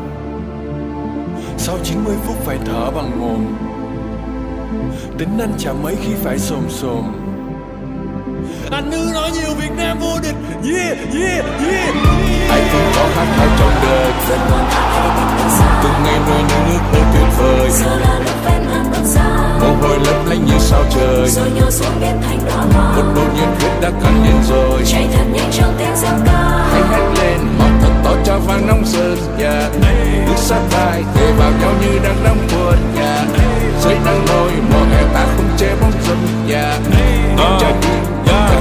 Sau 1.58 1.78
90 1.84 2.16
phút 2.26 2.36
phải 2.46 2.58
thở 2.66 2.92
bằng 2.92 3.20
mồm 3.20 3.46
tính 5.18 5.38
anh 5.40 5.54
chả 5.58 5.74
mấy 5.74 5.96
khi 5.96 6.14
phải 6.24 6.40
xồm 6.40 6.70
xồm 6.70 7.04
anh 8.72 8.92
cứ 8.92 9.12
nói 9.14 9.32
nhiều 9.32 9.54
Việt 9.60 9.72
Nam 9.78 10.00
vô 10.00 10.20
địch. 10.24 10.36
Yeah, 10.64 10.98
yeah, 10.98 11.46
yeah, 11.70 11.96
Ai 12.50 12.62
cũng 12.72 12.92
có 12.96 13.06
khát 13.16 13.26
khao 13.38 13.48
trong 13.60 13.72
đời 13.84 14.12
Từng 15.84 16.04
ngày 16.04 16.20
nuôi 16.28 16.42
nước 16.50 16.62
nước 16.70 16.80
hơi 16.92 17.02
tuyệt 17.14 17.28
vời. 17.38 17.70
Mồ 19.62 19.88
hôi 19.88 20.00
lấp 20.00 20.16
lánh 20.30 20.46
như 20.46 20.58
sao 20.60 20.84
trời. 20.90 21.30
Rồi 21.30 21.52
nhỏ 21.56 21.70
xuống 21.70 22.00
biến 22.02 22.22
thành 22.22 22.40
hoa 22.40 22.96
Một 22.96 23.14
đột 23.16 23.28
nhiên 23.36 23.65
đã 23.82 23.92
cắn 24.04 24.24
lên 24.24 24.36
rồi 24.50 24.82
Chạy 24.86 25.08
thật 25.14 25.24
nhanh 25.34 25.52
trong 25.52 25.76
tiếng 25.78 25.96
reo 25.96 26.14
ca 26.26 26.68
Hãy 26.72 26.82
hét 26.92 27.14
lên 27.18 27.40
mọc 27.60 27.70
thật 27.82 27.94
to 28.04 28.12
cho 28.26 28.40
vang 28.40 28.68
nóng 28.68 28.86
sơn 28.86 29.18
yeah. 29.40 29.72
Bước 30.28 30.38
sát 30.38 30.62
vai 30.72 31.04
kề 31.16 31.32
vào 31.32 31.52
nhau 31.62 31.72
như 31.82 32.00
đang 32.04 32.24
đóng 32.24 32.48
buồn 32.52 32.78
yeah. 32.98 33.28
Dưới 33.84 33.96
nắng 34.06 34.26
nôi 34.28 34.52
mùa 34.72 34.86
hè 34.86 35.04
ta 35.14 35.26
không 35.36 35.50
che 35.58 35.76
bóng 35.82 35.94
râm 36.08 36.18
yeah. 36.50 36.80
Những 37.38 37.58
trái 37.62 37.74
tim 37.82 38.06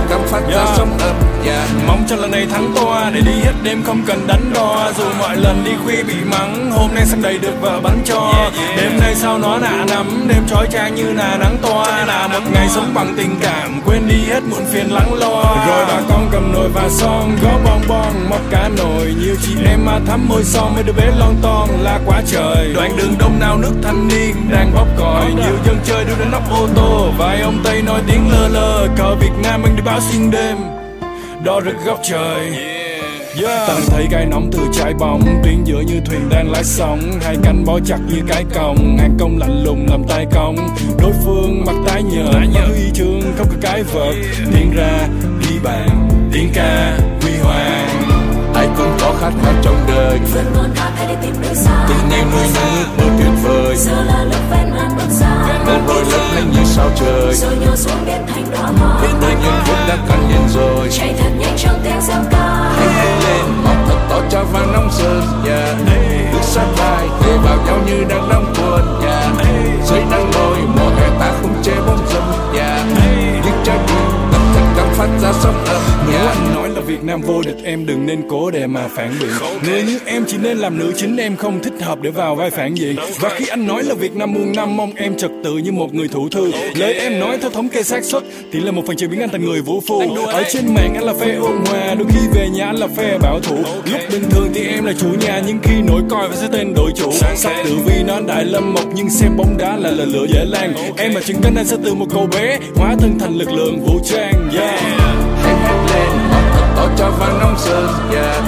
cảm 0.08 0.20
phát 0.26 0.42
ra 0.48 0.66
sóng 0.76 0.98
ấm 0.98 1.33
yeah. 1.46 1.68
Mong 1.86 2.04
cho 2.08 2.16
lần 2.16 2.30
này 2.30 2.46
thắng 2.46 2.72
toa 2.76 3.10
Để 3.14 3.20
đi 3.20 3.32
hết 3.32 3.52
đêm 3.62 3.82
không 3.82 4.02
cần 4.06 4.26
đánh 4.26 4.50
đo. 4.54 4.92
Dù 4.98 5.04
mọi 5.18 5.36
lần 5.36 5.64
đi 5.64 5.70
khuya 5.84 6.02
bị 6.02 6.14
mắng 6.30 6.70
Hôm 6.70 6.94
nay 6.94 7.06
sang 7.06 7.22
đầy 7.22 7.38
được 7.38 7.60
vợ 7.60 7.80
bắn 7.80 7.98
cho. 8.04 8.32
Yeah, 8.36 8.54
yeah. 8.54 8.76
Đêm 8.76 9.00
nay 9.00 9.14
sao 9.14 9.38
nó 9.38 9.58
nạ 9.58 9.84
nắm 9.88 10.26
Đêm 10.28 10.42
trói 10.48 10.66
trang 10.70 10.94
như 10.94 11.12
là 11.12 11.36
nắng 11.40 11.56
toa. 11.62 12.06
Là 12.06 12.28
một 12.28 12.40
ngày 12.52 12.68
sống 12.68 12.94
bằng 12.94 13.14
tình 13.16 13.36
cảm 13.42 13.80
Quên 13.86 14.08
đi 14.08 14.24
hết 14.28 14.42
muộn 14.50 14.64
phiền 14.72 14.92
lắng 14.92 15.14
lo. 15.14 15.64
Rồi 15.66 15.84
bà 15.88 16.00
con 16.08 16.28
cầm 16.32 16.52
nồi 16.52 16.68
và 16.68 16.88
son 16.88 17.36
Có 17.42 17.58
bong 17.64 17.82
bong 17.88 18.30
móc 18.30 18.40
cá 18.50 18.68
nồi. 18.76 19.14
Nhiều 19.20 19.34
chị 19.42 19.52
em 19.66 19.84
mà 19.84 20.00
thắm 20.06 20.28
môi 20.28 20.44
son 20.44 20.74
Mấy 20.74 20.82
đứa 20.82 20.92
bé 20.92 21.06
lon 21.18 21.34
ton 21.42 21.68
là 21.82 22.00
quá 22.06 22.22
trời. 22.26 22.72
Đoạn 22.74 22.96
đường 22.96 23.14
đông 23.18 23.40
nào 23.40 23.58
nước 23.58 23.72
thanh 23.82 24.08
niên 24.08 24.36
Đang 24.50 24.74
bóp 24.74 24.86
còi. 24.98 25.26
Nhiều 25.26 25.56
dân 25.66 25.76
chơi 25.84 26.04
đưa 26.04 26.14
đến 26.18 26.30
nóc 26.30 26.50
ô 26.50 26.68
tô. 26.76 27.10
Vài 27.18 27.40
ông 27.40 27.60
Tây 27.64 27.82
nói 27.82 28.00
tiếng 28.06 28.30
lơ 28.30 28.48
lơ 28.48 28.88
Cờ 28.96 29.14
Việt 29.14 29.32
Nam 29.42 29.62
anh 29.64 29.76
đi 29.76 29.82
báo 29.82 30.00
xuyên 30.00 30.30
đêm 30.30 30.73
đo 31.44 31.60
rực 31.64 31.76
góc 31.84 32.00
trời. 32.02 32.50
Yeah. 33.42 33.68
Tận 33.68 33.80
thấy 33.88 34.06
gai 34.10 34.26
nóng 34.26 34.50
từ 34.52 34.58
trái 34.72 34.94
bóng 34.94 35.22
Tuyến 35.44 35.64
giữa 35.64 35.80
như 35.80 36.00
thuyền 36.06 36.28
đang 36.30 36.50
lái 36.50 36.64
sóng. 36.64 37.00
Hai 37.20 37.36
cánh 37.42 37.64
bó 37.64 37.78
chặt 37.86 37.98
như 38.08 38.20
cái 38.28 38.44
còng 38.54 38.96
Hàng 38.98 39.16
công 39.18 39.38
lạnh 39.38 39.64
lùng 39.64 39.86
làm 39.90 40.02
tay 40.08 40.26
cong. 40.32 40.56
Đối 40.98 41.12
phương 41.24 41.64
mặt 41.66 41.74
tái 41.86 42.02
nhợt 42.02 42.34
Mặt 42.54 42.68
huy 42.68 42.90
chương 42.94 43.20
không 43.38 43.48
có 43.50 43.56
cái 43.62 43.82
vật 43.82 44.14
Tiếng 44.54 44.70
ra 44.76 45.08
ghi 45.40 45.58
bàn 45.64 46.08
Tiếng 46.32 46.48
ca 46.54 46.98
huy 47.22 47.32
hoàng 47.42 48.03
Ai 48.74 48.82
cũng 48.82 48.96
có 49.00 49.14
khát 49.20 49.32
khao 49.42 49.52
trong 49.62 49.84
đời. 49.88 50.18
Vẫn 50.34 50.52
còn 50.56 50.70
khát 50.74 50.90
khao 50.96 51.16
tìm 51.22 51.34
nơi 51.42 51.54
xa. 51.54 51.86
Từng 51.88 52.08
ngày 52.10 52.24
nuôi 52.32 52.46
nước 52.54 52.86
mơ 52.98 53.04
tuyệt 53.18 53.32
vời. 53.42 53.76
Giờ 53.76 54.04
là 54.04 54.24
lúc 54.24 54.40
ven 54.50 54.72
hàng 54.72 54.96
bước 54.96 55.10
ra. 55.20 55.62
Mồ 55.66 55.72
hôi 55.86 56.04
lấp 56.04 56.20
lánh 56.34 56.50
như 56.52 56.64
sao 56.64 56.90
trời. 57.00 57.34
Rồi 57.34 57.56
nhỏ 57.56 57.76
xuống 57.76 58.04
biến 58.06 58.22
thành 58.26 58.44
đóa 58.52 58.62
hoa 58.62 59.00
Hiện 59.02 59.14
tại 59.20 59.34
những 59.42 59.54
phút 59.64 59.76
đã 59.88 59.96
cắn 60.08 60.28
nhìn 60.28 60.48
rồi. 60.48 60.88
Chạy 60.90 61.14
thật 61.18 61.30
nhanh 61.38 61.56
trong 61.56 61.80
tiếng 61.84 62.00
reo 62.00 62.22
ca 62.30 62.70
Hãy 62.76 62.88
hãy 62.88 63.22
lên 63.24 63.44
mọc 63.64 63.76
thật 63.88 63.98
to 64.10 64.20
cho 64.30 64.44
vang 64.52 64.72
nóng 64.72 64.90
sơn 64.92 65.22
yeah. 65.46 65.76
Bước 66.32 66.42
sát 66.42 66.66
vai 66.76 67.08
kề 67.24 67.36
vào 67.36 67.56
nhau 67.66 67.78
như 67.86 68.04
đang 68.08 68.28
đóng 68.28 68.54
buồn 68.58 69.02
yeah. 69.02 69.32
Dưới 69.86 70.00
nắng 70.10 70.30
nôi 70.34 70.58
mùa 70.76 70.90
hè 70.96 71.08
ta 71.20 71.32
không 71.42 71.62
che 71.62 71.72
bóng 71.86 72.06
râm 72.08 72.22
yeah. 72.54 72.80
Những 73.44 73.62
trái 73.64 73.78
tim 73.86 74.10
thật 74.32 74.38
thật 74.54 74.66
cảm 74.76 74.86
phát 74.96 75.08
ra 75.22 75.32
sóng 75.42 75.64
ấm 75.64 75.82
Nếu 76.10 76.26
anh 76.28 76.54
nói 76.54 76.68
là 76.68 76.80
Việt 76.80 77.04
Nam 77.04 77.20
vô 77.20 77.42
địch 77.42 77.56
em 77.64 77.86
đừng 77.86 78.06
nên 78.06 78.22
cố 78.28 78.50
để 78.50 78.66
mà 78.66 78.88
phản 78.88 79.14
biện. 79.20 79.30
Người 79.64 79.82
như 79.82 79.98
em 80.06 80.24
chỉ 80.28 80.36
nên 80.36 80.58
làm 80.58 80.78
nữ 80.78 80.92
chính 80.96 81.16
em 81.16 81.36
không 81.36 81.62
thích 81.62 81.72
hợp 81.80 81.98
để 82.02 82.10
vào 82.10 82.34
vai 82.34 82.50
phản 82.50 82.74
diện. 82.74 82.96
Và 83.20 83.28
khi 83.36 83.46
anh 83.46 83.66
nói 83.66 83.82
là 83.82 83.94
Việt 83.94 84.16
Nam 84.16 84.32
muôn 84.32 84.52
năm 84.56 84.76
mong 84.76 84.92
em 84.94 85.16
trật 85.16 85.30
tự 85.44 85.56
như 85.56 85.72
một 85.72 85.94
người 85.94 86.08
thủ 86.08 86.28
thư. 86.28 86.52
Lời 86.74 86.94
em 86.94 87.20
nói 87.20 87.38
theo 87.40 87.50
thống 87.50 87.68
kê 87.68 87.82
xác 87.82 88.04
suất 88.04 88.22
thì 88.52 88.60
là 88.60 88.72
một 88.72 88.82
phần 88.86 88.96
chế 88.96 89.06
biến 89.06 89.20
anh 89.20 89.28
thành 89.28 89.44
người 89.44 89.62
vũ 89.62 89.82
phu. 89.88 90.26
Ở 90.26 90.42
trên 90.52 90.74
mạng 90.74 90.94
anh 90.94 91.04
là 91.04 91.12
phe 91.20 91.34
ôn 91.34 91.56
hòa 91.66 91.94
đôi 91.94 92.08
khi 92.10 92.20
về 92.34 92.48
nhà 92.48 92.66
anh 92.66 92.76
là 92.76 92.86
phe 92.96 93.18
bảo 93.18 93.40
thủ. 93.40 93.56
Lúc 93.92 94.00
bình 94.12 94.24
thường 94.30 94.48
thì 94.54 94.66
em 94.66 94.84
là 94.84 94.92
chủ 94.98 95.08
nhà 95.26 95.42
nhưng 95.46 95.58
khi 95.62 95.82
nổi 95.82 96.02
coi 96.10 96.28
phải 96.28 96.36
sẽ 96.36 96.48
tên 96.52 96.74
đội 96.74 96.90
chủ. 96.96 97.12
Sắp 97.34 97.52
tử 97.64 97.76
vi 97.86 98.02
nó 98.06 98.20
đại 98.20 98.44
lâm 98.44 98.72
mộc 98.72 98.84
nhưng 98.94 99.10
xem 99.10 99.36
bóng 99.36 99.56
đá 99.58 99.76
là 99.76 99.90
lời 99.90 100.06
lửa 100.06 100.26
dễ 100.34 100.44
lan. 100.44 100.74
Em 100.96 101.14
mà 101.14 101.20
chứng 101.20 101.36
cánh 101.42 101.54
anh 101.56 101.66
sẽ 101.66 101.76
từ 101.84 101.94
một 101.94 102.06
cậu 102.14 102.26
bé 102.26 102.58
hóa 102.76 102.94
thân 103.00 103.18
thành 103.18 103.34
lực 103.36 103.52
lượng 103.52 103.84
vũ 103.86 104.00
trang. 104.04 104.50
Yeah. 104.56 105.03
Hãy 106.84 106.94
cho 106.98 107.10
vang 107.10 107.38
nóng 107.40 107.58
sơn 107.58 107.88
dạ. 108.12 108.20
nhà, 108.20 108.40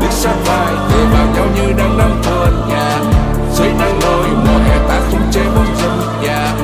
Bước 0.00 0.10
sát 0.10 0.34
vai 0.46 0.74
kề 0.90 1.04
vào 1.04 1.26
nhau 1.34 1.46
như 1.56 1.72
đang 1.78 1.98
nắm 1.98 2.22
thôn 2.22 2.68
nhà 2.68 3.00
dạ. 3.00 3.10
Dưới 3.52 3.68
nắng 3.78 3.98
nôi 4.00 4.28
mùa 4.28 4.58
hè 4.58 4.78
ta 4.88 5.00
không 5.10 5.30
chế 5.32 5.40
bóng 5.56 5.76
râm 5.82 6.00
dạ. 6.22 6.28
nhà 6.28 6.54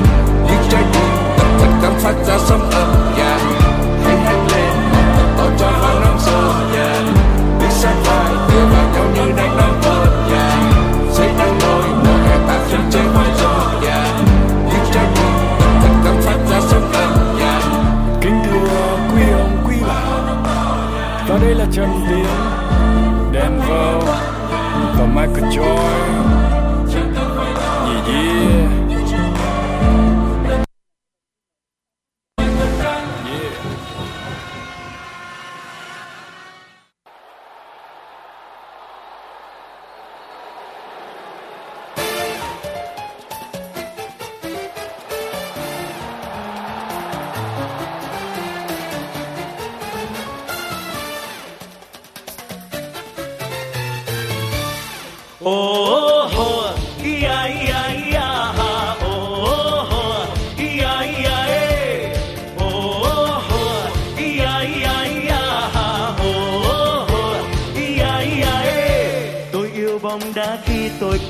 Những 0.45 0.69
trái 0.69 0.83
tim 0.93 1.09
tập 1.37 1.47
thật 1.59 1.69
cảm 1.81 1.93
phát 1.99 2.13
ra 2.27 2.37
sóng 2.47 2.69
ấm 2.71 2.92
a 25.37 25.51
joy. 25.51 26.22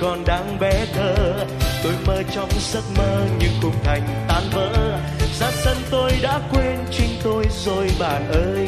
Còn 0.02 0.26
đang 0.26 0.60
bé 0.60 0.86
thơ. 0.94 1.46
Tôi 1.84 1.94
mơ 2.06 2.24
trong 2.36 2.50
giấc 2.60 2.84
mơ 2.98 3.26
nhưng 3.40 3.52
khung 3.62 3.76
thành 3.84 4.26
tan 4.28 4.44
vỡ. 4.52 5.00
Ra 5.40 5.52
sân 5.52 5.78
tôi 5.92 6.12
đã 6.22 6.40
quên 6.52 6.78
chính 6.92 7.10
tôi 7.24 7.46
rồi 7.66 7.90
bạn 8.00 8.32
ơi. 8.32 8.68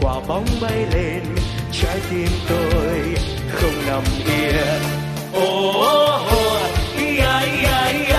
Quả 0.00 0.14
bóng 0.28 0.46
bay 0.60 0.86
lên 0.94 1.22
trái 1.72 1.98
tim 2.10 2.28
tôi 2.48 3.14
không 3.52 3.86
nằm 3.86 4.02
yên. 4.26 4.82
Oh, 5.36 5.76
oh, 5.76 6.20
oh, 6.36 6.62
yeah, 6.98 7.42
yeah, 7.62 8.08
yeah. 8.08 8.11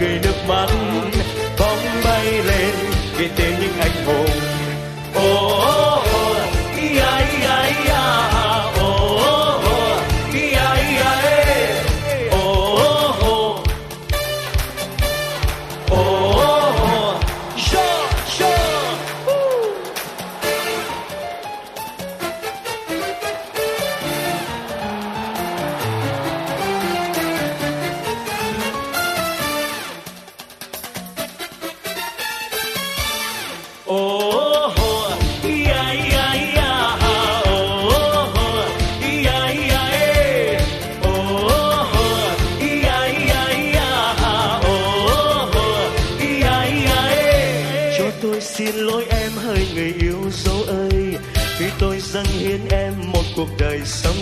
Cười 0.00 0.20
nước 0.22 0.34
mắt 0.48 0.66
bóng 1.58 1.78
bay 2.04 2.26
lên 2.26 2.74
ghi 3.18 3.28
tên 3.36 3.54
những 3.60 3.80
anh 3.80 4.04
hùng 4.06 4.49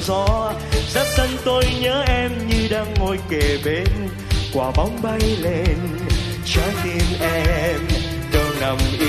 gió. 0.08 0.52
Rất 0.94 1.06
sân 1.16 1.28
tôi 1.44 1.64
nhớ 1.80 2.04
em 2.08 2.48
như 2.48 2.68
đang 2.70 2.94
ngồi 2.94 3.18
kề 3.30 3.58
bên, 3.64 4.08
quả 4.54 4.70
bóng 4.76 4.98
bay 5.02 5.20
lên 5.40 5.76
trái 6.44 6.70
tim 6.84 7.02
em. 7.20 7.80
Đâu 8.32 8.46
nằm 8.60 8.76
yên 9.00 9.07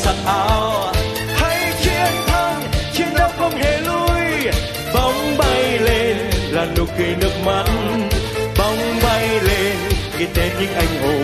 vì 0.00 0.04
sắc 0.04 0.14
áo 0.26 0.92
hãy 1.34 1.72
chiến 1.82 2.12
thắng 2.26 2.62
chiến 2.92 3.06
đấu 3.18 3.30
không 3.38 3.56
hề 3.56 3.80
lui. 3.80 4.52
Bóng 4.94 5.38
bay 5.38 5.78
lên 5.78 6.16
là 6.50 6.66
nụ 6.76 6.84
cười 6.98 7.16
nước 7.20 7.32
mắt. 7.44 7.64
Bóng 8.58 8.78
bay 9.02 9.28
lên 9.28 9.76
ghi 10.18 10.26
tên 10.34 10.52
những 10.60 10.74
anh 10.74 11.02
hùng. 11.02 11.19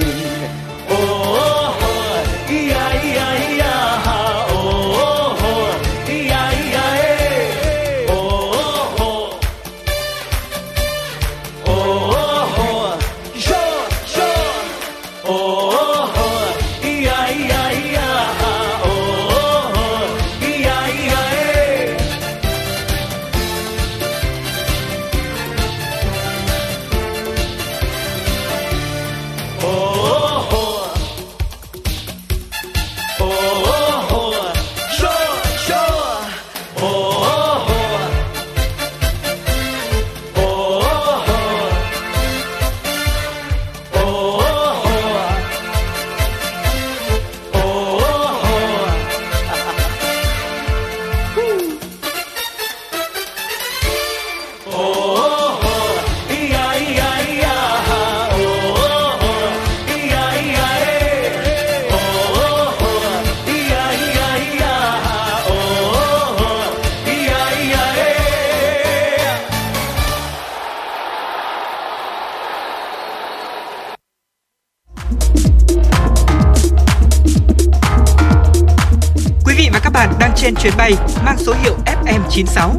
Chuyến 80.67 80.77
bay 80.79 80.93
mang 81.25 81.39
số 81.39 81.55
hiệu 81.63 81.77
FM96. 81.87 82.71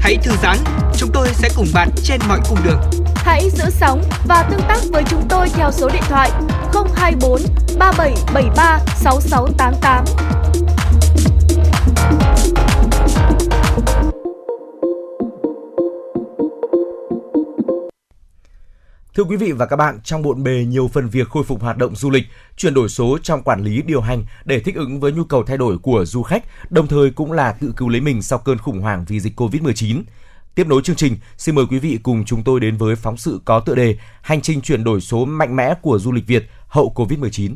Hãy 0.00 0.16
thư 0.22 0.32
giãn, 0.42 0.56
chúng 0.96 1.10
tôi 1.14 1.28
sẽ 1.32 1.48
cùng 1.56 1.66
bạn 1.74 1.88
trên 2.04 2.20
mọi 2.28 2.40
cung 2.48 2.58
đường. 2.64 2.80
Hãy 3.14 3.50
giữ 3.50 3.64
sóng 3.70 4.02
và 4.28 4.42
tương 4.50 4.60
tác 4.68 4.78
với 4.92 5.02
chúng 5.08 5.22
tôi 5.28 5.48
theo 5.48 5.70
số 5.72 5.88
điện 5.88 6.02
thoại 6.08 6.30
024 6.96 7.40
3773 7.78 8.78
6688. 8.96 10.04
Thưa 19.16 19.24
quý 19.24 19.36
vị 19.36 19.52
và 19.52 19.66
các 19.66 19.76
bạn, 19.76 20.00
trong 20.04 20.22
bộn 20.22 20.42
bề 20.42 20.64
nhiều 20.68 20.90
phần 20.92 21.08
việc 21.08 21.28
khôi 21.28 21.44
phục 21.44 21.62
hoạt 21.62 21.76
động 21.76 21.96
du 21.96 22.10
lịch, 22.10 22.24
chuyển 22.56 22.74
đổi 22.74 22.88
số 22.88 23.18
trong 23.22 23.42
quản 23.42 23.64
lý 23.64 23.82
điều 23.82 24.00
hành 24.00 24.24
để 24.44 24.60
thích 24.60 24.74
ứng 24.74 25.00
với 25.00 25.12
nhu 25.12 25.24
cầu 25.24 25.42
thay 25.42 25.56
đổi 25.56 25.78
của 25.78 26.04
du 26.04 26.22
khách, 26.22 26.44
đồng 26.70 26.86
thời 26.86 27.10
cũng 27.10 27.32
là 27.32 27.52
tự 27.52 27.72
cứu 27.76 27.88
lấy 27.88 28.00
mình 28.00 28.22
sau 28.22 28.38
cơn 28.38 28.58
khủng 28.58 28.80
hoảng 28.80 29.04
vì 29.08 29.20
dịch 29.20 29.40
Covid-19. 29.40 30.02
Tiếp 30.54 30.66
nối 30.66 30.82
chương 30.84 30.96
trình, 30.96 31.16
xin 31.36 31.54
mời 31.54 31.64
quý 31.70 31.78
vị 31.78 31.98
cùng 32.02 32.24
chúng 32.24 32.44
tôi 32.44 32.60
đến 32.60 32.76
với 32.76 32.96
phóng 32.96 33.16
sự 33.16 33.40
có 33.44 33.60
tựa 33.60 33.74
đề 33.74 33.96
Hành 34.22 34.40
trình 34.40 34.60
chuyển 34.60 34.84
đổi 34.84 35.00
số 35.00 35.24
mạnh 35.24 35.56
mẽ 35.56 35.74
của 35.82 35.98
du 35.98 36.12
lịch 36.12 36.26
Việt 36.26 36.44
hậu 36.68 36.92
Covid-19. 36.96 37.54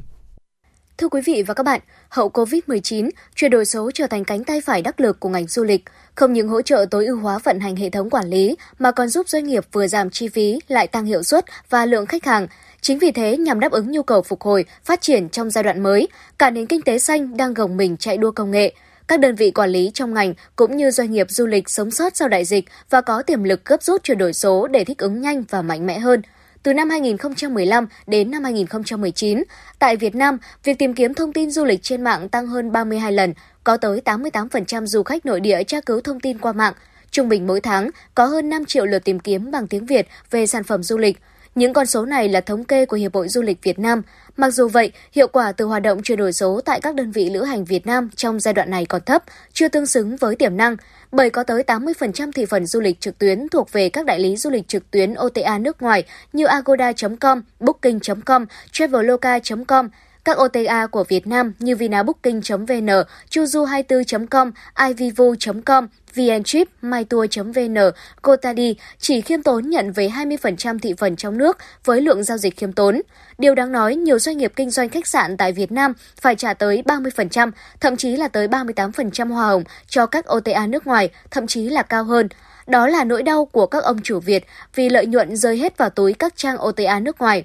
Thưa 0.98 1.08
quý 1.08 1.20
vị 1.26 1.42
và 1.46 1.54
các 1.54 1.62
bạn, 1.62 1.80
hậu 2.08 2.28
Covid-19, 2.28 3.10
chuyển 3.34 3.50
đổi 3.50 3.64
số 3.64 3.90
trở 3.94 4.06
thành 4.06 4.24
cánh 4.24 4.44
tay 4.44 4.60
phải 4.60 4.82
đắc 4.82 5.00
lực 5.00 5.20
của 5.20 5.28
ngành 5.28 5.46
du 5.46 5.64
lịch, 5.64 5.84
không 6.14 6.32
những 6.32 6.48
hỗ 6.48 6.62
trợ 6.62 6.86
tối 6.90 7.06
ưu 7.06 7.20
hóa 7.20 7.38
vận 7.44 7.60
hành 7.60 7.76
hệ 7.76 7.90
thống 7.90 8.10
quản 8.10 8.26
lý 8.26 8.56
mà 8.78 8.90
còn 8.90 9.08
giúp 9.08 9.28
doanh 9.28 9.44
nghiệp 9.44 9.64
vừa 9.72 9.86
giảm 9.86 10.10
chi 10.10 10.28
phí 10.28 10.60
lại 10.68 10.86
tăng 10.86 11.04
hiệu 11.04 11.22
suất 11.22 11.44
và 11.70 11.86
lượng 11.86 12.06
khách 12.06 12.24
hàng. 12.24 12.46
Chính 12.86 12.98
vì 12.98 13.10
thế, 13.10 13.36
nhằm 13.36 13.60
đáp 13.60 13.72
ứng 13.72 13.90
nhu 13.90 14.02
cầu 14.02 14.22
phục 14.22 14.42
hồi, 14.42 14.64
phát 14.84 15.00
triển 15.00 15.28
trong 15.28 15.50
giai 15.50 15.64
đoạn 15.64 15.82
mới, 15.82 16.08
cả 16.38 16.50
nền 16.50 16.66
kinh 16.66 16.82
tế 16.82 16.98
xanh 16.98 17.36
đang 17.36 17.54
gồng 17.54 17.76
mình 17.76 17.96
chạy 17.96 18.16
đua 18.16 18.30
công 18.30 18.50
nghệ. 18.50 18.74
Các 19.08 19.20
đơn 19.20 19.34
vị 19.34 19.50
quản 19.50 19.70
lý 19.70 19.90
trong 19.94 20.14
ngành 20.14 20.34
cũng 20.56 20.76
như 20.76 20.90
doanh 20.90 21.12
nghiệp 21.12 21.26
du 21.30 21.46
lịch 21.46 21.70
sống 21.70 21.90
sót 21.90 22.16
sau 22.16 22.28
đại 22.28 22.44
dịch 22.44 22.64
và 22.90 23.00
có 23.00 23.22
tiềm 23.22 23.44
lực 23.44 23.64
gấp 23.64 23.82
rút 23.82 24.02
chuyển 24.02 24.18
đổi 24.18 24.32
số 24.32 24.66
để 24.66 24.84
thích 24.84 24.98
ứng 24.98 25.20
nhanh 25.20 25.44
và 25.50 25.62
mạnh 25.62 25.86
mẽ 25.86 25.98
hơn. 25.98 26.22
Từ 26.62 26.72
năm 26.72 26.90
2015 26.90 27.86
đến 28.06 28.30
năm 28.30 28.44
2019, 28.44 29.42
tại 29.78 29.96
Việt 29.96 30.14
Nam, 30.14 30.38
việc 30.64 30.78
tìm 30.78 30.94
kiếm 30.94 31.14
thông 31.14 31.32
tin 31.32 31.50
du 31.50 31.64
lịch 31.64 31.82
trên 31.82 32.04
mạng 32.04 32.28
tăng 32.28 32.46
hơn 32.46 32.72
32 32.72 33.12
lần, 33.12 33.34
có 33.64 33.76
tới 33.76 34.00
88% 34.04 34.86
du 34.86 35.02
khách 35.02 35.26
nội 35.26 35.40
địa 35.40 35.64
tra 35.64 35.80
cứu 35.80 36.00
thông 36.00 36.20
tin 36.20 36.38
qua 36.38 36.52
mạng. 36.52 36.74
Trung 37.10 37.28
bình 37.28 37.46
mỗi 37.46 37.60
tháng 37.60 37.90
có 38.14 38.26
hơn 38.26 38.48
5 38.48 38.64
triệu 38.64 38.86
lượt 38.86 39.04
tìm 39.04 39.20
kiếm 39.20 39.50
bằng 39.50 39.66
tiếng 39.66 39.86
Việt 39.86 40.08
về 40.30 40.46
sản 40.46 40.64
phẩm 40.64 40.82
du 40.82 40.98
lịch. 40.98 41.18
Những 41.56 41.72
con 41.72 41.86
số 41.86 42.04
này 42.04 42.28
là 42.28 42.40
thống 42.40 42.64
kê 42.64 42.86
của 42.86 42.96
Hiệp 42.96 43.14
hội 43.14 43.28
Du 43.28 43.42
lịch 43.42 43.62
Việt 43.62 43.78
Nam. 43.78 44.02
Mặc 44.36 44.50
dù 44.50 44.68
vậy, 44.68 44.92
hiệu 45.12 45.28
quả 45.28 45.52
từ 45.52 45.64
hoạt 45.64 45.82
động 45.82 46.02
chuyển 46.02 46.18
đổi 46.18 46.32
số 46.32 46.60
tại 46.64 46.80
các 46.80 46.94
đơn 46.94 47.10
vị 47.10 47.30
lữ 47.30 47.42
hành 47.42 47.64
Việt 47.64 47.86
Nam 47.86 48.10
trong 48.16 48.40
giai 48.40 48.54
đoạn 48.54 48.70
này 48.70 48.86
còn 48.86 49.02
thấp, 49.06 49.24
chưa 49.52 49.68
tương 49.68 49.86
xứng 49.86 50.16
với 50.16 50.36
tiềm 50.36 50.56
năng, 50.56 50.76
bởi 51.12 51.30
có 51.30 51.42
tới 51.42 51.62
80% 51.66 52.32
thị 52.32 52.46
phần 52.46 52.66
du 52.66 52.80
lịch 52.80 53.00
trực 53.00 53.18
tuyến 53.18 53.48
thuộc 53.48 53.72
về 53.72 53.88
các 53.88 54.06
đại 54.06 54.18
lý 54.18 54.36
du 54.36 54.50
lịch 54.50 54.68
trực 54.68 54.90
tuyến 54.90 55.14
OTA 55.26 55.58
nước 55.58 55.82
ngoài 55.82 56.04
như 56.32 56.44
agoda.com, 56.44 57.42
booking.com, 57.60 58.46
traveloka.com, 58.72 59.88
các 60.26 60.38
OTA 60.38 60.86
của 60.86 61.04
Việt 61.04 61.26
Nam 61.26 61.52
như 61.58 61.76
vinabooking.vn, 61.76 62.88
chuju24.com, 63.30 64.52
ivivu.com, 64.88 65.86
VnTrip, 66.14 66.68
MyTour.vn, 66.82 67.76
Cotadi 68.22 68.76
chỉ 68.98 69.20
khiêm 69.20 69.42
tốn 69.42 69.70
nhận 69.70 69.92
về 69.92 70.08
20% 70.08 70.78
thị 70.78 70.94
phần 70.98 71.16
trong 71.16 71.38
nước 71.38 71.58
với 71.84 72.00
lượng 72.00 72.22
giao 72.22 72.38
dịch 72.38 72.56
khiêm 72.56 72.72
tốn. 72.72 73.02
Điều 73.38 73.54
đáng 73.54 73.72
nói, 73.72 73.96
nhiều 73.96 74.18
doanh 74.18 74.38
nghiệp 74.38 74.52
kinh 74.56 74.70
doanh 74.70 74.88
khách 74.88 75.06
sạn 75.06 75.36
tại 75.36 75.52
Việt 75.52 75.72
Nam 75.72 75.92
phải 76.20 76.34
trả 76.36 76.54
tới 76.54 76.82
30%, 76.86 77.50
thậm 77.80 77.96
chí 77.96 78.16
là 78.16 78.28
tới 78.28 78.48
38% 78.48 79.32
hoa 79.32 79.46
hồng 79.46 79.64
cho 79.88 80.06
các 80.06 80.32
OTA 80.32 80.66
nước 80.66 80.86
ngoài, 80.86 81.08
thậm 81.30 81.46
chí 81.46 81.68
là 81.68 81.82
cao 81.82 82.04
hơn. 82.04 82.28
Đó 82.66 82.86
là 82.86 83.04
nỗi 83.04 83.22
đau 83.22 83.44
của 83.44 83.66
các 83.66 83.84
ông 83.84 84.02
chủ 84.02 84.20
Việt 84.20 84.46
vì 84.74 84.88
lợi 84.88 85.06
nhuận 85.06 85.36
rơi 85.36 85.56
hết 85.56 85.78
vào 85.78 85.90
túi 85.90 86.12
các 86.12 86.36
trang 86.36 86.66
OTA 86.66 87.00
nước 87.00 87.20
ngoài. 87.20 87.44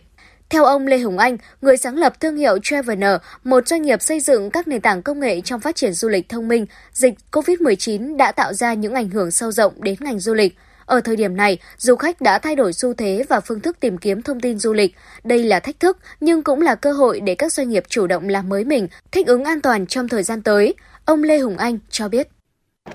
Theo 0.52 0.66
ông 0.66 0.88
Lê 0.88 0.98
Hùng 0.98 1.18
Anh, 1.18 1.38
người 1.62 1.78
sáng 1.78 1.98
lập 1.98 2.20
thương 2.20 2.38
hiệu 2.38 2.58
Traveler, 2.64 3.16
một 3.44 3.68
doanh 3.68 3.82
nghiệp 3.82 4.02
xây 4.02 4.20
dựng 4.20 4.52
các 4.52 4.68
nền 4.68 4.82
tảng 4.82 5.02
công 5.02 5.20
nghệ 5.20 5.42
trong 5.42 5.60
phát 5.60 5.76
triển 5.76 5.94
du 5.94 6.10
lịch 6.10 6.30
thông 6.30 6.48
minh, 6.48 6.66
dịch 6.94 7.14
COVID-19 7.32 8.18
đã 8.18 8.32
tạo 8.32 8.54
ra 8.54 8.74
những 8.74 8.94
ảnh 8.94 9.10
hưởng 9.10 9.32
sâu 9.32 9.52
rộng 9.52 9.74
đến 9.78 9.96
ngành 10.00 10.20
du 10.20 10.34
lịch. 10.34 10.56
Ở 10.86 11.02
thời 11.02 11.16
điểm 11.16 11.36
này, 11.38 11.58
du 11.78 11.96
khách 11.96 12.22
đã 12.22 12.40
thay 12.40 12.56
đổi 12.56 12.74
xu 12.74 12.94
thế 12.94 13.24
và 13.30 13.40
phương 13.40 13.60
thức 13.60 13.80
tìm 13.80 13.98
kiếm 13.98 14.22
thông 14.22 14.40
tin 14.40 14.60
du 14.60 14.74
lịch. 14.74 14.96
Đây 15.24 15.44
là 15.44 15.60
thách 15.60 15.80
thức, 15.80 15.98
nhưng 16.20 16.44
cũng 16.44 16.62
là 16.62 16.76
cơ 16.76 16.92
hội 16.92 17.20
để 17.20 17.36
các 17.36 17.54
doanh 17.54 17.70
nghiệp 17.70 17.84
chủ 17.88 18.08
động 18.08 18.30
làm 18.30 18.50
mới 18.50 18.64
mình, 18.64 18.88
thích 19.12 19.28
ứng 19.28 19.44
an 19.44 19.62
toàn 19.62 19.88
trong 19.88 20.08
thời 20.08 20.24
gian 20.24 20.42
tới. 20.42 20.74
Ông 21.06 21.24
Lê 21.24 21.38
Hùng 21.38 21.58
Anh 21.58 21.80
cho 21.90 22.10
biết. 22.10 22.28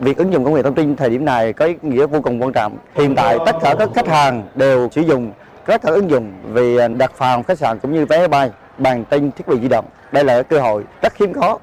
Việc 0.01 0.17
ứng 0.17 0.33
dụng 0.33 0.45
công 0.45 0.55
nghệ 0.55 0.63
thông 0.63 0.75
tin 0.75 0.97
thời 0.97 1.11
điểm 1.11 1.25
này 1.25 1.53
có 1.53 1.65
ý 1.65 1.75
nghĩa 1.83 2.07
vô 2.07 2.21
cùng 2.21 2.43
quan 2.43 2.53
trọng. 2.53 2.79
Hiện 2.95 3.15
tại 3.17 3.39
tất 3.47 3.53
cả 3.63 3.75
các 3.79 3.89
khách 3.95 4.09
hàng 4.09 4.49
đều 4.55 4.89
sử 4.93 5.01
dụng 5.01 5.33
rất 5.67 5.85
là 5.85 5.93
ứng 5.93 6.11
dụng 6.11 6.33
vì 6.53 6.77
à, 6.77 6.89
đặt 6.89 7.13
phòng 7.17 7.43
khách 7.45 7.59
sạn 7.59 7.79
cũng 7.79 7.95
như 7.95 8.07
vé 8.07 8.19
máy 8.19 8.29
bay 8.29 8.51
bằng 8.79 9.05
tin 9.05 9.31
thiết 9.33 9.49
bị 9.49 9.57
di 9.63 9.69
động. 9.69 9.85
Đây 10.13 10.25
là 10.25 10.43
cơ 10.43 10.61
hội 10.61 10.85
rất 11.03 11.17
hiếm 11.19 11.33
có. 11.35 11.59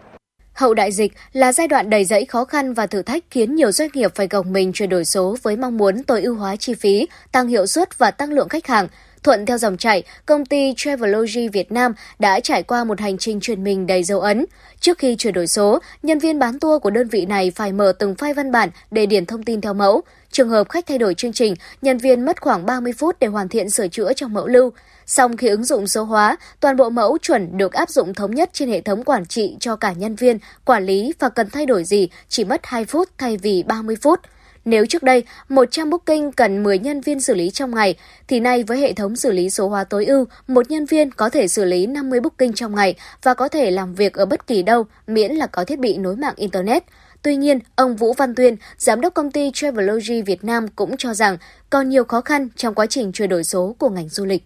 Hậu 0.53 0.73
đại 0.73 0.91
dịch 0.91 1.13
là 1.34 1.53
giai 1.53 1.67
đoạn 1.67 1.89
đầy 1.89 2.05
rẫy 2.05 2.25
khó 2.25 2.45
khăn 2.45 2.73
và 2.73 2.88
thử 2.88 3.01
thách 3.01 3.23
khiến 3.30 3.55
nhiều 3.55 3.71
doanh 3.71 3.89
nghiệp 3.93 4.11
phải 4.15 4.27
gồng 4.27 4.53
mình 4.53 4.73
chuyển 4.73 4.89
đổi 4.89 5.05
số 5.05 5.35
với 5.43 5.55
mong 5.55 5.77
muốn 5.77 6.03
tối 6.03 6.21
ưu 6.21 6.35
hóa 6.35 6.55
chi 6.55 6.73
phí, 6.73 7.07
tăng 7.31 7.47
hiệu 7.47 7.67
suất 7.67 7.97
và 7.97 8.11
tăng 8.11 8.31
lượng 8.31 8.49
khách 8.49 8.67
hàng. 8.67 8.88
Thuận 9.23 9.45
theo 9.45 9.57
dòng 9.57 9.77
chảy, 9.77 10.03
công 10.25 10.45
ty 10.45 10.73
Travelogy 10.77 11.47
Việt 11.47 11.71
Nam 11.71 11.93
đã 12.19 12.39
trải 12.39 12.63
qua 12.63 12.84
một 12.84 12.99
hành 12.99 13.17
trình 13.17 13.39
chuyển 13.39 13.63
mình 13.63 13.88
đầy 13.88 14.03
dấu 14.03 14.19
ấn. 14.19 14.45
Trước 14.80 14.97
khi 14.97 15.15
chuyển 15.15 15.34
đổi 15.34 15.47
số, 15.47 15.80
nhân 16.03 16.19
viên 16.19 16.39
bán 16.39 16.59
tour 16.59 16.81
của 16.81 16.89
đơn 16.89 17.07
vị 17.07 17.25
này 17.25 17.51
phải 17.55 17.71
mở 17.71 17.93
từng 17.99 18.13
file 18.13 18.34
văn 18.34 18.51
bản 18.51 18.69
để 18.91 19.05
điền 19.05 19.25
thông 19.25 19.43
tin 19.43 19.61
theo 19.61 19.73
mẫu. 19.73 20.01
Trường 20.34 20.49
hợp 20.49 20.69
khách 20.69 20.85
thay 20.85 20.97
đổi 20.97 21.14
chương 21.14 21.34
trình, 21.34 21.55
nhân 21.81 21.97
viên 21.97 22.26
mất 22.26 22.41
khoảng 22.41 22.65
30 22.65 22.93
phút 22.93 23.15
để 23.19 23.27
hoàn 23.27 23.49
thiện 23.49 23.69
sửa 23.69 23.88
chữa 23.88 24.14
trong 24.14 24.34
mẫu 24.34 24.47
lưu. 24.47 24.72
Song 25.05 25.38
khi 25.38 25.47
ứng 25.47 25.64
dụng 25.64 25.88
số 25.88 26.03
hóa, 26.03 26.38
toàn 26.60 26.77
bộ 26.77 26.89
mẫu 26.89 27.18
chuẩn 27.18 27.57
được 27.57 27.73
áp 27.73 27.89
dụng 27.89 28.14
thống 28.14 28.35
nhất 28.35 28.49
trên 28.53 28.69
hệ 28.69 28.81
thống 28.81 29.03
quản 29.03 29.26
trị 29.26 29.57
cho 29.60 29.76
cả 29.76 29.93
nhân 29.93 30.15
viên, 30.15 30.38
quản 30.65 30.85
lý 30.85 31.14
và 31.19 31.30
cần 31.30 31.49
thay 31.49 31.65
đổi 31.65 31.84
gì 31.84 32.10
chỉ 32.30 32.43
mất 32.43 32.61
2 32.64 32.85
phút 32.85 33.10
thay 33.18 33.38
vì 33.38 33.64
30 33.64 33.95
phút. 34.01 34.19
Nếu 34.65 34.85
trước 34.85 35.03
đây 35.03 35.23
100 35.49 35.89
booking 35.89 36.31
cần 36.31 36.64
10 36.64 36.80
nhân 36.80 37.01
viên 37.01 37.22
xử 37.22 37.34
lý 37.34 37.49
trong 37.49 37.76
ngày, 37.76 37.95
thì 38.27 38.39
nay 38.39 38.64
với 38.64 38.77
hệ 38.77 38.93
thống 38.93 39.15
xử 39.15 39.31
lý 39.31 39.49
số 39.49 39.69
hóa 39.69 39.84
tối 39.84 40.05
ưu, 40.05 40.26
một 40.47 40.72
nhân 40.72 40.85
viên 40.85 41.11
có 41.11 41.30
thể 41.30 41.47
xử 41.47 41.65
lý 41.65 41.85
50 41.85 42.19
booking 42.19 42.53
trong 42.53 42.76
ngày 42.76 42.95
và 43.23 43.34
có 43.34 43.49
thể 43.49 43.72
làm 43.72 43.95
việc 43.95 44.14
ở 44.14 44.26
bất 44.26 44.47
kỳ 44.47 44.64
đâu 44.64 44.85
miễn 45.07 45.31
là 45.31 45.47
có 45.47 45.64
thiết 45.64 45.80
bị 45.80 45.97
nối 45.97 46.15
mạng 46.15 46.34
Internet. 46.38 46.84
Tuy 47.24 47.36
nhiên, 47.36 47.60
ông 47.76 47.95
Vũ 47.95 48.14
Văn 48.14 48.36
Tuyên, 48.36 48.56
giám 48.78 49.02
đốc 49.02 49.14
công 49.14 49.32
ty 49.32 49.52
Travelogy 49.54 50.22
Việt 50.22 50.44
Nam 50.44 50.68
cũng 50.68 50.98
cho 50.98 51.14
rằng 51.14 51.38
còn 51.70 51.90
nhiều 51.90 52.04
khó 52.04 52.22
khăn 52.22 52.48
trong 52.56 52.76
quá 52.76 52.86
trình 52.86 53.12
chuyển 53.12 53.30
đổi 53.30 53.44
số 53.44 53.76
của 53.80 53.90
ngành 53.90 54.10
du 54.10 54.26
lịch. 54.26 54.44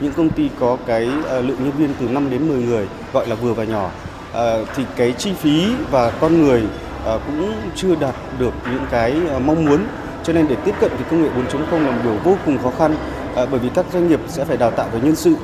Những 0.00 0.12
công 0.12 0.30
ty 0.30 0.50
có 0.60 0.78
cái 0.86 1.08
ờ, 1.24 1.40
lượng 1.42 1.56
nhân 1.60 1.72
viên 1.78 1.90
từ 2.00 2.08
5 2.08 2.30
đến 2.30 2.48
10 2.48 2.62
người 2.62 2.88
gọi 3.12 3.26
là 3.28 3.34
vừa 3.34 3.54
và 3.54 3.64
nhỏ 3.64 3.90
ờ, 4.32 4.64
thì 4.76 4.82
cái 4.96 5.14
chi 5.18 5.32
phí 5.32 5.66
và 5.90 6.10
con 6.10 6.42
người 6.42 6.62
ờ, 7.04 7.20
cũng 7.26 7.52
chưa 7.76 7.94
đạt 7.94 8.14
được 8.38 8.52
những 8.72 8.86
cái 8.90 9.14
mong 9.44 9.64
muốn 9.64 9.84
cho 10.24 10.32
nên 10.32 10.48
để 10.48 10.56
tiếp 10.64 10.74
cận 10.80 10.90
thì 10.98 11.04
công 11.10 11.22
nghệ 11.22 11.28
4.0 11.28 11.82
là 11.82 11.90
một 11.90 12.00
điều 12.04 12.16
vô 12.24 12.36
cùng 12.46 12.58
khó 12.62 12.72
khăn 12.78 12.96
bởi 13.34 13.60
vì 13.60 13.68
các 13.74 13.86
doanh 13.92 14.08
nghiệp 14.08 14.20
sẽ 14.28 14.44
phải 14.44 14.56
đào 14.56 14.70
tạo 14.70 14.88
về 14.92 15.00
nhân 15.02 15.16
sự 15.16 15.34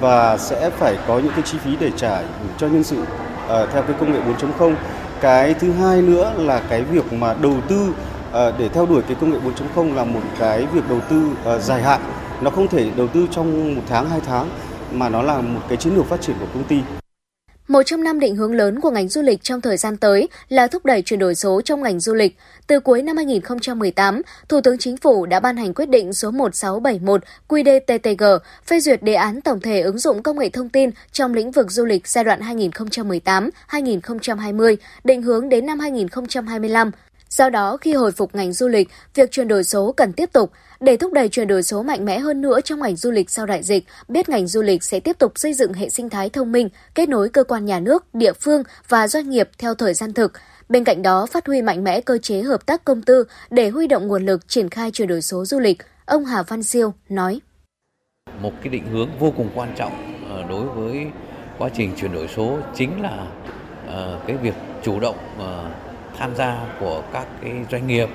và 0.00 0.38
sẽ 0.38 0.70
phải 0.70 0.98
có 1.08 1.18
những 1.18 1.32
cái 1.32 1.42
chi 1.42 1.58
phí 1.64 1.76
để 1.80 1.90
trả 1.96 2.22
cho 2.58 2.68
nhân 2.68 2.84
sự 2.84 2.96
theo 3.48 3.82
cái 3.82 3.96
công 4.00 4.12
nghệ 4.12 4.20
4.0 4.58 4.74
cái 5.20 5.54
thứ 5.54 5.72
hai 5.72 6.02
nữa 6.02 6.32
là 6.36 6.62
cái 6.68 6.82
việc 6.82 7.12
mà 7.12 7.34
đầu 7.34 7.54
tư 7.68 7.88
ờ, 8.32 8.52
để 8.58 8.68
theo 8.68 8.86
đuổi 8.86 9.02
cái 9.02 9.16
công 9.20 9.30
nghệ 9.30 9.38
4.0 9.74 9.94
là 9.94 10.04
một 10.04 10.20
cái 10.38 10.66
việc 10.66 10.88
đầu 10.88 11.00
tư 11.10 11.30
ờ, 11.44 11.58
dài 11.58 11.82
hạn. 11.82 12.00
Nó 12.40 12.50
không 12.50 12.68
thể 12.68 12.90
đầu 12.96 13.08
tư 13.08 13.26
trong 13.30 13.74
một 13.74 13.82
tháng, 13.88 14.10
hai 14.10 14.20
tháng, 14.26 14.48
mà 14.92 15.08
nó 15.08 15.22
là 15.22 15.40
một 15.40 15.60
cái 15.68 15.76
chiến 15.76 15.96
lược 15.96 16.06
phát 16.06 16.20
triển 16.20 16.36
của 16.40 16.46
công 16.54 16.64
ty 16.64 16.80
một 17.68 17.82
trong 17.82 18.04
năm 18.04 18.20
định 18.20 18.36
hướng 18.36 18.54
lớn 18.54 18.80
của 18.80 18.90
ngành 18.90 19.08
du 19.08 19.22
lịch 19.22 19.42
trong 19.42 19.60
thời 19.60 19.76
gian 19.76 19.96
tới 19.96 20.28
là 20.48 20.66
thúc 20.66 20.84
đẩy 20.84 21.02
chuyển 21.02 21.20
đổi 21.20 21.34
số 21.34 21.60
trong 21.60 21.82
ngành 21.82 22.00
du 22.00 22.14
lịch. 22.14 22.36
Từ 22.66 22.80
cuối 22.80 23.02
năm 23.02 23.16
2018, 23.16 24.22
Thủ 24.48 24.60
tướng 24.60 24.78
Chính 24.78 24.96
phủ 24.96 25.26
đã 25.26 25.40
ban 25.40 25.56
hành 25.56 25.74
quyết 25.74 25.88
định 25.88 26.12
số 26.12 26.30
1671 26.30 27.24
QĐ-TTG 27.48 28.38
phê 28.66 28.80
duyệt 28.80 29.02
đề 29.02 29.14
án 29.14 29.40
tổng 29.40 29.60
thể 29.60 29.80
ứng 29.80 29.98
dụng 29.98 30.22
công 30.22 30.38
nghệ 30.38 30.48
thông 30.48 30.68
tin 30.68 30.90
trong 31.12 31.34
lĩnh 31.34 31.50
vực 31.50 31.70
du 31.70 31.84
lịch 31.84 32.08
giai 32.08 32.24
đoạn 32.24 32.40
2018-2020, 33.68 34.76
định 35.04 35.22
hướng 35.22 35.48
đến 35.48 35.66
năm 35.66 35.78
2025. 35.78 36.90
Do 37.30 37.50
đó, 37.50 37.76
khi 37.76 37.94
hồi 37.94 38.12
phục 38.12 38.34
ngành 38.34 38.52
du 38.52 38.68
lịch, 38.68 38.88
việc 39.14 39.30
chuyển 39.30 39.48
đổi 39.48 39.64
số 39.64 39.92
cần 39.92 40.12
tiếp 40.12 40.32
tục. 40.32 40.52
Để 40.80 40.96
thúc 40.96 41.12
đẩy 41.12 41.28
chuyển 41.28 41.48
đổi 41.48 41.62
số 41.62 41.82
mạnh 41.82 42.04
mẽ 42.04 42.18
hơn 42.18 42.40
nữa 42.40 42.60
trong 42.60 42.80
ngành 42.80 42.96
du 42.96 43.10
lịch 43.10 43.30
sau 43.30 43.46
đại 43.46 43.62
dịch, 43.62 43.84
biết 44.08 44.28
ngành 44.28 44.46
du 44.46 44.62
lịch 44.62 44.84
sẽ 44.84 45.00
tiếp 45.00 45.18
tục 45.18 45.32
xây 45.38 45.54
dựng 45.54 45.72
hệ 45.72 45.88
sinh 45.88 46.10
thái 46.10 46.30
thông 46.30 46.52
minh, 46.52 46.68
kết 46.94 47.08
nối 47.08 47.28
cơ 47.28 47.44
quan 47.44 47.64
nhà 47.64 47.80
nước, 47.80 48.14
địa 48.14 48.32
phương 48.32 48.62
và 48.88 49.08
doanh 49.08 49.30
nghiệp 49.30 49.50
theo 49.58 49.74
thời 49.74 49.94
gian 49.94 50.12
thực. 50.12 50.32
Bên 50.68 50.84
cạnh 50.84 51.02
đó, 51.02 51.26
phát 51.26 51.46
huy 51.46 51.62
mạnh 51.62 51.84
mẽ 51.84 52.00
cơ 52.00 52.18
chế 52.18 52.42
hợp 52.42 52.66
tác 52.66 52.84
công 52.84 53.02
tư 53.02 53.24
để 53.50 53.68
huy 53.68 53.86
động 53.86 54.08
nguồn 54.08 54.26
lực 54.26 54.48
triển 54.48 54.70
khai 54.70 54.90
chuyển 54.90 55.08
đổi 55.08 55.22
số 55.22 55.44
du 55.44 55.58
lịch. 55.58 55.78
Ông 56.04 56.24
Hà 56.24 56.42
Văn 56.42 56.62
Siêu 56.62 56.94
nói. 57.08 57.40
Một 58.40 58.52
cái 58.62 58.68
định 58.68 58.86
hướng 58.92 59.08
vô 59.18 59.32
cùng 59.36 59.50
quan 59.54 59.74
trọng 59.76 59.92
ờ, 60.30 60.42
đối 60.48 60.66
với 60.66 61.06
quá 61.58 61.68
trình 61.74 61.92
chuyển 61.96 62.12
đổi 62.12 62.28
số 62.28 62.58
chính 62.74 63.02
là 63.02 63.26
ờ, 63.86 64.20
cái 64.26 64.36
việc 64.36 64.54
chủ 64.82 65.00
động 65.00 65.16
ờ, 65.38 65.70
tham 66.18 66.34
gia 66.34 66.56
của 66.80 67.02
các 67.12 67.26
cái 67.42 67.52
doanh 67.70 67.86
nghiệp 67.86 68.08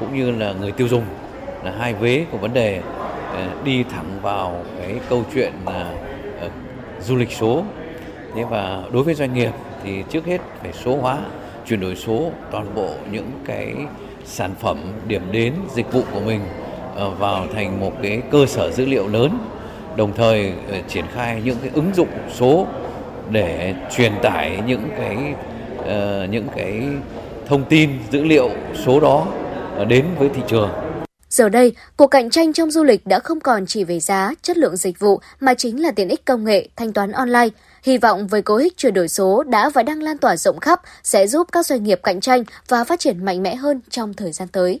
cũng 0.00 0.16
như 0.16 0.30
là 0.30 0.52
người 0.60 0.72
tiêu 0.72 0.88
dùng 0.88 1.04
là 1.64 1.72
hai 1.78 1.94
vế 1.94 2.24
của 2.30 2.38
vấn 2.38 2.54
đề 2.54 2.80
ờ, 3.32 3.46
đi 3.64 3.84
thẳng 3.84 4.18
vào 4.22 4.64
cái 4.78 4.94
câu 5.08 5.22
chuyện 5.34 5.52
là 5.66 5.94
ờ, 6.40 6.48
du 7.00 7.16
lịch 7.16 7.32
số. 7.32 7.64
Thế 8.34 8.44
và 8.50 8.82
đối 8.92 9.02
với 9.02 9.14
doanh 9.14 9.34
nghiệp 9.34 9.52
thì 9.84 10.04
trước 10.10 10.26
hết 10.26 10.40
phải 10.60 10.72
số 10.72 10.96
hóa, 10.96 11.18
chuyển 11.66 11.80
đổi 11.80 11.96
số 11.96 12.30
toàn 12.50 12.74
bộ 12.74 12.90
những 13.10 13.30
cái 13.46 13.74
sản 14.24 14.50
phẩm, 14.60 14.78
điểm 15.06 15.22
đến, 15.32 15.54
dịch 15.74 15.92
vụ 15.92 16.02
của 16.12 16.20
mình 16.20 16.40
ờ, 16.96 17.10
vào 17.10 17.46
thành 17.54 17.80
một 17.80 17.92
cái 18.02 18.22
cơ 18.30 18.46
sở 18.46 18.70
dữ 18.70 18.86
liệu 18.86 19.08
lớn, 19.08 19.38
đồng 19.96 20.12
thời 20.12 20.52
triển 20.88 21.04
khai 21.14 21.42
những 21.44 21.56
cái 21.62 21.70
ứng 21.74 21.94
dụng 21.94 22.08
số 22.32 22.66
để 23.30 23.74
truyền 23.96 24.12
tải 24.22 24.58
những 24.66 24.88
cái 24.98 25.16
uh, 25.82 26.30
những 26.30 26.48
cái 26.56 26.82
thông 27.46 27.64
tin 27.68 27.90
dữ 28.10 28.24
liệu 28.24 28.50
số 28.86 29.00
đó 29.00 29.26
ờ, 29.76 29.84
đến 29.84 30.06
với 30.18 30.28
thị 30.34 30.42
trường. 30.48 30.70
Giờ 31.28 31.48
đây, 31.48 31.74
cuộc 31.96 32.06
cạnh 32.06 32.30
tranh 32.30 32.52
trong 32.52 32.70
du 32.70 32.84
lịch 32.84 33.06
đã 33.06 33.18
không 33.18 33.40
còn 33.40 33.66
chỉ 33.66 33.84
về 33.84 34.00
giá, 34.00 34.34
chất 34.42 34.56
lượng 34.56 34.76
dịch 34.76 34.98
vụ 34.98 35.20
mà 35.40 35.54
chính 35.54 35.82
là 35.82 35.90
tiện 35.90 36.08
ích 36.08 36.24
công 36.24 36.44
nghệ, 36.44 36.68
thanh 36.76 36.92
toán 36.92 37.12
online. 37.12 37.48
Hy 37.82 37.98
vọng 37.98 38.26
với 38.26 38.42
cố 38.42 38.56
hích 38.56 38.76
chuyển 38.76 38.94
đổi 38.94 39.08
số 39.08 39.42
đã 39.42 39.70
và 39.70 39.82
đang 39.82 40.02
lan 40.02 40.18
tỏa 40.18 40.36
rộng 40.36 40.60
khắp 40.60 40.80
sẽ 41.02 41.26
giúp 41.26 41.48
các 41.52 41.66
doanh 41.66 41.84
nghiệp 41.84 42.00
cạnh 42.02 42.20
tranh 42.20 42.44
và 42.68 42.84
phát 42.84 43.00
triển 43.00 43.24
mạnh 43.24 43.42
mẽ 43.42 43.54
hơn 43.54 43.80
trong 43.90 44.14
thời 44.14 44.32
gian 44.32 44.48
tới. 44.48 44.80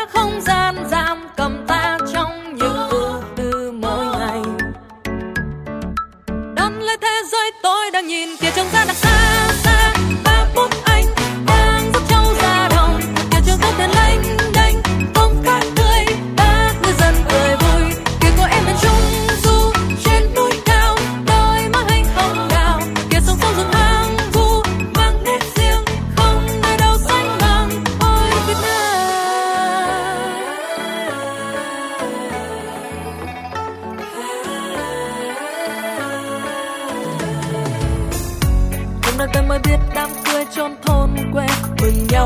không 0.13 0.41
gian 0.41 0.75
giam 0.91 1.27
cầm 1.37 1.65
ta 1.67 1.97
trong 2.13 2.55
những 2.55 2.89
ưu 2.89 3.23
tư 3.35 3.71
mỗi 3.71 4.05
ngày 4.05 4.41
đón 6.55 6.79
lấy 6.79 6.97
thế 7.01 7.21
giới 7.31 7.51
tôi 7.63 7.91
đang 7.93 8.07
nhìn 8.07 8.29
kia 8.41 8.51
trong 8.55 8.67
gian 8.73 8.87
đặc 8.87 8.95
xa. 8.95 9.30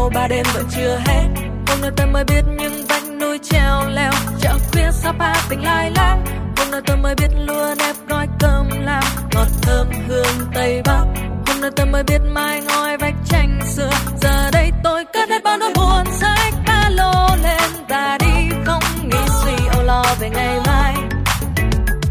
Nhau 0.06 0.22
ba 0.22 0.28
đêm 0.28 0.46
vẫn 0.54 0.66
chưa 0.76 1.00
hết. 1.08 1.28
Hôm 1.68 1.82
nay 1.82 1.92
tôi 1.98 2.08
mới 2.08 2.24
biết 2.24 2.42
những 2.58 2.86
vách 2.90 3.04
núi 3.20 3.40
treo 3.44 3.90
leo. 3.90 4.12
Chợ 4.40 4.54
khuya 4.72 4.92
sapa 4.92 5.34
tỉnh 5.50 5.64
lai 5.64 5.92
lang. 5.96 6.26
Hôm 6.58 6.72
nay 6.72 6.82
tôi 6.86 6.98
mới 6.98 7.16
biết 7.16 7.28
lúa 7.48 7.76
nếp 7.78 7.96
gói 8.08 8.28
cơm 8.40 8.70
làm 8.70 9.04
ngọt 9.34 9.48
thơm 9.62 9.88
hương 10.08 10.50
tây 10.54 10.82
bắc. 10.86 11.06
Hôm 11.48 11.62
nay 11.62 11.72
tôi 11.76 11.86
mới 11.86 12.04
biết 12.04 12.22
mai 12.32 12.62
ngói 12.62 12.98
vách 12.98 13.14
tranh 13.30 13.60
xưa 13.76 13.90
giờ 14.22 14.52
đây 14.52 14.72
tôi 14.84 15.06
cất 15.14 15.30
hết 15.30 15.44
bao 15.44 15.58
nỗi 15.58 15.72
buồn 15.76 16.14
sách 16.14 16.54
ba 16.68 16.90
lô 16.90 17.36
lên 17.44 17.70
và 17.90 18.18
đi. 18.20 18.50
Không 18.66 18.84
nghĩ 19.04 19.18
suy 19.44 19.66
âu 19.74 19.84
lo 19.84 20.04
về 20.20 20.30
ngày 20.30 20.60
mai. 20.68 20.94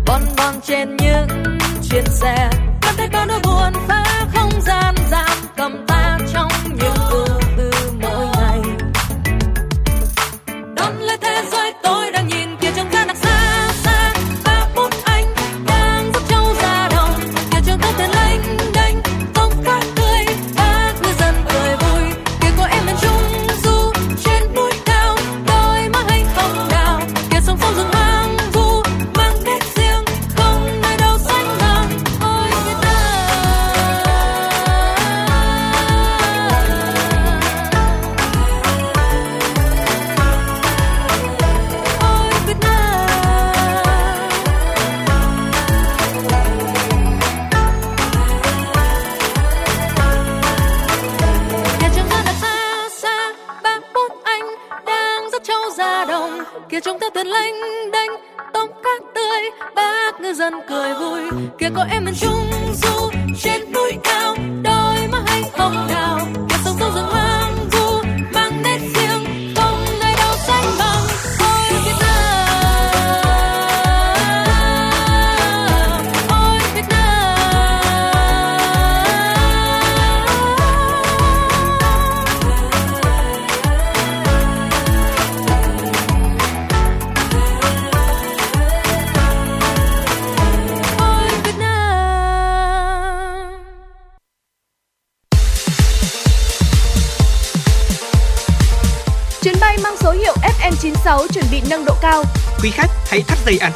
Bon 0.07 0.23
bon 0.37 0.55
trên 0.67 0.97
những 0.97 1.59
chuyến 1.91 2.05
xe. 2.07 2.51
Cất 2.83 2.99
hết 2.99 3.09
bao 3.13 3.27
nỗi 3.27 3.41
buồn 3.45 3.73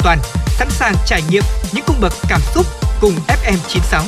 toàn, 0.08 0.18
sẵn 0.46 0.70
sàng 0.70 0.94
trải 1.06 1.22
nghiệm 1.30 1.42
những 1.72 1.84
cung 1.86 1.96
bậc 2.00 2.12
cảm 2.28 2.40
xúc 2.54 2.66
cùng 3.00 3.12
FM96. 3.12 4.02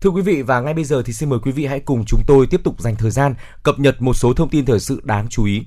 Thưa 0.00 0.10
quý 0.10 0.22
vị 0.22 0.42
và 0.42 0.60
ngay 0.60 0.74
bây 0.74 0.84
giờ 0.84 1.02
thì 1.06 1.12
xin 1.12 1.28
mời 1.28 1.38
quý 1.42 1.52
vị 1.52 1.66
hãy 1.66 1.80
cùng 1.80 2.04
chúng 2.06 2.20
tôi 2.26 2.46
tiếp 2.46 2.60
tục 2.64 2.80
dành 2.80 2.96
thời 2.96 3.10
gian 3.10 3.34
cập 3.62 3.78
nhật 3.78 4.02
một 4.02 4.14
số 4.14 4.32
thông 4.32 4.48
tin 4.48 4.64
thời 4.64 4.80
sự 4.80 5.00
đáng 5.04 5.26
chú 5.28 5.44
ý. 5.44 5.62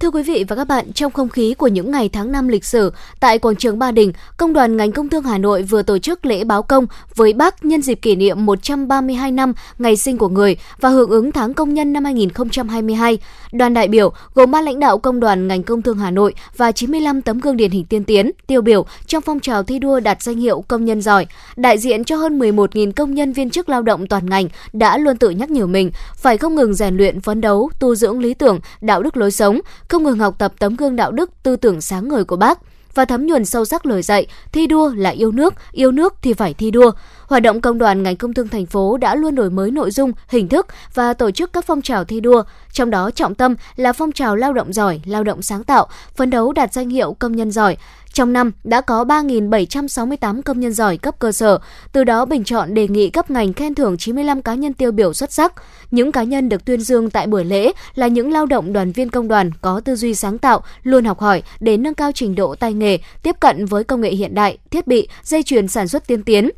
Thưa 0.00 0.10
quý 0.10 0.22
vị 0.22 0.44
và 0.48 0.56
các 0.56 0.64
bạn, 0.64 0.92
trong 0.92 1.12
không 1.12 1.28
khí 1.28 1.54
của 1.54 1.66
những 1.66 1.90
ngày 1.90 2.08
tháng 2.08 2.32
năm 2.32 2.48
lịch 2.48 2.64
sử, 2.64 2.92
tại 3.20 3.38
quảng 3.38 3.56
trường 3.56 3.78
Ba 3.78 3.90
Đình, 3.90 4.12
Công 4.36 4.52
đoàn 4.52 4.76
ngành 4.76 4.92
công 4.92 5.08
thương 5.08 5.22
Hà 5.22 5.38
Nội 5.38 5.62
vừa 5.62 5.82
tổ 5.82 5.98
chức 5.98 6.26
lễ 6.26 6.44
báo 6.44 6.62
công 6.62 6.86
với 7.14 7.32
Bác 7.32 7.64
nhân 7.64 7.82
dịp 7.82 7.94
kỷ 7.94 8.16
niệm 8.16 8.46
132 8.46 9.30
năm 9.30 9.52
ngày 9.78 9.96
sinh 9.96 10.18
của 10.18 10.28
người 10.28 10.56
và 10.80 10.88
hưởng 10.88 11.10
ứng 11.10 11.32
tháng 11.32 11.54
công 11.54 11.74
nhân 11.74 11.92
năm 11.92 12.04
2022. 12.04 13.18
Đoàn 13.52 13.74
đại 13.74 13.88
biểu 13.88 14.12
gồm 14.34 14.50
ba 14.50 14.60
lãnh 14.60 14.80
đạo 14.80 14.98
Công 14.98 15.20
đoàn 15.20 15.48
ngành 15.48 15.62
công 15.62 15.82
thương 15.82 15.98
Hà 15.98 16.10
Nội 16.10 16.34
và 16.56 16.72
95 16.72 17.22
tấm 17.22 17.40
gương 17.40 17.56
điển 17.56 17.70
hình 17.70 17.84
tiên 17.84 18.04
tiến, 18.04 18.30
tiêu 18.46 18.62
biểu 18.62 18.86
trong 19.06 19.22
phong 19.22 19.40
trào 19.40 19.62
thi 19.62 19.78
đua 19.78 20.00
đạt 20.00 20.22
danh 20.22 20.36
hiệu 20.36 20.64
công 20.68 20.84
nhân 20.84 21.02
giỏi. 21.02 21.26
Đại 21.56 21.78
diện 21.78 22.04
cho 22.04 22.16
hơn 22.16 22.38
11.000 22.38 22.92
công 22.92 23.14
nhân 23.14 23.32
viên 23.32 23.50
chức 23.50 23.68
lao 23.68 23.82
động 23.82 24.06
toàn 24.06 24.30
ngành 24.30 24.48
đã 24.72 24.98
luôn 24.98 25.16
tự 25.16 25.30
nhắc 25.30 25.50
nhở 25.50 25.66
mình 25.66 25.90
phải 26.16 26.38
không 26.38 26.54
ngừng 26.54 26.74
rèn 26.74 26.96
luyện 26.96 27.20
phấn 27.20 27.40
đấu, 27.40 27.70
tu 27.78 27.94
dưỡng 27.94 28.18
lý 28.18 28.34
tưởng, 28.34 28.60
đạo 28.80 29.02
đức 29.02 29.16
lối 29.16 29.30
sống, 29.30 29.60
không 29.88 30.02
ngừng 30.02 30.18
học 30.18 30.34
tập 30.38 30.52
tấm 30.58 30.76
gương 30.76 30.96
đạo 30.96 31.12
đức, 31.12 31.30
tư 31.42 31.56
tưởng 31.56 31.80
sáng 31.80 32.08
ngời 32.08 32.24
của 32.24 32.36
bác 32.36 32.58
và 32.94 33.04
thấm 33.04 33.26
nhuần 33.26 33.44
sâu 33.44 33.64
sắc 33.64 33.86
lời 33.86 34.02
dạy 34.02 34.26
thi 34.52 34.66
đua 34.66 34.94
là 34.94 35.10
yêu 35.10 35.32
nước, 35.32 35.54
yêu 35.72 35.92
nước 35.92 36.14
thì 36.22 36.34
phải 36.34 36.54
thi 36.54 36.70
đua. 36.70 36.90
Hoạt 37.26 37.42
động 37.42 37.60
công 37.60 37.78
đoàn 37.78 38.02
ngành 38.02 38.16
công 38.16 38.34
thương 38.34 38.48
thành 38.48 38.66
phố 38.66 38.96
đã 38.96 39.14
luôn 39.14 39.34
đổi 39.34 39.50
mới 39.50 39.70
nội 39.70 39.90
dung, 39.90 40.12
hình 40.28 40.48
thức 40.48 40.66
và 40.94 41.14
tổ 41.14 41.30
chức 41.30 41.52
các 41.52 41.64
phong 41.64 41.82
trào 41.82 42.04
thi 42.04 42.20
đua, 42.20 42.42
trong 42.72 42.90
đó 42.90 43.10
trọng 43.10 43.34
tâm 43.34 43.54
là 43.76 43.92
phong 43.92 44.12
trào 44.12 44.36
lao 44.36 44.52
động 44.52 44.72
giỏi, 44.72 45.00
lao 45.04 45.24
động 45.24 45.42
sáng 45.42 45.64
tạo, 45.64 45.86
phấn 46.16 46.30
đấu 46.30 46.52
đạt 46.52 46.72
danh 46.72 46.88
hiệu 46.88 47.16
công 47.18 47.36
nhân 47.36 47.50
giỏi. 47.50 47.76
Trong 48.12 48.32
năm 48.32 48.52
đã 48.64 48.80
có 48.80 49.04
3.768 49.04 50.42
công 50.42 50.60
nhân 50.60 50.72
giỏi 50.72 50.96
cấp 50.96 51.18
cơ 51.18 51.32
sở, 51.32 51.58
từ 51.92 52.04
đó 52.04 52.24
bình 52.24 52.44
chọn 52.44 52.74
đề 52.74 52.88
nghị 52.88 53.10
cấp 53.10 53.30
ngành 53.30 53.52
khen 53.52 53.74
thưởng 53.74 53.96
95 53.96 54.42
cá 54.42 54.54
nhân 54.54 54.72
tiêu 54.72 54.92
biểu 54.92 55.12
xuất 55.12 55.32
sắc. 55.32 55.52
Những 55.90 56.12
cá 56.12 56.22
nhân 56.22 56.48
được 56.48 56.64
tuyên 56.64 56.80
dương 56.80 57.10
tại 57.10 57.26
buổi 57.26 57.44
lễ 57.44 57.72
là 57.94 58.06
những 58.06 58.32
lao 58.32 58.46
động 58.46 58.72
đoàn 58.72 58.92
viên 58.92 59.08
công 59.08 59.28
đoàn 59.28 59.50
có 59.60 59.80
tư 59.80 59.96
duy 59.96 60.14
sáng 60.14 60.38
tạo, 60.38 60.62
luôn 60.82 61.04
học 61.04 61.20
hỏi 61.20 61.42
để 61.60 61.76
nâng 61.76 61.94
cao 61.94 62.12
trình 62.12 62.34
độ 62.34 62.54
tay 62.54 62.72
nghề, 62.72 62.98
tiếp 63.22 63.36
cận 63.40 63.66
với 63.66 63.84
công 63.84 64.00
nghệ 64.00 64.10
hiện 64.10 64.34
đại, 64.34 64.58
thiết 64.70 64.86
bị, 64.86 65.08
dây 65.22 65.42
chuyền 65.42 65.68
sản 65.68 65.88
xuất 65.88 66.06
tiên 66.06 66.22
tiến, 66.22 66.50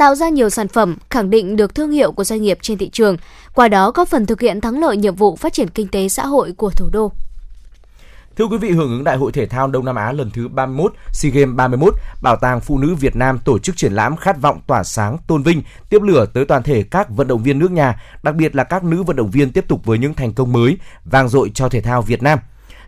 tạo 0.00 0.14
ra 0.14 0.28
nhiều 0.28 0.50
sản 0.50 0.68
phẩm 0.68 0.96
khẳng 1.10 1.30
định 1.30 1.56
được 1.56 1.74
thương 1.74 1.90
hiệu 1.90 2.12
của 2.12 2.24
doanh 2.24 2.42
nghiệp 2.42 2.58
trên 2.62 2.78
thị 2.78 2.90
trường, 2.90 3.16
qua 3.54 3.68
đó 3.68 3.90
góp 3.90 4.08
phần 4.08 4.26
thực 4.26 4.40
hiện 4.40 4.60
thắng 4.60 4.80
lợi 4.80 4.96
nhiệm 4.96 5.14
vụ 5.14 5.36
phát 5.36 5.52
triển 5.52 5.70
kinh 5.70 5.88
tế 5.88 6.08
xã 6.08 6.26
hội 6.26 6.52
của 6.56 6.70
thủ 6.70 6.88
đô. 6.92 7.12
Thưa 8.36 8.46
quý 8.46 8.58
vị, 8.58 8.70
hưởng 8.70 8.90
ứng 8.90 9.04
Đại 9.04 9.16
hội 9.16 9.32
Thể 9.32 9.46
thao 9.46 9.68
Đông 9.68 9.84
Nam 9.84 9.96
Á 9.96 10.12
lần 10.12 10.30
thứ 10.30 10.48
31, 10.48 10.92
SEA 11.12 11.32
Games 11.32 11.56
31, 11.56 11.94
Bảo 12.22 12.36
tàng 12.36 12.60
Phụ 12.60 12.78
nữ 12.78 12.94
Việt 12.94 13.16
Nam 13.16 13.38
tổ 13.44 13.58
chức 13.58 13.76
triển 13.76 13.92
lãm 13.92 14.16
khát 14.16 14.40
vọng 14.40 14.60
tỏa 14.66 14.84
sáng, 14.84 15.16
tôn 15.26 15.42
vinh, 15.42 15.62
tiếp 15.90 16.02
lửa 16.02 16.26
tới 16.34 16.44
toàn 16.44 16.62
thể 16.62 16.82
các 16.82 17.10
vận 17.10 17.28
động 17.28 17.42
viên 17.42 17.58
nước 17.58 17.70
nhà, 17.70 18.00
đặc 18.22 18.34
biệt 18.34 18.56
là 18.56 18.64
các 18.64 18.84
nữ 18.84 19.02
vận 19.02 19.16
động 19.16 19.30
viên 19.30 19.52
tiếp 19.52 19.64
tục 19.68 19.84
với 19.84 19.98
những 19.98 20.14
thành 20.14 20.32
công 20.32 20.52
mới, 20.52 20.76
vang 21.04 21.28
dội 21.28 21.50
cho 21.54 21.68
thể 21.68 21.80
thao 21.80 22.02
Việt 22.02 22.22
Nam. 22.22 22.38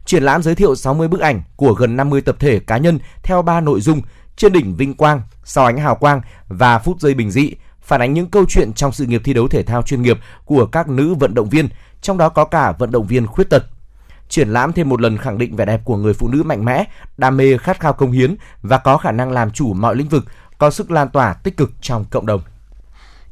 Triển 0.04 0.22
lãm 0.22 0.42
giới 0.42 0.54
thiệu 0.54 0.74
60 0.74 1.08
bức 1.08 1.20
ảnh 1.20 1.42
của 1.56 1.72
gần 1.72 1.96
50 1.96 2.20
tập 2.20 2.36
thể 2.38 2.58
cá 2.58 2.76
nhân 2.76 2.98
theo 3.22 3.42
3 3.42 3.60
nội 3.60 3.80
dung: 3.80 4.00
trên 4.36 4.52
đỉnh 4.52 4.76
vinh 4.76 4.94
quang, 4.94 5.22
sau 5.44 5.64
ánh 5.64 5.78
hào 5.78 5.94
quang 5.94 6.20
và 6.48 6.78
phút 6.78 7.00
giây 7.00 7.14
bình 7.14 7.30
dị, 7.30 7.52
phản 7.80 8.00
ánh 8.00 8.12
những 8.12 8.30
câu 8.30 8.44
chuyện 8.48 8.72
trong 8.72 8.92
sự 8.92 9.06
nghiệp 9.06 9.22
thi 9.24 9.34
đấu 9.34 9.48
thể 9.48 9.62
thao 9.62 9.82
chuyên 9.82 10.02
nghiệp 10.02 10.18
của 10.44 10.66
các 10.66 10.88
nữ 10.88 11.14
vận 11.14 11.34
động 11.34 11.48
viên, 11.48 11.68
trong 12.00 12.18
đó 12.18 12.28
có 12.28 12.44
cả 12.44 12.72
vận 12.72 12.90
động 12.90 13.06
viên 13.06 13.26
khuyết 13.26 13.50
tật. 13.50 13.64
Triển 14.28 14.48
lãm 14.48 14.72
thêm 14.72 14.88
một 14.88 15.00
lần 15.00 15.18
khẳng 15.18 15.38
định 15.38 15.56
vẻ 15.56 15.64
đẹp 15.64 15.80
của 15.84 15.96
người 15.96 16.14
phụ 16.14 16.28
nữ 16.28 16.42
mạnh 16.42 16.64
mẽ, 16.64 16.84
đam 17.16 17.36
mê 17.36 17.58
khát 17.58 17.80
khao 17.80 17.92
công 17.92 18.12
hiến 18.12 18.36
và 18.62 18.78
có 18.78 18.98
khả 18.98 19.12
năng 19.12 19.32
làm 19.32 19.50
chủ 19.50 19.72
mọi 19.72 19.96
lĩnh 19.96 20.08
vực, 20.08 20.24
có 20.58 20.70
sức 20.70 20.90
lan 20.90 21.08
tỏa 21.08 21.34
tích 21.34 21.56
cực 21.56 21.70
trong 21.80 22.04
cộng 22.10 22.26
đồng. 22.26 22.40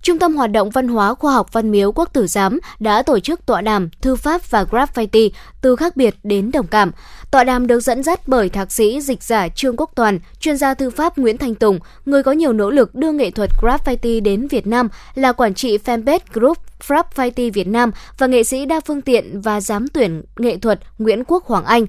Trung 0.02 0.18
tâm 0.18 0.36
Hoạt 0.36 0.50
động 0.50 0.70
Văn 0.70 0.88
hóa 0.88 1.14
Khoa 1.14 1.32
học 1.32 1.52
Văn 1.52 1.70
miếu 1.70 1.92
Quốc 1.92 2.12
tử 2.12 2.26
Giám 2.26 2.58
đã 2.78 3.02
tổ 3.02 3.20
chức 3.20 3.46
tọa 3.46 3.60
đàm 3.60 3.88
Thư 4.00 4.16
pháp 4.16 4.50
và 4.50 4.64
Graffiti 4.64 5.30
từ 5.60 5.76
khác 5.76 5.96
biệt 5.96 6.14
đến 6.22 6.50
đồng 6.50 6.66
cảm. 6.66 6.92
Tọa 7.30 7.44
đàm 7.44 7.66
được 7.66 7.80
dẫn 7.80 8.02
dắt 8.02 8.28
bởi 8.28 8.48
thạc 8.48 8.72
sĩ 8.72 9.00
dịch 9.00 9.22
giả 9.22 9.48
Trương 9.48 9.76
Quốc 9.76 9.90
Toàn, 9.94 10.18
chuyên 10.40 10.56
gia 10.56 10.74
thư 10.74 10.90
pháp 10.90 11.18
Nguyễn 11.18 11.38
Thanh 11.38 11.54
Tùng, 11.54 11.78
người 12.04 12.22
có 12.22 12.32
nhiều 12.32 12.52
nỗ 12.52 12.70
lực 12.70 12.94
đưa 12.94 13.12
nghệ 13.12 13.30
thuật 13.30 13.50
Graffiti 13.60 14.22
đến 14.22 14.48
Việt 14.48 14.66
Nam, 14.66 14.88
là 15.14 15.32
quản 15.32 15.54
trị 15.54 15.78
fanpage 15.78 16.20
Group 16.32 16.58
Graffiti 16.88 17.52
Việt 17.52 17.66
Nam 17.66 17.90
và 18.18 18.26
nghệ 18.26 18.44
sĩ 18.44 18.66
đa 18.66 18.80
phương 18.80 19.02
tiện 19.02 19.40
và 19.40 19.60
giám 19.60 19.88
tuyển 19.88 20.22
nghệ 20.38 20.58
thuật 20.58 20.80
Nguyễn 20.98 21.24
Quốc 21.24 21.44
Hoàng 21.44 21.64
Anh. 21.64 21.86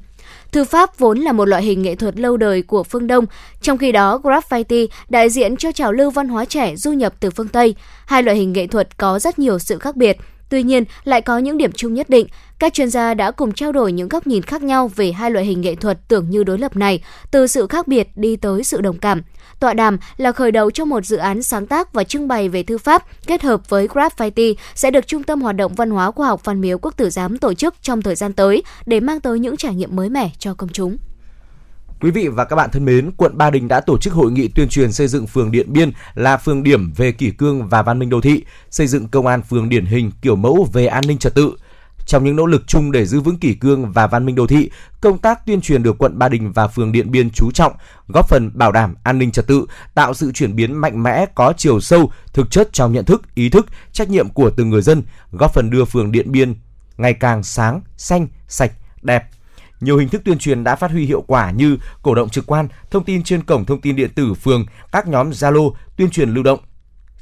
Thư 0.52 0.64
pháp 0.64 1.00
vốn 1.00 1.20
là 1.20 1.32
một 1.32 1.46
loại 1.46 1.64
hình 1.64 1.82
nghệ 1.82 1.96
thuật 1.96 2.20
lâu 2.20 2.38
đời 2.38 2.62
của 2.62 2.84
phương 2.84 3.08
Đông, 3.08 3.26
trong 3.62 3.78
khi 3.78 3.92
đó 3.92 4.20
graffiti 4.24 4.88
đại 5.10 5.30
diện 5.30 5.58
cho 5.58 5.72
trào 5.72 5.92
lưu 5.92 6.12
văn 6.12 6.30
hóa 6.30 6.46
trẻ 6.46 6.76
du 6.76 6.92
nhập 6.92 7.14
từ 7.20 7.30
phương 7.30 7.48
Tây. 7.48 7.76
Hai 8.06 8.24
loại 8.24 8.38
hình 8.38 8.54
nghệ 8.54 8.68
thuật 8.68 8.98
có 8.98 9.20
rất 9.20 9.40
nhiều 9.40 9.60
sự 9.60 9.80
khác 9.80 9.96
biệt, 9.96 10.18
tuy 10.50 10.64
nhiên 10.64 10.84
lại 11.04 11.22
có 11.22 11.38
những 11.38 11.58
điểm 11.58 11.72
chung 11.72 11.94
nhất 11.94 12.10
định. 12.10 12.28
Các 12.60 12.74
chuyên 12.74 12.90
gia 12.90 13.14
đã 13.14 13.32
cùng 13.32 13.52
trao 13.52 13.72
đổi 13.72 13.92
những 13.92 14.10
góc 14.10 14.28
nhìn 14.28 14.42
khác 14.42 14.64
nhau 14.64 14.88
về 14.96 15.12
hai 15.12 15.32
loại 15.32 15.46
hình 15.46 15.62
nghệ 15.62 15.76
thuật 15.76 15.98
tưởng 16.08 16.30
như 16.30 16.44
đối 16.44 16.58
lập 16.58 16.76
này, 16.76 17.04
từ 17.32 17.48
sự 17.48 17.68
khác 17.68 17.88
biệt 17.88 18.08
đi 18.16 18.36
tới 18.36 18.64
sự 18.64 18.82
đồng 18.82 18.98
cảm. 18.98 19.22
Tọa 19.62 19.74
đàm 19.74 19.98
là 20.18 20.32
khởi 20.32 20.52
đầu 20.52 20.72
cho 20.72 20.86
một 20.86 21.06
dự 21.06 21.18
án 21.18 21.44
sáng 21.44 21.68
tác 21.68 21.94
và 21.94 22.04
trưng 22.04 22.28
bày 22.28 22.50
về 22.50 22.64
thư 22.64 22.78
pháp 22.78 23.04
kết 23.28 23.42
hợp 23.42 23.70
với 23.70 23.88
graffiti 23.88 24.56
sẽ 24.76 24.92
được 24.92 25.08
Trung 25.08 25.24
tâm 25.24 25.42
Hoạt 25.42 25.56
động 25.56 25.76
Văn 25.76 25.90
hóa 25.90 26.12
Khoa 26.12 26.28
học 26.28 26.42
Văn 26.46 26.62
miếu 26.62 26.78
Quốc 26.78 26.98
tử 26.98 27.10
Giám 27.10 27.38
tổ 27.38 27.54
chức 27.54 27.76
trong 27.82 28.02
thời 28.02 28.16
gian 28.16 28.34
tới 28.34 28.64
để 28.86 29.00
mang 29.00 29.20
tới 29.20 29.40
những 29.40 29.58
trải 29.58 29.76
nghiệm 29.76 29.96
mới 29.96 30.10
mẻ 30.10 30.32
cho 30.40 30.54
công 30.54 30.70
chúng. 30.70 30.98
Quý 32.02 32.12
vị 32.12 32.28
và 32.28 32.46
các 32.46 32.56
bạn 32.56 32.70
thân 32.72 32.86
mến, 32.86 33.12
quận 33.18 33.38
Ba 33.38 33.50
Đình 33.50 33.68
đã 33.68 33.80
tổ 33.80 33.98
chức 33.98 34.14
hội 34.14 34.32
nghị 34.32 34.48
tuyên 34.48 34.70
truyền 34.70 34.92
xây 34.92 35.08
dựng 35.08 35.28
phường 35.28 35.52
Điện 35.52 35.74
Biên 35.74 35.92
là 36.16 36.38
phường 36.38 36.64
điểm 36.64 36.94
về 36.96 37.12
kỷ 37.12 37.32
cương 37.32 37.68
và 37.70 37.82
văn 37.82 38.00
minh 38.00 38.10
đô 38.10 38.22
thị, 38.22 38.44
xây 38.70 38.88
dựng 38.88 39.08
công 39.08 39.28
an 39.28 39.42
phường 39.42 39.70
điển 39.70 39.86
hình 39.86 40.12
kiểu 40.22 40.36
mẫu 40.36 40.68
về 40.74 40.88
an 40.88 41.04
ninh 41.08 41.18
trật 41.18 41.36
tự. 41.36 41.54
Trong 42.12 42.24
những 42.24 42.36
nỗ 42.36 42.46
lực 42.46 42.68
chung 42.68 42.92
để 42.92 43.06
giữ 43.06 43.20
vững 43.22 43.38
kỷ 43.38 43.54
cương 43.54 43.92
và 43.92 44.08
văn 44.08 44.26
minh 44.26 44.36
đô 44.36 44.48
thị, 44.48 44.70
công 45.02 45.18
tác 45.18 45.46
tuyên 45.46 45.62
truyền 45.62 45.84
được 45.84 45.98
quận 45.98 46.20
Ba 46.20 46.30
Đình 46.30 46.52
và 46.52 46.68
phường 46.68 46.92
Điện 46.92 47.12
Biên 47.12 47.30
chú 47.30 47.52
trọng, 47.52 47.74
góp 48.08 48.30
phần 48.30 48.52
bảo 48.54 48.72
đảm 48.72 48.96
an 49.04 49.20
ninh 49.20 49.32
trật 49.32 49.48
tự, 49.48 49.66
tạo 49.94 50.14
sự 50.14 50.32
chuyển 50.32 50.56
biến 50.56 50.74
mạnh 50.74 51.04
mẽ 51.04 51.26
có 51.36 51.54
chiều 51.58 51.80
sâu, 51.80 52.12
thực 52.34 52.52
chất 52.52 52.70
trong 52.74 52.94
nhận 52.94 53.06
thức, 53.06 53.22
ý 53.36 53.50
thức, 53.50 53.66
trách 53.92 54.10
nhiệm 54.10 54.30
của 54.30 54.50
từng 54.50 54.70
người 54.70 54.82
dân, 54.82 55.04
góp 55.32 55.54
phần 55.54 55.70
đưa 55.70 55.86
phường 55.86 56.12
Điện 56.12 56.32
Biên 56.32 56.56
ngày 56.98 57.14
càng 57.14 57.44
sáng, 57.44 57.82
xanh, 57.98 58.28
sạch, 58.48 58.72
đẹp, 59.02 59.24
nhiều 59.82 59.98
hình 59.98 60.10
thức 60.10 60.22
tuyên 60.26 60.38
truyền 60.38 60.64
đã 60.64 60.76
phát 60.76 60.92
huy 60.92 61.06
hiệu 61.06 61.24
quả 61.28 61.52
như 61.52 61.78
cổ 62.02 62.16
động 62.16 62.30
trực 62.30 62.46
quan, 62.46 62.68
thông 62.92 63.04
tin 63.04 63.24
trên 63.24 63.44
cổng 63.44 63.66
thông 63.66 63.82
tin 63.82 63.96
điện 63.96 64.10
tử 64.16 64.34
phường, 64.34 64.66
các 64.92 65.08
nhóm 65.08 65.30
Zalo, 65.30 65.72
tuyên 65.98 66.10
truyền 66.10 66.34
lưu 66.34 66.44
động. 66.44 66.60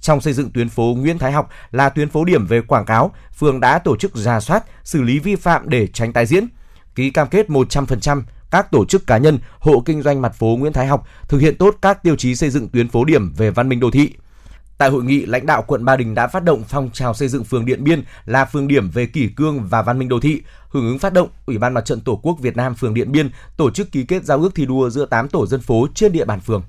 Trong 0.02 0.22
xây 0.22 0.34
dựng 0.34 0.52
tuyến 0.52 0.70
phố 0.70 0.96
Nguyễn 0.98 1.18
Thái 1.18 1.32
Học 1.32 1.50
là 1.72 1.90
tuyến 1.90 2.10
phố 2.10 2.26
điểm 2.26 2.46
về 2.46 2.62
quảng 2.62 2.86
cáo, 2.86 3.12
phường 3.38 3.60
đã 3.60 3.80
tổ 3.80 3.96
chức 3.96 4.16
ra 4.16 4.40
soát, 4.40 4.64
xử 4.84 5.02
lý 5.02 5.20
vi 5.20 5.36
phạm 5.36 5.70
để 5.70 5.88
tránh 5.88 6.14
tái 6.14 6.26
diễn. 6.26 6.48
Ký 6.96 7.10
cam 7.10 7.28
kết 7.28 7.48
100% 7.50 8.22
các 8.52 8.72
tổ 8.72 8.86
chức 8.86 9.08
cá 9.08 9.18
nhân, 9.18 9.40
hộ 9.60 9.84
kinh 9.86 10.02
doanh 10.02 10.22
mặt 10.22 10.34
phố 10.34 10.58
Nguyễn 10.60 10.74
Thái 10.74 10.88
Học 10.88 11.08
thực 11.28 11.42
hiện 11.42 11.56
tốt 11.56 11.76
các 11.82 12.04
tiêu 12.04 12.16
chí 12.16 12.36
xây 12.36 12.50
dựng 12.50 12.70
tuyến 12.70 12.90
phố 12.90 13.06
điểm 13.06 13.34
về 13.34 13.52
văn 13.52 13.70
minh 13.70 13.80
đô 13.80 13.92
thị. 13.92 14.14
Tại 14.78 14.90
hội 14.90 15.04
nghị, 15.04 15.26
lãnh 15.26 15.46
đạo 15.46 15.64
quận 15.68 15.86
Ba 15.86 15.96
Đình 15.96 16.16
đã 16.16 16.28
phát 16.28 16.44
động 16.44 16.64
phong 16.68 16.90
trào 16.94 17.14
xây 17.14 17.28
dựng 17.28 17.44
phường 17.44 17.66
Điện 17.66 17.84
Biên 17.84 18.04
là 18.26 18.46
phường 18.46 18.68
điểm 18.68 18.90
về 18.90 19.06
kỷ 19.06 19.28
cương 19.28 19.68
và 19.68 19.82
văn 19.82 20.00
minh 20.00 20.10
đô 20.10 20.20
thị. 20.20 20.42
Hưởng 20.70 20.88
ứng 20.88 21.00
phát 21.00 21.14
động, 21.14 21.30
Ủy 21.46 21.58
ban 21.58 21.74
Mặt 21.74 21.86
trận 21.86 22.02
Tổ 22.02 22.16
quốc 22.24 22.40
Việt 22.40 22.58
Nam 22.58 22.76
phường 22.76 22.94
Điện 22.94 23.12
Biên 23.12 23.30
tổ 23.58 23.72
chức 23.72 23.92
ký 23.92 24.04
kết 24.04 24.26
giao 24.26 24.40
ước 24.40 24.56
thi 24.56 24.66
đua 24.66 24.90
giữa 24.90 25.06
8 25.06 25.30
tổ 25.30 25.48
dân 25.48 25.62
phố 25.62 25.88
trên 25.96 26.12
địa 26.12 26.26
bàn 26.26 26.40
phường. 26.40 26.64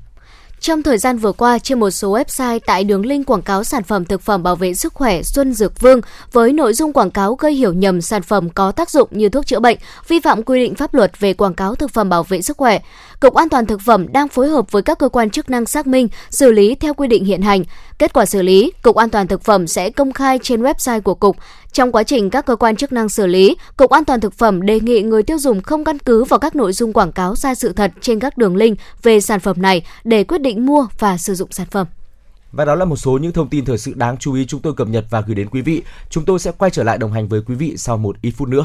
Trong 0.60 0.82
thời 0.82 0.98
gian 0.98 1.18
vừa 1.18 1.32
qua, 1.32 1.58
trên 1.58 1.80
một 1.80 1.90
số 1.90 2.12
website 2.12 2.60
tại 2.66 2.84
đường 2.84 3.06
link 3.06 3.26
quảng 3.26 3.42
cáo 3.42 3.64
sản 3.64 3.82
phẩm 3.82 4.04
thực 4.04 4.22
phẩm 4.22 4.42
bảo 4.42 4.56
vệ 4.56 4.74
sức 4.74 4.94
khỏe 4.94 5.22
Xuân 5.22 5.54
Dược 5.54 5.80
Vương 5.80 6.00
với 6.32 6.52
nội 6.52 6.74
dung 6.74 6.92
quảng 6.92 7.10
cáo 7.10 7.34
gây 7.34 7.54
hiểu 7.54 7.72
nhầm 7.72 8.00
sản 8.00 8.22
phẩm 8.22 8.50
có 8.50 8.72
tác 8.72 8.90
dụng 8.90 9.08
như 9.10 9.28
thuốc 9.28 9.46
chữa 9.46 9.60
bệnh, 9.60 9.78
vi 10.08 10.20
phạm 10.20 10.42
quy 10.42 10.60
định 10.60 10.74
pháp 10.74 10.94
luật 10.94 11.20
về 11.20 11.34
quảng 11.34 11.54
cáo 11.54 11.74
thực 11.74 11.90
phẩm 11.90 12.08
bảo 12.08 12.22
vệ 12.22 12.42
sức 12.42 12.56
khỏe. 12.56 12.80
Cục 13.20 13.34
An 13.34 13.48
toàn 13.48 13.66
thực 13.66 13.80
phẩm 13.80 14.12
đang 14.12 14.28
phối 14.28 14.48
hợp 14.48 14.72
với 14.72 14.82
các 14.82 14.98
cơ 14.98 15.08
quan 15.08 15.30
chức 15.30 15.50
năng 15.50 15.66
xác 15.66 15.86
minh, 15.86 16.08
xử 16.30 16.52
lý 16.52 16.74
theo 16.74 16.94
quy 16.94 17.08
định 17.08 17.24
hiện 17.24 17.42
hành. 17.42 17.64
Kết 17.98 18.12
quả 18.12 18.26
xử 18.26 18.42
lý, 18.42 18.72
Cục 18.82 18.96
An 18.96 19.10
toàn 19.10 19.26
thực 19.26 19.42
phẩm 19.42 19.66
sẽ 19.66 19.90
công 19.90 20.12
khai 20.12 20.38
trên 20.42 20.62
website 20.62 21.00
của 21.00 21.14
cục. 21.14 21.36
Trong 21.72 21.92
quá 21.92 22.02
trình 22.02 22.30
các 22.30 22.46
cơ 22.46 22.56
quan 22.56 22.76
chức 22.76 22.92
năng 22.92 23.08
xử 23.08 23.26
lý, 23.26 23.56
Cục 23.76 23.90
An 23.90 24.04
toàn 24.04 24.20
thực 24.20 24.34
phẩm 24.34 24.62
đề 24.66 24.80
nghị 24.80 25.02
người 25.02 25.22
tiêu 25.22 25.38
dùng 25.38 25.62
không 25.62 25.84
căn 25.84 25.98
cứ 25.98 26.24
vào 26.24 26.38
các 26.38 26.56
nội 26.56 26.72
dung 26.72 26.92
quảng 26.92 27.12
cáo 27.12 27.36
sai 27.36 27.54
sự 27.54 27.72
thật 27.72 27.92
trên 28.00 28.20
các 28.20 28.38
đường 28.38 28.56
link 28.56 28.78
về 29.02 29.20
sản 29.20 29.40
phẩm 29.40 29.62
này 29.62 29.82
để 30.04 30.24
quyết 30.24 30.40
định 30.40 30.66
mua 30.66 30.86
và 30.98 31.18
sử 31.18 31.34
dụng 31.34 31.52
sản 31.52 31.66
phẩm. 31.70 31.86
Và 32.52 32.64
đó 32.64 32.74
là 32.74 32.84
một 32.84 32.96
số 32.96 33.18
những 33.22 33.32
thông 33.32 33.48
tin 33.48 33.64
thời 33.64 33.78
sự 33.78 33.92
đáng 33.94 34.16
chú 34.16 34.34
ý 34.34 34.46
chúng 34.46 34.62
tôi 34.62 34.74
cập 34.74 34.88
nhật 34.88 35.04
và 35.10 35.20
gửi 35.20 35.34
đến 35.34 35.48
quý 35.48 35.62
vị. 35.62 35.82
Chúng 36.10 36.24
tôi 36.24 36.38
sẽ 36.38 36.52
quay 36.58 36.70
trở 36.70 36.82
lại 36.82 36.98
đồng 36.98 37.12
hành 37.12 37.28
với 37.28 37.42
quý 37.46 37.54
vị 37.54 37.74
sau 37.76 37.96
một 37.96 38.16
ít 38.22 38.30
phút 38.30 38.48
nữa. 38.48 38.64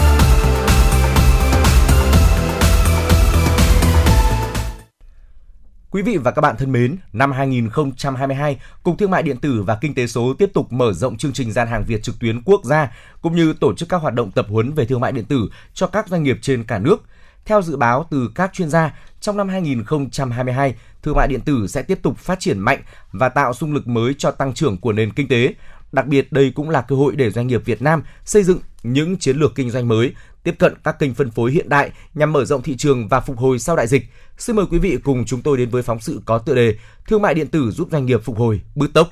Quý 5.91 6.01
vị 6.01 6.17
và 6.17 6.31
các 6.31 6.41
bạn 6.41 6.55
thân 6.57 6.71
mến, 6.71 6.97
năm 7.13 7.31
2022, 7.31 8.59
Cục 8.83 8.97
Thương 8.97 9.11
mại 9.11 9.23
điện 9.23 9.37
tử 9.37 9.63
và 9.63 9.77
Kinh 9.81 9.93
tế 9.93 10.07
số 10.07 10.33
tiếp 10.33 10.49
tục 10.53 10.73
mở 10.73 10.93
rộng 10.93 11.17
chương 11.17 11.33
trình 11.33 11.51
gian 11.51 11.67
hàng 11.67 11.83
Việt 11.87 12.03
trực 12.03 12.19
tuyến 12.19 12.41
quốc 12.41 12.61
gia 12.63 12.91
cũng 13.21 13.35
như 13.35 13.53
tổ 13.53 13.73
chức 13.73 13.89
các 13.89 13.97
hoạt 13.97 14.13
động 14.13 14.31
tập 14.31 14.45
huấn 14.49 14.73
về 14.73 14.85
thương 14.85 14.99
mại 14.99 15.11
điện 15.11 15.25
tử 15.25 15.49
cho 15.73 15.87
các 15.87 16.07
doanh 16.07 16.23
nghiệp 16.23 16.37
trên 16.41 16.63
cả 16.63 16.79
nước. 16.79 17.03
Theo 17.45 17.61
dự 17.61 17.77
báo 17.77 18.07
từ 18.11 18.31
các 18.35 18.53
chuyên 18.53 18.69
gia, 18.69 18.93
trong 19.21 19.37
năm 19.37 19.49
2022, 19.49 20.75
thương 21.03 21.15
mại 21.15 21.27
điện 21.27 21.41
tử 21.41 21.67
sẽ 21.67 21.81
tiếp 21.81 21.99
tục 22.01 22.17
phát 22.17 22.39
triển 22.39 22.59
mạnh 22.59 22.81
và 23.11 23.29
tạo 23.29 23.53
xung 23.53 23.73
lực 23.73 23.87
mới 23.87 24.13
cho 24.17 24.31
tăng 24.31 24.53
trưởng 24.53 24.77
của 24.77 24.93
nền 24.93 25.13
kinh 25.13 25.27
tế. 25.27 25.53
Đặc 25.91 26.07
biệt 26.07 26.31
đây 26.31 26.51
cũng 26.55 26.69
là 26.69 26.81
cơ 26.81 26.95
hội 26.95 27.15
để 27.15 27.29
doanh 27.29 27.47
nghiệp 27.47 27.61
Việt 27.65 27.81
Nam 27.81 28.03
xây 28.25 28.43
dựng 28.43 28.59
những 28.83 29.17
chiến 29.17 29.37
lược 29.37 29.55
kinh 29.55 29.69
doanh 29.69 29.87
mới, 29.87 30.13
tiếp 30.43 30.55
cận 30.59 30.73
các 30.83 30.99
kênh 30.99 31.13
phân 31.13 31.31
phối 31.31 31.51
hiện 31.51 31.69
đại 31.69 31.91
nhằm 32.13 32.33
mở 32.33 32.45
rộng 32.45 32.61
thị 32.61 32.75
trường 32.77 33.07
và 33.07 33.19
phục 33.19 33.37
hồi 33.37 33.59
sau 33.59 33.75
đại 33.75 33.87
dịch. 33.87 34.03
Xin 34.37 34.55
mời 34.55 34.65
quý 34.71 34.79
vị 34.79 34.97
cùng 35.03 35.25
chúng 35.25 35.41
tôi 35.41 35.57
đến 35.57 35.69
với 35.69 35.83
phóng 35.83 35.99
sự 35.99 36.21
có 36.25 36.37
tựa 36.37 36.55
đề 36.55 36.75
Thương 37.07 37.21
mại 37.21 37.33
điện 37.33 37.47
tử 37.47 37.71
giúp 37.71 37.87
doanh 37.91 38.05
nghiệp 38.05 38.19
phục 38.23 38.37
hồi 38.37 38.61
bứt 38.75 38.93
tốc. 38.93 39.09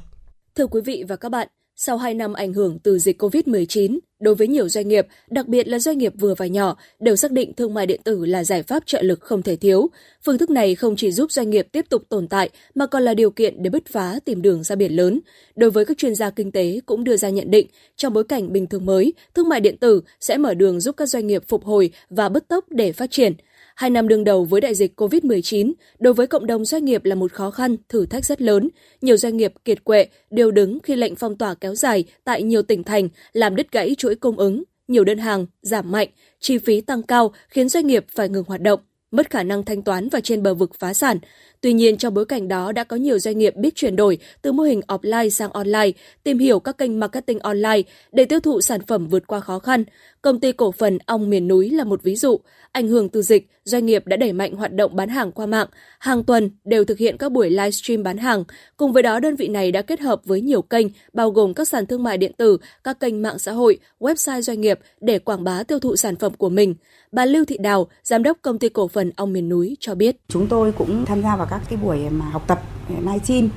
Thưa 0.55 0.67
quý 0.67 0.81
vị 0.85 1.03
và 1.07 1.15
các 1.15 1.29
bạn, 1.29 1.47
sau 1.75 1.97
2 1.97 2.13
năm 2.13 2.33
ảnh 2.33 2.53
hưởng 2.53 2.79
từ 2.79 2.99
dịch 2.99 3.21
COVID-19, 3.21 3.99
đối 4.19 4.35
với 4.35 4.47
nhiều 4.47 4.69
doanh 4.69 4.87
nghiệp, 4.87 5.07
đặc 5.29 5.47
biệt 5.47 5.67
là 5.67 5.79
doanh 5.79 5.97
nghiệp 5.97 6.13
vừa 6.19 6.35
và 6.35 6.47
nhỏ, 6.47 6.77
đều 6.99 7.15
xác 7.15 7.31
định 7.31 7.53
thương 7.53 7.73
mại 7.73 7.85
điện 7.85 8.01
tử 8.03 8.25
là 8.25 8.43
giải 8.43 8.63
pháp 8.63 8.83
trợ 8.85 9.01
lực 9.01 9.19
không 9.21 9.41
thể 9.41 9.55
thiếu. 9.55 9.89
Phương 10.25 10.37
thức 10.37 10.49
này 10.49 10.75
không 10.75 10.95
chỉ 10.95 11.11
giúp 11.11 11.31
doanh 11.31 11.49
nghiệp 11.49 11.67
tiếp 11.71 11.85
tục 11.89 12.03
tồn 12.09 12.27
tại 12.27 12.49
mà 12.75 12.85
còn 12.85 13.03
là 13.03 13.13
điều 13.13 13.31
kiện 13.31 13.63
để 13.63 13.69
bứt 13.69 13.85
phá 13.85 14.19
tìm 14.25 14.41
đường 14.41 14.63
ra 14.63 14.75
biển 14.75 14.95
lớn. 14.95 15.19
Đối 15.55 15.71
với 15.71 15.85
các 15.85 15.97
chuyên 15.97 16.15
gia 16.15 16.29
kinh 16.29 16.51
tế 16.51 16.79
cũng 16.85 17.03
đưa 17.03 17.17
ra 17.17 17.29
nhận 17.29 17.51
định, 17.51 17.67
trong 17.95 18.13
bối 18.13 18.23
cảnh 18.23 18.53
bình 18.53 18.67
thường 18.67 18.85
mới, 18.85 19.13
thương 19.33 19.49
mại 19.49 19.59
điện 19.59 19.77
tử 19.77 20.01
sẽ 20.19 20.37
mở 20.37 20.53
đường 20.53 20.79
giúp 20.79 20.97
các 20.97 21.05
doanh 21.05 21.27
nghiệp 21.27 21.43
phục 21.47 21.65
hồi 21.65 21.91
và 22.09 22.29
bứt 22.29 22.47
tốc 22.47 22.65
để 22.69 22.91
phát 22.91 23.11
triển– 23.11 23.33
Hai 23.79 23.89
năm 23.89 24.07
đương 24.07 24.23
đầu 24.23 24.45
với 24.45 24.61
đại 24.61 24.75
dịch 24.75 24.99
COVID-19, 25.01 25.73
đối 25.99 26.13
với 26.13 26.27
cộng 26.27 26.47
đồng 26.47 26.65
doanh 26.65 26.85
nghiệp 26.85 27.05
là 27.05 27.15
một 27.15 27.31
khó 27.31 27.51
khăn, 27.51 27.75
thử 27.89 28.05
thách 28.05 28.25
rất 28.25 28.41
lớn. 28.41 28.69
Nhiều 29.01 29.17
doanh 29.17 29.37
nghiệp 29.37 29.53
kiệt 29.65 29.83
quệ, 29.83 30.07
đều 30.31 30.51
đứng 30.51 30.79
khi 30.79 30.95
lệnh 30.95 31.15
phong 31.15 31.37
tỏa 31.37 31.53
kéo 31.53 31.75
dài 31.75 32.03
tại 32.23 32.43
nhiều 32.43 32.61
tỉnh 32.61 32.83
thành, 32.83 33.09
làm 33.33 33.55
đứt 33.55 33.71
gãy 33.71 33.95
chuỗi 33.97 34.15
cung 34.15 34.37
ứng. 34.37 34.63
Nhiều 34.87 35.03
đơn 35.03 35.17
hàng 35.17 35.45
giảm 35.61 35.91
mạnh, 35.91 36.07
chi 36.39 36.57
phí 36.57 36.81
tăng 36.81 37.03
cao 37.03 37.31
khiến 37.49 37.69
doanh 37.69 37.87
nghiệp 37.87 38.05
phải 38.09 38.29
ngừng 38.29 38.43
hoạt 38.47 38.61
động 38.61 38.79
mất 39.11 39.29
khả 39.29 39.43
năng 39.43 39.63
thanh 39.63 39.81
toán 39.81 40.09
và 40.09 40.19
trên 40.21 40.43
bờ 40.43 40.53
vực 40.53 40.71
phá 40.79 40.93
sản. 40.93 41.17
Tuy 41.61 41.73
nhiên, 41.73 41.97
trong 41.97 42.13
bối 42.13 42.25
cảnh 42.25 42.47
đó 42.47 42.71
đã 42.71 42.83
có 42.83 42.95
nhiều 42.95 43.19
doanh 43.19 43.37
nghiệp 43.37 43.55
biết 43.55 43.75
chuyển 43.75 43.95
đổi 43.95 44.17
từ 44.41 44.51
mô 44.51 44.63
hình 44.63 44.81
offline 44.87 45.29
sang 45.29 45.51
online, 45.51 45.91
tìm 46.23 46.39
hiểu 46.39 46.59
các 46.59 46.77
kênh 46.77 46.99
marketing 46.99 47.39
online 47.39 47.81
để 48.11 48.25
tiêu 48.25 48.39
thụ 48.39 48.61
sản 48.61 48.81
phẩm 48.87 49.07
vượt 49.07 49.27
qua 49.27 49.39
khó 49.39 49.59
khăn. 49.59 49.83
Công 50.21 50.39
ty 50.39 50.51
cổ 50.51 50.71
phần 50.71 50.97
Ong 51.05 51.29
Miền 51.29 51.47
Núi 51.47 51.69
là 51.69 51.83
một 51.83 52.03
ví 52.03 52.15
dụ. 52.15 52.39
Ảnh 52.71 52.87
hưởng 52.87 53.09
từ 53.09 53.21
dịch, 53.21 53.47
doanh 53.63 53.85
nghiệp 53.85 54.07
đã 54.07 54.17
đẩy 54.17 54.33
mạnh 54.33 54.55
hoạt 54.55 54.73
động 54.73 54.95
bán 54.95 55.09
hàng 55.09 55.31
qua 55.31 55.45
mạng. 55.45 55.67
Hàng 55.99 56.23
tuần 56.23 56.49
đều 56.65 56.85
thực 56.85 56.97
hiện 56.97 57.17
các 57.17 57.31
buổi 57.31 57.49
livestream 57.49 58.03
bán 58.03 58.17
hàng. 58.17 58.43
Cùng 58.77 58.93
với 58.93 59.03
đó, 59.03 59.19
đơn 59.19 59.35
vị 59.35 59.47
này 59.47 59.71
đã 59.71 59.81
kết 59.81 59.99
hợp 59.99 60.21
với 60.25 60.41
nhiều 60.41 60.61
kênh, 60.61 60.87
bao 61.13 61.31
gồm 61.31 61.53
các 61.53 61.67
sàn 61.67 61.85
thương 61.85 62.03
mại 62.03 62.17
điện 62.17 62.31
tử, 62.37 62.57
các 62.83 62.99
kênh 62.99 63.21
mạng 63.21 63.39
xã 63.39 63.51
hội, 63.51 63.79
website 63.99 64.41
doanh 64.41 64.61
nghiệp 64.61 64.79
để 65.01 65.19
quảng 65.19 65.43
bá 65.43 65.63
tiêu 65.63 65.79
thụ 65.79 65.95
sản 65.95 66.15
phẩm 66.15 66.33
của 66.33 66.49
mình. 66.49 66.75
Bà 67.11 67.25
Lưu 67.25 67.45
Thị 67.45 67.57
Đào, 67.57 67.87
giám 68.03 68.23
đốc 68.23 68.37
công 68.41 68.59
ty 68.59 68.69
cổ 68.69 68.87
phần 68.87 69.11
Ong 69.15 69.33
Miền 69.33 69.49
Núi 69.49 69.77
cho 69.79 69.95
biết. 69.95 70.15
Chúng 70.27 70.47
tôi 70.47 70.71
cũng 70.71 71.05
tham 71.05 71.21
gia 71.21 71.35
vào 71.35 71.47
các 71.49 71.61
cái 71.69 71.79
buổi 71.81 72.09
mà 72.09 72.25
học 72.25 72.43
tập 72.47 72.61
livestream 72.89 73.49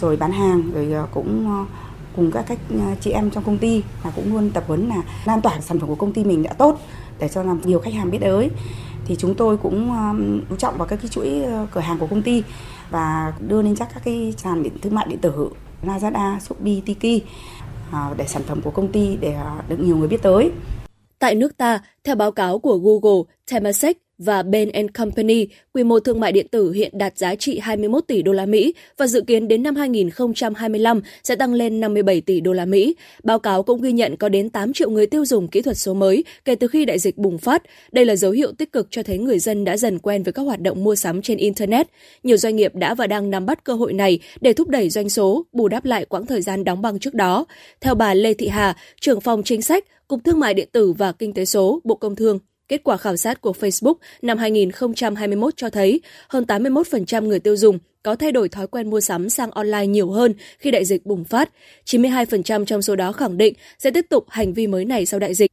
rồi 0.00 0.16
bán 0.16 0.32
hàng 0.32 0.70
rồi 0.74 0.92
ờ, 0.92 1.06
cũng 1.14 1.48
ờ, 1.48 1.64
cùng 2.16 2.30
các 2.32 2.44
cách 2.48 2.58
ờ, 2.70 2.94
chị 3.00 3.10
em 3.10 3.30
trong 3.30 3.44
công 3.44 3.58
ty 3.58 3.82
là 4.04 4.12
cũng 4.16 4.34
luôn 4.34 4.50
tập 4.50 4.64
huấn 4.66 4.88
là 4.88 5.02
lan 5.24 5.42
tỏa 5.42 5.60
sản 5.60 5.80
phẩm 5.80 5.88
của 5.88 5.94
công 5.94 6.12
ty 6.12 6.24
mình 6.24 6.42
đã 6.42 6.52
tốt 6.52 6.80
để 7.18 7.28
cho 7.28 7.42
làm 7.42 7.60
nhiều 7.64 7.80
khách 7.80 7.94
hàng 7.94 8.10
biết 8.10 8.18
tới 8.20 8.50
thì 9.06 9.16
chúng 9.16 9.34
tôi 9.34 9.56
cũng 9.56 9.90
chú 10.50 10.56
trọng 10.56 10.78
vào 10.78 10.88
các 10.88 10.96
cái 10.96 11.08
chuỗi 11.08 11.44
cửa 11.74 11.80
hàng 11.80 11.98
của 11.98 12.06
công 12.06 12.22
ty 12.22 12.42
và 12.90 13.32
đưa 13.48 13.62
lên 13.62 13.76
chắc 13.76 13.88
các 13.94 14.02
cái 14.04 14.34
sàn 14.36 14.62
điện 14.62 14.72
thương 14.82 14.94
mại 14.94 15.06
điện 15.08 15.18
tử 15.18 15.48
Lazada, 15.82 16.38
Shopee, 16.38 16.80
Tiki 16.86 17.22
để 18.16 18.26
sản 18.26 18.42
phẩm 18.42 18.62
của 18.62 18.70
công 18.70 18.92
ty 18.92 19.16
để 19.16 19.36
được 19.68 19.80
nhiều 19.80 19.96
người 19.96 20.08
biết 20.08 20.22
tới. 20.22 20.50
Tại 21.18 21.34
nước 21.34 21.56
ta, 21.56 21.78
theo 22.04 22.14
báo 22.14 22.32
cáo 22.32 22.58
của 22.58 22.78
Google, 22.78 23.22
Temasek 23.50 24.05
và 24.18 24.42
Bain 24.42 24.90
Company, 24.90 25.46
quy 25.72 25.84
mô 25.84 26.00
thương 26.00 26.20
mại 26.20 26.32
điện 26.32 26.48
tử 26.48 26.72
hiện 26.72 26.98
đạt 26.98 27.18
giá 27.18 27.34
trị 27.34 27.58
21 27.58 28.04
tỷ 28.06 28.22
đô 28.22 28.32
la 28.32 28.46
Mỹ 28.46 28.74
và 28.96 29.06
dự 29.06 29.20
kiến 29.20 29.48
đến 29.48 29.62
năm 29.62 29.76
2025 29.76 31.00
sẽ 31.22 31.36
tăng 31.36 31.54
lên 31.54 31.80
57 31.80 32.20
tỷ 32.20 32.40
đô 32.40 32.52
la 32.52 32.64
Mỹ. 32.64 32.96
Báo 33.22 33.38
cáo 33.38 33.62
cũng 33.62 33.80
ghi 33.80 33.92
nhận 33.92 34.16
có 34.16 34.28
đến 34.28 34.50
8 34.50 34.72
triệu 34.72 34.90
người 34.90 35.06
tiêu 35.06 35.24
dùng 35.24 35.48
kỹ 35.48 35.62
thuật 35.62 35.78
số 35.78 35.94
mới 35.94 36.24
kể 36.44 36.54
từ 36.54 36.66
khi 36.68 36.84
đại 36.84 36.98
dịch 36.98 37.16
bùng 37.16 37.38
phát. 37.38 37.62
Đây 37.92 38.04
là 38.04 38.16
dấu 38.16 38.30
hiệu 38.30 38.52
tích 38.52 38.72
cực 38.72 38.88
cho 38.90 39.02
thấy 39.02 39.18
người 39.18 39.38
dân 39.38 39.64
đã 39.64 39.76
dần 39.76 39.98
quen 39.98 40.22
với 40.22 40.32
các 40.32 40.42
hoạt 40.42 40.60
động 40.60 40.84
mua 40.84 40.94
sắm 40.94 41.22
trên 41.22 41.38
internet. 41.38 41.86
Nhiều 42.22 42.36
doanh 42.36 42.56
nghiệp 42.56 42.74
đã 42.74 42.94
và 42.94 43.06
đang 43.06 43.30
nắm 43.30 43.46
bắt 43.46 43.64
cơ 43.64 43.74
hội 43.74 43.92
này 43.92 44.18
để 44.40 44.52
thúc 44.52 44.68
đẩy 44.68 44.90
doanh 44.90 45.08
số, 45.08 45.46
bù 45.52 45.68
đắp 45.68 45.84
lại 45.84 46.04
quãng 46.04 46.26
thời 46.26 46.42
gian 46.42 46.64
đóng 46.64 46.82
băng 46.82 46.98
trước 46.98 47.14
đó. 47.14 47.46
Theo 47.80 47.94
bà 47.94 48.14
Lê 48.14 48.34
Thị 48.34 48.48
Hà, 48.48 48.76
trưởng 49.00 49.20
phòng 49.20 49.42
chính 49.42 49.62
sách, 49.62 49.84
Cục 50.08 50.24
Thương 50.24 50.40
mại 50.40 50.54
điện 50.54 50.68
tử 50.72 50.92
và 50.92 51.12
Kinh 51.12 51.32
tế 51.32 51.44
số, 51.44 51.80
Bộ 51.84 51.94
Công 51.94 52.16
Thương, 52.16 52.38
Kết 52.68 52.84
quả 52.84 52.96
khảo 52.96 53.16
sát 53.16 53.40
của 53.40 53.52
Facebook 53.60 53.94
năm 54.22 54.38
2021 54.38 55.56
cho 55.56 55.70
thấy 55.70 56.00
hơn 56.28 56.44
81% 56.48 57.26
người 57.26 57.40
tiêu 57.40 57.56
dùng 57.56 57.78
có 58.02 58.16
thay 58.16 58.32
đổi 58.32 58.48
thói 58.48 58.66
quen 58.66 58.90
mua 58.90 59.00
sắm 59.00 59.30
sang 59.30 59.50
online 59.50 59.86
nhiều 59.86 60.10
hơn 60.10 60.34
khi 60.58 60.70
đại 60.70 60.84
dịch 60.84 61.06
bùng 61.06 61.24
phát. 61.24 61.50
92% 61.84 62.64
trong 62.64 62.82
số 62.82 62.96
đó 62.96 63.12
khẳng 63.12 63.36
định 63.36 63.54
sẽ 63.78 63.90
tiếp 63.90 64.06
tục 64.10 64.24
hành 64.28 64.52
vi 64.52 64.66
mới 64.66 64.84
này 64.84 65.06
sau 65.06 65.20
đại 65.20 65.34
dịch. 65.34 65.50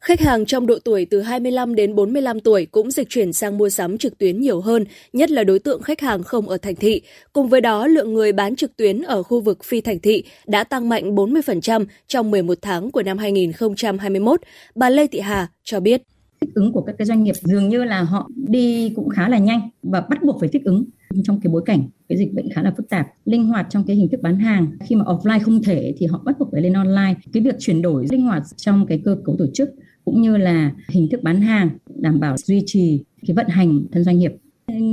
Khách 0.00 0.20
hàng 0.20 0.46
trong 0.46 0.66
độ 0.66 0.78
tuổi 0.84 1.06
từ 1.10 1.20
25 1.20 1.74
đến 1.74 1.94
45 1.94 2.40
tuổi 2.40 2.66
cũng 2.66 2.90
dịch 2.90 3.08
chuyển 3.10 3.32
sang 3.32 3.58
mua 3.58 3.68
sắm 3.68 3.98
trực 3.98 4.18
tuyến 4.18 4.40
nhiều 4.40 4.60
hơn, 4.60 4.84
nhất 5.12 5.30
là 5.30 5.44
đối 5.44 5.58
tượng 5.58 5.82
khách 5.82 6.00
hàng 6.00 6.22
không 6.22 6.48
ở 6.48 6.56
thành 6.56 6.76
thị. 6.76 7.00
Cùng 7.32 7.48
với 7.48 7.60
đó, 7.60 7.86
lượng 7.86 8.14
người 8.14 8.32
bán 8.32 8.56
trực 8.56 8.76
tuyến 8.76 9.02
ở 9.02 9.22
khu 9.22 9.40
vực 9.40 9.64
phi 9.64 9.80
thành 9.80 9.98
thị 10.00 10.24
đã 10.46 10.64
tăng 10.64 10.88
mạnh 10.88 11.14
40% 11.14 11.86
trong 12.06 12.30
11 12.30 12.58
tháng 12.62 12.90
của 12.90 13.02
năm 13.02 13.18
2021. 13.18 14.40
Bà 14.74 14.90
Lê 14.90 15.06
Thị 15.06 15.20
Hà 15.20 15.48
cho 15.64 15.80
biết 15.80 16.02
thích 16.40 16.50
ứng 16.54 16.72
của 16.72 16.82
các 16.82 16.94
cái 16.98 17.06
doanh 17.06 17.22
nghiệp 17.22 17.34
dường 17.42 17.68
như 17.68 17.84
là 17.84 18.02
họ 18.02 18.30
đi 18.36 18.92
cũng 18.96 19.08
khá 19.08 19.28
là 19.28 19.38
nhanh 19.38 19.70
và 19.82 20.00
bắt 20.00 20.18
buộc 20.22 20.40
phải 20.40 20.48
thích 20.48 20.64
ứng. 20.64 20.84
Trong 21.24 21.40
cái 21.40 21.52
bối 21.52 21.62
cảnh 21.66 21.88
cái 22.08 22.18
dịch 22.18 22.34
bệnh 22.34 22.48
khá 22.54 22.62
là 22.62 22.74
phức 22.76 22.88
tạp, 22.88 23.06
linh 23.24 23.46
hoạt 23.46 23.66
trong 23.70 23.84
cái 23.86 23.96
hình 23.96 24.08
thức 24.08 24.20
bán 24.22 24.38
hàng, 24.38 24.66
khi 24.84 24.96
mà 24.96 25.04
offline 25.04 25.40
không 25.40 25.62
thể 25.62 25.94
thì 25.98 26.06
họ 26.06 26.22
bắt 26.24 26.38
buộc 26.38 26.48
phải 26.52 26.62
lên 26.62 26.72
online. 26.72 27.14
Cái 27.32 27.42
việc 27.42 27.54
chuyển 27.58 27.82
đổi 27.82 28.06
linh 28.10 28.22
hoạt 28.22 28.42
trong 28.56 28.86
cái 28.86 29.00
cơ 29.04 29.16
cấu 29.24 29.36
tổ 29.36 29.46
chức 29.54 29.70
cũng 30.04 30.22
như 30.22 30.36
là 30.36 30.72
hình 30.88 31.08
thức 31.10 31.22
bán 31.22 31.40
hàng, 31.40 31.70
đảm 31.94 32.20
bảo 32.20 32.36
duy 32.36 32.62
trì 32.66 33.04
cái 33.26 33.34
vận 33.34 33.48
hành 33.48 33.84
thân 33.92 34.04
doanh 34.04 34.18
nghiệp. 34.18 34.32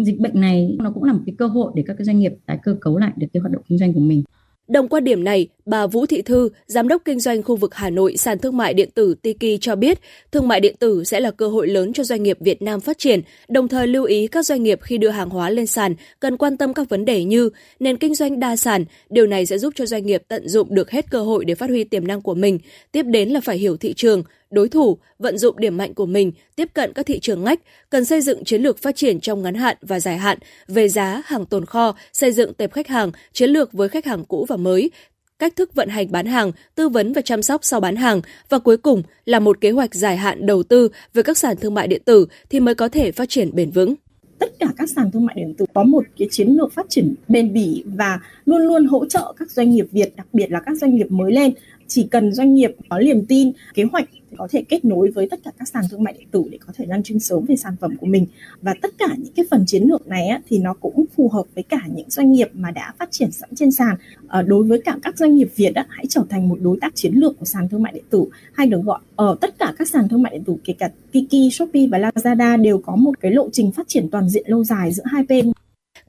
Dịch 0.06 0.20
bệnh 0.20 0.41
này 0.41 0.76
nó 0.80 0.91
cũng 0.91 1.03
là 1.03 1.14
một 1.14 1.22
cái 1.26 1.36
cơ 1.38 1.48
hội 1.48 1.72
để 1.76 1.84
các 1.88 1.94
cái 1.98 2.06
doanh 2.06 2.20
nghiệp 2.20 2.34
tái 2.45 2.60
cơ 2.64 2.76
cấu 2.82 2.98
lại 2.98 3.11
được 3.15 3.28
cái 3.34 3.41
hoạt 3.41 3.52
động 3.52 3.64
kinh 3.68 3.78
doanh 3.78 3.94
của 3.94 3.99
mình. 3.99 4.24
Đồng 4.68 4.88
quan 4.88 5.03
điểm 5.03 5.23
này, 5.23 5.48
bà 5.65 5.88
Vũ 5.88 6.06
Thị 6.06 6.22
Thư, 6.22 6.49
Giám 6.68 6.88
đốc 6.88 7.02
Kinh 7.06 7.19
doanh 7.19 7.44
khu 7.44 7.56
vực 7.56 7.76
Hà 7.76 7.90
Nội 7.90 8.18
sàn 8.18 8.40
thương 8.40 8.57
mại 8.57 8.73
điện 8.73 8.90
tử 8.95 9.15
Tiki 9.22 9.60
cho 9.61 9.76
biết, 9.76 9.99
thương 10.31 10.48
mại 10.48 10.60
điện 10.60 10.76
tử 10.80 11.03
sẽ 11.03 11.19
là 11.19 11.31
cơ 11.31 11.48
hội 11.48 11.68
lớn 11.68 11.94
cho 11.94 12.03
doanh 12.03 12.23
nghiệp 12.23 12.38
Việt 12.40 12.61
Nam 12.61 12.80
phát 12.80 12.98
triển, 12.98 13.22
đồng 13.48 13.68
thời 13.68 13.88
lưu 13.88 14.03
ý 14.03 14.27
các 14.27 14.45
doanh 14.45 14.64
nghiệp 14.64 14.80
khi 14.81 14.98
đưa 14.98 15.10
hàng 15.10 15.30
hóa 15.30 15.49
lên 15.49 15.68
sàn 15.68 15.95
cần 16.19 16.38
quan 16.38 16.57
tâm 16.57 16.73
các 16.73 16.90
vấn 16.90 17.06
đề 17.06 17.23
như 17.23 17.49
nền 17.80 17.98
kinh 17.98 18.15
doanh 18.15 18.40
đa 18.40 18.56
sàn. 18.56 18.85
điều 19.10 19.27
này 19.27 19.45
sẽ 19.45 19.57
giúp 19.57 19.73
cho 19.76 19.85
doanh 19.85 20.06
nghiệp 20.06 20.23
tận 20.27 20.48
dụng 20.48 20.76
được 20.76 20.91
hết 20.91 21.11
cơ 21.11 21.22
hội 21.22 21.45
để 21.45 21.56
phát 21.56 21.69
huy 21.69 21.84
tiềm 21.84 22.07
năng 22.07 22.22
của 22.22 22.35
mình. 22.35 22.60
Tiếp 22.91 23.03
đến 23.03 23.30
là 23.30 23.41
phải 23.41 23.57
hiểu 23.57 23.77
thị 23.77 23.94
trường, 23.94 24.23
đối 24.53 24.69
thủ, 24.69 24.97
vận 25.19 25.38
dụng 25.38 25.59
điểm 25.59 25.77
mạnh 25.77 25.93
của 25.93 26.05
mình, 26.05 26.31
tiếp 26.55 26.69
cận 26.73 26.93
các 26.93 27.05
thị 27.05 27.19
trường 27.19 27.43
ngách, 27.43 27.59
cần 27.89 28.05
xây 28.05 28.21
dựng 28.21 28.43
chiến 28.43 28.61
lược 28.61 28.77
phát 28.77 28.95
triển 28.95 29.19
trong 29.19 29.41
ngắn 29.41 29.55
hạn 29.55 29.77
và 29.81 29.99
dài 29.99 30.17
hạn 30.17 30.38
về 30.67 30.89
giá, 30.89 31.21
hàng 31.25 31.45
tồn 31.45 31.65
kho, 31.65 31.95
xây 32.13 32.31
dựng 32.31 32.53
tệp 32.53 32.73
khách 32.73 32.88
hàng, 32.88 33.11
chiến 33.34 33.49
lược 33.49 33.73
với 33.73 33.89
khách 33.89 34.05
hàng 34.05 34.25
cũ 34.25 34.45
và 34.49 34.57
mới, 34.57 34.91
cách 35.39 35.55
thức 35.55 35.75
vận 35.75 35.89
hành 35.89 36.11
bán 36.11 36.25
hàng, 36.25 36.51
tư 36.75 36.89
vấn 36.89 37.13
và 37.13 37.21
chăm 37.21 37.41
sóc 37.41 37.63
sau 37.63 37.80
bán 37.80 37.95
hàng 37.95 38.21
và 38.49 38.59
cuối 38.59 38.77
cùng 38.77 39.03
là 39.25 39.39
một 39.39 39.61
kế 39.61 39.71
hoạch 39.71 39.95
dài 39.95 40.17
hạn 40.17 40.45
đầu 40.45 40.63
tư 40.63 40.89
về 41.13 41.23
các 41.23 41.38
sàn 41.38 41.57
thương 41.57 41.73
mại 41.73 41.88
điện 41.88 42.01
tử 42.05 42.25
thì 42.49 42.59
mới 42.59 42.75
có 42.75 42.89
thể 42.89 43.11
phát 43.11 43.30
triển 43.30 43.55
bền 43.55 43.71
vững 43.71 43.95
tất 44.43 44.59
cả 44.59 44.67
các 44.77 44.89
sàn 44.89 45.11
thương 45.11 45.25
mại 45.25 45.35
điện 45.35 45.53
tử 45.57 45.65
có 45.73 45.84
một 45.84 46.03
cái 46.17 46.27
chiến 46.31 46.47
lược 46.47 46.73
phát 46.73 46.85
triển 46.89 47.15
bền 47.27 47.53
bỉ 47.53 47.84
và 47.85 48.19
luôn 48.45 48.61
luôn 48.61 48.85
hỗ 48.85 49.05
trợ 49.05 49.34
các 49.38 49.51
doanh 49.51 49.69
nghiệp 49.69 49.85
Việt, 49.91 50.15
đặc 50.15 50.27
biệt 50.34 50.51
là 50.51 50.61
các 50.65 50.77
doanh 50.77 50.95
nghiệp 50.95 51.11
mới 51.11 51.31
lên. 51.31 51.53
Chỉ 51.88 52.07
cần 52.11 52.34
doanh 52.34 52.53
nghiệp 52.53 52.71
có 52.89 52.99
niềm 52.99 53.25
tin, 53.25 53.51
kế 53.73 53.84
hoạch 53.91 54.05
có 54.38 54.47
thể 54.51 54.64
kết 54.69 54.85
nối 54.85 55.11
với 55.11 55.27
tất 55.30 55.39
cả 55.43 55.51
các 55.60 55.68
sàn 55.68 55.84
thương 55.91 56.03
mại 56.03 56.14
điện 56.14 56.27
tử 56.31 56.43
để 56.51 56.57
có 56.68 56.73
thể 56.76 56.85
lan 56.85 57.03
truyền 57.03 57.19
sớm 57.19 57.45
về 57.45 57.55
sản 57.55 57.76
phẩm 57.81 57.97
của 57.97 58.07
mình. 58.07 58.26
Và 58.61 58.73
tất 58.81 58.93
cả 58.97 59.07
những 59.18 59.34
cái 59.35 59.45
phần 59.51 59.64
chiến 59.68 59.84
lược 59.84 60.07
này 60.07 60.27
á, 60.27 60.41
thì 60.49 60.60
nó 60.60 60.73
cũng 60.73 61.05
phù 61.15 61.30
hợp 61.30 61.43
với 61.55 61.64
cả 61.64 61.81
những 61.95 62.10
doanh 62.10 62.31
nghiệp 62.31 62.49
mà 62.53 62.72
đã 62.72 62.93
phát 62.99 63.11
triển 63.11 63.31
sẵn 63.31 63.49
trên 63.55 63.72
sàn. 63.72 63.95
À, 64.27 64.41
đối 64.41 64.64
với 64.64 64.81
cả 64.85 64.97
các 65.03 65.18
doanh 65.18 65.35
nghiệp 65.35 65.49
Việt 65.55 65.76
á, 65.76 65.85
hãy 65.89 66.05
trở 66.10 66.23
thành 66.30 66.49
một 66.49 66.57
đối 66.61 66.77
tác 66.81 66.95
chiến 66.95 67.14
lược 67.14 67.39
của 67.39 67.45
sàn 67.45 67.69
thương 67.69 67.81
mại 67.81 67.93
điện 67.93 68.03
tử. 68.10 68.26
Hay 68.53 68.68
được 68.68 68.81
gọi 68.84 68.99
ở 69.15 69.35
tất 69.41 69.60
cả 69.60 69.73
các 69.77 69.88
sàn 69.88 70.07
thương 70.10 70.22
mại 70.22 70.34
điện 70.34 70.43
tử 70.43 70.55
kể 70.64 70.73
cả 70.73 70.89
Tiki, 71.11 71.53
Shopee 71.53 71.88
và 71.91 71.99
Lazada 71.99 72.61
đều 72.61 72.77
có 72.77 72.95
một 72.95 73.19
cái 73.19 73.31
lộ 73.31 73.49
trình 73.51 73.72
phát 73.72 73.88
triển 73.88 74.10
toàn 74.10 74.30
diện 74.30 74.43
lâu 74.47 74.64
dài 74.64 74.91
giữa 74.93 75.03
hai 75.05 75.23
bên 75.23 75.51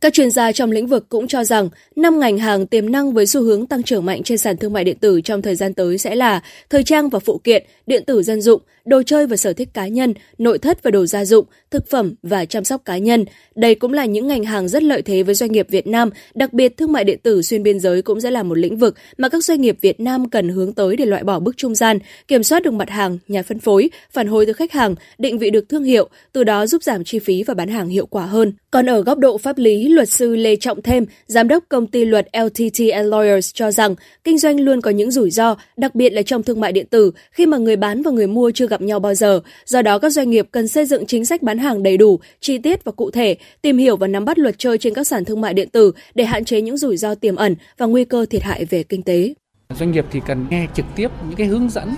các 0.05 0.13
chuyên 0.13 0.31
gia 0.31 0.53
trong 0.53 0.71
lĩnh 0.71 0.87
vực 0.87 1.09
cũng 1.09 1.29
cho 1.29 1.45
rằng 1.45 1.69
năm 1.97 2.21
ngành 2.21 2.39
hàng 2.39 2.67
tiềm 2.67 2.93
năng 2.93 3.13
với 3.13 3.27
xu 3.27 3.43
hướng 3.43 3.67
tăng 3.67 3.83
trưởng 3.83 4.05
mạnh 4.05 4.23
trên 4.23 4.39
sàn 4.39 4.57
thương 4.57 4.73
mại 4.73 4.85
điện 4.85 4.97
tử 4.99 5.21
trong 5.21 5.43
thời 5.43 5.55
gian 5.55 5.75
tới 5.75 5.99
sẽ 5.99 6.15
là 6.15 6.43
thời 6.71 6.85
trang 6.85 7.09
và 7.09 7.19
phụ 7.19 7.41
kiện, 7.45 7.67
điện 7.87 8.05
tử 8.07 8.23
dân 8.23 8.41
dụng, 8.41 8.63
đồ 8.85 9.03
chơi 9.07 9.27
và 9.27 9.37
sở 9.37 9.53
thích 9.53 9.69
cá 9.75 9.87
nhân, 9.87 10.15
nội 10.39 10.59
thất 10.59 10.83
và 10.83 10.91
đồ 10.91 11.07
gia 11.07 11.25
dụng, 11.25 11.47
thực 11.75 11.91
phẩm 11.91 12.15
và 12.23 12.45
chăm 12.45 12.65
sóc 12.65 12.85
cá 12.85 12.99
nhân. 12.99 13.25
Đây 13.55 13.75
cũng 13.75 13.93
là 13.93 14.05
những 14.05 14.27
ngành 14.27 14.45
hàng 14.45 14.69
rất 14.69 14.83
lợi 14.83 15.03
thế 15.03 15.23
với 15.23 15.35
doanh 15.35 15.53
nghiệp 15.53 15.67
Việt 15.71 15.87
Nam, 15.87 16.11
đặc 16.35 16.53
biệt 16.53 16.77
thương 16.77 16.93
mại 16.93 17.05
điện 17.05 17.19
tử 17.23 17.43
xuyên 17.43 17.63
biên 17.63 17.81
giới 17.81 18.03
cũng 18.03 18.21
sẽ 18.21 18.31
là 18.31 18.43
một 18.43 18.59
lĩnh 18.59 18.77
vực 18.77 18.95
mà 19.19 19.29
các 19.29 19.45
doanh 19.45 19.61
nghiệp 19.61 19.77
Việt 19.81 20.01
Nam 20.01 20.31
cần 20.31 20.49
hướng 20.49 20.73
tới 20.73 20.97
để 20.97 21.07
loại 21.07 21.25
bỏ 21.25 21.41
bước 21.41 21.57
trung 21.57 21.75
gian, 21.75 21.99
kiểm 22.29 22.43
soát 22.43 22.63
được 22.63 22.73
mặt 22.73 22.91
hàng, 22.91 23.19
nhà 23.29 23.43
phân 23.43 23.59
phối, 23.59 23.91
phản 24.13 24.27
hồi 24.27 24.47
từ 24.47 24.53
khách 24.53 24.73
hàng, 24.73 24.95
định 25.19 25.39
vị 25.39 25.51
được 25.51 25.69
thương 25.69 25.85
hiệu, 25.85 26.09
từ 26.33 26.45
đó 26.45 26.67
giúp 26.67 26.83
giảm 26.83 27.05
chi 27.05 27.19
phí 27.19 27.43
và 27.43 27.55
bán 27.55 27.69
hàng 27.69 27.89
hiệu 27.89 28.07
quả 28.07 28.27
hơn. 28.27 28.53
Còn 28.71 28.91
ở 28.91 29.03
góc 29.03 29.19
độ 29.19 29.39
pháp 29.39 29.59
lý, 29.59 29.89
luật 29.89 30.09
sư 30.09 30.37
Lê 30.37 30.57
Trọng 30.57 30.83
Thêm, 30.83 31.07
giám 31.27 31.49
đốc 31.49 31.65
công 31.69 31.87
ty 31.87 32.05
luật 32.05 32.27
LTT 32.33 32.81
Lawyers 32.81 33.51
cho 33.55 33.71
rằng 33.71 33.95
kinh 34.25 34.39
doanh 34.39 34.61
luôn 34.61 34.81
có 34.81 34.91
những 34.91 35.11
rủi 35.11 35.31
ro, 35.31 35.57
đặc 35.77 35.95
biệt 35.95 36.11
là 36.11 36.23
trong 36.23 36.43
thương 36.43 36.61
mại 36.61 36.73
điện 36.73 36.87
tử 36.87 37.11
khi 37.31 37.47
mà 37.47 37.59
người 37.59 37.77
bán 37.77 38.03
và 38.03 38.11
người 38.11 38.27
mua 38.27 38.51
chưa 38.55 38.67
gặp 38.67 38.83
nhau 38.83 39.01
bao 39.01 39.15
giờ. 39.15 39.41
Do 39.67 39.83
đó 39.83 39.99
các 39.99 40.11
doanh 40.11 40.31
nghiệp 40.31 40.47
cần 40.51 40.69
xây 40.69 40.85
dựng 40.85 41.07
chính 41.07 41.25
sách 41.25 41.43
bán 41.43 41.59
hàng 41.59 41.64
hàng 41.65 41.83
đầy 41.83 41.97
đủ, 41.97 42.21
chi 42.41 42.59
tiết 42.59 42.85
và 42.85 42.93
cụ 42.93 43.11
thể, 43.11 43.37
tìm 43.63 43.79
hiểu 43.79 43.97
và 43.97 44.07
nắm 44.07 44.25
bắt 44.25 44.39
luật 44.39 44.55
chơi 44.59 44.79
trên 44.79 44.95
các 44.95 45.07
sàn 45.07 45.25
thương 45.25 45.41
mại 45.41 45.55
điện 45.55 45.69
tử 45.69 45.93
để 46.15 46.25
hạn 46.25 46.45
chế 46.45 46.61
những 46.61 46.77
rủi 46.77 46.97
ro 46.97 47.15
tiềm 47.15 47.37
ẩn 47.37 47.57
và 47.79 47.87
nguy 47.87 48.05
cơ 48.05 48.27
thiệt 48.31 48.43
hại 48.43 48.65
về 48.65 48.83
kinh 48.83 49.03
tế. 49.03 49.35
Doanh 49.79 49.91
nghiệp 49.91 50.07
thì 50.11 50.21
cần 50.27 50.47
nghe 50.51 50.67
trực 50.75 50.87
tiếp 50.97 51.11
những 51.29 51.37
cái 51.37 51.47
hướng 51.47 51.71
dẫn 51.71 51.95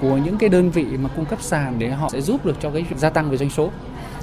của 0.00 0.18
những 0.24 0.38
cái 0.38 0.48
đơn 0.48 0.70
vị 0.70 0.84
mà 0.84 1.08
cung 1.16 1.24
cấp 1.24 1.42
sàn 1.42 1.78
để 1.78 1.88
họ 1.88 2.08
sẽ 2.12 2.20
giúp 2.20 2.46
được 2.46 2.56
cho 2.62 2.70
cái 2.70 2.84
gia 2.96 3.10
tăng 3.10 3.30
về 3.30 3.36
doanh 3.36 3.50
số 3.50 3.70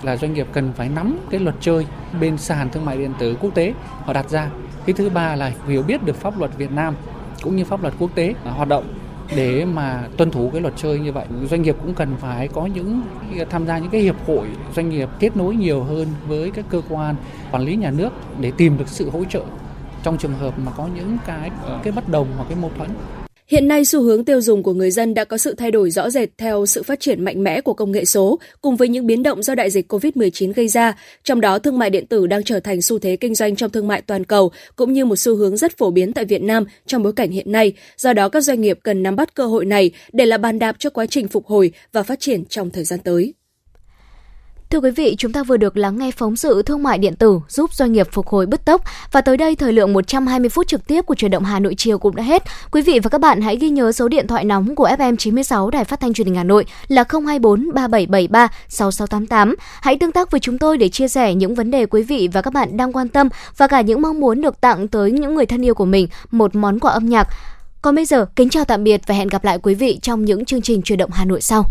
là 0.03 0.17
doanh 0.17 0.33
nghiệp 0.33 0.47
cần 0.53 0.71
phải 0.77 0.89
nắm 0.89 1.19
cái 1.29 1.39
luật 1.39 1.55
chơi 1.61 1.85
bên 2.21 2.37
sàn 2.37 2.69
thương 2.69 2.85
mại 2.85 2.97
điện 2.97 3.13
tử 3.19 3.35
quốc 3.41 3.55
tế 3.55 3.73
họ 4.03 4.13
đặt 4.13 4.29
ra. 4.29 4.49
Cái 4.85 4.93
thứ 4.93 5.09
ba 5.09 5.35
là 5.35 5.53
hiểu 5.67 5.81
biết 5.81 6.03
được 6.03 6.15
pháp 6.15 6.39
luật 6.39 6.51
Việt 6.57 6.71
Nam 6.71 6.95
cũng 7.41 7.55
như 7.55 7.65
pháp 7.65 7.81
luật 7.81 7.93
quốc 7.99 8.15
tế 8.15 8.33
hoạt 8.43 8.67
động 8.67 8.93
để 9.35 9.65
mà 9.65 10.07
tuân 10.17 10.31
thủ 10.31 10.49
cái 10.53 10.61
luật 10.61 10.73
chơi 10.77 10.99
như 10.99 11.11
vậy, 11.11 11.25
doanh 11.49 11.61
nghiệp 11.61 11.75
cũng 11.81 11.93
cần 11.93 12.15
phải 12.19 12.47
có 12.47 12.65
những, 12.65 13.01
tham 13.49 13.67
gia 13.67 13.77
những 13.77 13.89
cái 13.89 14.01
hiệp 14.01 14.15
hội 14.27 14.47
doanh 14.75 14.89
nghiệp 14.89 15.09
kết 15.19 15.37
nối 15.37 15.55
nhiều 15.55 15.83
hơn 15.83 16.07
với 16.27 16.51
các 16.51 16.65
cơ 16.69 16.81
quan 16.89 17.15
quản 17.51 17.63
lý 17.63 17.75
nhà 17.75 17.91
nước 17.91 18.09
để 18.39 18.51
tìm 18.57 18.77
được 18.77 18.87
sự 18.87 19.09
hỗ 19.09 19.23
trợ 19.25 19.41
trong 20.03 20.17
trường 20.17 20.33
hợp 20.33 20.59
mà 20.59 20.71
có 20.77 20.87
những 20.95 21.17
cái 21.25 21.51
cái 21.83 21.93
bất 21.93 22.09
đồng 22.09 22.27
hoặc 22.37 22.45
cái 22.49 22.57
mâu 22.61 22.71
thuẫn. 22.77 22.89
Hiện 23.51 23.67
nay 23.67 23.85
xu 23.85 24.01
hướng 24.01 24.25
tiêu 24.25 24.41
dùng 24.41 24.63
của 24.63 24.73
người 24.73 24.91
dân 24.91 25.13
đã 25.13 25.23
có 25.23 25.37
sự 25.37 25.53
thay 25.57 25.71
đổi 25.71 25.91
rõ 25.91 26.09
rệt 26.09 26.29
theo 26.37 26.65
sự 26.65 26.83
phát 26.83 26.99
triển 26.99 27.23
mạnh 27.23 27.43
mẽ 27.43 27.61
của 27.61 27.73
công 27.73 27.91
nghệ 27.91 28.05
số 28.05 28.39
cùng 28.61 28.75
với 28.75 28.87
những 28.87 29.07
biến 29.07 29.23
động 29.23 29.43
do 29.43 29.55
đại 29.55 29.69
dịch 29.69 29.93
COVID-19 29.93 30.53
gây 30.53 30.67
ra, 30.67 30.97
trong 31.23 31.41
đó 31.41 31.59
thương 31.59 31.79
mại 31.79 31.89
điện 31.89 32.05
tử 32.07 32.27
đang 32.27 32.43
trở 32.43 32.59
thành 32.59 32.81
xu 32.81 32.99
thế 32.99 33.15
kinh 33.15 33.35
doanh 33.35 33.55
trong 33.55 33.69
thương 33.69 33.87
mại 33.87 34.01
toàn 34.01 34.23
cầu 34.23 34.51
cũng 34.75 34.93
như 34.93 35.05
một 35.05 35.15
xu 35.15 35.35
hướng 35.35 35.57
rất 35.57 35.77
phổ 35.77 35.91
biến 35.91 36.13
tại 36.13 36.25
Việt 36.25 36.41
Nam 36.41 36.65
trong 36.85 37.03
bối 37.03 37.13
cảnh 37.13 37.31
hiện 37.31 37.51
nay. 37.51 37.73
Do 37.97 38.13
đó 38.13 38.29
các 38.29 38.41
doanh 38.41 38.61
nghiệp 38.61 38.79
cần 38.83 39.03
nắm 39.03 39.15
bắt 39.15 39.35
cơ 39.35 39.45
hội 39.45 39.65
này 39.65 39.91
để 40.13 40.25
là 40.25 40.37
bàn 40.37 40.59
đạp 40.59 40.75
cho 40.79 40.89
quá 40.89 41.05
trình 41.05 41.27
phục 41.27 41.45
hồi 41.45 41.71
và 41.91 42.03
phát 42.03 42.19
triển 42.19 42.45
trong 42.45 42.69
thời 42.69 42.83
gian 42.83 42.99
tới. 42.99 43.33
Thưa 44.69 44.79
quý 44.79 44.91
vị, 44.91 45.15
chúng 45.17 45.31
ta 45.31 45.43
vừa 45.43 45.57
được 45.57 45.77
lắng 45.77 45.97
nghe 45.97 46.11
phóng 46.11 46.35
sự 46.35 46.61
thương 46.61 46.83
mại 46.83 46.97
điện 46.97 47.15
tử 47.15 47.39
giúp 47.49 47.73
doanh 47.73 47.91
nghiệp 47.91 48.07
phục 48.11 48.27
hồi 48.27 48.45
bứt 48.45 48.65
tốc 48.65 48.81
và 49.11 49.21
tới 49.21 49.37
đây 49.37 49.55
thời 49.55 49.73
lượng 49.73 49.93
120 49.93 50.49
phút 50.49 50.67
trực 50.67 50.87
tiếp 50.87 51.01
của 51.01 51.15
truyền 51.15 51.31
động 51.31 51.43
Hà 51.43 51.59
Nội 51.59 51.75
chiều 51.77 51.97
cũng 51.97 52.15
đã 52.15 52.23
hết. 52.23 52.43
Quý 52.71 52.81
vị 52.81 52.99
và 52.99 53.09
các 53.09 53.21
bạn 53.21 53.41
hãy 53.41 53.55
ghi 53.55 53.69
nhớ 53.69 53.91
số 53.91 54.07
điện 54.07 54.27
thoại 54.27 54.45
nóng 54.45 54.75
của 54.75 54.87
FM 54.87 55.15
96 55.15 55.69
Đài 55.69 55.83
Phát 55.83 55.99
thanh 55.99 56.13
Truyền 56.13 56.27
hình 56.27 56.35
Hà 56.35 56.43
Nội 56.43 56.65
là 56.87 57.03
024 57.09 57.73
3773 57.73 58.47
6688. 58.69 59.55
Hãy 59.81 59.97
tương 59.97 60.11
tác 60.11 60.31
với 60.31 60.39
chúng 60.39 60.57
tôi 60.57 60.77
để 60.77 60.89
chia 60.89 61.07
sẻ 61.07 61.35
những 61.35 61.55
vấn 61.55 61.71
đề 61.71 61.85
quý 61.85 62.03
vị 62.03 62.29
và 62.33 62.41
các 62.41 62.53
bạn 62.53 62.77
đang 62.77 62.93
quan 62.93 63.09
tâm 63.09 63.29
và 63.57 63.67
cả 63.67 63.81
những 63.81 64.01
mong 64.01 64.19
muốn 64.19 64.41
được 64.41 64.61
tặng 64.61 64.87
tới 64.87 65.11
những 65.11 65.35
người 65.35 65.45
thân 65.45 65.65
yêu 65.65 65.73
của 65.73 65.85
mình 65.85 66.07
một 66.31 66.55
món 66.55 66.79
quà 66.79 66.91
âm 66.91 67.09
nhạc. 67.09 67.27
Còn 67.81 67.95
bây 67.95 68.05
giờ, 68.05 68.25
kính 68.35 68.49
chào 68.49 68.65
tạm 68.65 68.83
biệt 68.83 69.01
và 69.07 69.15
hẹn 69.15 69.27
gặp 69.27 69.43
lại 69.43 69.59
quý 69.63 69.75
vị 69.75 69.99
trong 70.01 70.25
những 70.25 70.45
chương 70.45 70.61
trình 70.61 70.81
truyền 70.81 70.99
động 70.99 71.11
Hà 71.13 71.25
Nội 71.25 71.41
sau. 71.41 71.65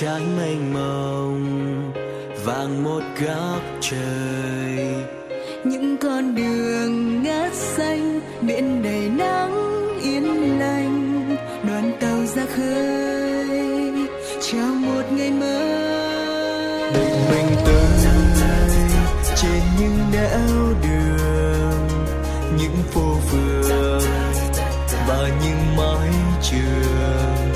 Trái 0.00 0.22
mênh 0.38 0.74
mông 0.74 1.92
vàng 2.44 2.84
một 2.84 3.02
góc 3.20 3.62
trời. 3.80 4.86
Những 5.64 5.96
con 5.96 6.34
đường 6.34 7.22
ngát 7.22 7.52
xanh 7.54 8.20
biển 8.40 8.82
đầy 8.82 9.08
nắng 9.08 9.54
yên 10.02 10.58
lành 10.60 11.36
đoàn 11.68 11.92
tàu 12.00 12.24
ra 12.26 12.46
khơi 12.56 14.08
chào 14.40 14.74
một 14.74 15.02
ngày 15.10 15.30
mới. 15.30 16.92
Mình 17.30 17.56
tới 17.64 17.88
trên 19.36 19.62
những 19.80 19.98
nẻo 20.12 20.74
đường 20.82 21.88
những 22.58 22.76
phố 22.90 23.16
phường 23.30 24.00
và 25.08 25.28
những 25.44 25.76
mái 25.76 26.10
trường. 26.42 27.52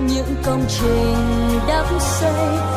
Những 0.00 0.34
công 0.44 0.64
trình 0.68 1.41
đắp 1.68 1.86
xây 2.00 2.71